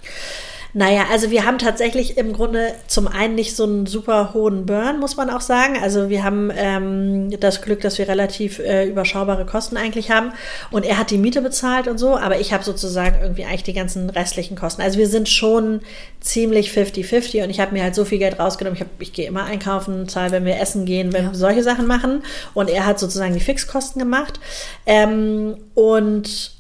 Naja, 0.74 1.06
also 1.12 1.32
wir 1.32 1.46
haben 1.46 1.58
tatsächlich 1.58 2.18
im 2.18 2.32
Grunde 2.32 2.76
zum 2.86 3.08
einen 3.08 3.34
nicht 3.34 3.56
so 3.56 3.64
einen 3.64 3.88
super 3.88 4.34
hohen 4.36 4.68
Burn, 4.68 5.00
muss 5.00 5.18
man 5.18 5.32
auch 5.32 5.42
sagen. 5.42 5.78
Also 5.82 6.10
wir 6.10 6.24
haben 6.24 6.52
ähm, 6.56 7.32
das 7.40 7.64
Glück, 7.64 7.82
dass 7.82 7.98
wir 7.98 8.08
relativ 8.08 8.60
äh, 8.60 8.88
überschaubare 8.88 9.48
Kosten 9.48 9.78
eigentlich 9.78 10.12
haben. 10.12 10.32
Und 10.70 10.86
er 10.86 11.00
hat 11.00 11.10
die 11.10 11.18
Miete 11.18 11.42
bezahlt 11.42 11.88
und 11.88 11.98
so, 11.98 12.16
aber 12.16 12.40
ich 12.40 12.54
habe 12.54 12.64
sozusagen 12.64 13.20
irgendwie 13.20 13.46
eigentlich 13.46 13.64
die 13.64 13.74
ganzen 13.74 14.12
restlichen 14.12 14.56
Kosten. 14.56 14.84
Also 14.84 15.00
wir 15.00 15.08
sind 15.08 15.28
schon 15.28 15.82
ziemlich 16.20 16.70
50-50 16.70 17.44
und 17.44 17.50
ich 17.50 17.60
habe 17.60 17.74
mir 17.74 17.82
halt 17.82 17.96
so 17.96 18.06
viel 18.06 18.20
Geld 18.20 18.38
rausgenommen. 18.38 18.76
Ich, 18.76 18.82
hab, 18.82 18.90
ich 19.00 19.14
gehe 19.14 19.28
immer 19.28 19.46
einkaufen, 19.46 20.08
zahle, 20.08 20.32
wenn 20.32 20.46
wir 20.46 20.60
essen 20.60 20.86
gehen, 20.86 21.14
wenn 21.14 21.24
ja. 21.24 21.32
wir 21.32 21.36
solche 21.36 21.64
Sachen 21.64 21.88
machen. 21.88 22.22
Und 22.54 22.70
er 22.70 22.86
hat 22.86 23.00
sozusagen 23.00 23.34
die 23.34 23.40
Fixkosten 23.40 24.00
gemacht. 24.00 24.40
Ähm, 24.86 25.58
und 25.74 26.59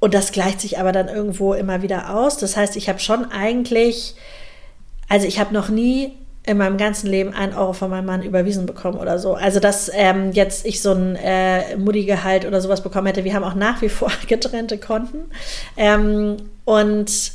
und 0.00 0.14
das 0.14 0.32
gleicht 0.32 0.60
sich 0.60 0.78
aber 0.78 0.92
dann 0.92 1.08
irgendwo 1.08 1.54
immer 1.54 1.82
wieder 1.82 2.14
aus. 2.14 2.36
Das 2.36 2.56
heißt, 2.56 2.76
ich 2.76 2.88
habe 2.88 2.98
schon 2.98 3.30
eigentlich, 3.30 4.14
also 5.08 5.26
ich 5.26 5.38
habe 5.38 5.54
noch 5.54 5.68
nie 5.68 6.12
in 6.46 6.58
meinem 6.58 6.76
ganzen 6.76 7.08
Leben 7.08 7.34
ein 7.34 7.54
Euro 7.54 7.72
von 7.72 7.90
meinem 7.90 8.06
Mann 8.06 8.22
überwiesen 8.22 8.66
bekommen 8.66 8.98
oder 8.98 9.18
so. 9.18 9.34
Also 9.34 9.58
dass 9.58 9.90
ähm, 9.92 10.30
jetzt 10.32 10.64
ich 10.64 10.80
so 10.80 10.92
ein 10.92 11.16
äh, 11.16 11.76
Mutti-Gehalt 11.76 12.44
oder 12.44 12.60
sowas 12.60 12.82
bekommen 12.82 13.08
hätte. 13.08 13.24
Wir 13.24 13.34
haben 13.34 13.42
auch 13.42 13.54
nach 13.54 13.82
wie 13.82 13.88
vor 13.88 14.12
getrennte 14.28 14.78
Konten. 14.78 15.30
Ähm, 15.76 16.36
und 16.64 17.32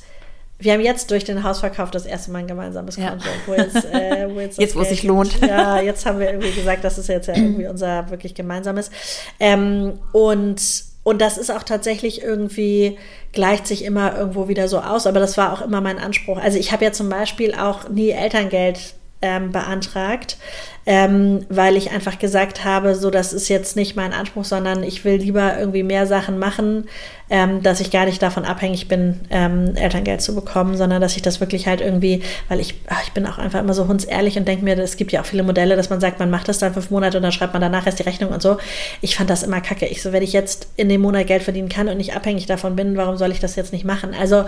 wir 0.60 0.74
haben 0.74 0.82
jetzt 0.82 1.12
durch 1.12 1.26
den 1.26 1.44
Hausverkauf 1.44 1.92
das 1.92 2.06
erste 2.06 2.32
Mal 2.32 2.40
ein 2.40 2.48
gemeinsames 2.48 2.96
Konto, 2.96 3.10
ja. 3.10 3.32
wo 3.48 3.54
jetzt, 3.56 3.84
äh, 3.86 4.30
wo 4.34 4.40
jetzt, 4.40 4.60
jetzt 4.60 4.76
wo 4.76 4.82
es 4.82 4.90
sich 4.90 5.04
lohnt. 5.04 5.42
Ja, 5.48 5.82
jetzt 5.82 6.06
haben 6.06 6.20
wir 6.20 6.28
irgendwie 6.28 6.52
gesagt, 6.52 6.84
das 6.84 6.98
ist 6.98 7.10
jetzt 7.10 7.28
ja 7.28 7.36
irgendwie 7.36 7.68
unser 7.68 8.10
wirklich 8.12 8.34
gemeinsames. 8.34 8.92
Ähm, 9.40 10.00
und 10.14 10.91
und 11.04 11.20
das 11.22 11.38
ist 11.38 11.50
auch 11.50 11.64
tatsächlich 11.64 12.22
irgendwie, 12.22 12.98
gleicht 13.34 13.66
sich 13.66 13.84
immer 13.84 14.16
irgendwo 14.18 14.48
wieder 14.48 14.68
so 14.68 14.80
aus, 14.80 15.08
aber 15.08 15.20
das 15.20 15.38
war 15.38 15.54
auch 15.54 15.62
immer 15.62 15.82
mein 15.82 15.98
Anspruch. 15.98 16.38
Also 16.38 16.60
ich 16.60 16.72
habe 16.72 16.86
ja 16.86 16.92
zum 16.92 17.10
Beispiel 17.10 17.56
auch 17.56 17.90
nie 17.90 18.10
Elterngeld 18.10 18.96
ähm, 19.22 19.52
beantragt, 19.52 20.38
ähm, 20.86 21.46
weil 21.50 21.78
ich 21.78 21.92
einfach 21.92 22.18
gesagt 22.18 22.66
habe, 22.66 22.96
so 22.96 23.12
das 23.12 23.34
ist 23.34 23.50
jetzt 23.50 23.76
nicht 23.76 23.96
mein 23.96 24.14
Anspruch, 24.14 24.46
sondern 24.46 24.84
ich 24.84 25.06
will 25.06 25.16
lieber 25.16 25.58
irgendwie 25.60 25.84
mehr 25.84 26.08
Sachen 26.08 26.40
machen, 26.40 26.88
ähm, 27.30 27.62
dass 27.62 27.80
ich 27.80 27.92
gar 27.92 28.06
nicht 28.06 28.22
davon 28.22 28.46
abhängig 28.46 28.88
bin, 28.88 29.20
ähm, 29.30 29.76
Elterngeld 29.76 30.22
zu 30.22 30.34
bekommen, 30.34 30.76
sondern 30.76 31.00
dass 31.00 31.16
ich 31.16 31.22
das 31.22 31.40
wirklich 31.40 31.68
halt 31.68 31.82
irgendwie, 31.82 32.24
weil 32.50 32.60
ich, 32.60 32.76
ach, 32.88 33.04
ich 33.04 33.12
bin 33.12 33.28
auch 33.28 33.38
einfach 33.38 33.60
immer 33.60 33.76
so 33.76 33.88
hundsehrlich 33.88 34.38
und 34.38 34.48
denke 34.48 34.64
mir, 34.64 34.78
es 34.80 34.98
gibt 34.98 35.12
ja 35.12 35.22
auch 35.22 35.26
viele 35.26 35.44
Modelle, 35.44 35.76
dass 35.76 35.90
man 35.90 36.02
sagt, 36.02 36.20
man 36.20 36.32
macht 36.32 36.48
das 36.48 36.58
dann 36.58 36.74
fünf 36.74 36.90
Monate 36.90 37.18
und 37.18 37.24
dann 37.24 37.32
schreibt 37.32 37.54
man 37.54 37.62
danach 37.62 37.86
erst 37.86 38.00
die 38.00 38.04
Rechnung 38.04 38.32
und 38.32 38.42
so. 38.42 38.58
Ich 39.02 39.16
fand 39.16 39.30
das 39.30 39.44
immer 39.44 39.62
kacke. 39.62 39.86
Ich 39.86 40.02
so, 40.02 40.12
wenn 40.12 40.24
ich 40.24 40.34
jetzt 40.34 40.70
in 40.78 40.90
dem 40.90 41.02
Monat 41.02 41.28
Geld 41.28 41.44
verdienen 41.44 41.70
kann 41.70 41.88
und 41.88 41.98
nicht 41.98 42.16
abhängig 42.16 42.48
davon 42.48 42.76
bin, 42.76 42.98
warum 42.98 43.18
soll 43.18 43.32
ich 43.32 43.40
das 43.40 43.56
jetzt 43.56 43.72
nicht 43.72 43.86
machen? 43.86 44.16
Also 44.20 44.46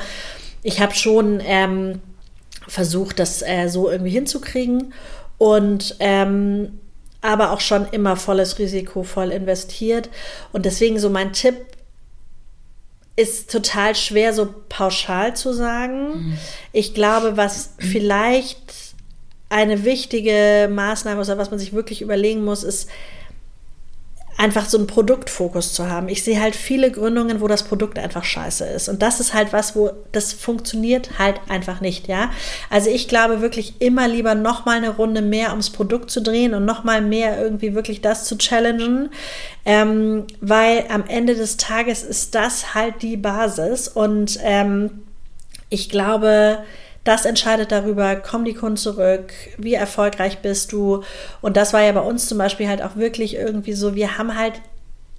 ich 0.63 0.81
habe 0.81 0.95
schon 0.95 1.41
ähm, 1.45 1.99
versucht, 2.67 3.19
das 3.19 3.41
äh, 3.41 3.67
so 3.67 3.89
irgendwie 3.89 4.11
hinzukriegen 4.11 4.93
und 5.37 5.95
ähm, 5.99 6.79
aber 7.21 7.51
auch 7.51 7.61
schon 7.61 7.87
immer 7.87 8.17
volles 8.17 8.59
Risiko 8.59 9.03
voll 9.03 9.31
investiert. 9.31 10.09
Und 10.51 10.65
deswegen 10.65 10.99
so 10.99 11.09
mein 11.09 11.31
Tipp 11.31 11.55
ist 13.15 13.51
total 13.51 13.95
schwer 13.95 14.33
so 14.33 14.53
pauschal 14.69 15.35
zu 15.35 15.53
sagen. 15.53 16.07
Mhm. 16.09 16.37
Ich 16.73 16.93
glaube, 16.93 17.37
was 17.37 17.75
vielleicht 17.79 18.57
eine 19.49 19.83
wichtige 19.85 20.69
Maßnahme 20.71 21.21
ist, 21.21 21.29
oder 21.29 21.37
was 21.37 21.51
man 21.51 21.59
sich 21.59 21.73
wirklich 21.73 22.01
überlegen 22.01 22.43
muss, 22.43 22.63
ist, 22.63 22.89
einfach 24.43 24.65
so 24.65 24.77
einen 24.77 24.87
Produktfokus 24.87 25.71
zu 25.71 25.89
haben. 25.89 26.09
Ich 26.09 26.21
sehe 26.21 26.41
halt 26.41 26.53
viele 26.53 26.91
Gründungen, 26.91 27.39
wo 27.39 27.47
das 27.47 27.63
Produkt 27.63 27.97
einfach 27.97 28.25
scheiße 28.25 28.65
ist. 28.65 28.89
Und 28.89 29.01
das 29.01 29.21
ist 29.21 29.33
halt 29.33 29.53
was, 29.53 29.73
wo 29.73 29.91
das 30.11 30.33
funktioniert 30.33 31.17
halt 31.17 31.39
einfach 31.47 31.79
nicht, 31.79 32.09
ja. 32.09 32.29
Also 32.69 32.89
ich 32.89 33.07
glaube 33.07 33.39
wirklich 33.39 33.75
immer 33.79 34.05
lieber 34.09 34.35
nochmal 34.35 34.77
eine 34.77 34.89
Runde 34.89 35.21
mehr 35.21 35.51
ums 35.51 35.69
Produkt 35.69 36.11
zu 36.11 36.21
drehen 36.21 36.53
und 36.53 36.65
nochmal 36.65 37.01
mehr 37.01 37.41
irgendwie 37.41 37.73
wirklich 37.73 38.01
das 38.01 38.25
zu 38.25 38.37
challengen, 38.37 39.11
ähm, 39.63 40.25
weil 40.41 40.87
am 40.89 41.05
Ende 41.07 41.35
des 41.35 41.55
Tages 41.55 42.03
ist 42.03 42.35
das 42.35 42.75
halt 42.75 43.01
die 43.01 43.15
Basis. 43.15 43.87
Und 43.87 44.39
ähm, 44.43 45.03
ich 45.69 45.87
glaube, 45.87 46.59
das 47.03 47.25
entscheidet 47.25 47.71
darüber, 47.71 48.15
kommen 48.15 48.45
die 48.45 48.53
Kunden 48.53 48.77
zurück, 48.77 49.33
wie 49.57 49.73
erfolgreich 49.73 50.39
bist 50.39 50.71
du. 50.71 51.03
Und 51.41 51.57
das 51.57 51.73
war 51.73 51.81
ja 51.81 51.91
bei 51.91 52.01
uns 52.01 52.27
zum 52.27 52.37
Beispiel 52.37 52.67
halt 52.67 52.81
auch 52.81 52.95
wirklich 52.95 53.35
irgendwie 53.35 53.73
so, 53.73 53.95
wir 53.95 54.17
haben 54.17 54.37
halt, 54.37 54.61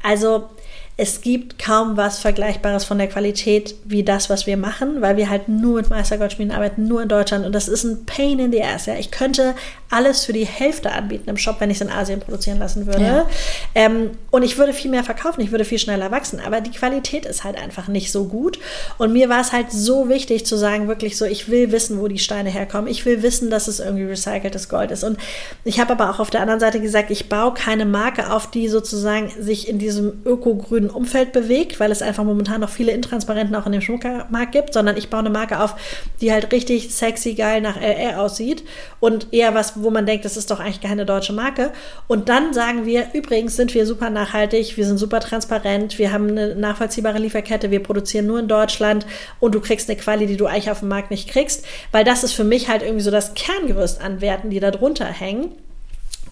also 0.02 0.48
es 0.96 1.22
gibt 1.22 1.58
kaum 1.58 1.96
was 1.96 2.20
Vergleichbares 2.20 2.84
von 2.84 2.98
der 2.98 3.08
Qualität 3.08 3.74
wie 3.84 4.04
das, 4.04 4.30
was 4.30 4.46
wir 4.46 4.56
machen, 4.56 5.00
weil 5.00 5.16
wir 5.16 5.28
halt 5.28 5.48
nur 5.48 5.76
mit 5.76 5.90
Meistergoldschmieden 5.90 6.54
arbeiten, 6.54 6.86
nur 6.86 7.02
in 7.02 7.08
Deutschland 7.08 7.44
und 7.44 7.52
das 7.52 7.66
ist 7.66 7.82
ein 7.82 8.06
Pain 8.06 8.38
in 8.38 8.52
the 8.52 8.62
ass. 8.62 8.86
Ja. 8.86 8.94
Ich 8.94 9.10
könnte 9.10 9.54
alles 9.90 10.24
für 10.24 10.32
die 10.32 10.46
Hälfte 10.46 10.92
anbieten 10.92 11.28
im 11.28 11.36
Shop, 11.36 11.56
wenn 11.58 11.70
ich 11.70 11.78
es 11.78 11.80
in 11.80 11.90
Asien 11.90 12.20
produzieren 12.20 12.60
lassen 12.60 12.86
würde. 12.86 13.04
Ja. 13.04 13.26
Ähm, 13.74 14.10
und 14.30 14.44
ich 14.44 14.56
würde 14.56 14.72
viel 14.72 14.90
mehr 14.90 15.02
verkaufen, 15.02 15.40
ich 15.40 15.50
würde 15.50 15.64
viel 15.64 15.80
schneller 15.80 16.12
wachsen, 16.12 16.40
aber 16.44 16.60
die 16.60 16.70
Qualität 16.70 17.26
ist 17.26 17.42
halt 17.42 17.60
einfach 17.60 17.88
nicht 17.88 18.12
so 18.12 18.26
gut. 18.26 18.60
Und 18.96 19.12
mir 19.12 19.28
war 19.28 19.40
es 19.40 19.52
halt 19.52 19.72
so 19.72 20.08
wichtig 20.08 20.46
zu 20.46 20.56
sagen, 20.56 20.86
wirklich 20.86 21.16
so, 21.16 21.24
ich 21.24 21.48
will 21.48 21.72
wissen, 21.72 22.00
wo 22.00 22.06
die 22.06 22.18
Steine 22.18 22.50
herkommen. 22.50 22.88
Ich 22.88 23.04
will 23.04 23.22
wissen, 23.22 23.50
dass 23.50 23.66
es 23.66 23.80
irgendwie 23.80 24.04
recyceltes 24.04 24.68
Gold 24.68 24.92
ist. 24.92 25.02
Und 25.02 25.18
ich 25.64 25.80
habe 25.80 25.92
aber 25.92 26.10
auch 26.10 26.20
auf 26.20 26.30
der 26.30 26.40
anderen 26.40 26.60
Seite 26.60 26.80
gesagt, 26.80 27.10
ich 27.10 27.28
baue 27.28 27.54
keine 27.54 27.84
Marke 27.84 28.32
auf, 28.32 28.50
die 28.50 28.68
sozusagen 28.68 29.30
sich 29.40 29.68
in 29.68 29.78
diesem 29.78 30.22
öko-grünen 30.24 30.83
grünen 30.84 30.90
Umfeld 30.90 31.32
bewegt, 31.32 31.80
weil 31.80 31.90
es 31.90 32.02
einfach 32.02 32.24
momentan 32.24 32.60
noch 32.60 32.70
viele 32.70 32.92
Intransparenten 32.92 33.54
auch 33.54 33.66
in 33.66 33.72
dem 33.72 33.80
Schmuckmarkt 33.80 34.52
gibt, 34.52 34.72
sondern 34.72 34.96
ich 34.96 35.10
baue 35.10 35.20
eine 35.20 35.30
Marke 35.30 35.60
auf, 35.60 35.74
die 36.20 36.32
halt 36.32 36.52
richtig 36.52 36.94
sexy, 36.94 37.34
geil 37.34 37.60
nach 37.60 37.76
LR 37.76 38.20
aussieht 38.20 38.64
und 39.00 39.32
eher 39.32 39.54
was, 39.54 39.82
wo 39.82 39.90
man 39.90 40.06
denkt, 40.06 40.24
das 40.24 40.36
ist 40.36 40.50
doch 40.50 40.60
eigentlich 40.60 40.80
keine 40.80 41.06
deutsche 41.06 41.32
Marke. 41.32 41.72
Und 42.06 42.28
dann 42.28 42.52
sagen 42.52 42.86
wir, 42.86 43.08
übrigens 43.12 43.56
sind 43.56 43.74
wir 43.74 43.86
super 43.86 44.10
nachhaltig, 44.10 44.76
wir 44.76 44.86
sind 44.86 44.98
super 44.98 45.20
transparent, 45.20 45.98
wir 45.98 46.12
haben 46.12 46.30
eine 46.30 46.54
nachvollziehbare 46.54 47.18
Lieferkette, 47.18 47.70
wir 47.70 47.82
produzieren 47.82 48.26
nur 48.26 48.38
in 48.38 48.48
Deutschland 48.48 49.06
und 49.40 49.54
du 49.54 49.60
kriegst 49.60 49.88
eine 49.88 49.98
Quali, 49.98 50.26
die 50.26 50.36
du 50.36 50.46
eigentlich 50.46 50.70
auf 50.70 50.80
dem 50.80 50.88
Markt 50.88 51.10
nicht 51.10 51.28
kriegst, 51.28 51.64
weil 51.92 52.04
das 52.04 52.24
ist 52.24 52.32
für 52.32 52.44
mich 52.44 52.68
halt 52.68 52.82
irgendwie 52.82 53.02
so 53.02 53.10
das 53.10 53.34
Kerngerüst 53.34 54.00
an 54.00 54.20
Werten, 54.20 54.50
die 54.50 54.60
da 54.60 54.70
drunter 54.70 55.06
hängen. 55.06 55.52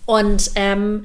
Und 0.05 0.50
ähm, 0.57 1.05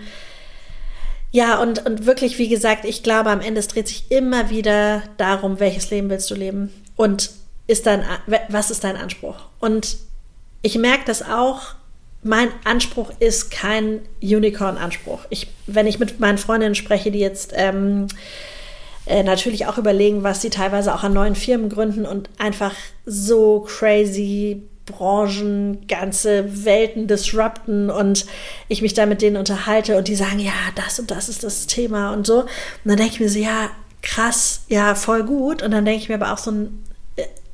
ja, 1.37 1.61
und, 1.61 1.85
und 1.85 2.07
wirklich, 2.07 2.39
wie 2.39 2.49
gesagt, 2.49 2.83
ich 2.83 3.03
glaube, 3.03 3.29
am 3.29 3.41
Ende 3.41 3.59
es 3.59 3.67
dreht 3.67 3.87
sich 3.87 4.05
immer 4.09 4.49
wieder 4.49 5.03
darum, 5.17 5.59
welches 5.59 5.91
Leben 5.91 6.09
willst 6.09 6.31
du 6.31 6.33
leben 6.33 6.73
und 6.95 7.29
ist 7.67 7.85
dein, 7.85 8.03
was 8.49 8.71
ist 8.71 8.83
dein 8.83 8.95
Anspruch? 8.95 9.35
Und 9.59 9.97
ich 10.63 10.79
merke 10.79 11.03
das 11.05 11.21
auch, 11.21 11.75
mein 12.23 12.49
Anspruch 12.63 13.11
ist 13.19 13.51
kein 13.51 13.99
Unicorn-Anspruch. 14.19 15.25
Ich, 15.29 15.45
wenn 15.67 15.85
ich 15.85 15.99
mit 15.99 16.19
meinen 16.19 16.39
Freundinnen 16.39 16.73
spreche, 16.73 17.11
die 17.11 17.19
jetzt 17.19 17.53
ähm, 17.55 18.07
äh, 19.05 19.21
natürlich 19.21 19.67
auch 19.67 19.77
überlegen, 19.77 20.23
was 20.23 20.41
sie 20.41 20.49
teilweise 20.49 20.91
auch 20.91 21.03
an 21.03 21.13
neuen 21.13 21.35
Firmen 21.35 21.69
gründen 21.69 22.07
und 22.07 22.31
einfach 22.39 22.73
so 23.05 23.59
crazy 23.59 24.63
Branchen, 24.87 25.85
ganze 25.87 26.65
Welten 26.65 27.07
disrupten 27.07 27.89
und 27.89 28.25
ich 28.67 28.81
mich 28.81 28.93
da 28.93 29.05
mit 29.05 29.21
denen 29.21 29.37
unterhalte 29.37 29.97
und 29.97 30.07
die 30.07 30.15
sagen, 30.15 30.39
ja, 30.39 30.53
das 30.75 30.99
und 30.99 31.11
das 31.11 31.29
ist 31.29 31.43
das 31.43 31.67
Thema 31.67 32.13
und 32.13 32.25
so. 32.25 32.41
Und 32.41 32.49
dann 32.85 32.97
denke 32.97 33.13
ich 33.13 33.19
mir 33.19 33.29
so, 33.29 33.37
ja, 33.37 33.69
krass, 34.01 34.61
ja, 34.69 34.95
voll 34.95 35.23
gut. 35.23 35.61
Und 35.61 35.71
dann 35.71 35.85
denke 35.85 36.01
ich 36.01 36.09
mir 36.09 36.15
aber 36.15 36.33
auch 36.33 36.37
so 36.37 36.51
ein, 36.51 36.83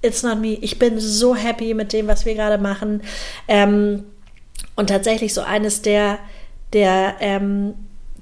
it's 0.01 0.23
not 0.23 0.39
me. 0.39 0.53
Ich 0.61 0.79
bin 0.79 0.99
so 0.99 1.35
happy 1.35 1.73
mit 1.73 1.91
dem, 1.91 2.07
was 2.07 2.25
wir 2.25 2.35
gerade 2.35 2.61
machen. 2.61 3.01
Ähm, 3.47 4.03
und 4.75 4.87
tatsächlich 4.87 5.33
so 5.33 5.41
eines 5.41 5.81
der, 5.81 6.19
der 6.71 7.15
ähm, 7.19 7.73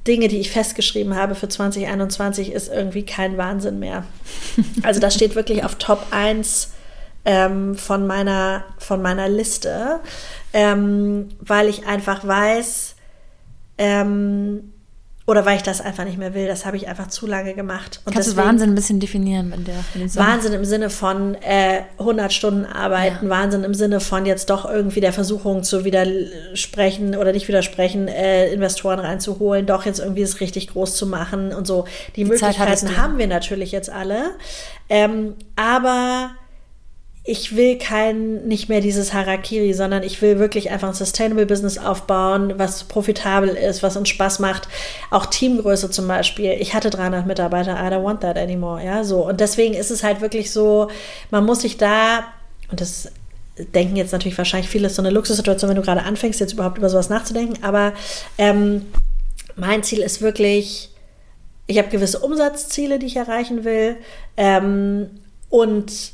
Dinge, 0.07 0.28
die 0.30 0.39
ich 0.39 0.51
festgeschrieben 0.51 1.16
habe 1.16 1.36
für 1.36 1.47
2021, 1.47 2.51
ist 2.51 2.72
irgendwie 2.72 3.03
kein 3.03 3.38
Wahnsinn 3.38 3.80
mehr. 3.80 4.05
Also 4.84 4.99
das 4.99 5.14
steht 5.14 5.36
wirklich 5.36 5.64
auf 5.64 5.76
Top 5.76 6.07
1 6.12 6.72
ähm, 7.26 7.76
von, 7.76 8.07
meiner, 8.07 8.63
von 8.78 9.01
meiner 9.01 9.30
Liste, 9.30 9.99
ähm, 10.53 11.30
weil 11.39 11.67
ich 11.67 11.86
einfach 11.86 12.26
weiß, 12.26 12.95
ähm, 13.78 14.72
oder 15.28 15.45
weil 15.45 15.55
ich 15.55 15.63
das 15.63 15.82
einfach 15.82 16.03
nicht 16.03 16.17
mehr 16.17 16.34
will. 16.34 16.47
Das 16.47 16.65
habe 16.65 16.76
ich 16.78 16.88
einfach 16.88 17.07
zu 17.07 17.28
lange 17.28 17.53
gemacht. 17.53 18.01
Und 18.05 18.13
Kannst 18.13 18.30
deswegen, 18.30 18.41
du 18.41 18.47
Wahnsinn 18.49 18.69
ein 18.72 18.76
bisschen 18.76 18.99
definieren? 18.99 19.53
In 19.53 19.63
der, 19.63 19.76
in 19.93 20.15
Wahnsinn 20.15 20.51
im 20.51 20.65
Sinne 20.65 20.89
von 20.89 21.36
äh, 21.36 21.84
100 21.99 22.34
Stunden 22.34 22.65
arbeiten, 22.65 23.26
ja. 23.26 23.30
Wahnsinn 23.30 23.63
im 23.63 23.74
Sinne 23.74 23.99
von 23.99 24.26
jetzt 24.26 24.49
doch 24.49 24.69
irgendwie 24.69 24.99
der 24.99 25.13
Versuchung 25.13 25.63
zu 25.63 25.86
widersprechen 25.86 27.15
oder 27.15 27.32
nicht 27.34 27.47
widersprechen, 27.47 28.07
äh, 28.07 28.51
Investoren 28.51 28.99
reinzuholen, 28.99 29.67
doch 29.67 29.86
jetzt 29.86 29.99
irgendwie 29.99 30.24
es 30.24 30.41
richtig 30.41 30.69
groß 30.69 30.95
zu 30.95 31.05
machen 31.05 31.53
und 31.53 31.65
so. 31.67 31.86
Die, 32.15 32.24
Die 32.24 32.26
Möglichkeiten 32.26 32.97
haben 32.97 33.17
wir 33.17 33.28
natürlich 33.28 33.72
jetzt 33.72 33.91
alle. 33.91 34.32
Ähm, 34.89 35.36
aber 35.55 36.32
ich 37.24 37.55
will 37.55 37.78
kein, 37.78 38.47
nicht 38.47 38.67
mehr 38.67 38.82
dieses 38.82 39.13
Harakiri, 39.13 39.74
sondern 39.74 40.01
ich 40.01 40.22
will 40.24 40.39
wirklich 40.39 40.72
einfach 40.72 40.88
ein 40.88 40.93
Sustainable 40.95 41.45
Business 41.45 41.78
aufbauen, 41.78 42.53
was 42.57 42.86
profitabel 42.86 43.49
ist, 43.49 43.84
was 43.84 43.95
uns 43.95 44.09
Spaß 44.09 44.39
macht. 44.39 44.67
Auch 45.11 45.28
Teamgröße 45.28 45.91
zum 45.91 46.07
Beispiel. 46.07 46.53
Ich 46.59 46.74
hatte 46.74 46.89
300 46.89 47.28
Mitarbeiter, 47.28 47.74
I 47.74 47.93
don't 47.93 48.03
want 48.03 48.22
that 48.22 48.38
anymore, 48.38 48.84
ja, 48.84 49.03
so. 49.03 49.28
Und 49.28 49.39
deswegen 49.39 49.76
ist 49.76 49.91
es 49.91 50.03
halt 50.03 50.22
wirklich 50.22 50.51
so, 50.51 50.89
man 51.30 51.45
muss 51.45 51.61
sich 51.61 51.78
da, 51.78 52.24
und 52.72 52.82
das 52.82 53.11
denken 53.57 53.97
jetzt 53.97 54.13
natürlich 54.13 54.38
wahrscheinlich 54.38 54.69
viele, 54.69 54.88
ist 54.88 54.95
so 54.95 55.03
eine 55.03 55.11
Luxussituation, 55.11 55.69
wenn 55.69 55.76
du 55.78 55.84
gerade 55.84 56.03
anfängst, 56.03 56.39
jetzt 56.39 56.53
überhaupt 56.53 56.80
über 56.80 56.89
sowas 56.89 57.09
nachzudenken. 57.09 57.63
Aber 57.63 57.93
ähm, 58.39 58.88
mein 59.55 59.84
Ziel 59.84 59.99
ist 59.99 60.22
wirklich, 60.24 60.89
ich 61.67 61.78
habe 61.78 61.89
gewisse 61.89 62.19
Umsatzziele, 62.19 62.97
die 62.97 63.05
ich 63.05 63.17
erreichen 63.17 63.63
will. 63.63 63.97
Ähm, 64.38 65.11
und 65.49 66.13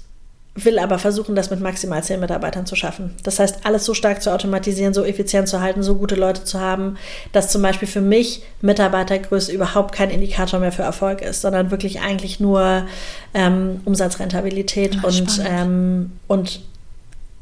will 0.65 0.79
aber 0.79 0.99
versuchen, 0.99 1.35
das 1.35 1.49
mit 1.49 1.59
maximal 1.59 2.03
zehn 2.03 2.19
Mitarbeitern 2.19 2.65
zu 2.65 2.75
schaffen. 2.75 3.13
Das 3.23 3.39
heißt, 3.39 3.65
alles 3.65 3.85
so 3.85 3.93
stark 3.93 4.21
zu 4.21 4.33
automatisieren, 4.33 4.93
so 4.93 5.03
effizient 5.03 5.47
zu 5.47 5.61
halten, 5.61 5.83
so 5.83 5.95
gute 5.95 6.15
Leute 6.15 6.43
zu 6.43 6.59
haben, 6.59 6.97
dass 7.31 7.49
zum 7.49 7.61
Beispiel 7.61 7.87
für 7.87 8.01
mich 8.01 8.43
Mitarbeitergröße 8.61 9.51
überhaupt 9.51 9.93
kein 9.93 10.09
Indikator 10.09 10.59
mehr 10.59 10.71
für 10.71 10.83
Erfolg 10.83 11.21
ist, 11.21 11.41
sondern 11.41 11.71
wirklich 11.71 12.01
eigentlich 12.01 12.39
nur 12.39 12.85
ähm, 13.33 13.81
Umsatzrentabilität 13.85 14.97
Ah, 15.03 15.07
und, 15.07 15.41
ähm, 15.45 16.11
und 16.27 16.61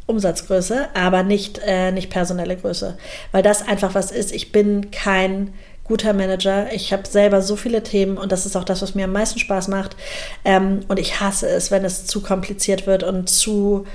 Umsatzgröße, 0.07 0.88
aber 0.93 1.24
nicht, 1.24 1.59
äh, 1.66 1.91
nicht 1.91 2.09
personelle 2.09 2.55
Größe. 2.57 2.97
Weil 3.32 3.43
das 3.43 3.68
einfach 3.68 3.95
was 3.95 4.11
ist. 4.11 4.32
Ich 4.34 4.51
bin 4.51 4.91
kein 4.91 5.53
guter 5.86 6.13
Manager. 6.13 6.71
Ich 6.73 6.91
habe 6.91 7.07
selber 7.07 7.41
so 7.41 7.55
viele 7.55 7.83
Themen 7.83 8.17
und 8.17 8.31
das 8.31 8.45
ist 8.45 8.57
auch 8.57 8.63
das, 8.63 8.81
was 8.81 8.95
mir 8.95 9.05
am 9.05 9.13
meisten 9.13 9.39
Spaß 9.39 9.69
macht. 9.69 9.95
Ähm, 10.43 10.81
und 10.88 10.99
ich 10.99 11.21
hasse 11.21 11.47
es, 11.47 11.71
wenn 11.71 11.86
es 11.86 12.05
zu 12.05 12.21
kompliziert 12.21 12.88
wird 12.88 13.03
und 13.03 13.29
zu 13.29 13.86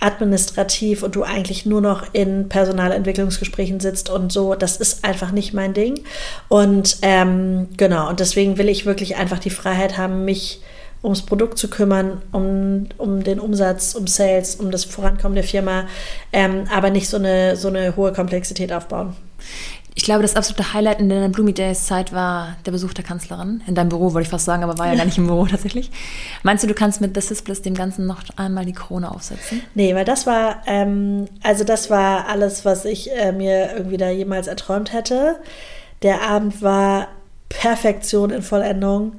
administrativ 0.00 1.02
und 1.02 1.14
du 1.14 1.24
eigentlich 1.24 1.66
nur 1.66 1.82
noch 1.82 2.14
in 2.14 2.48
Personalentwicklungsgesprächen 2.48 3.80
sitzt 3.80 4.08
und 4.08 4.32
so. 4.32 4.54
Das 4.54 4.78
ist 4.78 5.04
einfach 5.04 5.30
nicht 5.30 5.52
mein 5.52 5.74
Ding. 5.74 6.04
Und 6.48 6.98
ähm, 7.02 7.68
genau, 7.76 8.08
und 8.08 8.20
deswegen 8.20 8.56
will 8.56 8.68
ich 8.68 8.86
wirklich 8.86 9.16
einfach 9.16 9.38
die 9.38 9.50
Freiheit 9.50 9.98
haben, 9.98 10.24
mich 10.24 10.62
ums 11.02 11.22
Produkt 11.22 11.58
zu 11.58 11.68
kümmern, 11.68 12.20
um, 12.32 12.88
um 12.98 13.24
den 13.24 13.40
Umsatz, 13.40 13.94
um 13.94 14.06
Sales, 14.06 14.56
um 14.56 14.70
das 14.70 14.84
Vorankommen 14.84 15.34
der 15.34 15.44
Firma, 15.44 15.86
ähm, 16.32 16.64
aber 16.74 16.90
nicht 16.90 17.08
so 17.08 17.16
eine, 17.16 17.56
so 17.56 17.68
eine 17.68 17.96
hohe 17.96 18.12
Komplexität 18.12 18.72
aufbauen. 18.72 19.16
Ich 19.94 20.04
glaube, 20.04 20.22
das 20.22 20.36
absolute 20.36 20.72
Highlight 20.72 21.00
in 21.00 21.08
deiner 21.08 21.28
Bloomy 21.28 21.52
Days 21.52 21.86
Zeit 21.86 22.12
war 22.12 22.56
der 22.64 22.70
Besuch 22.70 22.94
der 22.94 23.04
Kanzlerin. 23.04 23.62
In 23.66 23.74
deinem 23.74 23.88
Büro, 23.88 24.12
wollte 24.14 24.26
ich 24.26 24.30
fast 24.30 24.44
sagen, 24.44 24.62
aber 24.62 24.78
war 24.78 24.86
ja 24.86 24.94
gar 24.94 25.04
nicht 25.04 25.18
im 25.18 25.26
Büro 25.26 25.46
tatsächlich. 25.50 25.90
Meinst 26.42 26.62
du, 26.62 26.68
du 26.68 26.74
kannst 26.74 27.00
mit 27.00 27.14
The 27.14 27.20
Sisbliss 27.20 27.62
dem 27.62 27.74
Ganzen 27.74 28.06
noch 28.06 28.22
einmal 28.36 28.64
die 28.64 28.72
Krone 28.72 29.10
aufsetzen? 29.10 29.62
Nee, 29.74 29.94
weil 29.94 30.04
das 30.04 30.26
war, 30.26 30.62
ähm, 30.66 31.26
also 31.42 31.64
das 31.64 31.90
war 31.90 32.28
alles, 32.28 32.64
was 32.64 32.84
ich 32.84 33.10
äh, 33.12 33.32
mir 33.32 33.72
irgendwie 33.74 33.96
da 33.96 34.10
jemals 34.10 34.46
erträumt 34.46 34.92
hätte. 34.92 35.40
Der 36.02 36.22
Abend 36.22 36.62
war 36.62 37.08
Perfektion 37.48 38.30
in 38.30 38.42
Vollendung. 38.42 39.14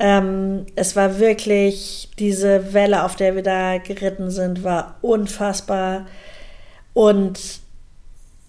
Ähm, 0.00 0.66
es 0.74 0.94
war 0.94 1.18
wirklich, 1.18 2.10
diese 2.18 2.72
Welle, 2.72 3.04
auf 3.04 3.16
der 3.16 3.34
wir 3.34 3.42
da 3.42 3.78
geritten 3.78 4.30
sind, 4.30 4.62
war 4.62 4.96
unfassbar. 5.00 6.06
Und 6.92 7.60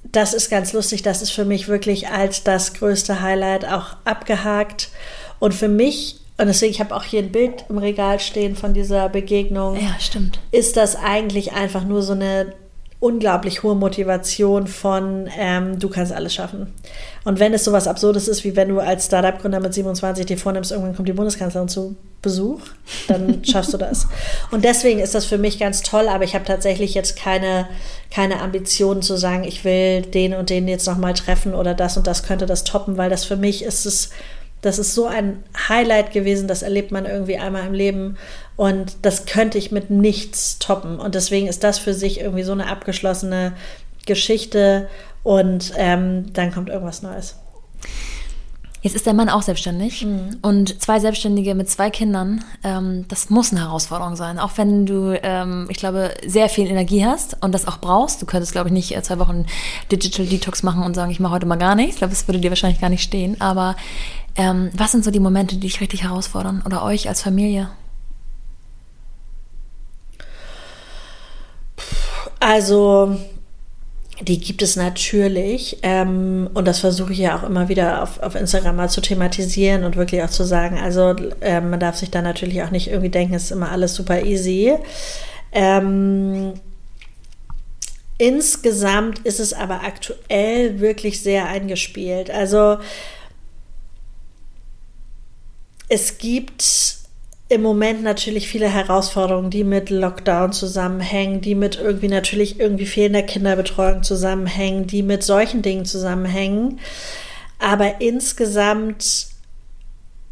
das 0.04 0.34
ist 0.34 0.50
ganz 0.50 0.74
lustig. 0.74 1.02
Das 1.04 1.22
ist 1.22 1.32
für 1.32 1.45
mich 1.45 1.68
wirklich 1.68 2.08
als 2.10 2.43
das 2.43 2.74
größte 2.74 3.22
Highlight 3.22 3.66
auch 3.66 3.95
abgehakt. 4.06 4.89
Und 5.39 5.54
für 5.54 5.68
mich, 5.68 6.20
und 6.38 6.47
deswegen, 6.47 6.72
ich 6.72 6.80
habe 6.80 6.95
auch 6.95 7.04
hier 7.04 7.22
ein 7.22 7.32
Bild 7.32 7.66
im 7.70 7.78
Regal 7.78 8.20
stehen 8.20 8.56
von 8.56 8.74
dieser 8.74 9.10
Begegnung 9.10 9.76
Ja, 9.76 9.95
stimmt. 10.00 10.39
ist 10.52 10.78
das 10.78 10.95
eigentlich 10.95 11.54
einfach 11.54 11.84
nur 11.84 12.02
so 12.02 12.14
eine 12.14 12.54
unglaublich 13.02 13.64
hohe 13.64 13.76
Motivation 13.76 14.68
von 14.68 15.30
ähm, 15.38 15.80
du 15.80 15.88
kannst 15.89 16.12
alles 16.12 16.34
schaffen. 16.34 16.74
Und 17.24 17.39
wenn 17.39 17.54
es 17.54 17.64
sowas 17.64 17.88
Absurdes 17.88 18.28
ist, 18.28 18.43
wie 18.43 18.58
wenn 18.58 18.68
du 18.68 18.80
als 18.80 19.06
Startup-Gründer 19.06 19.62
mit 19.62 19.74
27 19.74 20.26
dir 20.26 20.38
vornimmst, 20.38 20.72
irgendwann 20.72 20.95
kommt 20.95 21.08
die 21.08 21.14
Bundeskanzlerin 21.14 21.70
zu 21.70 21.95
Besuch, 22.22 22.59
dann 23.07 23.43
schaffst 23.45 23.74
du 23.74 23.78
das. 23.78 24.07
Und 24.51 24.65
deswegen 24.65 24.99
ist 24.99 25.15
das 25.15 25.26
für 25.26 25.38
mich 25.38 25.59
ganz 25.59 25.82
toll, 25.82 26.07
aber 26.09 26.24
ich 26.24 26.36
habe 26.36 26.45
tatsächlich 26.45 26.93
jetzt 26.93 27.17
keine, 27.17 27.67
keine 28.11 28.41
Ambitionen 28.41 29.01
zu 29.01 29.15
sagen, 29.17 29.43
ich 29.43 29.63
will 29.63 30.01
den 30.01 30.34
und 30.34 30.49
den 30.49 30.67
jetzt 30.67 30.86
nochmal 30.88 31.13
treffen 31.13 31.53
oder 31.53 31.74
das 31.74 31.97
und 31.97 32.07
das 32.07 32.24
könnte 32.24 32.45
das 32.45 32.63
toppen, 32.63 32.97
weil 32.97 33.09
das 33.09 33.26
für 33.26 33.38
mich 33.38 33.63
ist 33.63 33.86
es 33.86 34.09
das 34.61 34.78
ist 34.78 34.93
so 34.93 35.05
ein 35.05 35.43
Highlight 35.70 36.11
gewesen, 36.11 36.47
das 36.47 36.63
erlebt 36.63 36.91
man 36.91 37.05
irgendwie 37.05 37.38
einmal 37.38 37.65
im 37.65 37.74
Leben 37.74 38.17
und 38.57 38.97
das 39.03 39.26
könnte 39.26 39.57
ich 39.57 39.72
mit 39.72 39.89
nichts 39.89 40.59
toppen. 40.59 40.99
Und 40.99 41.15
deswegen 41.15 41.47
ist 41.47 41.63
das 41.63 41.80
für 41.80 41.93
sich 41.93 42.20
irgendwie 42.20 42.43
so 42.43 42.51
eine 42.51 42.67
abgeschlossene 42.67 43.53
Geschichte 44.05 44.89
und 45.24 45.72
ähm, 45.78 46.34
dann 46.34 46.51
kommt 46.51 46.67
irgendwas 46.67 47.01
Neues. 47.01 47.36
Jetzt 48.82 48.95
ist 48.95 49.05
der 49.05 49.13
Mann 49.13 49.27
auch 49.27 49.41
selbstständig 49.41 50.07
und 50.41 50.82
zwei 50.82 51.01
Selbstständige 51.01 51.53
mit 51.53 51.69
zwei 51.69 51.89
Kindern, 51.89 52.45
ähm, 52.63 53.05
das 53.09 53.30
muss 53.30 53.51
eine 53.51 53.61
Herausforderung 53.61 54.15
sein. 54.15 54.39
Auch 54.39 54.51
wenn 54.55 54.86
du, 54.86 55.19
ähm, 55.21 55.67
ich 55.69 55.77
glaube, 55.77 56.13
sehr 56.25 56.47
viel 56.47 56.65
Energie 56.67 57.05
hast 57.05 57.36
und 57.43 57.51
das 57.53 57.67
auch 57.67 57.80
brauchst. 57.80 58.21
Du 58.21 58.25
könntest, 58.25 58.53
glaube 58.53 58.69
ich, 58.69 58.73
nicht 58.73 58.95
äh, 58.95 59.03
zwei 59.03 59.19
Wochen 59.19 59.45
Digital 59.91 60.25
Detox 60.25 60.63
machen 60.63 60.84
und 60.84 60.93
sagen, 60.93 61.11
ich 61.11 61.19
mache 61.19 61.34
heute 61.34 61.45
mal 61.45 61.57
gar 61.57 61.75
nichts. 61.75 61.95
Ich 61.95 61.97
glaube, 61.97 62.13
das 62.13 62.25
würde 62.27 62.39
dir 62.39 62.51
wahrscheinlich 62.51 62.80
gar 62.80 62.89
nicht 62.89 63.03
stehen. 63.03 63.41
Aber 63.41 63.75
ähm, 64.38 64.69
was 64.73 64.93
sind 64.93 65.03
so 65.03 65.11
die 65.11 65.19
Momente, 65.19 65.55
die 65.55 65.61
dich 65.61 65.82
richtig 65.82 66.03
herausfordern 66.03 66.63
oder 66.65 66.82
euch 66.84 67.09
als 67.09 67.21
Familie? 67.21 67.69
Also, 72.39 73.17
die 74.22 74.39
gibt 74.39 74.61
es 74.61 74.76
natürlich. 74.76 75.78
Ähm, 75.84 76.49
und 76.53 76.65
das 76.65 76.80
versuche 76.80 77.13
ich 77.13 77.20
ja 77.20 77.38
auch 77.38 77.43
immer 77.43 77.70
wieder 77.70 78.03
auf, 78.03 78.20
auf 78.20 78.36
Instagram 78.36 78.76
mal 78.76 78.89
zu 78.89 79.01
thematisieren 79.01 79.84
und 79.84 79.95
wirklich 79.95 80.24
auch 80.24 80.30
zu 80.30 80.43
sagen, 80.43 80.78
also 80.78 81.15
ähm, 81.41 81.70
man 81.70 81.80
darf 81.80 81.97
sich 81.97 82.11
da 82.11 82.22
natürlich 82.22 82.61
auch 82.63 82.72
nicht 82.72 82.89
irgendwie 82.89 83.09
denken, 83.09 83.34
es 83.34 83.45
ist 83.45 83.51
immer 83.51 83.72
alles 83.72 83.95
super 83.95 84.24
easy. 84.24 84.76
Ähm, 85.51 86.53
insgesamt 88.17 89.20
ist 89.20 89.39
es 89.39 89.53
aber 89.53 89.84
aktuell 89.84 90.80
wirklich 90.80 91.22
sehr 91.22 91.47
eingespielt. 91.47 92.30
Also 92.30 92.78
es 95.88 96.17
gibt 96.17 96.99
im 97.50 97.64
Moment 97.64 98.04
natürlich 98.04 98.47
viele 98.47 98.72
Herausforderungen, 98.72 99.50
die 99.50 99.64
mit 99.64 99.89
Lockdown 99.89 100.54
zusammenhängen, 100.54 101.41
die 101.41 101.56
mit 101.56 101.78
irgendwie 101.78 102.08
natürlich 102.08 102.60
irgendwie 102.60 102.86
fehlender 102.86 103.24
Kinderbetreuung 103.24 104.04
zusammenhängen, 104.04 104.86
die 104.86 105.02
mit 105.02 105.24
solchen 105.24 105.64
Dingen 105.64 105.86
zusammenhängen. 105.86 106.80
Aber 107.58 108.02
insgesamt 108.02 109.30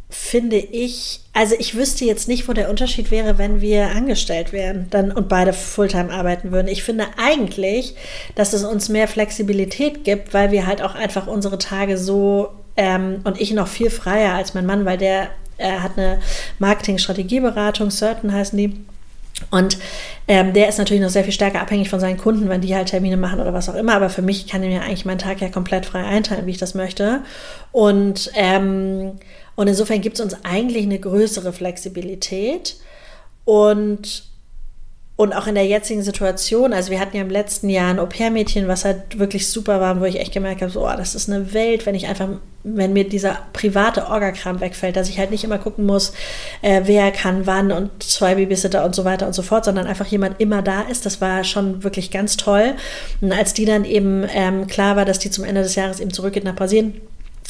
finde 0.09 0.57
ich, 0.57 1.21
also 1.33 1.55
ich 1.57 1.75
wüsste 1.75 2.05
jetzt 2.05 2.27
nicht, 2.27 2.47
wo 2.47 2.53
der 2.53 2.69
Unterschied 2.69 3.09
wäre, 3.09 3.39
wenn 3.39 3.61
wir 3.61 3.89
angestellt 3.89 4.53
wären 4.53 4.87
dann, 4.91 5.11
und 5.11 5.27
beide 5.27 5.53
Fulltime 5.53 6.11
arbeiten 6.11 6.51
würden. 6.51 6.67
Ich 6.67 6.83
finde 6.83 7.07
eigentlich, 7.17 7.95
dass 8.35 8.53
es 8.53 8.63
uns 8.63 8.89
mehr 8.89 9.07
Flexibilität 9.07 10.03
gibt, 10.03 10.35
weil 10.35 10.51
wir 10.51 10.67
halt 10.67 10.83
auch 10.83 10.93
einfach 10.93 11.25
unsere 11.25 11.57
Tage 11.57 11.97
so 11.97 12.49
ähm, 12.77 13.21
und 13.23 13.41
ich 13.41 13.51
noch 13.53 13.67
viel 13.67 13.89
freier 13.89 14.35
als 14.35 14.53
mein 14.53 14.67
Mann, 14.67 14.85
weil 14.85 14.99
der 14.99 15.29
er 15.57 15.83
hat 15.83 15.97
eine 15.97 16.19
Marketing-Strategieberatung, 16.59 17.89
Certain 17.89 18.31
heißen 18.31 18.57
die. 18.57 18.85
Und 19.51 19.77
ähm, 20.27 20.53
der 20.53 20.67
ist 20.67 20.79
natürlich 20.79 21.01
noch 21.01 21.09
sehr 21.09 21.23
viel 21.23 21.33
stärker 21.33 21.61
abhängig 21.61 21.89
von 21.89 21.99
seinen 21.99 22.17
Kunden, 22.17 22.49
wenn 22.49 22.61
die 22.61 22.75
halt 22.75 22.89
Termine 22.89 23.17
machen 23.17 23.39
oder 23.39 23.53
was 23.53 23.69
auch 23.69 23.75
immer. 23.75 23.93
Aber 23.93 24.09
für 24.09 24.23
mich 24.23 24.47
kann 24.47 24.63
ich 24.63 24.69
mir 24.69 24.81
eigentlich 24.81 25.05
meinen 25.05 25.19
Tag 25.19 25.41
ja 25.41 25.49
komplett 25.49 25.85
frei 25.85 26.03
einteilen, 26.03 26.45
wie 26.47 26.51
ich 26.51 26.57
das 26.57 26.73
möchte. 26.73 27.21
Und, 27.71 28.31
ähm, 28.35 29.19
und 29.55 29.67
insofern 29.67 30.01
gibt 30.01 30.19
es 30.19 30.25
uns 30.25 30.35
eigentlich 30.43 30.83
eine 30.83 30.99
größere 30.99 31.53
Flexibilität. 31.53 32.77
Und 33.45 34.23
und 35.17 35.33
auch 35.33 35.47
in 35.47 35.55
der 35.55 35.65
jetzigen 35.65 36.03
Situation, 36.03 36.73
also 36.73 36.91
wir 36.91 36.99
hatten 36.99 37.17
ja 37.17 37.23
im 37.23 37.31
letzten 37.31 37.69
Jahr 37.69 37.89
ein 37.89 37.97
Au-pair-Mädchen, 37.97 38.67
was 38.67 38.85
halt 38.85 39.17
wirklich 39.17 39.47
super 39.47 39.81
war, 39.81 39.99
wo 39.99 40.05
ich 40.05 40.19
echt 40.19 40.31
gemerkt 40.31 40.61
habe, 40.61 40.71
so, 40.71 40.87
oh, 40.87 40.93
das 40.95 41.15
ist 41.15 41.27
eine 41.27 41.53
Welt, 41.55 41.87
wenn 41.87 41.95
ich 41.95 42.05
einfach, 42.05 42.29
wenn 42.63 42.93
mir 42.93 43.09
dieser 43.09 43.39
private 43.51 44.05
Orgakram 44.09 44.61
wegfällt, 44.61 44.95
dass 44.95 45.09
ich 45.09 45.17
halt 45.17 45.31
nicht 45.31 45.43
immer 45.43 45.57
gucken 45.57 45.87
muss, 45.87 46.13
äh, 46.61 46.81
wer 46.85 47.09
kann 47.11 47.47
wann 47.47 47.71
und 47.71 48.03
zwei 48.03 48.35
Babysitter 48.35 48.85
und 48.85 48.93
so 48.93 49.05
weiter 49.05 49.25
und 49.25 49.33
so 49.33 49.41
fort, 49.41 49.65
sondern 49.65 49.87
einfach 49.87 50.05
jemand 50.05 50.39
immer 50.39 50.61
da 50.61 50.81
ist. 50.81 51.03
Das 51.07 51.19
war 51.19 51.43
schon 51.43 51.83
wirklich 51.83 52.11
ganz 52.11 52.37
toll. 52.37 52.75
Und 53.19 53.31
als 53.31 53.55
die 53.55 53.65
dann 53.65 53.85
eben 53.85 54.23
ähm, 54.31 54.67
klar 54.67 54.97
war, 54.97 55.05
dass 55.05 55.17
die 55.17 55.31
zum 55.31 55.45
Ende 55.45 55.63
des 55.63 55.73
Jahres 55.73 55.99
eben 55.99 56.13
zurückgeht 56.13 56.43
nach 56.43 56.55
Brasilien, 56.55 57.01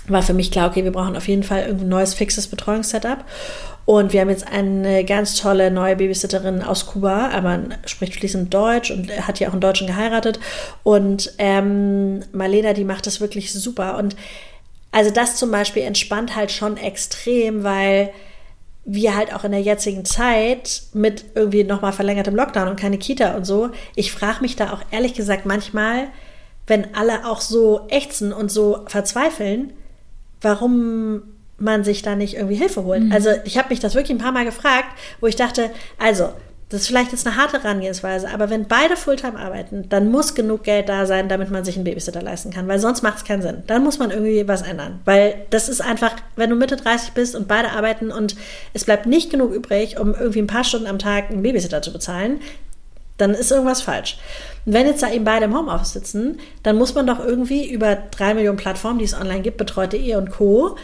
war 0.08 0.24
für 0.24 0.34
mich 0.34 0.52
klar, 0.52 0.70
okay, 0.70 0.84
wir 0.84 0.92
brauchen 0.92 1.16
auf 1.18 1.28
jeden 1.28 1.44
Fall 1.44 1.64
irgendein 1.64 1.90
neues 1.90 2.14
fixes 2.14 2.48
Betreuungssetup. 2.48 3.26
Und 3.86 4.12
wir 4.12 4.20
haben 4.20 4.30
jetzt 4.30 4.48
eine 4.48 5.06
ganz 5.06 5.36
tolle 5.36 5.72
neue 5.72 5.96
Babysitterin 5.96 6.62
aus 6.62 6.88
Kuba, 6.88 7.30
aber 7.30 7.60
spricht 7.86 8.16
fließend 8.16 8.54
Deutsch 8.54 8.92
und 8.92 9.10
hat 9.26 9.40
ja 9.40 9.48
auch 9.48 9.54
einen 9.54 9.62
Deutschen 9.62 9.88
geheiratet. 9.88 10.40
Und 10.84 11.34
ähm, 11.38 12.22
Marlena, 12.34 12.74
die 12.74 12.84
macht 12.84 13.08
das 13.08 13.22
wirklich 13.22 13.54
super. 13.54 13.98
Und 13.98 14.18
also 14.92 15.10
das 15.12 15.38
zum 15.38 15.52
Beispiel 15.52 15.84
entspannt 15.84 16.36
halt 16.36 16.52
schon 16.52 16.76
extrem, 16.76 17.64
weil 17.64 18.12
wir 18.84 19.16
halt 19.16 19.34
auch 19.34 19.44
in 19.44 19.52
der 19.52 19.62
jetzigen 19.62 20.06
Zeit 20.06 20.84
mit 20.94 21.26
irgendwie 21.36 21.64
nochmal 21.64 21.92
verlängertem 21.92 22.36
Lockdown 22.36 22.70
und 22.70 22.80
keine 22.80 22.98
Kita 22.98 23.36
und 23.36 23.44
so, 23.44 23.70
ich 23.96 24.14
frage 24.14 24.42
mich 24.42 24.56
da 24.56 24.72
auch 24.72 24.82
ehrlich 24.92 25.14
gesagt 25.14 25.46
manchmal, 25.46 26.08
wenn 26.68 26.96
alle 26.96 27.26
auch 27.26 27.42
so 27.42 27.82
ächzen 27.90 28.32
und 28.32 28.50
so 28.50 28.80
verzweifeln, 28.88 29.74
warum 30.42 31.24
man 31.60 31.84
sich 31.84 32.02
da 32.02 32.16
nicht 32.16 32.36
irgendwie 32.36 32.56
Hilfe 32.56 32.84
holt. 32.84 33.04
Mhm. 33.04 33.12
Also 33.12 33.30
ich 33.46 33.58
habe 33.58 33.70
mich 33.70 33.80
das 33.80 33.96
wirklich 33.96 34.12
ein 34.12 34.22
paar 34.22 34.32
Mal 34.32 34.46
gefragt, 34.46 34.90
wo 35.20 35.28
ich 35.28 35.36
dachte, 35.36 35.72
also 35.98 36.30
das 36.70 36.82
ist 36.82 36.88
vielleicht 36.88 37.14
jetzt 37.14 37.26
eine 37.26 37.38
harte 37.38 37.64
Herangehensweise, 37.64 38.30
aber 38.30 38.50
wenn 38.50 38.68
beide 38.68 38.98
Fulltime 38.98 39.40
arbeiten, 39.40 39.88
dann 39.88 40.12
muss 40.12 40.36
genug 40.36 40.64
Geld 40.64 40.90
da 40.90 41.06
sein, 41.06 41.30
damit 41.30 41.50
man 41.50 41.64
sich 41.64 41.76
einen 41.76 41.86
Babysitter 41.86 42.22
leisten 42.22 42.52
kann, 42.52 42.68
weil 42.68 42.80
sonst 42.80 43.04
macht 43.04 43.20
es 43.20 43.24
keinen 43.24 43.42
Sinn. 43.42 43.64
Dann 43.68 43.86
muss 43.86 44.00
man 44.00 44.12
irgendwie 44.12 44.46
was 44.50 44.64
ändern, 44.64 45.00
weil 45.06 45.46
das 45.50 45.70
ist 45.70 45.80
einfach, 45.80 46.12
wenn 46.36 46.50
du 46.50 46.58
Mitte 46.58 46.76
30 46.76 47.14
bist 47.14 47.38
und 47.38 47.48
beide 47.48 47.72
arbeiten 47.72 48.12
und 48.12 48.36
es 48.74 48.84
bleibt 48.84 49.06
nicht 49.06 49.30
genug 49.30 49.54
übrig, 49.54 49.98
um 49.98 50.14
irgendwie 50.14 50.42
ein 50.42 50.48
paar 50.48 50.66
Stunden 50.66 50.88
am 50.88 51.00
Tag 51.00 51.30
einen 51.30 51.42
Babysitter 51.42 51.82
zu 51.82 51.94
bezahlen, 51.94 52.42
dann 53.18 53.32
ist 53.32 53.52
irgendwas 53.52 53.82
falsch. 53.82 54.18
Und 54.66 54.74
wenn 54.74 54.88
jetzt 54.88 55.04
da 55.04 55.12
eben 55.12 55.26
beide 55.26 55.46
im 55.46 55.58
Homeoffice 55.58 55.94
sitzen, 55.94 56.40
dann 56.64 56.78
muss 56.78 56.94
man 56.94 57.08
doch 57.08 57.20
irgendwie 57.20 57.70
über 57.70 57.96
drei 57.96 58.34
Millionen 58.34 58.58
Plattformen, 58.58 59.00
die 59.00 59.06
es 59.06 59.14
online 59.14 59.42
gibt, 59.42 59.58
betreute 59.58 59.98
Ehe 59.98 60.18
und 60.18 60.32
Co., 60.32 60.78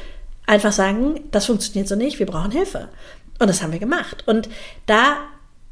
einfach 0.46 0.74
sagen, 0.74 1.22
das 1.32 1.46
funktioniert 1.46 1.88
so 1.88 1.96
nicht, 1.96 2.20
wir 2.20 2.26
brauchen 2.26 2.52
Hilfe. 2.52 2.90
Und 3.40 3.50
das 3.50 3.62
haben 3.62 3.72
wir 3.72 3.80
gemacht. 3.80 4.24
Und 4.28 4.50
da 4.86 5.16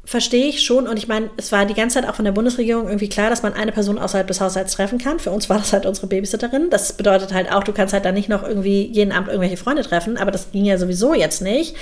verstehe 0.04 0.46
ich 0.46 0.62
schon. 0.62 0.88
Und 0.88 0.96
ich 0.96 1.08
meine, 1.08 1.30
es 1.36 1.52
war 1.52 1.64
die 1.64 1.74
ganze 1.74 2.00
Zeit 2.00 2.08
auch 2.08 2.14
von 2.16 2.24
der 2.24 2.32
Bundesregierung 2.32 2.86
irgendwie 2.86 3.08
klar, 3.08 3.30
dass 3.30 3.42
man 3.42 3.54
eine 3.54 3.72
Person 3.72 3.98
außerhalb 3.98 4.26
des 4.26 4.40
Haushalts 4.40 4.72
treffen 4.72 4.98
kann. 4.98 5.18
Für 5.18 5.30
uns 5.30 5.48
war 5.48 5.58
das 5.58 5.72
halt 5.72 5.86
unsere 5.86 6.08
Babysitterin. 6.08 6.70
Das 6.70 6.96
bedeutet 6.96 7.32
halt 7.32 7.52
auch, 7.52 7.62
du 7.62 7.72
kannst 7.72 7.94
halt 7.94 8.04
dann 8.04 8.14
nicht 8.14 8.28
noch 8.28 8.42
irgendwie 8.42 8.86
jeden 8.86 9.12
Abend 9.12 9.28
irgendwelche 9.28 9.56
Freunde 9.56 9.82
treffen. 9.82 10.16
Aber 10.16 10.30
das 10.30 10.50
ging 10.50 10.64
ja 10.64 10.76
sowieso 10.76 11.14
jetzt 11.14 11.40
nicht. 11.40 11.76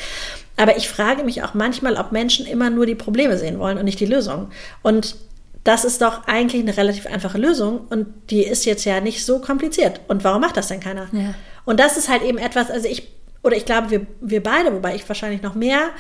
Aber 0.56 0.76
ich 0.76 0.88
frage 0.88 1.24
mich 1.24 1.42
auch 1.42 1.54
manchmal, 1.54 1.96
ob 1.96 2.12
Menschen 2.12 2.46
immer 2.46 2.68
nur 2.68 2.84
die 2.84 2.94
Probleme 2.94 3.38
sehen 3.38 3.58
wollen 3.58 3.78
und 3.78 3.84
nicht 3.84 4.00
die 4.00 4.06
Lösung. 4.06 4.50
Und 4.82 5.16
das 5.64 5.84
ist 5.84 6.00
doch 6.00 6.26
eigentlich 6.26 6.62
eine 6.62 6.76
relativ 6.76 7.06
einfache 7.06 7.38
Lösung 7.38 7.86
und 7.90 8.06
die 8.30 8.42
ist 8.42 8.64
jetzt 8.64 8.84
ja 8.84 9.00
nicht 9.00 9.24
so 9.24 9.40
kompliziert. 9.40 10.00
Und 10.08 10.24
warum 10.24 10.40
macht 10.40 10.56
das 10.56 10.68
denn 10.68 10.80
keiner? 10.80 11.08
Ja. 11.12 11.34
Und 11.66 11.78
das 11.80 11.96
ist 11.96 12.08
halt 12.08 12.22
eben 12.22 12.38
etwas, 12.38 12.70
also 12.70 12.88
ich, 12.88 13.08
oder 13.42 13.56
ich 13.56 13.66
glaube, 13.66 13.90
wir, 13.90 14.06
wir 14.20 14.42
beide, 14.42 14.72
wobei 14.72 14.94
ich 14.94 15.06
wahrscheinlich 15.08 15.42
noch 15.42 15.54
mehr, 15.54 15.90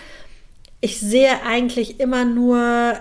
ich 0.80 1.00
sehe 1.00 1.42
eigentlich 1.44 2.00
immer 2.00 2.24
nur 2.24 2.94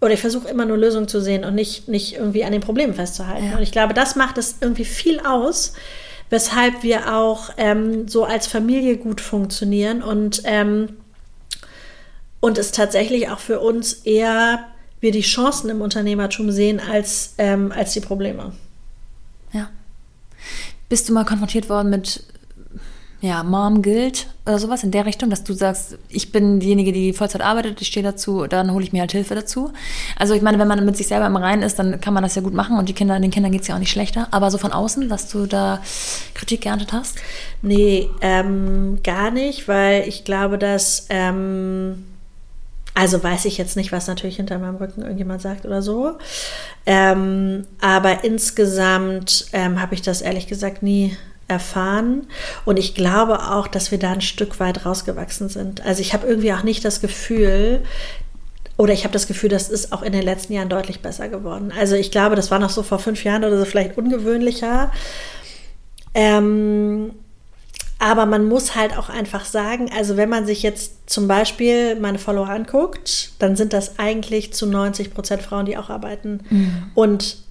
oder 0.00 0.12
ich 0.12 0.20
versuche 0.20 0.48
immer 0.48 0.66
nur 0.66 0.76
Lösungen 0.76 1.08
zu 1.08 1.20
sehen 1.20 1.44
und 1.44 1.54
nicht, 1.54 1.88
nicht 1.88 2.16
irgendwie 2.16 2.44
an 2.44 2.52
den 2.52 2.60
Problemen 2.60 2.94
festzuhalten. 2.94 3.48
Ja. 3.48 3.56
Und 3.56 3.62
ich 3.62 3.72
glaube, 3.72 3.94
das 3.94 4.14
macht 4.14 4.36
es 4.36 4.56
irgendwie 4.60 4.84
viel 4.84 5.20
aus, 5.20 5.72
weshalb 6.28 6.82
wir 6.82 7.14
auch 7.14 7.50
ähm, 7.56 8.06
so 8.06 8.24
als 8.24 8.46
Familie 8.46 8.98
gut 8.98 9.20
funktionieren 9.20 10.02
und, 10.02 10.42
ähm, 10.44 10.96
und 12.40 12.58
es 12.58 12.72
tatsächlich 12.72 13.30
auch 13.30 13.38
für 13.38 13.60
uns 13.60 13.94
eher 13.94 14.66
wir 15.00 15.12
die 15.12 15.22
Chancen 15.22 15.70
im 15.70 15.80
Unternehmertum 15.80 16.50
sehen 16.50 16.80
als, 16.80 17.34
ähm, 17.38 17.72
als 17.72 17.92
die 17.92 18.00
Probleme. 18.00 18.52
Ja. 19.52 19.70
Bist 20.88 21.08
du 21.08 21.12
mal 21.12 21.24
konfrontiert 21.24 21.68
worden 21.68 21.90
mit 21.90 22.22
ja, 23.20 23.42
Mom 23.42 23.80
gilt 23.80 24.26
oder 24.44 24.58
sowas 24.58 24.84
in 24.84 24.90
der 24.90 25.06
Richtung, 25.06 25.30
dass 25.30 25.42
du 25.42 25.54
sagst, 25.54 25.96
ich 26.08 26.32
bin 26.32 26.60
diejenige, 26.60 26.92
die 26.92 27.12
Vollzeit 27.12 27.40
arbeitet, 27.40 27.80
ich 27.80 27.88
stehe 27.88 28.04
dazu, 28.04 28.46
dann 28.46 28.72
hole 28.72 28.84
ich 28.84 28.92
mir 28.92 29.00
halt 29.00 29.12
Hilfe 29.12 29.34
dazu. 29.34 29.72
Also 30.18 30.34
ich 30.34 30.42
meine, 30.42 30.58
wenn 30.58 30.68
man 30.68 30.84
mit 30.84 30.96
sich 30.96 31.06
selber 31.06 31.26
im 31.26 31.36
Reinen 31.36 31.62
ist, 31.62 31.78
dann 31.78 32.00
kann 32.00 32.12
man 32.12 32.22
das 32.22 32.34
ja 32.34 32.42
gut 32.42 32.52
machen 32.52 32.78
und 32.78 32.88
die 32.88 32.92
Kinder, 32.92 33.18
den 33.18 33.30
Kindern 33.30 33.52
geht 33.52 33.62
es 33.62 33.68
ja 33.68 33.74
auch 33.74 33.80
nicht 33.80 33.90
schlechter. 33.90 34.28
Aber 34.32 34.50
so 34.50 34.58
von 34.58 34.72
außen, 34.72 35.08
dass 35.08 35.28
du 35.28 35.46
da 35.46 35.80
Kritik 36.34 36.62
geerntet 36.62 36.92
hast? 36.92 37.18
Nee, 37.62 38.10
ähm, 38.20 38.98
gar 39.02 39.30
nicht, 39.30 39.66
weil 39.66 40.06
ich 40.06 40.24
glaube, 40.24 40.58
dass 40.58 41.06
ähm, 41.08 42.04
also 42.96 43.22
weiß 43.22 43.44
ich 43.44 43.58
jetzt 43.58 43.76
nicht, 43.76 43.92
was 43.92 44.06
natürlich 44.06 44.36
hinter 44.36 44.58
meinem 44.58 44.76
Rücken 44.76 45.02
irgendjemand 45.02 45.42
sagt 45.42 45.66
oder 45.66 45.82
so. 45.82 46.16
Ähm, 46.86 47.66
aber 47.80 48.24
insgesamt 48.24 49.48
ähm, 49.52 49.82
habe 49.82 49.94
ich 49.94 50.02
das 50.02 50.22
ehrlich 50.22 50.46
gesagt 50.46 50.82
nie 50.82 51.16
erfahren. 51.48 52.26
Und 52.64 52.78
ich 52.78 52.94
glaube 52.94 53.50
auch, 53.50 53.66
dass 53.66 53.90
wir 53.90 53.98
da 53.98 54.12
ein 54.12 54.20
Stück 54.20 54.58
weit 54.60 54.84
rausgewachsen 54.84 55.48
sind. 55.48 55.84
Also 55.84 56.00
ich 56.00 56.12
habe 56.12 56.26
irgendwie 56.26 56.52
auch 56.52 56.62
nicht 56.62 56.84
das 56.84 57.00
Gefühl, 57.00 57.82
oder 58.76 58.92
ich 58.92 59.04
habe 59.04 59.12
das 59.12 59.26
Gefühl, 59.26 59.48
das 59.48 59.68
ist 59.68 59.92
auch 59.92 60.02
in 60.02 60.12
den 60.12 60.22
letzten 60.22 60.52
Jahren 60.52 60.68
deutlich 60.68 61.00
besser 61.00 61.28
geworden. 61.28 61.72
Also 61.78 61.94
ich 61.94 62.10
glaube, 62.10 62.36
das 62.36 62.50
war 62.50 62.58
noch 62.58 62.70
so 62.70 62.82
vor 62.82 62.98
fünf 62.98 63.24
Jahren 63.24 63.44
oder 63.44 63.58
so 63.58 63.64
vielleicht 63.64 63.96
ungewöhnlicher. 63.96 64.90
Ähm, 66.14 67.12
aber 67.98 68.26
man 68.26 68.46
muss 68.46 68.74
halt 68.74 68.96
auch 68.98 69.08
einfach 69.08 69.46
sagen, 69.46 69.90
also 69.96 70.18
wenn 70.18 70.28
man 70.28 70.44
sich 70.44 70.62
jetzt 70.62 71.08
zum 71.08 71.28
Beispiel 71.28 71.98
meine 71.98 72.18
Follower 72.18 72.48
anguckt, 72.48 73.30
dann 73.38 73.56
sind 73.56 73.72
das 73.72 73.98
eigentlich 73.98 74.52
zu 74.52 74.66
90 74.66 75.14
Prozent 75.14 75.42
Frauen, 75.42 75.64
die 75.64 75.78
auch 75.78 75.88
arbeiten. 75.88 76.40
Mhm. 76.50 76.90
Und 76.94 77.45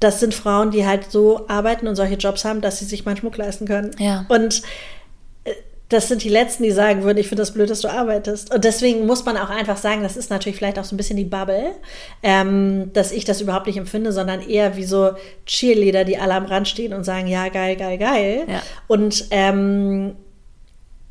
das 0.00 0.18
sind 0.18 0.34
Frauen, 0.34 0.70
die 0.70 0.86
halt 0.86 1.10
so 1.10 1.46
arbeiten 1.48 1.86
und 1.86 1.94
solche 1.94 2.14
Jobs 2.14 2.44
haben, 2.44 2.60
dass 2.60 2.78
sie 2.78 2.86
sich 2.86 3.04
mal 3.04 3.16
Schmuck 3.16 3.36
leisten 3.36 3.66
können. 3.66 3.90
Ja. 3.98 4.26
Und 4.28 4.62
das 5.90 6.06
sind 6.06 6.22
die 6.22 6.28
Letzten, 6.28 6.62
die 6.62 6.70
sagen 6.70 7.02
würden, 7.02 7.18
ich 7.18 7.26
finde 7.26 7.42
das 7.42 7.52
blöd, 7.52 7.68
dass 7.68 7.80
du 7.80 7.88
arbeitest. 7.88 8.54
Und 8.54 8.64
deswegen 8.64 9.06
muss 9.06 9.24
man 9.24 9.36
auch 9.36 9.50
einfach 9.50 9.76
sagen, 9.76 10.04
das 10.04 10.16
ist 10.16 10.30
natürlich 10.30 10.56
vielleicht 10.56 10.78
auch 10.78 10.84
so 10.84 10.94
ein 10.94 10.96
bisschen 10.96 11.16
die 11.16 11.24
Bubble, 11.24 11.72
ähm, 12.22 12.92
dass 12.92 13.10
ich 13.10 13.24
das 13.24 13.40
überhaupt 13.40 13.66
nicht 13.66 13.76
empfinde, 13.76 14.12
sondern 14.12 14.40
eher 14.40 14.76
wie 14.76 14.84
so 14.84 15.10
Cheerleader, 15.46 16.04
die 16.04 16.16
alle 16.16 16.34
am 16.34 16.46
Rand 16.46 16.68
stehen 16.68 16.94
und 16.94 17.02
sagen, 17.02 17.26
ja, 17.26 17.48
geil, 17.48 17.74
geil, 17.74 17.98
geil. 17.98 18.44
Ja. 18.46 18.62
Und, 18.86 19.26
ähm, 19.32 20.14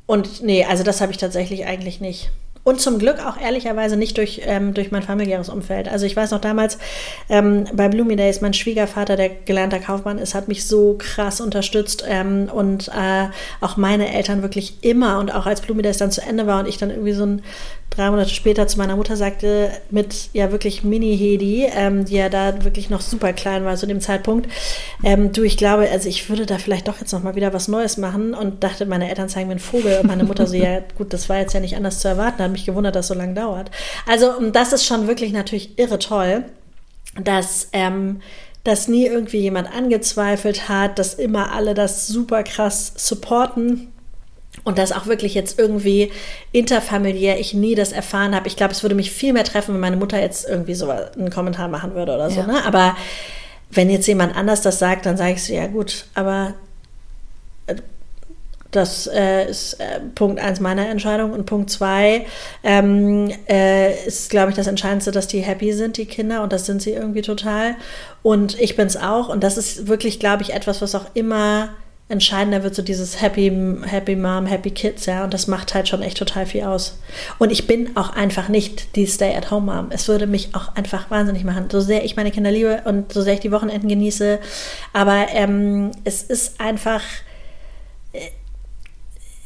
und 0.05 0.41
nee, 0.43 0.63
also 0.63 0.83
das 0.83 1.01
habe 1.01 1.11
ich 1.11 1.17
tatsächlich 1.17 1.65
eigentlich 1.65 1.99
nicht. 1.99 2.31
Und 2.69 2.79
zum 2.79 2.99
Glück 2.99 3.25
auch 3.25 3.41
ehrlicherweise 3.41 3.97
nicht 3.97 4.15
durch, 4.19 4.41
ähm, 4.45 4.75
durch 4.75 4.91
mein 4.91 5.01
familiäres 5.01 5.49
Umfeld. 5.49 5.89
Also 5.89 6.05
ich 6.05 6.15
weiß 6.15 6.29
noch 6.29 6.39
damals 6.39 6.77
ähm, 7.27 7.65
bei 7.73 7.89
Bloomy 7.89 8.15
Days, 8.15 8.41
mein 8.41 8.53
Schwiegervater, 8.53 9.15
der 9.15 9.29
gelernter 9.29 9.79
Kaufmann 9.79 10.19
ist, 10.19 10.35
hat 10.35 10.47
mich 10.47 10.67
so 10.67 10.93
krass 10.99 11.41
unterstützt 11.41 12.05
ähm, 12.07 12.47
und 12.53 12.89
äh, 12.89 13.29
auch 13.59 13.75
meine 13.77 14.13
Eltern 14.13 14.43
wirklich 14.43 14.75
immer. 14.81 15.17
Und 15.17 15.33
auch 15.33 15.47
als 15.47 15.61
Bloomy 15.61 15.81
Days 15.81 15.97
dann 15.97 16.11
zu 16.11 16.21
Ende 16.21 16.45
war 16.45 16.59
und 16.59 16.67
ich 16.67 16.77
dann 16.77 16.91
irgendwie 16.91 17.13
so 17.13 17.25
ein 17.25 17.41
drei 17.89 18.09
Monate 18.11 18.29
später 18.29 18.67
zu 18.67 18.77
meiner 18.77 18.95
Mutter 18.95 19.15
sagte, 19.15 19.71
mit 19.89 20.29
ja 20.33 20.51
wirklich 20.51 20.83
Mini-Hedi, 20.83 21.67
ähm, 21.73 22.05
die 22.05 22.15
ja 22.15 22.29
da 22.29 22.63
wirklich 22.63 22.89
noch 22.89 23.01
super 23.01 23.33
klein 23.33 23.65
war 23.65 23.75
zu 23.75 23.87
dem 23.87 23.99
Zeitpunkt, 23.99 24.47
ähm, 25.03 25.31
du, 25.31 25.43
ich 25.43 25.57
glaube, 25.57 25.89
also 25.89 26.07
ich 26.07 26.29
würde 26.29 26.45
da 26.45 26.57
vielleicht 26.57 26.87
doch 26.87 26.99
jetzt 26.99 27.11
noch 27.11 27.23
mal 27.23 27.35
wieder 27.35 27.53
was 27.53 27.67
Neues 27.67 27.97
machen. 27.97 28.33
Und 28.33 28.63
dachte, 28.63 28.85
meine 28.85 29.09
Eltern 29.09 29.29
zeigen 29.29 29.47
mir 29.47 29.53
einen 29.53 29.59
Vogel. 29.59 29.99
Und 30.01 30.07
meine 30.07 30.23
Mutter 30.23 30.47
so, 30.47 30.55
ja 30.55 30.81
gut, 30.97 31.13
das 31.13 31.29
war 31.29 31.39
jetzt 31.39 31.53
ja 31.53 31.59
nicht 31.59 31.75
anders 31.75 31.99
zu 31.99 32.07
erwarten, 32.07 32.43
hat 32.43 32.51
mich 32.51 32.58
gewundert, 32.65 32.95
dass 32.95 33.05
es 33.05 33.09
so 33.09 33.13
lange 33.13 33.33
dauert. 33.33 33.71
Also 34.07 34.33
das 34.51 34.73
ist 34.73 34.85
schon 34.85 35.07
wirklich 35.07 35.31
natürlich 35.31 35.77
irre 35.77 35.99
toll, 35.99 36.45
dass 37.15 37.69
ähm, 37.73 38.21
dass 38.63 38.87
nie 38.87 39.05
irgendwie 39.05 39.39
jemand 39.39 39.73
angezweifelt 39.73 40.67
hat, 40.69 40.99
dass 40.99 41.13
immer 41.13 41.53
alle 41.53 41.73
das 41.73 42.07
super 42.07 42.43
krass 42.43 42.93
supporten 42.97 43.91
und 44.63 44.77
dass 44.77 44.91
auch 44.91 45.05
wirklich 45.07 45.33
jetzt 45.33 45.57
irgendwie 45.57 46.11
interfamiliär 46.51 47.39
ich 47.39 47.53
nie 47.53 47.75
das 47.75 47.91
erfahren 47.91 48.35
habe. 48.35 48.47
Ich 48.47 48.57
glaube, 48.57 48.73
es 48.73 48.83
würde 48.83 48.95
mich 48.95 49.11
viel 49.11 49.33
mehr 49.33 49.43
treffen, 49.43 49.73
wenn 49.73 49.81
meine 49.81 49.97
Mutter 49.97 50.19
jetzt 50.19 50.47
irgendwie 50.47 50.73
so 50.73 50.89
einen 50.89 51.29
Kommentar 51.29 51.67
machen 51.67 51.95
würde 51.95 52.13
oder 52.13 52.29
so. 52.29 52.41
Ja. 52.41 52.47
Ne? 52.47 52.65
Aber 52.65 52.97
wenn 53.71 53.89
jetzt 53.89 54.07
jemand 54.07 54.35
anders 54.35 54.61
das 54.61 54.79
sagt, 54.79 55.05
dann 55.05 55.17
sage 55.17 55.33
ich 55.33 55.43
so, 55.43 55.53
ja 55.53 55.67
gut, 55.67 56.05
aber 56.13 56.55
äh, 57.67 57.75
das 58.71 59.07
äh, 59.07 59.49
ist 59.49 59.73
äh, 59.75 59.99
Punkt 60.15 60.39
eins 60.39 60.59
meiner 60.59 60.87
Entscheidung. 60.89 61.31
Und 61.31 61.45
Punkt 61.45 61.69
zwei 61.69 62.25
ähm, 62.63 63.31
äh, 63.47 64.05
ist, 64.05 64.29
glaube 64.29 64.51
ich, 64.51 64.55
das 64.55 64.67
Entscheidendste, 64.67 65.11
dass 65.11 65.27
die 65.27 65.39
happy 65.39 65.73
sind, 65.73 65.97
die 65.97 66.05
Kinder. 66.05 66.43
Und 66.43 66.53
das 66.53 66.65
sind 66.65 66.81
sie 66.81 66.91
irgendwie 66.91 67.21
total. 67.21 67.75
Und 68.21 68.59
ich 68.59 68.75
bin 68.75 68.87
es 68.87 68.97
auch. 68.97 69.29
Und 69.29 69.43
das 69.43 69.57
ist 69.57 69.87
wirklich, 69.87 70.19
glaube 70.19 70.43
ich, 70.43 70.53
etwas, 70.53 70.81
was 70.81 70.93
auch 70.93 71.05
immer 71.13 71.69
entscheidender 72.09 72.63
wird 72.63 72.73
so 72.73 72.81
dieses 72.81 73.21
Happy, 73.21 73.51
Happy 73.85 74.15
Mom, 74.15 74.47
Happy 74.47 74.71
Kids, 74.71 75.05
ja. 75.05 75.23
Und 75.23 75.33
das 75.33 75.47
macht 75.47 75.75
halt 75.75 75.87
schon 75.87 76.01
echt 76.01 76.17
total 76.17 76.47
viel 76.47 76.63
aus. 76.63 76.99
Und 77.37 77.51
ich 77.51 77.67
bin 77.67 77.95
auch 77.95 78.15
einfach 78.15 78.49
nicht 78.49 78.95
die 78.95 79.05
Stay-at-Home-Mom. 79.05 79.87
Es 79.91 80.07
würde 80.07 80.25
mich 80.25 80.55
auch 80.55 80.75
einfach 80.75 81.11
wahnsinnig 81.11 81.43
machen. 81.43 81.69
So 81.71 81.79
sehr 81.79 82.03
ich 82.03 82.15
meine 82.15 82.31
Kinder 82.31 82.51
liebe 82.51 82.81
und 82.85 83.13
so 83.13 83.21
sehr 83.21 83.35
ich 83.35 83.39
die 83.39 83.51
Wochenenden 83.51 83.87
genieße. 83.87 84.39
Aber 84.91 85.27
ähm, 85.33 85.91
es 86.03 86.23
ist 86.23 86.59
einfach, 86.59 87.01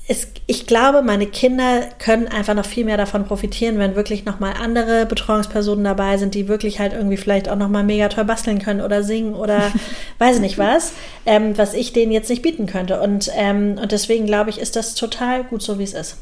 es, 0.06 0.28
ich 0.48 0.68
glaube, 0.68 1.02
meine 1.02 1.28
Kinder 1.28 1.82
können 1.98 2.28
einfach 2.28 2.54
noch 2.54 2.66
viel 2.66 2.84
mehr 2.84 2.98
davon 2.98 3.26
profitieren, 3.26 3.80
wenn 3.80 3.96
wirklich 3.96 4.26
nochmal 4.26 4.54
andere 4.62 5.06
Betreuungspersonen 5.06 5.86
dabei 5.86 6.18
sind, 6.18 6.36
die 6.36 6.50
wirklich 6.50 6.80
halt 6.80 6.92
irgendwie 6.92 7.16
vielleicht 7.16 7.48
auch 7.48 7.56
nochmal 7.56 7.86
mega 7.86 8.10
toll 8.10 8.26
basteln 8.26 8.60
können 8.60 8.82
oder 8.82 9.04
singen 9.04 9.34
oder 9.34 9.72
weiß 10.18 10.40
nicht 10.40 10.58
was, 10.58 10.92
ähm, 11.26 11.58
was 11.58 11.74
ich 11.74 11.94
denen 11.94 12.12
jetzt 12.12 12.30
nicht 12.30 12.42
bieten 12.42 12.66
könnte. 12.66 13.00
Und, 13.00 13.32
ähm, 13.36 13.78
und 13.82 13.94
deswegen 13.94 14.26
glaube 14.26 14.50
ich, 14.50 14.60
ist 14.60 14.76
das 14.76 14.96
total 14.96 15.46
gut 15.46 15.62
so, 15.62 15.80
wie 15.80 15.84
es 15.84 15.94
ist. 15.94 16.18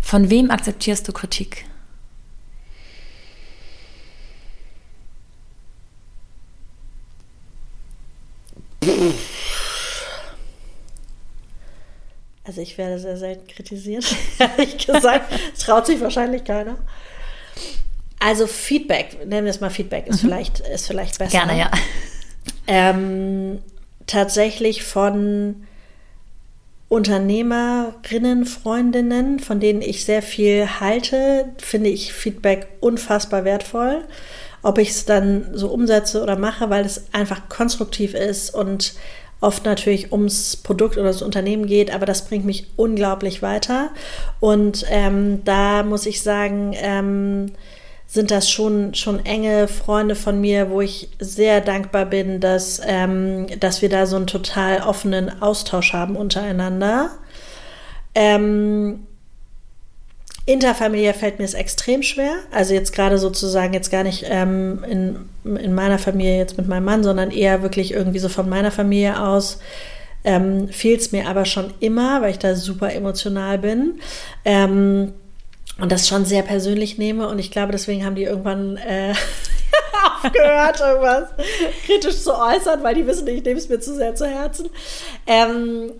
Von 0.00 0.28
wem 0.28 0.50
akzeptierst 0.50 1.06
du 1.06 1.12
Kritik? 1.12 1.66
Also 12.54 12.62
ich 12.62 12.78
werde 12.78 13.00
sehr 13.00 13.16
selten 13.16 13.48
kritisiert, 13.48 14.04
ehrlich 14.38 14.86
gesagt. 14.86 15.32
Es 15.52 15.58
traut 15.58 15.86
sich 15.86 16.00
wahrscheinlich 16.00 16.44
keiner. 16.44 16.76
Also 18.20 18.46
Feedback, 18.46 19.26
nennen 19.26 19.44
wir 19.44 19.50
es 19.50 19.60
mal 19.60 19.70
Feedback, 19.70 20.06
ist, 20.06 20.22
mhm. 20.22 20.28
vielleicht, 20.28 20.60
ist 20.60 20.86
vielleicht 20.86 21.18
besser. 21.18 21.32
Gerne, 21.32 21.58
ja. 21.58 21.70
Ähm, 22.68 23.58
tatsächlich 24.06 24.84
von 24.84 25.66
Unternehmerinnen, 26.88 28.46
Freundinnen, 28.46 29.40
von 29.40 29.58
denen 29.58 29.82
ich 29.82 30.04
sehr 30.04 30.22
viel 30.22 30.78
halte, 30.78 31.46
finde 31.58 31.90
ich 31.90 32.12
Feedback 32.12 32.68
unfassbar 32.78 33.44
wertvoll. 33.44 34.04
Ob 34.62 34.78
ich 34.78 34.90
es 34.90 35.06
dann 35.06 35.48
so 35.54 35.70
umsetze 35.70 36.22
oder 36.22 36.38
mache, 36.38 36.70
weil 36.70 36.84
es 36.84 37.06
einfach 37.12 37.48
konstruktiv 37.48 38.14
ist 38.14 38.54
und 38.54 38.94
oft 39.40 39.64
natürlich 39.64 40.12
ums 40.12 40.56
Produkt 40.56 40.96
oder 40.96 41.08
das 41.08 41.22
Unternehmen 41.22 41.66
geht, 41.66 41.94
aber 41.94 42.06
das 42.06 42.26
bringt 42.26 42.44
mich 42.44 42.66
unglaublich 42.76 43.42
weiter. 43.42 43.90
Und 44.40 44.84
ähm, 44.88 45.44
da 45.44 45.82
muss 45.82 46.06
ich 46.06 46.22
sagen, 46.22 46.72
ähm, 46.76 47.52
sind 48.06 48.30
das 48.30 48.50
schon, 48.50 48.94
schon 48.94 49.24
enge 49.24 49.66
Freunde 49.66 50.14
von 50.14 50.40
mir, 50.40 50.70
wo 50.70 50.80
ich 50.80 51.08
sehr 51.18 51.60
dankbar 51.60 52.06
bin, 52.06 52.40
dass, 52.40 52.80
ähm, 52.84 53.46
dass 53.60 53.82
wir 53.82 53.88
da 53.88 54.06
so 54.06 54.16
einen 54.16 54.26
total 54.26 54.82
offenen 54.82 55.42
Austausch 55.42 55.92
haben 55.92 56.16
untereinander. 56.16 57.10
Ähm, 58.14 59.06
Interfamiliär 60.46 61.14
fällt 61.14 61.38
mir 61.38 61.46
es 61.46 61.54
extrem 61.54 62.02
schwer. 62.02 62.34
Also 62.50 62.74
jetzt 62.74 62.92
gerade 62.92 63.18
sozusagen 63.18 63.72
jetzt 63.72 63.90
gar 63.90 64.02
nicht 64.02 64.26
ähm, 64.28 64.84
in, 64.84 65.56
in 65.56 65.74
meiner 65.74 65.98
Familie 65.98 66.36
jetzt 66.36 66.58
mit 66.58 66.68
meinem 66.68 66.84
Mann, 66.84 67.02
sondern 67.02 67.30
eher 67.30 67.62
wirklich 67.62 67.92
irgendwie 67.92 68.18
so 68.18 68.28
von 68.28 68.48
meiner 68.48 68.70
Familie 68.70 69.20
aus. 69.22 69.58
Ähm, 70.22 70.68
fiel 70.68 70.96
es 70.96 71.12
mir 71.12 71.28
aber 71.28 71.44
schon 71.44 71.72
immer, 71.80 72.20
weil 72.20 72.30
ich 72.30 72.38
da 72.38 72.54
super 72.56 72.92
emotional 72.92 73.58
bin. 73.58 74.00
Ähm, 74.44 75.12
und 75.78 75.90
das 75.90 76.08
schon 76.08 76.24
sehr 76.24 76.42
persönlich 76.42 76.98
nehme. 76.98 77.26
Und 77.28 77.38
ich 77.38 77.50
glaube, 77.50 77.72
deswegen 77.72 78.04
haben 78.04 78.14
die 78.14 78.24
irgendwann 78.24 78.76
äh, 78.76 79.14
aufgehört, 80.22 80.80
irgendwas 80.80 81.30
kritisch 81.86 82.20
zu 82.20 82.38
äußern, 82.38 82.82
weil 82.82 82.94
die 82.94 83.06
wissen, 83.06 83.26
ich 83.28 83.42
nehme 83.42 83.58
es 83.58 83.68
mir 83.70 83.80
zu 83.80 83.94
sehr 83.94 84.14
zu 84.14 84.26
Herzen. 84.26 84.68
Ähm, 85.26 85.92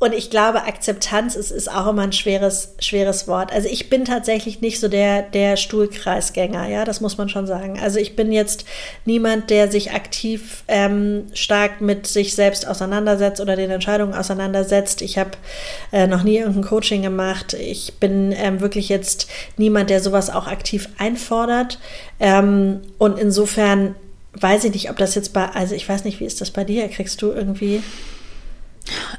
und 0.00 0.14
ich 0.14 0.30
glaube, 0.30 0.62
Akzeptanz 0.62 1.34
ist, 1.34 1.50
ist 1.50 1.68
auch 1.68 1.88
immer 1.88 2.02
ein 2.02 2.12
schweres, 2.12 2.74
schweres 2.78 3.26
Wort. 3.26 3.52
Also 3.52 3.68
ich 3.68 3.90
bin 3.90 4.04
tatsächlich 4.04 4.60
nicht 4.60 4.78
so 4.78 4.86
der, 4.86 5.22
der 5.22 5.56
Stuhlkreisgänger, 5.56 6.68
ja, 6.68 6.84
das 6.84 7.00
muss 7.00 7.18
man 7.18 7.28
schon 7.28 7.48
sagen. 7.48 7.80
Also 7.82 7.98
ich 7.98 8.14
bin 8.14 8.30
jetzt 8.30 8.64
niemand, 9.06 9.50
der 9.50 9.68
sich 9.68 9.90
aktiv 9.90 10.62
ähm, 10.68 11.24
stark 11.34 11.80
mit 11.80 12.06
sich 12.06 12.36
selbst 12.36 12.68
auseinandersetzt 12.68 13.40
oder 13.40 13.56
den 13.56 13.70
Entscheidungen 13.70 14.14
auseinandersetzt. 14.14 15.02
Ich 15.02 15.18
habe 15.18 15.32
äh, 15.90 16.06
noch 16.06 16.22
nie 16.22 16.38
irgendein 16.38 16.62
Coaching 16.62 17.02
gemacht. 17.02 17.54
Ich 17.54 17.94
bin 17.94 18.30
ähm, 18.30 18.60
wirklich 18.60 18.88
jetzt 18.88 19.28
niemand, 19.56 19.90
der 19.90 20.00
sowas 20.00 20.30
auch 20.30 20.46
aktiv 20.46 20.88
einfordert. 20.98 21.80
Ähm, 22.20 22.82
und 22.98 23.18
insofern 23.18 23.96
weiß 24.34 24.62
ich 24.62 24.72
nicht, 24.72 24.90
ob 24.90 24.96
das 24.96 25.16
jetzt 25.16 25.32
bei, 25.32 25.46
also 25.46 25.74
ich 25.74 25.88
weiß 25.88 26.04
nicht, 26.04 26.20
wie 26.20 26.24
ist 26.24 26.40
das 26.40 26.52
bei 26.52 26.62
dir? 26.62 26.86
Kriegst 26.86 27.20
du 27.20 27.32
irgendwie 27.32 27.82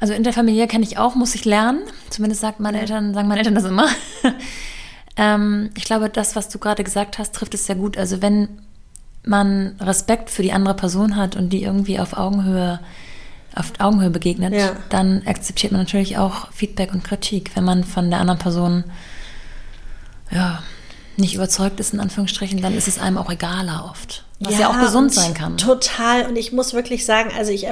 also 0.00 0.12
interfamiliär 0.12 0.66
kenne 0.66 0.84
ich 0.84 0.98
auch, 0.98 1.14
muss 1.14 1.34
ich 1.34 1.44
lernen. 1.44 1.80
Zumindest 2.10 2.40
sagt 2.40 2.60
meine 2.60 2.80
Eltern, 2.80 3.14
sagen 3.14 3.28
meine 3.28 3.40
Eltern 3.40 3.54
das 3.54 3.64
immer. 3.64 3.88
ähm, 5.16 5.70
ich 5.76 5.84
glaube, 5.84 6.08
das, 6.08 6.36
was 6.36 6.48
du 6.48 6.58
gerade 6.58 6.84
gesagt 6.84 7.18
hast, 7.18 7.34
trifft 7.34 7.54
es 7.54 7.66
sehr 7.66 7.76
gut. 7.76 7.98
Also 7.98 8.22
wenn 8.22 8.48
man 9.24 9.76
Respekt 9.80 10.30
für 10.30 10.42
die 10.42 10.52
andere 10.52 10.74
Person 10.74 11.16
hat 11.16 11.36
und 11.36 11.50
die 11.50 11.62
irgendwie 11.62 12.00
auf 12.00 12.14
Augenhöhe 12.16 12.80
auf 13.54 13.72
Augenhöhe 13.78 14.10
begegnet, 14.10 14.54
ja. 14.54 14.76
dann 14.90 15.22
akzeptiert 15.26 15.72
man 15.72 15.80
natürlich 15.80 16.18
auch 16.18 16.52
Feedback 16.52 16.92
und 16.92 17.02
Kritik. 17.02 17.50
Wenn 17.56 17.64
man 17.64 17.82
von 17.84 18.08
der 18.10 18.20
anderen 18.20 18.38
Person 18.38 18.84
ja, 20.30 20.62
nicht 21.16 21.34
überzeugt 21.34 21.80
ist, 21.80 21.92
in 21.92 22.00
Anführungsstrichen, 22.00 22.62
dann 22.62 22.76
ist 22.76 22.86
es 22.86 22.98
einem 22.98 23.18
auch 23.18 23.30
egaler 23.30 23.88
oft. 23.90 24.24
Was 24.38 24.54
ja, 24.54 24.60
ja 24.60 24.70
auch 24.70 24.80
gesund 24.80 25.12
sein 25.12 25.34
kann. 25.34 25.56
Total. 25.56 26.26
Und 26.26 26.36
ich 26.36 26.52
muss 26.52 26.72
wirklich 26.72 27.04
sagen, 27.04 27.30
also 27.36 27.50
ich 27.50 27.66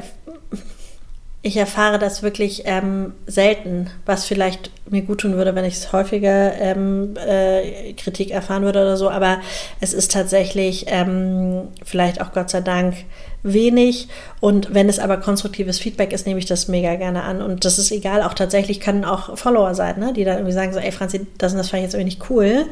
ich 1.41 1.57
erfahre 1.57 1.99
das 1.99 2.23
wirklich 2.23 2.63
ähm, 2.65 3.13
selten, 3.27 3.91
was 4.07 4.25
vielleicht 4.25 4.73
mir 4.91 5.03
gut 5.03 5.21
tun 5.21 5.35
würde, 5.35 5.55
wenn 5.55 5.65
ich 5.65 5.75
es 5.75 5.93
häufiger 5.93 6.53
ähm, 6.59 7.15
äh, 7.17 7.93
Kritik 7.93 8.31
erfahren 8.31 8.65
würde 8.65 8.81
oder 8.81 8.97
so. 8.97 9.09
Aber 9.09 9.39
es 9.81 9.93
ist 9.93 10.11
tatsächlich 10.11 10.87
ähm, 10.89 11.69
vielleicht 11.85 12.21
auch 12.21 12.33
Gott 12.33 12.51
sei 12.51 12.61
Dank 12.61 12.97
wenig. 13.45 14.09
Und 14.41 14.75
wenn 14.75 14.89
es 14.89 14.99
aber 14.99 15.19
konstruktives 15.19 15.79
Feedback 15.79 16.13
ist, 16.13 16.27
nehme 16.27 16.41
ich 16.41 16.47
das 16.47 16.67
mega 16.67 16.97
gerne 16.97 17.23
an. 17.23 17.41
Und 17.41 17.65
das 17.65 17.79
ist 17.79 17.93
egal, 17.93 18.23
auch 18.23 18.35
tatsächlich 18.35 18.81
können 18.81 19.05
auch 19.05 19.39
Follower 19.39 19.77
sein, 19.77 20.01
ne? 20.01 20.13
die 20.13 20.25
dann 20.25 20.39
irgendwie 20.39 20.55
sagen 20.55 20.73
so, 20.73 20.81
ey 20.81 20.91
Franzi, 20.91 21.27
das 21.39 21.53
und 21.53 21.59
das 21.59 21.71
fand 21.71 21.81
ich 21.81 21.85
jetzt 21.85 21.95
irgendwie 21.95 22.17
nicht 22.17 22.31
cool. 22.31 22.67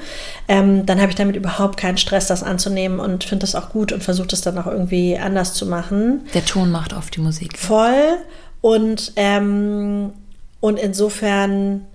Ähm, 0.48 0.84
dann 0.86 1.01
habe 1.01 1.10
ich 1.10 1.16
damit 1.16 1.36
überhaupt 1.36 1.76
keinen 1.76 1.98
Stress, 1.98 2.26
das 2.26 2.43
anzunehmen 2.43 2.98
und 2.98 3.22
finde 3.22 3.47
das 3.47 3.55
auch 3.55 3.70
gut 3.70 3.93
und 3.93 4.02
versuche 4.02 4.28
das 4.28 4.40
dann 4.40 4.59
auch 4.59 4.66
irgendwie 4.66 5.16
anders 5.16 5.55
zu 5.55 5.66
machen. 5.66 6.26
Der 6.34 6.44
Ton 6.44 6.72
macht 6.72 6.93
oft 6.94 7.14
die 7.14 7.20
Musik. 7.20 7.56
Voll. 7.56 8.18
Und, 8.66 9.12
ähm, 9.14 10.12
und 10.59 10.76
insofern 10.80 11.86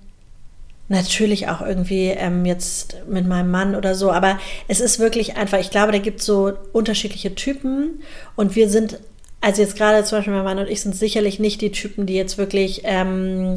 natürlich 0.87 1.49
auch 1.49 1.59
irgendwie 1.59 2.05
ähm, 2.11 2.45
jetzt 2.45 2.95
mit 3.09 3.27
meinem 3.27 3.51
Mann 3.51 3.75
oder 3.75 3.93
so, 3.93 4.09
aber 4.09 4.39
es 4.69 4.79
ist 4.79 4.97
wirklich 4.97 5.35
einfach, 5.35 5.59
ich 5.59 5.69
glaube, 5.69 5.91
da 5.91 5.97
gibt 5.97 6.21
es 6.21 6.25
so 6.25 6.53
unterschiedliche 6.71 7.35
Typen. 7.35 8.01
Und 8.37 8.55
wir 8.55 8.69
sind, 8.69 8.99
also 9.41 9.61
jetzt 9.61 9.75
gerade 9.75 10.01
zum 10.05 10.19
Beispiel 10.19 10.33
mein 10.33 10.45
Mann 10.45 10.59
und 10.59 10.69
ich 10.69 10.79
sind 10.79 10.95
sicherlich 10.95 11.41
nicht 11.41 11.59
die 11.59 11.73
Typen, 11.73 12.05
die 12.05 12.15
jetzt 12.15 12.37
wirklich 12.37 12.83
ähm, 12.85 13.55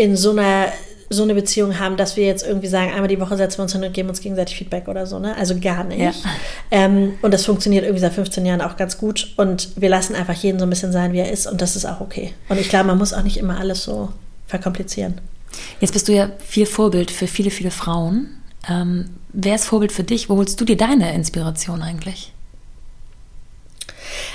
in 0.00 0.16
so 0.16 0.30
einer 0.30 0.72
so 1.12 1.24
eine 1.24 1.34
Beziehung 1.34 1.80
haben, 1.80 1.96
dass 1.96 2.16
wir 2.16 2.24
jetzt 2.24 2.46
irgendwie 2.46 2.68
sagen, 2.68 2.92
einmal 2.92 3.08
die 3.08 3.18
Woche 3.18 3.36
setzen 3.36 3.58
wir 3.58 3.62
uns 3.64 3.72
hin 3.72 3.82
und 3.82 3.92
geben 3.92 4.08
uns 4.08 4.20
gegenseitig 4.20 4.56
Feedback 4.56 4.86
oder 4.86 5.06
so, 5.08 5.18
ne? 5.18 5.36
Also 5.36 5.58
gar 5.58 5.82
nicht. 5.82 5.98
Ja. 6.00 6.12
Ähm, 6.70 7.14
und 7.20 7.34
das 7.34 7.44
funktioniert 7.44 7.82
irgendwie 7.82 8.00
seit 8.00 8.12
15 8.12 8.46
Jahren 8.46 8.60
auch 8.60 8.76
ganz 8.76 8.96
gut. 8.96 9.32
Und 9.36 9.70
wir 9.74 9.88
lassen 9.88 10.14
einfach 10.14 10.34
jeden 10.34 10.60
so 10.60 10.66
ein 10.66 10.70
bisschen 10.70 10.92
sein, 10.92 11.12
wie 11.12 11.18
er 11.18 11.32
ist. 11.32 11.48
Und 11.48 11.60
das 11.60 11.74
ist 11.74 11.84
auch 11.84 12.00
okay. 12.00 12.32
Und 12.48 12.60
ich 12.60 12.68
glaube, 12.68 12.86
man 12.86 12.98
muss 12.98 13.12
auch 13.12 13.24
nicht 13.24 13.38
immer 13.38 13.58
alles 13.58 13.82
so 13.82 14.10
verkomplizieren. 14.46 15.20
Jetzt 15.80 15.92
bist 15.92 16.06
du 16.06 16.12
ja 16.12 16.30
viel 16.38 16.64
Vorbild 16.66 17.10
für 17.10 17.26
viele, 17.26 17.50
viele 17.50 17.72
Frauen. 17.72 18.28
Ähm, 18.68 19.10
wer 19.32 19.56
ist 19.56 19.64
Vorbild 19.64 19.90
für 19.90 20.04
dich? 20.04 20.28
Wo 20.28 20.36
holst 20.36 20.60
du 20.60 20.64
dir 20.64 20.76
deine 20.76 21.12
Inspiration 21.12 21.82
eigentlich? 21.82 22.32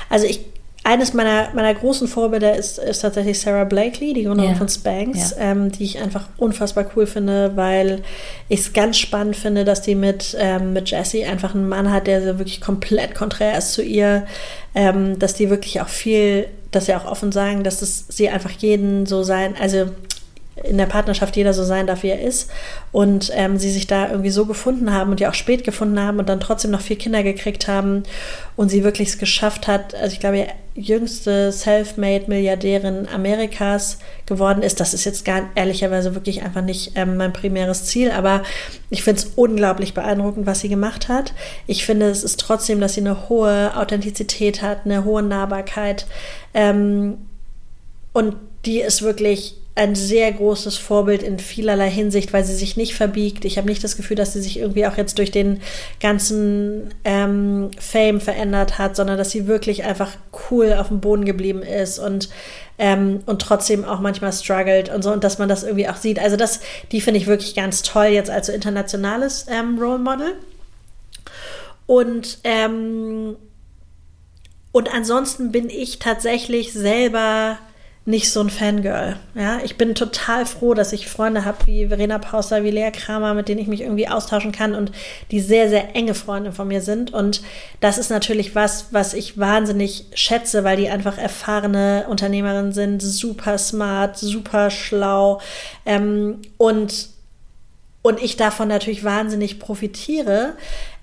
Also 0.09 0.25
ich 0.25 0.41
eines 0.85 1.15
meiner, 1.15 1.49
meiner 1.55 1.73
großen 1.73 2.07
Vorbilder 2.07 2.55
ist, 2.55 2.77
ist 2.77 2.99
tatsächlich 2.99 3.39
Sarah 3.39 3.63
Blakely, 3.63 4.13
die 4.13 4.23
Gründerin 4.25 4.51
ja. 4.51 4.55
von 4.55 4.69
Spanx, 4.69 5.31
ja. 5.31 5.51
ähm, 5.51 5.71
die 5.71 5.83
ich 5.83 5.99
einfach 5.99 6.27
unfassbar 6.37 6.85
cool 6.95 7.07
finde, 7.07 7.53
weil 7.55 8.03
ich 8.49 8.59
es 8.59 8.73
ganz 8.73 8.99
spannend 8.99 9.35
finde, 9.35 9.65
dass 9.65 9.81
die 9.81 9.95
mit, 9.95 10.37
ähm, 10.39 10.73
mit 10.73 10.91
Jessie 10.91 11.25
einfach 11.25 11.55
einen 11.55 11.67
Mann 11.67 11.91
hat, 11.91 12.05
der 12.05 12.21
so 12.21 12.37
wirklich 12.37 12.61
komplett 12.61 13.15
konträr 13.15 13.57
ist 13.57 13.73
zu 13.73 13.81
ihr, 13.81 14.27
ähm, 14.75 15.17
dass 15.17 15.33
die 15.33 15.49
wirklich 15.49 15.81
auch 15.81 15.87
viel, 15.87 16.45
dass 16.69 16.85
sie 16.85 16.93
auch 16.93 17.05
offen 17.05 17.31
sagen, 17.31 17.63
dass 17.63 17.81
es 17.81 18.05
sie 18.07 18.29
einfach 18.29 18.51
jeden 18.51 19.07
so 19.07 19.23
sein, 19.23 19.55
also 19.59 19.87
in 20.63 20.77
der 20.77 20.85
Partnerschaft 20.85 21.35
jeder 21.35 21.53
so 21.53 21.63
sein 21.63 21.87
darf, 21.87 22.03
wie 22.03 22.09
er 22.09 22.21
ist. 22.21 22.49
Und 22.91 23.31
ähm, 23.33 23.57
sie 23.57 23.71
sich 23.71 23.87
da 23.87 24.09
irgendwie 24.09 24.29
so 24.29 24.45
gefunden 24.45 24.93
haben 24.93 25.11
und 25.11 25.19
ja 25.19 25.29
auch 25.29 25.33
spät 25.33 25.63
gefunden 25.63 25.99
haben 25.99 26.19
und 26.19 26.29
dann 26.29 26.39
trotzdem 26.39 26.71
noch 26.71 26.81
vier 26.81 26.97
Kinder 26.97 27.23
gekriegt 27.23 27.67
haben 27.67 28.03
und 28.55 28.69
sie 28.69 28.83
wirklich 28.83 29.09
es 29.09 29.17
geschafft 29.17 29.67
hat, 29.67 29.93
also 29.95 30.13
ich 30.13 30.19
glaube, 30.19 30.47
jüngste 30.75 31.53
Self-Made-Milliardärin 31.53 33.07
Amerikas 33.07 33.97
geworden 34.25 34.61
ist. 34.61 34.81
Das 34.81 34.93
ist 34.93 35.05
jetzt 35.05 35.23
gar 35.23 35.43
ehrlicherweise 35.55 36.15
wirklich 36.15 36.43
einfach 36.43 36.61
nicht 36.61 36.91
ähm, 36.95 37.15
mein 37.15 37.31
primäres 37.31 37.85
Ziel, 37.85 38.11
aber 38.11 38.43
ich 38.89 39.01
finde 39.01 39.21
es 39.21 39.31
unglaublich 39.35 39.93
beeindruckend, 39.93 40.45
was 40.45 40.59
sie 40.59 40.69
gemacht 40.69 41.07
hat. 41.07 41.33
Ich 41.65 41.85
finde, 41.85 42.07
es 42.07 42.23
ist 42.23 42.41
trotzdem, 42.41 42.81
dass 42.81 42.95
sie 42.95 43.01
eine 43.01 43.29
hohe 43.29 43.75
Authentizität 43.75 44.61
hat, 44.61 44.85
eine 44.85 45.05
hohe 45.05 45.23
Nahbarkeit 45.23 46.07
ähm, 46.53 47.17
und 48.11 48.35
die 48.65 48.81
ist 48.81 49.01
wirklich 49.01 49.55
ein 49.75 49.93
sehr 49.93 50.31
großes 50.31 50.77
Vorbild 50.77 51.21
in 51.21 51.37
vielerlei 51.37 51.89
Hinsicht, 51.89 52.31
weil 52.31 52.45
sie 52.45 52.55
sich 52.55 52.77
nicht 52.77 52.95
verbiegt. 52.95 53.43
Ich 53.43 53.57
habe 53.57 53.67
nicht 53.67 53.83
das 53.83 53.97
Gefühl, 53.97 54.15
dass 54.15 54.31
sie 54.31 54.41
sich 54.41 54.57
irgendwie 54.57 54.87
auch 54.87 54.95
jetzt 54.95 55.17
durch 55.17 55.31
den 55.31 55.59
ganzen 55.99 56.93
ähm, 57.03 57.71
Fame 57.77 58.21
verändert 58.21 58.77
hat, 58.77 58.95
sondern 58.95 59.17
dass 59.17 59.31
sie 59.31 59.47
wirklich 59.47 59.83
einfach 59.83 60.13
cool 60.49 60.73
auf 60.73 60.87
dem 60.87 61.01
Boden 61.01 61.25
geblieben 61.25 61.61
ist 61.61 61.99
und 61.99 62.29
ähm, 62.77 63.21
und 63.25 63.41
trotzdem 63.41 63.85
auch 63.85 63.99
manchmal 63.99 64.33
struggelt 64.33 64.89
und 64.89 65.01
so 65.01 65.11
und 65.11 65.23
dass 65.23 65.39
man 65.39 65.49
das 65.49 65.63
irgendwie 65.63 65.87
auch 65.87 65.95
sieht. 65.95 66.19
Also 66.19 66.37
das, 66.37 66.61
die 66.91 67.01
finde 67.01 67.19
ich 67.19 67.27
wirklich 67.27 67.55
ganz 67.55 67.81
toll 67.83 68.07
jetzt 68.07 68.29
als 68.29 68.47
so 68.47 68.53
internationales 68.53 69.45
ähm, 69.49 69.77
Role 69.79 69.99
Model. 69.99 70.35
Und 71.85 72.39
ähm, 72.43 73.35
und 74.71 74.93
ansonsten 74.93 75.51
bin 75.53 75.69
ich 75.69 75.99
tatsächlich 75.99 76.73
selber 76.73 77.57
nicht 78.07 78.31
so 78.31 78.39
ein 78.39 78.51
Fangirl. 78.51 79.17
Ja, 79.33 79.59
ich 79.63 79.77
bin 79.77 79.95
total 79.95 80.45
froh, 80.45 80.75
dass 80.75 80.93
ich 80.93 81.07
Freunde 81.07 81.43
habe 81.43 81.65
wie 81.65 81.87
Verena 81.87 82.19
Pauster, 82.19 82.63
wie 82.63 82.69
Lea 82.69 82.91
Kramer, 82.91 83.33
mit 83.33 83.47
denen 83.47 83.59
ich 83.59 83.67
mich 83.67 83.81
irgendwie 83.81 84.07
austauschen 84.07 84.51
kann 84.51 84.75
und 84.75 84.91
die 85.31 85.39
sehr, 85.39 85.69
sehr 85.69 85.95
enge 85.95 86.13
Freunde 86.13 86.51
von 86.51 86.67
mir 86.67 86.81
sind. 86.81 87.11
Und 87.11 87.41
das 87.79 87.97
ist 87.97 88.11
natürlich 88.11 88.53
was, 88.53 88.93
was 88.93 89.15
ich 89.15 89.39
wahnsinnig 89.39 90.05
schätze, 90.13 90.63
weil 90.63 90.77
die 90.77 90.89
einfach 90.89 91.17
erfahrene 91.17 92.05
Unternehmerinnen 92.07 92.73
sind, 92.73 93.01
super 93.01 93.57
smart, 93.57 94.17
super 94.19 94.69
schlau 94.69 95.41
ähm, 95.85 96.41
und 96.57 97.09
und 98.03 98.21
ich 98.21 98.37
davon 98.37 98.67
natürlich 98.67 99.03
wahnsinnig 99.03 99.59
profitiere, 99.59 100.53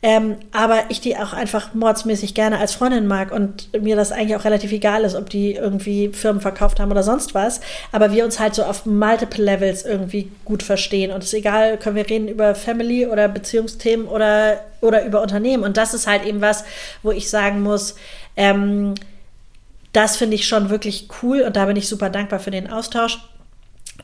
ähm, 0.05 0.37
aber 0.51 0.83
ich 0.89 1.01
die 1.01 1.17
auch 1.17 1.33
einfach 1.33 1.75
mordsmäßig 1.75 2.35
gerne 2.35 2.59
als 2.59 2.75
Freundin 2.75 3.07
mag 3.07 3.31
und 3.31 3.73
mir 3.81 3.95
das 3.95 4.11
eigentlich 4.11 4.35
auch 4.35 4.45
relativ 4.45 4.73
egal 4.73 5.05
ist, 5.05 5.15
ob 5.15 5.31
die 5.31 5.53
irgendwie 5.53 6.09
Firmen 6.09 6.41
verkauft 6.41 6.81
haben 6.81 6.91
oder 6.91 7.05
sonst 7.05 7.35
was, 7.35 7.61
aber 7.93 8.11
wir 8.11 8.25
uns 8.25 8.41
halt 8.41 8.57
so 8.57 8.65
auf 8.65 8.85
multiple 8.85 9.45
Levels 9.45 9.85
irgendwie 9.85 10.33
gut 10.45 10.65
verstehen. 10.65 11.13
Und 11.13 11.19
es 11.19 11.27
ist 11.27 11.35
egal, 11.35 11.79
können 11.79 11.95
wir 11.95 12.11
reden 12.11 12.27
über 12.27 12.57
Family 12.57 13.07
oder 13.07 13.29
Beziehungsthemen 13.29 14.09
oder, 14.09 14.65
oder 14.81 15.05
über 15.07 15.23
Unternehmen. 15.23 15.63
Und 15.63 15.77
das 15.77 15.95
ist 15.95 16.09
halt 16.09 16.25
eben 16.25 16.41
was, 16.41 16.65
wo 17.05 17.13
ich 17.13 17.31
sagen 17.31 17.63
muss, 17.63 17.95
ähm, 18.37 18.95
das 19.93 20.17
finde 20.17 20.35
ich 20.35 20.49
schon 20.49 20.69
wirklich 20.69 21.07
cool 21.23 21.43
und 21.43 21.55
da 21.55 21.67
bin 21.67 21.77
ich 21.77 21.87
super 21.87 22.11
dankbar 22.11 22.41
für 22.41 22.51
den 22.51 22.69
Austausch. 22.69 23.21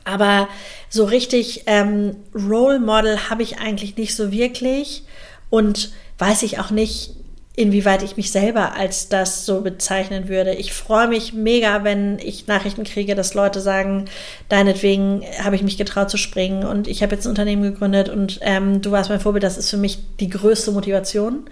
Aber 0.05 0.47
so 0.89 1.03
richtig 1.03 1.63
ähm, 1.65 2.15
Role 2.33 2.79
Model 2.79 3.29
habe 3.29 3.43
ich 3.43 3.59
eigentlich 3.59 3.97
nicht 3.97 4.15
so 4.15 4.31
wirklich 4.31 5.03
und 5.49 5.91
weiß 6.17 6.43
ich 6.43 6.59
auch 6.59 6.71
nicht, 6.71 7.11
inwieweit 7.59 8.03
ich 8.03 8.15
mich 8.15 8.31
selber 8.31 8.75
als 8.75 9.09
das 9.09 9.45
so 9.45 9.59
bezeichnen 9.59 10.29
würde. 10.29 10.53
Ich 10.53 10.71
freue 10.71 11.09
mich 11.09 11.33
mega, 11.33 11.83
wenn 11.83 12.17
ich 12.19 12.47
Nachrichten 12.47 12.85
kriege, 12.85 13.15
dass 13.15 13.33
Leute 13.33 13.59
sagen, 13.59 14.05
deinetwegen 14.47 15.25
habe 15.43 15.57
ich 15.57 15.61
mich 15.61 15.77
getraut 15.77 16.09
zu 16.09 16.15
springen 16.15 16.63
und 16.63 16.87
ich 16.87 17.03
habe 17.03 17.15
jetzt 17.15 17.25
ein 17.25 17.31
Unternehmen 17.31 17.63
gegründet 17.63 18.07
und 18.07 18.39
ähm, 18.43 18.81
du 18.81 18.91
warst 18.91 19.09
mein 19.09 19.19
Vorbild. 19.19 19.43
Das 19.43 19.57
ist 19.57 19.69
für 19.69 19.75
mich 19.75 19.99
die 20.21 20.29
größte 20.29 20.71
Motivation. 20.71 21.49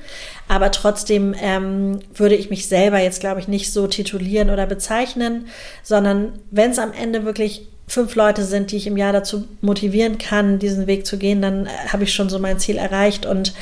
Aber 0.47 0.71
trotzdem 0.71 1.35
ähm, 1.41 1.99
würde 2.15 2.35
ich 2.35 2.49
mich 2.49 2.69
selber 2.69 2.99
jetzt, 2.99 3.19
glaube 3.19 3.41
ich, 3.41 3.49
nicht 3.49 3.73
so 3.73 3.87
titulieren 3.87 4.49
oder 4.49 4.65
bezeichnen, 4.65 5.47
sondern 5.83 6.39
wenn 6.51 6.71
es 6.71 6.79
am 6.79 6.93
Ende 6.93 7.25
wirklich 7.25 7.67
fünf 7.87 8.15
Leute 8.15 8.43
sind, 8.43 8.71
die 8.71 8.77
ich 8.77 8.87
im 8.87 8.97
Jahr 8.97 9.13
dazu 9.13 9.47
motivieren 9.61 10.17
kann, 10.17 10.59
diesen 10.59 10.87
Weg 10.87 11.05
zu 11.05 11.17
gehen, 11.17 11.41
dann 11.41 11.65
äh, 11.65 11.69
habe 11.87 12.03
ich 12.03 12.13
schon 12.13 12.29
so 12.29 12.37
mein 12.37 12.59
Ziel 12.59 12.77
erreicht. 12.77 13.25
Und 13.25 13.53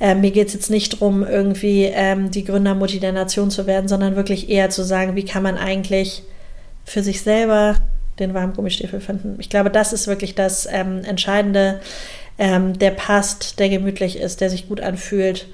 äh, 0.00 0.14
mir 0.14 0.30
geht 0.30 0.48
es 0.48 0.54
jetzt 0.54 0.70
nicht 0.70 0.94
darum, 0.94 1.22
irgendwie 1.22 1.84
ähm, 1.84 2.30
die 2.30 2.44
Gründermutti 2.44 2.98
der 2.98 3.12
Nation 3.12 3.50
zu 3.50 3.66
werden, 3.66 3.88
sondern 3.88 4.16
wirklich 4.16 4.48
eher 4.48 4.70
zu 4.70 4.84
sagen, 4.84 5.16
wie 5.16 5.24
kann 5.24 5.42
man 5.42 5.58
eigentlich 5.58 6.22
für 6.84 7.02
sich 7.02 7.20
selber 7.20 7.76
den 8.18 8.32
warmen 8.32 8.54
Gummistiefel 8.54 9.00
finden. 9.00 9.36
Ich 9.38 9.50
glaube, 9.50 9.70
das 9.70 9.92
ist 9.92 10.06
wirklich 10.06 10.34
das 10.34 10.68
ähm, 10.70 11.02
Entscheidende, 11.04 11.80
ähm, 12.38 12.78
der 12.78 12.92
passt, 12.92 13.58
der 13.58 13.68
gemütlich 13.68 14.18
ist, 14.18 14.40
der 14.40 14.50
sich 14.50 14.68
gut 14.68 14.80
anfühlt. 14.80 15.48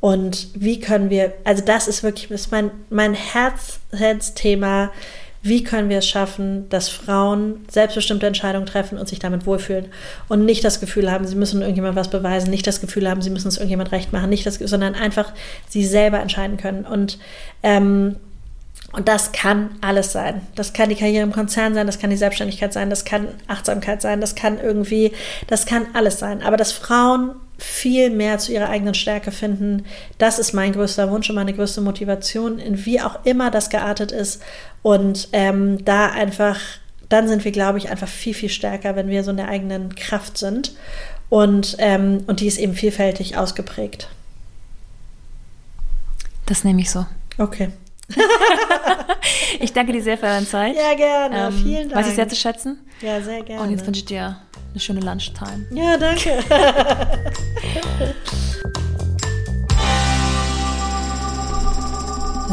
Und 0.00 0.48
wie 0.54 0.80
können 0.80 1.10
wir, 1.10 1.32
also 1.44 1.64
das 1.64 1.88
ist 1.88 2.02
wirklich 2.02 2.30
ist 2.30 2.52
mein, 2.52 2.70
mein 2.90 3.14
Herz, 3.14 3.80
Herzthema, 3.92 4.92
wie 5.44 5.62
können 5.62 5.90
wir 5.90 5.98
es 5.98 6.08
schaffen, 6.08 6.68
dass 6.70 6.88
Frauen 6.88 7.66
selbstbestimmte 7.70 8.26
Entscheidungen 8.26 8.64
treffen 8.64 8.96
und 8.96 9.06
sich 9.06 9.18
damit 9.18 9.44
wohlfühlen 9.44 9.86
und 10.26 10.46
nicht 10.46 10.64
das 10.64 10.80
Gefühl 10.80 11.12
haben, 11.12 11.26
sie 11.26 11.36
müssen 11.36 11.60
irgendjemand 11.60 11.96
was 11.96 12.08
beweisen, 12.08 12.48
nicht 12.48 12.66
das 12.66 12.80
Gefühl 12.80 13.08
haben, 13.08 13.20
sie 13.20 13.28
müssen 13.28 13.48
es 13.48 13.58
irgendjemand 13.58 13.92
recht 13.92 14.10
machen, 14.10 14.30
nicht 14.30 14.46
das, 14.46 14.54
sondern 14.54 14.94
einfach 14.94 15.32
sie 15.68 15.84
selber 15.84 16.18
entscheiden 16.18 16.56
können. 16.56 16.86
Und 16.86 17.18
ähm, 17.62 18.16
und 18.92 19.08
das 19.08 19.32
kann 19.32 19.70
alles 19.80 20.12
sein. 20.12 20.42
Das 20.54 20.72
kann 20.72 20.88
die 20.88 20.94
Karriere 20.94 21.24
im 21.24 21.32
Konzern 21.32 21.74
sein, 21.74 21.86
das 21.86 21.98
kann 21.98 22.10
die 22.10 22.16
Selbstständigkeit 22.16 22.72
sein, 22.72 22.90
das 22.90 23.04
kann 23.04 23.26
Achtsamkeit 23.48 24.00
sein, 24.00 24.20
das 24.20 24.36
kann 24.36 24.60
irgendwie, 24.60 25.12
das 25.48 25.66
kann 25.66 25.88
alles 25.94 26.20
sein. 26.20 26.42
Aber 26.42 26.56
dass 26.56 26.70
Frauen 26.70 27.32
viel 27.58 28.10
mehr 28.10 28.38
zu 28.38 28.52
ihrer 28.52 28.68
eigenen 28.68 28.94
Stärke 28.94 29.30
finden, 29.30 29.84
das 30.18 30.38
ist 30.38 30.52
mein 30.52 30.72
größter 30.72 31.10
Wunsch 31.10 31.28
und 31.28 31.36
meine 31.36 31.54
größte 31.54 31.80
Motivation, 31.80 32.58
in 32.58 32.84
wie 32.84 33.00
auch 33.00 33.24
immer 33.24 33.50
das 33.50 33.70
geartet 33.70 34.12
ist. 34.12 34.42
Und 34.82 35.28
ähm, 35.32 35.84
da 35.84 36.10
einfach, 36.10 36.60
dann 37.08 37.28
sind 37.28 37.44
wir, 37.44 37.52
glaube 37.52 37.78
ich, 37.78 37.90
einfach 37.90 38.08
viel, 38.08 38.34
viel 38.34 38.48
stärker, 38.48 38.96
wenn 38.96 39.08
wir 39.08 39.22
so 39.24 39.30
in 39.30 39.36
der 39.36 39.48
eigenen 39.48 39.94
Kraft 39.94 40.36
sind. 40.36 40.74
Und, 41.30 41.76
ähm, 41.78 42.24
und 42.26 42.40
die 42.40 42.46
ist 42.46 42.58
eben 42.58 42.74
vielfältig 42.74 43.36
ausgeprägt. 43.36 44.08
Das 46.46 46.64
nehme 46.64 46.80
ich 46.80 46.90
so. 46.90 47.06
Okay. 47.38 47.70
ich 49.60 49.72
danke 49.72 49.92
dir 49.92 50.02
sehr 50.02 50.18
für 50.18 50.26
deine 50.26 50.46
Zeit. 50.46 50.76
Ja, 50.76 50.94
gerne. 50.94 51.46
Ähm, 51.48 51.52
Vielen 51.52 51.88
Dank. 51.88 52.02
Weiß 52.02 52.08
ich 52.08 52.16
sehr 52.16 52.28
zu 52.28 52.36
schätzen. 52.36 52.78
Ja, 53.00 53.20
sehr 53.22 53.42
gerne. 53.42 53.62
Und 53.62 53.70
jetzt 53.70 53.86
wünsche 53.86 54.00
ich 54.00 54.04
dir 54.04 54.36
eine 54.74 54.80
schöne 54.80 55.00
Lunchtime. 55.00 55.66
Ja, 55.70 55.96
danke. 55.96 56.44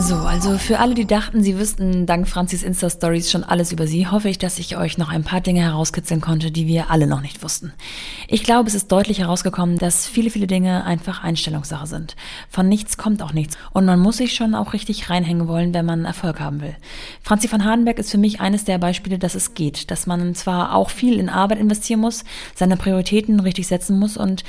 So, 0.01 0.15
also 0.15 0.57
für 0.57 0.79
alle, 0.79 0.95
die 0.95 1.05
dachten, 1.05 1.43
sie 1.43 1.59
wüssten 1.59 2.07
dank 2.07 2.27
Franzis 2.27 2.63
Insta-Stories 2.63 3.29
schon 3.29 3.43
alles 3.43 3.71
über 3.71 3.85
sie, 3.85 4.07
hoffe 4.07 4.29
ich, 4.29 4.39
dass 4.39 4.57
ich 4.57 4.75
euch 4.75 4.97
noch 4.97 5.09
ein 5.09 5.23
paar 5.23 5.41
Dinge 5.41 5.61
herauskitzeln 5.61 6.21
konnte, 6.21 6.49
die 6.49 6.65
wir 6.65 6.89
alle 6.89 7.05
noch 7.05 7.21
nicht 7.21 7.43
wussten. 7.43 7.71
Ich 8.27 8.43
glaube, 8.43 8.67
es 8.67 8.73
ist 8.73 8.91
deutlich 8.91 9.19
herausgekommen, 9.19 9.77
dass 9.77 10.07
viele, 10.07 10.31
viele 10.31 10.47
Dinge 10.47 10.85
einfach 10.85 11.23
Einstellungssache 11.23 11.85
sind. 11.85 12.15
Von 12.49 12.67
nichts 12.67 12.97
kommt 12.97 13.21
auch 13.21 13.31
nichts. 13.31 13.59
Und 13.73 13.85
man 13.85 13.99
muss 13.99 14.17
sich 14.17 14.33
schon 14.33 14.55
auch 14.55 14.73
richtig 14.73 15.11
reinhängen 15.11 15.47
wollen, 15.47 15.71
wenn 15.71 15.85
man 15.85 16.05
Erfolg 16.05 16.39
haben 16.39 16.61
will. 16.61 16.75
Franzi 17.21 17.47
von 17.47 17.63
Hardenberg 17.63 17.99
ist 17.99 18.09
für 18.09 18.17
mich 18.17 18.41
eines 18.41 18.63
der 18.63 18.79
Beispiele, 18.79 19.19
dass 19.19 19.35
es 19.35 19.53
geht. 19.53 19.91
Dass 19.91 20.07
man 20.07 20.33
zwar 20.33 20.73
auch 20.73 20.89
viel 20.89 21.19
in 21.19 21.29
Arbeit 21.29 21.59
investieren 21.59 21.99
muss, 21.99 22.23
seine 22.55 22.75
Prioritäten 22.75 23.39
richtig 23.39 23.67
setzen 23.67 23.99
muss 23.99 24.17
und 24.17 24.43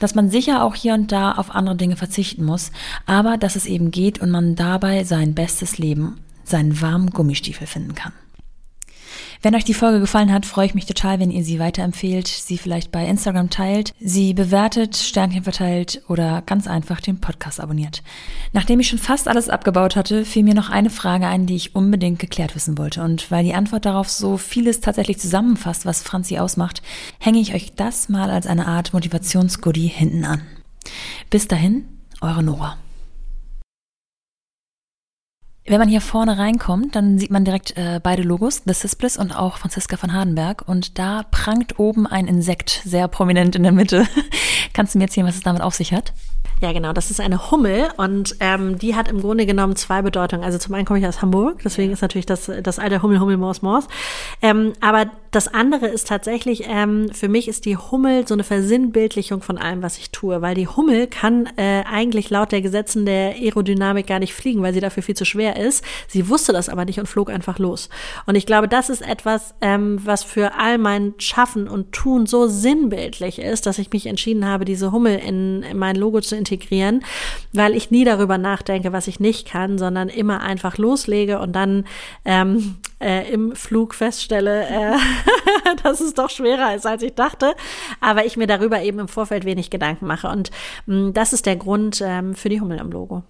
dass 0.00 0.16
man 0.16 0.28
sicher 0.30 0.64
auch 0.64 0.74
hier 0.74 0.94
und 0.94 1.12
da 1.12 1.32
auf 1.32 1.54
andere 1.54 1.76
Dinge 1.76 1.94
verzichten 1.94 2.44
muss, 2.44 2.72
aber 3.06 3.36
dass 3.38 3.54
es 3.54 3.66
eben 3.66 3.92
geht 3.92 4.20
und 4.20 4.30
man 4.30 4.56
dabei 4.56 5.04
sein 5.04 5.34
bestes 5.34 5.78
Leben, 5.78 6.18
seinen 6.42 6.80
warmen 6.80 7.10
Gummistiefel 7.10 7.68
finden 7.68 7.94
kann. 7.94 8.12
Wenn 9.42 9.54
euch 9.54 9.64
die 9.64 9.72
Folge 9.72 10.00
gefallen 10.00 10.30
hat, 10.30 10.44
freue 10.44 10.66
ich 10.66 10.74
mich 10.74 10.84
total, 10.84 11.18
wenn 11.18 11.30
ihr 11.30 11.42
sie 11.42 11.58
weiterempfehlt, 11.58 12.28
sie 12.28 12.58
vielleicht 12.58 12.92
bei 12.92 13.06
Instagram 13.06 13.48
teilt, 13.48 13.94
sie 13.98 14.34
bewertet, 14.34 14.98
Sternchen 14.98 15.44
verteilt 15.44 16.02
oder 16.08 16.42
ganz 16.44 16.66
einfach 16.66 17.00
den 17.00 17.20
Podcast 17.20 17.58
abonniert. 17.58 18.02
Nachdem 18.52 18.80
ich 18.80 18.88
schon 18.88 18.98
fast 18.98 19.28
alles 19.28 19.48
abgebaut 19.48 19.96
hatte, 19.96 20.26
fiel 20.26 20.42
mir 20.44 20.52
noch 20.52 20.68
eine 20.68 20.90
Frage 20.90 21.26
ein, 21.26 21.46
die 21.46 21.56
ich 21.56 21.74
unbedingt 21.74 22.18
geklärt 22.18 22.54
wissen 22.54 22.76
wollte. 22.76 23.02
Und 23.02 23.30
weil 23.30 23.44
die 23.44 23.54
Antwort 23.54 23.86
darauf 23.86 24.10
so 24.10 24.36
vieles 24.36 24.80
tatsächlich 24.80 25.18
zusammenfasst, 25.18 25.86
was 25.86 26.02
Franzi 26.02 26.38
ausmacht, 26.38 26.82
hänge 27.18 27.40
ich 27.40 27.54
euch 27.54 27.72
das 27.74 28.10
mal 28.10 28.30
als 28.30 28.46
eine 28.46 28.66
Art 28.66 28.92
Motivationsgoodie 28.92 29.88
hinten 29.88 30.26
an. 30.26 30.42
Bis 31.30 31.48
dahin, 31.48 31.86
eure 32.20 32.42
Nora. 32.42 32.76
Wenn 35.70 35.78
man 35.78 35.88
hier 35.88 36.00
vorne 36.00 36.36
reinkommt, 36.36 36.96
dann 36.96 37.16
sieht 37.16 37.30
man 37.30 37.44
direkt 37.44 37.76
äh, 37.76 38.00
beide 38.02 38.22
Logos, 38.22 38.62
The 38.66 38.74
Sisbliss 38.74 39.16
und 39.16 39.30
auch 39.30 39.58
Franziska 39.58 39.96
von 39.96 40.12
Hardenberg. 40.12 40.64
Und 40.66 40.98
da 40.98 41.22
prangt 41.30 41.78
oben 41.78 42.08
ein 42.08 42.26
Insekt 42.26 42.82
sehr 42.84 43.06
prominent 43.06 43.54
in 43.54 43.62
der 43.62 43.70
Mitte. 43.70 44.04
Kannst 44.72 44.94
du 44.94 44.98
mir 44.98 45.04
erzählen, 45.04 45.28
was 45.28 45.36
es 45.36 45.44
damit 45.44 45.62
auf 45.62 45.76
sich 45.76 45.92
hat? 45.92 46.12
Ja, 46.60 46.72
genau. 46.72 46.92
Das 46.92 47.12
ist 47.12 47.20
eine 47.20 47.52
Hummel 47.52 47.88
und 47.98 48.34
ähm, 48.40 48.80
die 48.80 48.96
hat 48.96 49.06
im 49.06 49.20
Grunde 49.20 49.46
genommen 49.46 49.76
zwei 49.76 50.02
Bedeutungen. 50.02 50.42
Also 50.42 50.58
zum 50.58 50.74
einen 50.74 50.86
komme 50.86 50.98
ich 50.98 51.06
aus 51.06 51.22
Hamburg, 51.22 51.60
deswegen 51.62 51.92
ist 51.92 52.02
natürlich 52.02 52.26
das, 52.26 52.50
das 52.64 52.80
alte 52.80 53.00
Hummel, 53.00 53.20
Hummel, 53.20 53.36
Mors, 53.36 53.62
Mors. 53.62 53.86
Ähm, 54.42 54.72
aber 54.80 55.06
das 55.30 55.46
andere 55.46 55.86
ist 55.86 56.08
tatsächlich, 56.08 56.64
ähm, 56.66 57.10
für 57.12 57.28
mich 57.28 57.46
ist 57.46 57.64
die 57.64 57.76
Hummel 57.76 58.26
so 58.26 58.34
eine 58.34 58.42
Versinnbildlichung 58.42 59.42
von 59.42 59.58
allem, 59.58 59.80
was 59.82 59.98
ich 59.98 60.10
tue, 60.10 60.42
weil 60.42 60.56
die 60.56 60.66
Hummel 60.66 61.06
kann 61.06 61.48
äh, 61.56 61.84
eigentlich 61.84 62.30
laut 62.30 62.50
der 62.50 62.62
Gesetzen 62.62 63.06
der 63.06 63.34
Aerodynamik 63.34 64.08
gar 64.08 64.18
nicht 64.18 64.34
fliegen, 64.34 64.62
weil 64.62 64.74
sie 64.74 64.80
dafür 64.80 65.04
viel 65.04 65.14
zu 65.14 65.24
schwer 65.24 65.56
ist. 65.56 65.84
Sie 66.08 66.28
wusste 66.28 66.52
das 66.52 66.68
aber 66.68 66.84
nicht 66.84 66.98
und 66.98 67.06
flog 67.06 67.30
einfach 67.30 67.60
los. 67.60 67.88
Und 68.26 68.34
ich 68.34 68.44
glaube, 68.44 68.66
das 68.66 68.90
ist 68.90 69.02
etwas, 69.02 69.54
ähm, 69.60 70.00
was 70.04 70.24
für 70.24 70.54
all 70.58 70.78
mein 70.78 71.14
Schaffen 71.18 71.68
und 71.68 71.92
Tun 71.92 72.26
so 72.26 72.48
sinnbildlich 72.48 73.38
ist, 73.38 73.66
dass 73.66 73.78
ich 73.78 73.92
mich 73.92 74.06
entschieden 74.06 74.46
habe, 74.46 74.64
diese 74.64 74.90
Hummel 74.90 75.18
in, 75.18 75.62
in 75.62 75.78
mein 75.78 75.94
Logo 75.94 76.20
zu 76.20 76.34
integrieren, 76.34 77.04
weil 77.52 77.76
ich 77.76 77.92
nie 77.92 78.04
darüber 78.04 78.36
nachdenke, 78.36 78.92
was 78.92 79.06
ich 79.06 79.20
nicht 79.20 79.46
kann, 79.46 79.78
sondern 79.78 80.08
immer 80.08 80.40
einfach 80.40 80.76
loslege 80.76 81.38
und 81.38 81.52
dann 81.52 81.84
ähm, 82.24 82.76
äh, 83.00 83.30
im 83.32 83.54
Flug 83.54 83.94
feststelle, 83.94 84.66
äh, 84.66 84.96
dass 85.82 86.00
es 86.00 86.14
doch 86.14 86.30
schwerer 86.30 86.74
ist, 86.74 86.86
als 86.86 87.02
ich 87.02 87.14
dachte, 87.14 87.54
aber 88.00 88.24
ich 88.26 88.36
mir 88.36 88.46
darüber 88.46 88.80
eben 88.82 88.98
im 88.98 89.08
Vorfeld 89.08 89.44
wenig 89.44 89.70
Gedanken 89.70 90.06
mache. 90.06 90.28
Und 90.28 90.50
mh, 90.86 91.08
mm, 91.08 91.12
das 91.12 91.32
ist 91.32 91.46
der 91.46 91.56
Grund 91.56 92.02
ähm, 92.04 92.34
für 92.34 92.48
die 92.48 92.60
Hummel 92.60 92.78
im 92.78 92.90
Logo. 92.90 93.22